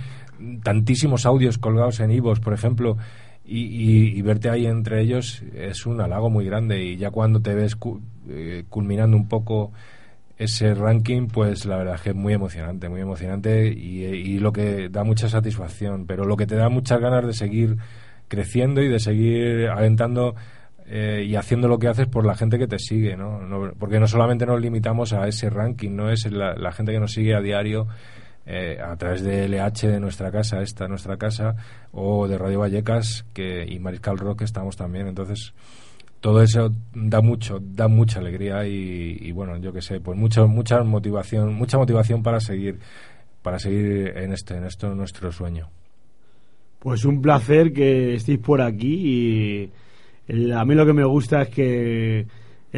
tantísimos 0.63 1.27
audios 1.27 1.59
colgados 1.59 2.01
en 2.01 2.11
Ivos, 2.11 2.41
por 2.41 2.53
ejemplo, 2.53 2.97
y, 3.45 3.61
y- 3.61 4.19
y 4.19 4.23
verte 4.23 4.51
ahí 4.51 4.67
entre 4.67 5.01
ellos 5.01 5.43
es 5.55 5.87
un 5.87 6.01
halago 6.01 6.31
muy 6.31 6.45
grande. 6.45 6.83
Y 6.85 6.97
ya 6.97 7.11
cuando 7.11 7.41
te 7.41 7.55
ves 7.55 7.77
cu- 7.77 8.01
eh, 8.29 8.65
culminando 8.69 9.17
un 9.17 9.29
poco 9.29 9.73
ese 10.39 10.75
ranking, 10.75 11.29
pues 11.29 11.65
la 11.65 11.77
verdad 11.79 11.95
es 11.95 12.03
que 12.03 12.11
es 12.11 12.17
muy 12.17 12.35
emocionante, 12.35 12.89
muy 12.89 13.01
emocionante 13.01 13.69
y, 13.69 14.39
lo 14.39 14.53
que 14.53 14.89
da 14.91 15.03
mucha 15.03 15.29
satisfacción, 15.31 16.07
pero 16.07 16.25
lo 16.25 16.37
que 16.37 16.47
te 16.47 16.57
da 16.57 16.69
muchas 16.69 17.01
ganas 17.01 17.27
de 17.27 17.33
seguir 17.33 17.77
creciendo 18.29 18.83
y 18.83 18.89
de 18.89 19.01
seguir 19.01 19.69
alentando 19.69 20.35
eh, 20.89 21.25
y 21.27 21.37
haciendo 21.37 21.69
lo 21.69 21.79
que 21.79 21.89
haces 21.89 22.07
por 22.07 22.27
la 22.27 22.35
gente 22.35 22.59
que 22.59 22.67
te 22.69 22.79
sigue, 22.79 23.17
¿no? 23.17 23.41
No- 23.41 23.73
porque 23.79 23.99
no 23.99 24.07
solamente 24.07 24.45
nos 24.45 24.61
limitamos 24.61 25.13
a 25.15 25.27
ese 25.27 25.49
ranking, 25.51 25.93
no 25.97 26.11
es 26.11 26.31
la, 26.31 26.55
la 26.55 26.71
gente 26.73 26.93
que 26.93 27.01
nos 27.01 27.13
sigue 27.13 27.35
a 27.35 27.41
diario 27.41 27.87
eh, 28.47 28.79
a 28.81 28.97
través 28.97 29.23
de 29.23 29.49
LH 29.49 29.89
de 29.89 30.01
nuestra 30.01 30.31
casa, 30.31 30.63
esta 30.63 30.87
nuestra 30.87 31.17
casa, 31.17 31.57
o 31.93 32.29
de 32.29 32.39
Radio 32.39 32.61
Vallecas 32.61 33.25
que, 33.35 33.67
y 33.69 33.79
Mariscal 33.81 34.19
Rock 34.19 34.43
estamos 34.43 34.77
también, 34.77 35.09
entonces 35.09 35.53
todo 36.21 36.43
eso 36.43 36.71
da 36.95 37.21
mucho, 37.21 37.59
da 37.61 37.89
mucha 37.89 38.21
alegría 38.21 38.67
y, 38.67 39.31
bueno, 39.33 39.59
yo 39.59 39.73
que 39.73 39.83
sé, 39.83 40.01
pues 40.01 40.19
mucha, 40.19 40.45
mucha 40.47 40.83
motivación, 40.83 41.55
mucha 41.55 41.77
motivación 41.77 42.23
para 42.23 42.41
seguir, 42.41 42.79
para 43.43 43.59
seguir 43.59 44.13
en 44.17 44.33
este, 44.33 44.57
en 44.57 44.65
esto 44.65 44.95
nuestro 44.95 45.31
sueño. 45.31 45.69
Pues 46.79 47.05
un 47.05 47.21
placer 47.21 47.73
que 47.73 48.15
estéis 48.15 48.39
por 48.39 48.61
aquí 48.61 49.71
y 50.29 50.53
a 50.53 50.65
mí 50.65 50.75
lo 50.75 50.87
que 50.87 50.93
me 50.93 51.05
gusta 51.05 51.43
es 51.43 51.49
que 51.49 52.27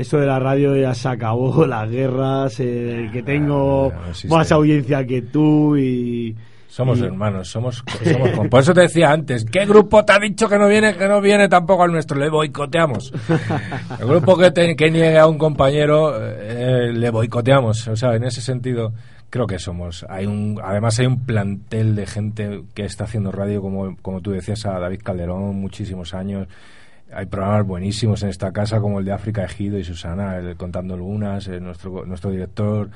eso 0.00 0.18
de 0.18 0.26
la 0.26 0.38
radio 0.38 0.76
ya 0.76 0.94
se 0.94 1.08
acabó, 1.08 1.66
las 1.66 1.90
guerras, 1.90 2.58
eh, 2.60 3.08
que 3.12 3.22
tengo 3.22 3.92
Ah, 3.94 4.00
no 4.04 4.10
existe. 4.10 4.28
más 4.36 4.52
audiencia 4.52 5.04
que 5.06 5.22
tú 5.22 5.76
y... 5.76 6.36
Somos 6.68 6.98
y- 7.00 7.04
hermanos, 7.04 7.48
somos, 7.48 7.82
por 8.50 8.60
eso 8.60 8.74
te 8.74 8.82
decía 8.82 9.10
antes, 9.10 9.44
¿qué 9.46 9.64
grupo 9.64 10.04
te 10.04 10.12
ha 10.12 10.18
dicho 10.18 10.48
que 10.48 10.58
no 10.58 10.68
viene, 10.68 10.94
que 10.94 11.08
no 11.08 11.20
viene 11.20 11.48
tampoco 11.48 11.82
al 11.82 11.90
nuestro? 11.92 12.18
Le 12.18 12.28
boicoteamos. 12.28 13.12
El 14.00 14.06
grupo 14.06 14.36
que, 14.36 14.50
te- 14.50 14.76
que 14.76 14.90
niegue 14.90 15.18
a 15.18 15.26
un 15.26 15.38
compañero, 15.38 16.12
eh, 16.20 16.92
le 16.92 17.10
boicoteamos. 17.10 17.88
O 17.88 17.96
sea, 17.96 18.14
en 18.14 18.24
ese 18.24 18.42
sentido, 18.42 18.92
creo 19.30 19.46
que 19.46 19.58
somos. 19.58 20.04
Hay 20.10 20.26
un, 20.26 20.60
además 20.62 20.98
hay 21.00 21.06
un 21.06 21.24
plantel 21.24 21.96
de 21.96 22.06
gente 22.06 22.62
que 22.74 22.84
está 22.84 23.04
haciendo 23.04 23.32
radio, 23.32 23.62
como, 23.62 23.96
como 24.02 24.20
tú 24.20 24.30
decías, 24.32 24.64
a 24.66 24.78
David 24.78 25.00
Calderón, 25.02 25.56
muchísimos 25.56 26.12
años. 26.12 26.48
Hay 27.12 27.26
programas 27.26 27.66
buenísimos 27.66 28.22
en 28.22 28.28
esta 28.28 28.52
casa, 28.52 28.80
como 28.80 28.98
el 28.98 29.04
de 29.04 29.12
África 29.12 29.44
Ejido 29.44 29.78
y 29.78 29.84
Susana, 29.84 30.36
el 30.36 30.56
Contando 30.56 30.94
Algunas, 30.94 31.48
eh, 31.48 31.58
nuestro, 31.60 32.04
nuestro 32.04 32.30
director, 32.30 32.90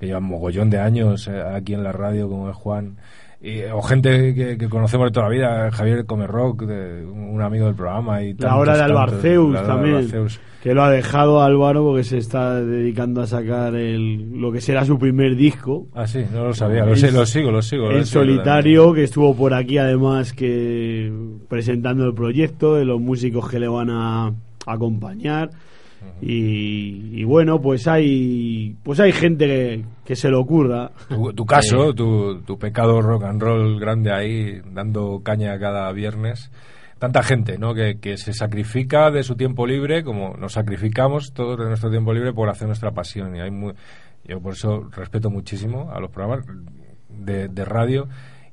que 0.00 0.06
lleva 0.06 0.20
mogollón 0.20 0.70
de 0.70 0.78
años 0.78 1.28
eh, 1.28 1.42
aquí 1.42 1.74
en 1.74 1.84
la 1.84 1.92
radio, 1.92 2.28
como 2.28 2.48
es 2.48 2.56
Juan. 2.56 2.96
Y, 3.40 3.62
o 3.72 3.80
gente 3.82 4.34
que, 4.34 4.58
que 4.58 4.68
conocemos 4.68 5.06
de 5.06 5.10
toda 5.12 5.26
la 5.26 5.32
vida, 5.32 5.70
Javier 5.70 6.04
Comerroc, 6.06 6.62
de, 6.62 7.04
un 7.04 7.40
amigo 7.40 7.66
del 7.66 7.76
programa. 7.76 8.20
Y 8.22 8.34
La 8.34 8.56
hora 8.56 8.72
de 8.72 8.78
tantos, 8.80 8.96
tantos, 8.96 9.12
Albarceus 9.12 9.52
de 9.52 9.66
también, 9.66 9.94
Albarceus. 9.96 10.40
que 10.60 10.74
lo 10.74 10.82
ha 10.82 10.90
dejado 10.90 11.40
Álvaro 11.40 11.84
porque 11.84 12.02
se 12.02 12.18
está 12.18 12.56
dedicando 12.60 13.20
a 13.22 13.28
sacar 13.28 13.76
el, 13.76 14.40
lo 14.40 14.50
que 14.50 14.60
será 14.60 14.84
su 14.84 14.98
primer 14.98 15.36
disco. 15.36 15.86
Ah, 15.94 16.08
sí, 16.08 16.24
no 16.32 16.46
lo 16.46 16.52
sabía, 16.54 16.84
lo, 16.84 16.90
En- 16.92 16.96
sé, 16.98 17.12
lo 17.12 17.24
sigo, 17.26 17.52
lo 17.52 17.62
sigo. 17.62 17.92
En 17.92 18.06
solitario, 18.06 18.92
que 18.92 19.04
estuvo 19.04 19.36
por 19.36 19.54
aquí 19.54 19.78
además 19.78 20.32
que 20.32 21.12
presentando 21.48 22.06
el 22.06 22.14
proyecto 22.14 22.74
de 22.74 22.84
los 22.84 23.00
músicos 23.00 23.48
que 23.48 23.60
le 23.60 23.68
van 23.68 23.90
a 23.90 24.32
acompañar. 24.66 25.50
Y, 26.20 27.20
y 27.20 27.24
bueno, 27.24 27.60
pues 27.60 27.86
hay 27.86 28.76
pues 28.82 28.98
hay 29.00 29.12
gente 29.12 29.46
que, 29.46 29.84
que 30.04 30.16
se 30.16 30.28
le 30.28 30.36
ocurra. 30.36 30.90
Tu, 31.08 31.32
tu 31.32 31.46
caso, 31.46 31.94
tu, 31.94 32.40
tu 32.42 32.58
pecado 32.58 33.00
rock 33.00 33.24
and 33.24 33.40
roll 33.40 33.78
grande 33.78 34.12
ahí, 34.12 34.60
dando 34.72 35.20
caña 35.22 35.58
cada 35.58 35.90
viernes. 35.92 36.50
Tanta 36.98 37.22
gente, 37.22 37.58
¿no? 37.58 37.74
Que, 37.74 38.00
que 38.00 38.16
se 38.16 38.32
sacrifica 38.32 39.12
de 39.12 39.22
su 39.22 39.36
tiempo 39.36 39.66
libre, 39.66 40.02
como 40.02 40.36
nos 40.36 40.54
sacrificamos 40.54 41.32
todos 41.32 41.56
de 41.56 41.66
nuestro 41.66 41.90
tiempo 41.90 42.12
libre 42.12 42.32
por 42.32 42.48
hacer 42.48 42.66
nuestra 42.66 42.90
pasión. 42.90 43.36
Y 43.36 43.40
hay 43.40 43.52
muy, 43.52 43.74
yo 44.24 44.40
por 44.40 44.54
eso 44.54 44.88
respeto 44.90 45.30
muchísimo 45.30 45.92
a 45.92 46.00
los 46.00 46.10
programas 46.10 46.44
de, 47.08 47.46
de 47.46 47.64
radio. 47.64 48.08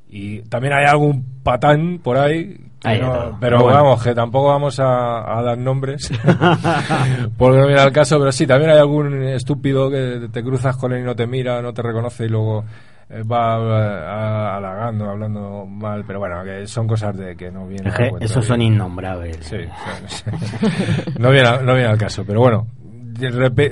Y 0.09 0.41
también 0.43 0.73
hay 0.73 0.85
algún 0.85 1.41
patán 1.43 1.99
por 2.03 2.17
ahí. 2.17 2.57
no- 2.83 3.37
pero 3.39 3.59
Bueno. 3.63 3.77
vamos, 3.77 4.03
que 4.03 4.13
tampoco 4.13 4.47
vamos 4.49 4.79
a, 4.79 5.37
a 5.37 5.41
dar 5.41 5.57
nombres. 5.57 6.09
porque 7.37 7.57
no 7.59 7.67
viene 7.67 7.81
al 7.81 7.91
caso, 7.91 8.17
pero 8.19 8.31
sí, 8.31 8.45
también 8.47 8.71
hay 8.71 8.77
algún 8.77 9.23
estúpido 9.23 9.89
que 9.89 10.27
te 10.31 10.43
cruzas 10.43 10.77
con 10.77 10.93
él 10.93 11.01
y 11.01 11.03
no 11.03 11.15
te 11.15 11.27
mira, 11.27 11.61
no 11.61 11.73
te 11.73 11.81
reconoce 11.81 12.25
y 12.25 12.29
luego 12.29 12.63
eh, 13.09 13.23
va 13.23 13.57
eh, 13.57 14.55
halagando, 14.57 15.09
hablando 15.09 15.65
mal. 15.65 16.03
Pero 16.05 16.19
bueno, 16.19 16.43
que 16.43 16.67
son 16.67 16.87
cosas 16.87 17.17
de 17.17 17.35
que 17.35 17.51
no 17.51 17.67
vienen 17.67 17.91
esos 18.21 18.45
son 18.45 18.61
innombrables. 18.61 19.37
Sí, 19.41 19.57
no, 21.19 21.31
viene, 21.31 21.49
no 21.63 21.73
viene 21.73 21.89
al 21.89 21.97
caso, 21.97 22.23
pero 22.25 22.39
bueno. 22.39 22.67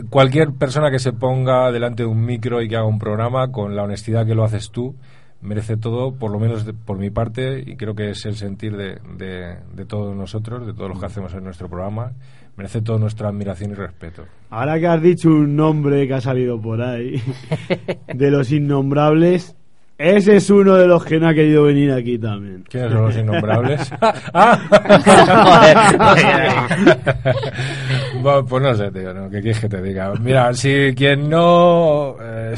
Cualquier 0.09 0.53
persona 0.53 0.89
que 0.89 0.99
se 0.99 1.11
ponga 1.11 1.69
delante 1.69 2.03
de 2.03 2.07
un 2.09 2.23
micro 2.25 2.61
y 2.61 2.69
que 2.69 2.77
haga 2.77 2.85
un 2.85 2.97
programa 2.97 3.51
con 3.51 3.75
la 3.75 3.83
honestidad 3.83 4.25
que 4.25 4.35
lo 4.35 4.45
haces 4.45 4.71
tú, 4.71 4.95
merece 5.43 5.77
todo, 5.77 6.15
por 6.15 6.31
lo 6.31 6.39
menos 6.39 6.65
de- 6.65 6.73
por 6.73 6.97
mi 6.97 7.09
parte, 7.09 7.63
y 7.65 7.75
creo 7.75 7.93
que 7.95 8.09
es 8.11 8.25
el 8.25 8.35
sentir 8.35 8.75
de, 8.77 8.97
de- 9.17 9.57
de 9.75 9.85
todos 9.85 10.15
nosotros, 10.15 10.65
de 10.65 10.73
todos 10.73 10.89
los 10.89 10.99
que 10.99 11.05
hacemos 11.05 11.33
en 11.33 11.43
nuestro 11.43 11.67
programa, 11.69 12.13
merece 12.55 12.81
toda 12.81 12.97
nuestra 12.99 13.29
admiración 13.29 13.71
y 13.71 13.73
respeto. 13.75 14.23
Ahora 14.49 14.79
que 14.79 14.87
has 14.87 15.01
dicho 15.01 15.29
un 15.29 15.55
nombre 15.55 16.07
que 16.07 16.13
ha 16.13 16.21
salido 16.21 16.59
por 16.61 16.81
ahí, 16.81 17.21
de 18.13 18.31
los 18.31 18.51
innombrables, 18.51 19.55
ese 19.97 20.37
es 20.37 20.49
uno 20.49 20.73
de 20.75 20.87
los 20.87 21.05
que 21.05 21.19
no 21.19 21.27
ha 21.27 21.33
querido 21.33 21.63
venir 21.63 21.91
aquí 21.91 22.17
también. 22.17 22.63
¿Quiénes 22.67 22.91
son 22.91 23.01
los 23.03 23.15
innombrables? 23.17 23.91
Bueno, 28.21 28.45
pues 28.45 28.63
no 28.63 28.73
sé, 28.75 28.91
tío, 28.91 29.13
¿no? 29.13 29.29
¿qué 29.29 29.41
quieres 29.41 29.59
que 29.59 29.67
te 29.69 29.81
diga? 29.81 30.13
Mira, 30.21 30.53
si 30.53 30.93
quien 30.95 31.29
no... 31.29 32.15
eh, 32.21 32.55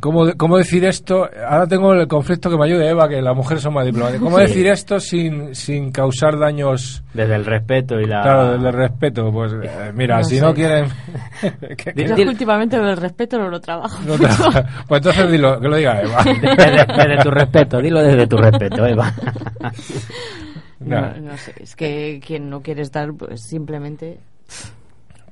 ¿cómo, 0.00 0.32
¿Cómo 0.36 0.56
decir 0.58 0.84
esto? 0.84 1.28
Ahora 1.48 1.66
tengo 1.66 1.92
el 1.94 2.06
conflicto 2.08 2.50
que 2.50 2.56
me 2.56 2.64
ayude 2.66 2.88
Eva, 2.88 3.08
que 3.08 3.20
las 3.22 3.34
mujeres 3.36 3.62
son 3.62 3.74
más 3.74 3.84
diplomáticas. 3.86 4.22
¿Cómo 4.22 4.36
Sí. 4.38 4.42
decir 4.44 4.66
esto 4.66 5.00
sin, 5.00 5.54
sin 5.54 5.90
causar 5.92 6.38
daños... 6.38 7.02
Desde 7.14 7.34
el 7.34 7.44
respeto 7.44 7.98
y 8.00 8.04
la... 8.06 8.22
Claro, 8.22 8.52
desde 8.54 8.68
el 8.68 8.74
respeto, 8.74 9.30
pues 9.32 9.52
eh, 9.62 9.92
mira, 9.94 10.18
No 10.18 10.24
si 10.24 10.36
sé. 10.36 10.40
no 10.42 10.54
quieren... 10.54 10.86
que- 11.76 11.92
que- 11.94 12.04
Yo 12.06 12.14
Dil- 12.16 12.28
últimamente 12.28 12.78
del 12.78 12.96
respeto 12.96 13.38
no 13.38 13.48
lo 13.48 13.60
trabajo. 13.60 13.98
no 14.06 14.14
te- 14.18 14.26
pues 14.88 14.98
entonces 15.00 15.30
dilo, 15.30 15.60
que 15.60 15.68
lo 15.68 15.76
diga 15.76 16.00
Eva. 16.02 16.22
Desde, 16.24 16.86
desde 17.08 17.22
tu 17.22 17.30
respeto, 17.30 17.80
dilo 17.80 18.02
desde 18.02 18.26
tu 18.26 18.36
respeto, 18.36 18.86
Eva. 18.86 19.12
No, 20.80 21.00
Nah. 21.00 21.14
no 21.20 21.36
sé, 21.38 21.54
es 21.60 21.74
que 21.74 22.20
quien 22.24 22.50
no 22.50 22.60
quiere 22.60 22.82
estar, 22.82 23.12
pues 23.14 23.40
simplemente... 23.42 24.18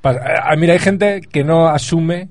Pasa- 0.01 0.21
ah, 0.43 0.57
mira, 0.57 0.73
hay 0.73 0.79
gente 0.79 1.21
que 1.21 1.45
no 1.45 1.69
asume 1.69 2.29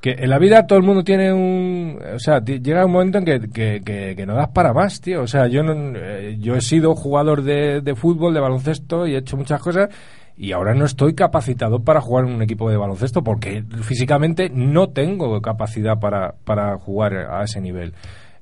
que 0.00 0.12
en 0.18 0.30
la 0.30 0.38
vida 0.38 0.66
todo 0.66 0.78
el 0.78 0.84
mundo 0.84 1.04
tiene 1.04 1.32
un... 1.32 1.98
O 2.14 2.18
sea, 2.18 2.42
llega 2.42 2.86
un 2.86 2.92
momento 2.92 3.18
en 3.18 3.24
que, 3.24 3.40
que, 3.52 3.82
que- 3.84 4.14
que 4.16 4.26
no 4.26 4.34
das 4.34 4.48
para 4.48 4.72
más, 4.72 5.00
tío. 5.00 5.22
O 5.22 5.26
sea, 5.26 5.46
yo, 5.46 5.62
no, 5.62 5.74
eh, 5.96 6.36
yo 6.40 6.54
he 6.56 6.60
sido 6.62 6.94
jugador 6.94 7.42
de, 7.42 7.80
de 7.82 7.94
fútbol, 7.94 8.32
de 8.32 8.40
baloncesto 8.40 9.06
y 9.06 9.14
he 9.14 9.18
hecho 9.18 9.36
muchas 9.36 9.60
cosas 9.60 9.88
y 10.36 10.52
ahora 10.52 10.72
no 10.74 10.86
estoy 10.86 11.14
capacitado 11.14 11.80
para 11.84 12.00
jugar 12.00 12.24
en 12.26 12.32
un 12.34 12.40
equipo 12.42 12.70
de 12.70 12.78
baloncesto 12.78 13.22
porque 13.22 13.62
físicamente 13.82 14.48
no 14.48 14.88
tengo 14.88 15.40
capacidad 15.42 15.98
para, 16.00 16.32
para 16.44 16.78
jugar 16.78 17.14
a 17.30 17.42
ese 17.44 17.60
nivel. 17.60 17.92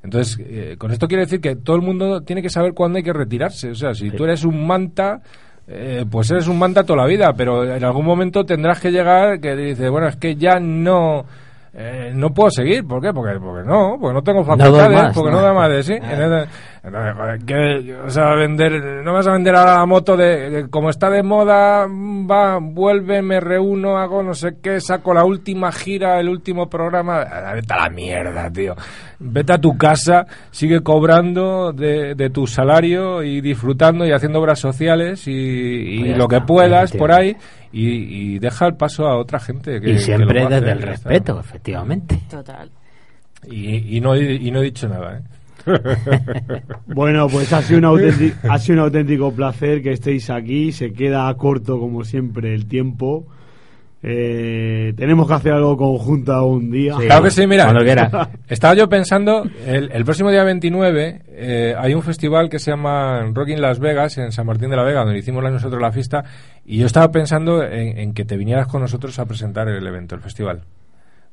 Entonces, 0.04 0.38
eh, 0.48 0.76
con 0.78 0.92
esto 0.92 1.08
quiere 1.08 1.24
decir 1.24 1.40
que 1.40 1.56
todo 1.56 1.74
el 1.74 1.82
mundo 1.82 2.20
tiene 2.22 2.40
que 2.40 2.50
saber 2.50 2.72
cuándo 2.72 2.98
hay 2.98 3.02
que 3.02 3.12
retirarse. 3.12 3.70
O 3.70 3.74
sea, 3.74 3.94
si 3.94 4.10
tú 4.12 4.22
eres 4.24 4.44
un 4.44 4.64
manta, 4.64 5.22
eh, 5.66 6.04
pues 6.08 6.30
eres 6.30 6.46
un 6.46 6.56
manta 6.56 6.84
toda 6.84 7.02
la 7.02 7.08
vida, 7.08 7.32
pero 7.36 7.64
en 7.64 7.82
algún 7.82 8.06
momento 8.06 8.44
tendrás 8.46 8.78
que 8.80 8.92
llegar 8.92 9.40
que 9.40 9.56
dices, 9.56 9.90
bueno, 9.90 10.06
es 10.06 10.14
que 10.14 10.36
ya 10.36 10.60
no... 10.60 11.24
eh, 11.80 12.10
no 12.12 12.30
puedo 12.30 12.50
seguir, 12.50 12.84
¿por 12.84 13.00
qué? 13.00 13.12
Porque, 13.12 13.38
porque 13.38 13.64
no, 13.64 13.96
porque 14.00 14.14
no 14.14 14.22
tengo 14.22 14.44
facultades, 14.44 15.00
más, 15.02 15.14
porque 15.14 15.30
¿no? 15.30 15.40
da 15.40 15.52
más 15.54 15.70
de 15.70 15.82
sí. 15.84 15.92
Entonces, 15.94 16.48
entonces, 16.82 17.14
joder, 17.16 17.38
¿qué 17.44 17.96
vas 18.02 18.16
a 18.16 18.34
vender? 18.34 18.72
No 19.04 19.12
vas 19.12 19.26
a 19.28 19.32
vender 19.32 19.54
ahora 19.54 19.76
la 19.76 19.86
moto 19.86 20.16
de, 20.16 20.50
de- 20.50 20.70
como 20.70 20.90
está 20.90 21.08
de 21.10 21.22
moda, 21.22 21.86
va, 21.86 22.58
vuelve, 22.60 23.22
me 23.22 23.38
reúno, 23.40 23.96
hago 23.98 24.22
no 24.24 24.34
sé 24.34 24.56
qué, 24.60 24.80
saco 24.80 25.14
la 25.14 25.24
última 25.24 25.70
gira, 25.70 26.18
el 26.18 26.28
último 26.28 26.68
programa. 26.68 27.20
Ah, 27.22 27.52
Vete 27.54 27.72
a 27.74 27.84
la 27.84 27.90
mierda, 27.90 28.50
tío. 28.50 28.74
Vete 29.20 29.52
a 29.52 29.58
tu 29.58 29.76
casa, 29.76 30.26
sigue 30.50 30.80
cobrando 30.82 31.72
de, 31.72 32.14
de 32.14 32.30
tu 32.30 32.46
salario 32.46 33.22
y 33.22 33.40
disfrutando 33.40 34.04
y 34.06 34.12
haciendo 34.12 34.40
obras 34.40 34.58
sociales 34.58 35.26
y, 35.28 35.32
y 35.32 36.00
Pues 36.00 36.16
lo 36.18 36.26
que 36.28 36.40
puedas 36.40 36.92
por 36.92 37.12
ahí. 37.12 37.36
Y, 37.72 37.88
y 38.34 38.38
deja 38.38 38.66
el 38.66 38.76
paso 38.76 39.06
a 39.06 39.16
otra 39.16 39.38
gente. 39.40 39.80
Que, 39.80 39.90
y 39.90 39.92
que 39.94 39.98
siempre 39.98 40.46
desde 40.48 40.70
el 40.72 40.78
está. 40.78 40.86
respeto, 40.90 41.40
efectivamente. 41.40 42.20
Total. 42.30 42.70
Y, 43.50 43.96
y 43.96 44.00
no, 44.00 44.14
he- 44.14 44.34
y 44.34 44.50
no 44.50 44.60
he 44.60 44.64
dicho 44.64 44.88
nada, 44.88 45.18
¿eh? 45.18 45.22
Bueno, 46.86 47.28
pues 47.28 47.52
ha 47.52 47.62
sido, 47.62 47.78
un 47.78 47.84
auténtico, 47.84 48.36
ha 48.50 48.58
sido 48.58 48.78
un 48.78 48.84
auténtico 48.84 49.32
placer 49.32 49.82
que 49.82 49.92
estéis 49.92 50.30
aquí. 50.30 50.72
Se 50.72 50.92
queda 50.92 51.32
corto, 51.36 51.78
como 51.78 52.04
siempre, 52.04 52.54
el 52.54 52.66
tiempo. 52.66 53.26
Eh, 54.02 54.92
tenemos 54.96 55.26
que 55.26 55.34
hacer 55.34 55.52
algo 55.52 55.76
conjunto 55.76 56.46
un 56.46 56.70
día. 56.70 56.94
Sí. 56.98 57.06
Claro 57.06 57.24
que 57.24 57.30
sí, 57.30 57.46
mira. 57.46 57.64
Cuando 57.64 57.82
quiera. 57.82 58.30
Estaba 58.48 58.74
yo 58.74 58.88
pensando, 58.88 59.42
el, 59.66 59.90
el 59.92 60.04
próximo 60.04 60.30
día 60.30 60.44
29 60.44 61.22
eh, 61.30 61.74
hay 61.76 61.94
un 61.94 62.02
festival 62.02 62.48
que 62.48 62.58
se 62.60 62.70
llama 62.70 63.22
Rock 63.34 63.48
in 63.48 63.60
Las 63.60 63.80
Vegas, 63.80 64.16
en 64.18 64.30
San 64.30 64.46
Martín 64.46 64.70
de 64.70 64.76
la 64.76 64.84
Vega, 64.84 65.04
donde 65.04 65.18
hicimos 65.18 65.42
nosotros 65.42 65.82
la 65.82 65.90
fiesta, 65.90 66.22
y 66.64 66.78
yo 66.78 66.86
estaba 66.86 67.10
pensando 67.10 67.62
en, 67.64 67.98
en 67.98 68.14
que 68.14 68.24
te 68.24 68.36
vinieras 68.36 68.68
con 68.68 68.82
nosotros 68.82 69.18
a 69.18 69.26
presentar 69.26 69.68
el 69.68 69.84
evento, 69.86 70.14
el 70.14 70.20
festival. 70.20 70.62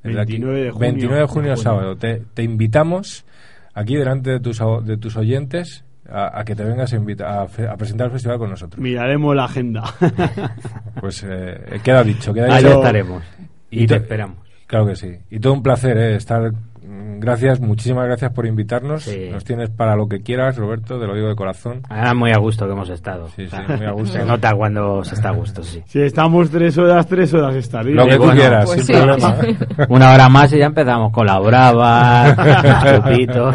Desde 0.01 0.21
aquí. 0.21 0.33
29 0.33 0.63
de 0.63 0.71
junio. 0.71 0.79
29 0.79 1.19
de 1.21 1.27
junio, 1.27 1.49
De 1.51 1.55
junio. 1.55 1.63
sábado. 1.63 1.95
Te, 1.97 2.21
te 2.33 2.43
invitamos 2.43 3.25
aquí 3.73 3.95
delante 3.95 4.31
de 4.31 4.39
tus, 4.39 4.59
de 4.83 4.97
tus 4.97 5.17
oyentes 5.17 5.83
a, 6.09 6.39
a 6.39 6.45
que 6.45 6.55
te 6.55 6.63
vengas 6.63 6.91
a, 6.93 6.95
invita- 6.95 7.41
a 7.41 7.47
fe- 7.47 7.67
a 7.67 7.75
presentar 7.77 8.05
el 8.07 8.11
festival 8.13 8.37
con 8.37 8.49
nosotros. 8.49 8.79
Miraremos 8.81 9.35
la 9.35 9.45
agenda. 9.45 9.83
Pues 10.99 11.25
eh, 11.27 11.79
queda 11.83 12.03
dicho, 12.03 12.33
queda 12.33 12.53
Ahí 12.55 12.63
dicho. 12.63 12.75
estaremos. 12.77 13.23
Y 13.69 13.83
Y 13.83 13.87
te 13.87 13.95
esperamos. 13.97 14.37
Claro 14.67 14.87
que 14.87 14.95
sí. 14.95 15.15
Y 15.29 15.39
todo 15.39 15.53
un 15.53 15.61
placer 15.63 15.97
¿eh? 15.97 16.15
estar. 16.15 16.51
Mm, 16.87 17.19
Gracias, 17.19 17.59
muchísimas 17.59 18.05
gracias 18.05 18.31
por 18.33 18.45
invitarnos. 18.45 19.03
Sí. 19.03 19.29
Nos 19.31 19.43
tienes 19.43 19.69
para 19.69 19.95
lo 19.95 20.07
que 20.07 20.21
quieras, 20.21 20.57
Roberto, 20.57 20.99
te 20.99 21.07
lo 21.07 21.15
digo 21.15 21.27
de 21.29 21.35
corazón. 21.35 21.81
Ah, 21.89 22.13
muy 22.13 22.31
a 22.31 22.37
gusto 22.37 22.65
que 22.65 22.73
hemos 22.73 22.89
estado. 22.89 23.27
Sí, 23.35 23.47
sí, 23.47 23.55
Ah, 23.57 23.75
muy 23.77 23.85
a 23.85 23.91
gusto. 23.91 24.13
Se 24.19 24.25
nota 24.25 24.53
cuando 24.53 25.03
se 25.03 25.15
está 25.15 25.29
a 25.29 25.31
gusto, 25.31 25.63
sí. 25.63 25.81
si 25.87 26.01
estamos 26.01 26.49
tres 26.51 26.77
horas, 26.77 27.07
tres 27.07 27.33
horas 27.33 27.55
estaría. 27.55 27.95
Lo 27.95 28.05
que 28.05 28.15
tú 28.17 28.23
bueno, 28.23 28.33
quieras, 28.39 28.65
pues 28.65 28.85
sin 28.85 28.95
sí. 28.95 29.01
problema. 29.01 29.35
Una 29.89 30.13
hora 30.13 30.29
más 30.29 30.51
y 30.53 30.59
ya 30.59 30.65
empezamos 30.67 31.11
con 31.11 31.25
la 31.25 31.39
brava, 31.39 32.35
chupito. 33.03 33.51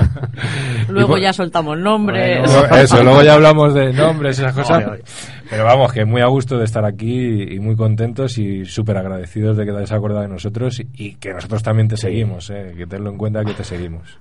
Luego 0.88 1.08
por- 1.10 1.20
ya 1.20 1.32
soltamos 1.32 1.78
nombres. 1.78 2.50
Eso, 2.72 3.02
luego 3.02 3.22
ya 3.22 3.34
hablamos 3.34 3.74
de 3.74 3.92
nombres 3.92 4.38
y 4.38 4.42
esas 4.42 4.54
cosas. 4.54 4.78
Oye, 4.78 4.86
oye. 4.92 5.02
Pero 5.50 5.64
vamos, 5.64 5.92
que 5.92 6.04
muy 6.04 6.20
a 6.22 6.26
gusto 6.26 6.56
de 6.58 6.64
estar 6.64 6.84
aquí 6.84 7.42
y 7.54 7.58
muy 7.58 7.74
contentos 7.76 8.38
y 8.38 8.64
súper 8.64 8.96
agradecidos 8.96 9.56
de 9.56 9.64
que 9.66 9.72
te 9.72 9.78
hayas 9.78 9.92
acordado 9.92 10.22
de 10.22 10.28
nosotros 10.28 10.80
y, 10.94 11.14
que 11.16 11.32
nosotros 11.34 11.62
también 11.62 11.88
te 11.88 11.96
seguimos, 11.96 12.48
¿eh? 12.50 12.72
que 12.76 12.86
tenlo 12.86 13.10
en 13.10 13.18
cuenta 13.18 13.44
que 13.44 13.52
te 13.54 13.64
seguimos. 13.64 14.18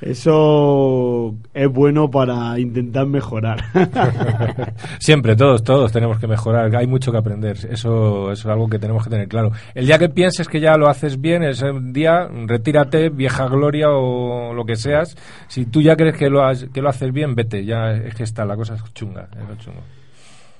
Eso 0.00 1.34
es 1.54 1.68
bueno 1.68 2.10
para 2.10 2.58
intentar 2.58 3.06
mejorar. 3.06 3.64
Siempre, 4.98 5.36
todos, 5.36 5.62
todos 5.62 5.92
tenemos 5.92 6.18
que 6.18 6.26
mejorar. 6.26 6.74
Hay 6.76 6.86
mucho 6.86 7.10
que 7.12 7.18
aprender. 7.18 7.56
Eso, 7.56 8.30
eso 8.30 8.32
es 8.32 8.46
algo 8.46 8.68
que 8.68 8.78
tenemos 8.78 9.04
que 9.04 9.10
tener 9.10 9.28
claro. 9.28 9.50
El 9.74 9.86
día 9.86 9.98
que 9.98 10.08
pienses 10.08 10.48
que 10.48 10.60
ya 10.60 10.76
lo 10.76 10.88
haces 10.88 11.20
bien, 11.20 11.42
ese 11.42 11.66
día, 11.80 12.28
retírate, 12.46 13.08
vieja 13.10 13.46
gloria 13.48 13.90
o 13.90 14.52
lo 14.54 14.64
que 14.64 14.76
seas. 14.76 15.16
Si 15.48 15.66
tú 15.66 15.82
ya 15.82 15.96
crees 15.96 16.16
que 16.16 16.30
lo, 16.30 16.44
has- 16.44 16.66
que 16.72 16.80
lo 16.82 16.88
haces 16.88 17.12
bien, 17.12 17.34
vete. 17.34 17.64
Ya 17.64 17.92
es 17.92 18.14
que 18.14 18.22
está, 18.24 18.44
la 18.44 18.56
cosa 18.56 18.74
es 18.74 18.82
chunga. 18.94 19.28
es 19.32 19.58
chungo. 19.64 19.80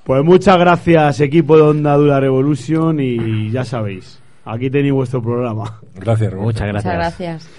Pues 0.09 0.25
muchas 0.25 0.59
gracias, 0.59 1.21
equipo 1.21 1.55
de 1.55 1.63
Onda 1.65 1.95
Dura 1.95 2.19
Revolution, 2.19 2.99
y 2.99 3.51
ya 3.51 3.63
sabéis, 3.63 4.19
aquí 4.43 4.71
tenéis 4.71 4.95
vuestro 4.95 5.21
programa. 5.21 5.83
Gracias, 5.97 6.33
Roberto. 6.33 6.45
Muchas 6.47 6.67
gracias. 6.67 6.85
Muchas 6.95 7.19
gracias. 7.19 7.51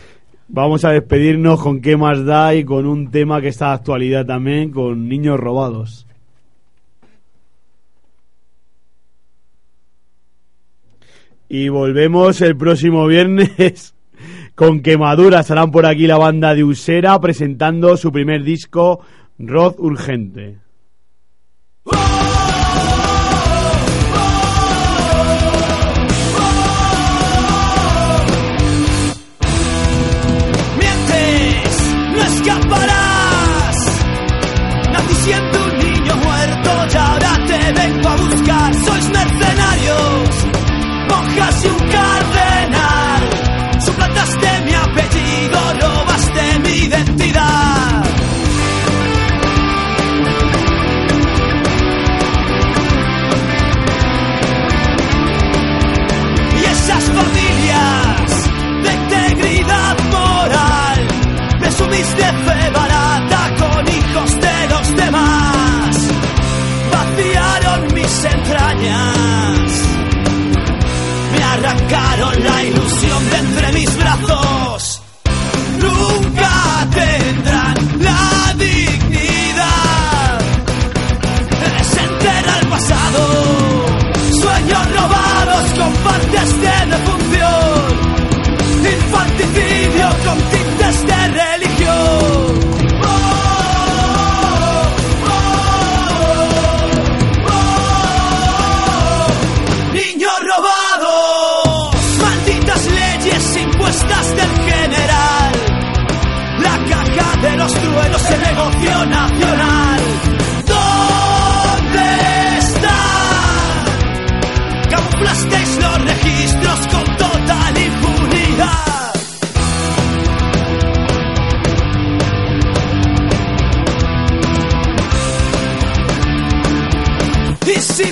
Vamos 0.47 0.83
a 0.83 0.89
despedirnos 0.89 1.61
con 1.61 1.79
qué 1.79 1.95
más 1.95 2.25
da 2.25 2.55
y 2.55 2.63
con 2.63 2.87
un 2.87 3.11
tema 3.11 3.39
que 3.39 3.49
está 3.49 3.67
de 3.67 3.73
actualidad 3.73 4.25
también, 4.25 4.71
con 4.71 5.07
niños 5.07 5.39
robados. 5.39 6.07
Y 11.49 11.69
volvemos 11.69 12.41
el 12.41 12.57
próximo 12.57 13.05
viernes 13.05 13.93
con 14.55 14.81
quemaduras. 14.81 15.41
Estarán 15.41 15.69
por 15.69 15.85
aquí 15.85 16.07
la 16.07 16.17
banda 16.17 16.55
de 16.55 16.63
Usera 16.63 17.21
presentando 17.21 17.95
su 17.95 18.11
primer 18.11 18.43
disco, 18.43 19.01
Rod 19.37 19.75
Urgente. 19.77 20.57
Mientes, 21.85 22.38
me 71.31 71.43
arrancaron 71.43 72.43
la 72.43 72.63
ilusión 72.63 73.29
de 73.29 73.37
entre 73.37 73.71
mis 73.73 73.97
brazos 73.97 74.88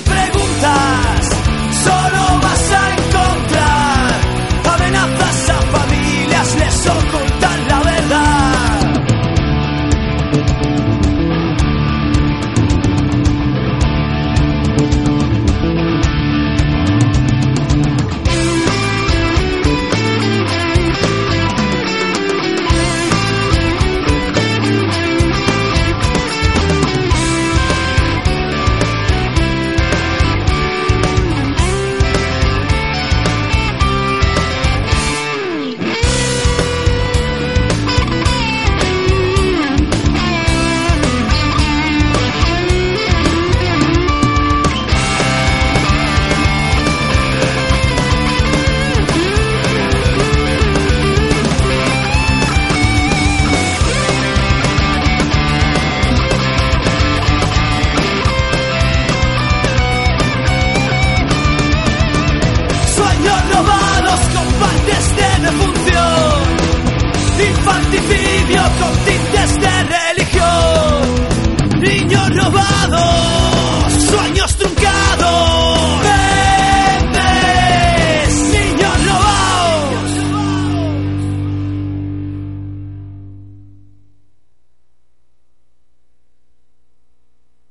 si 0.00 1.17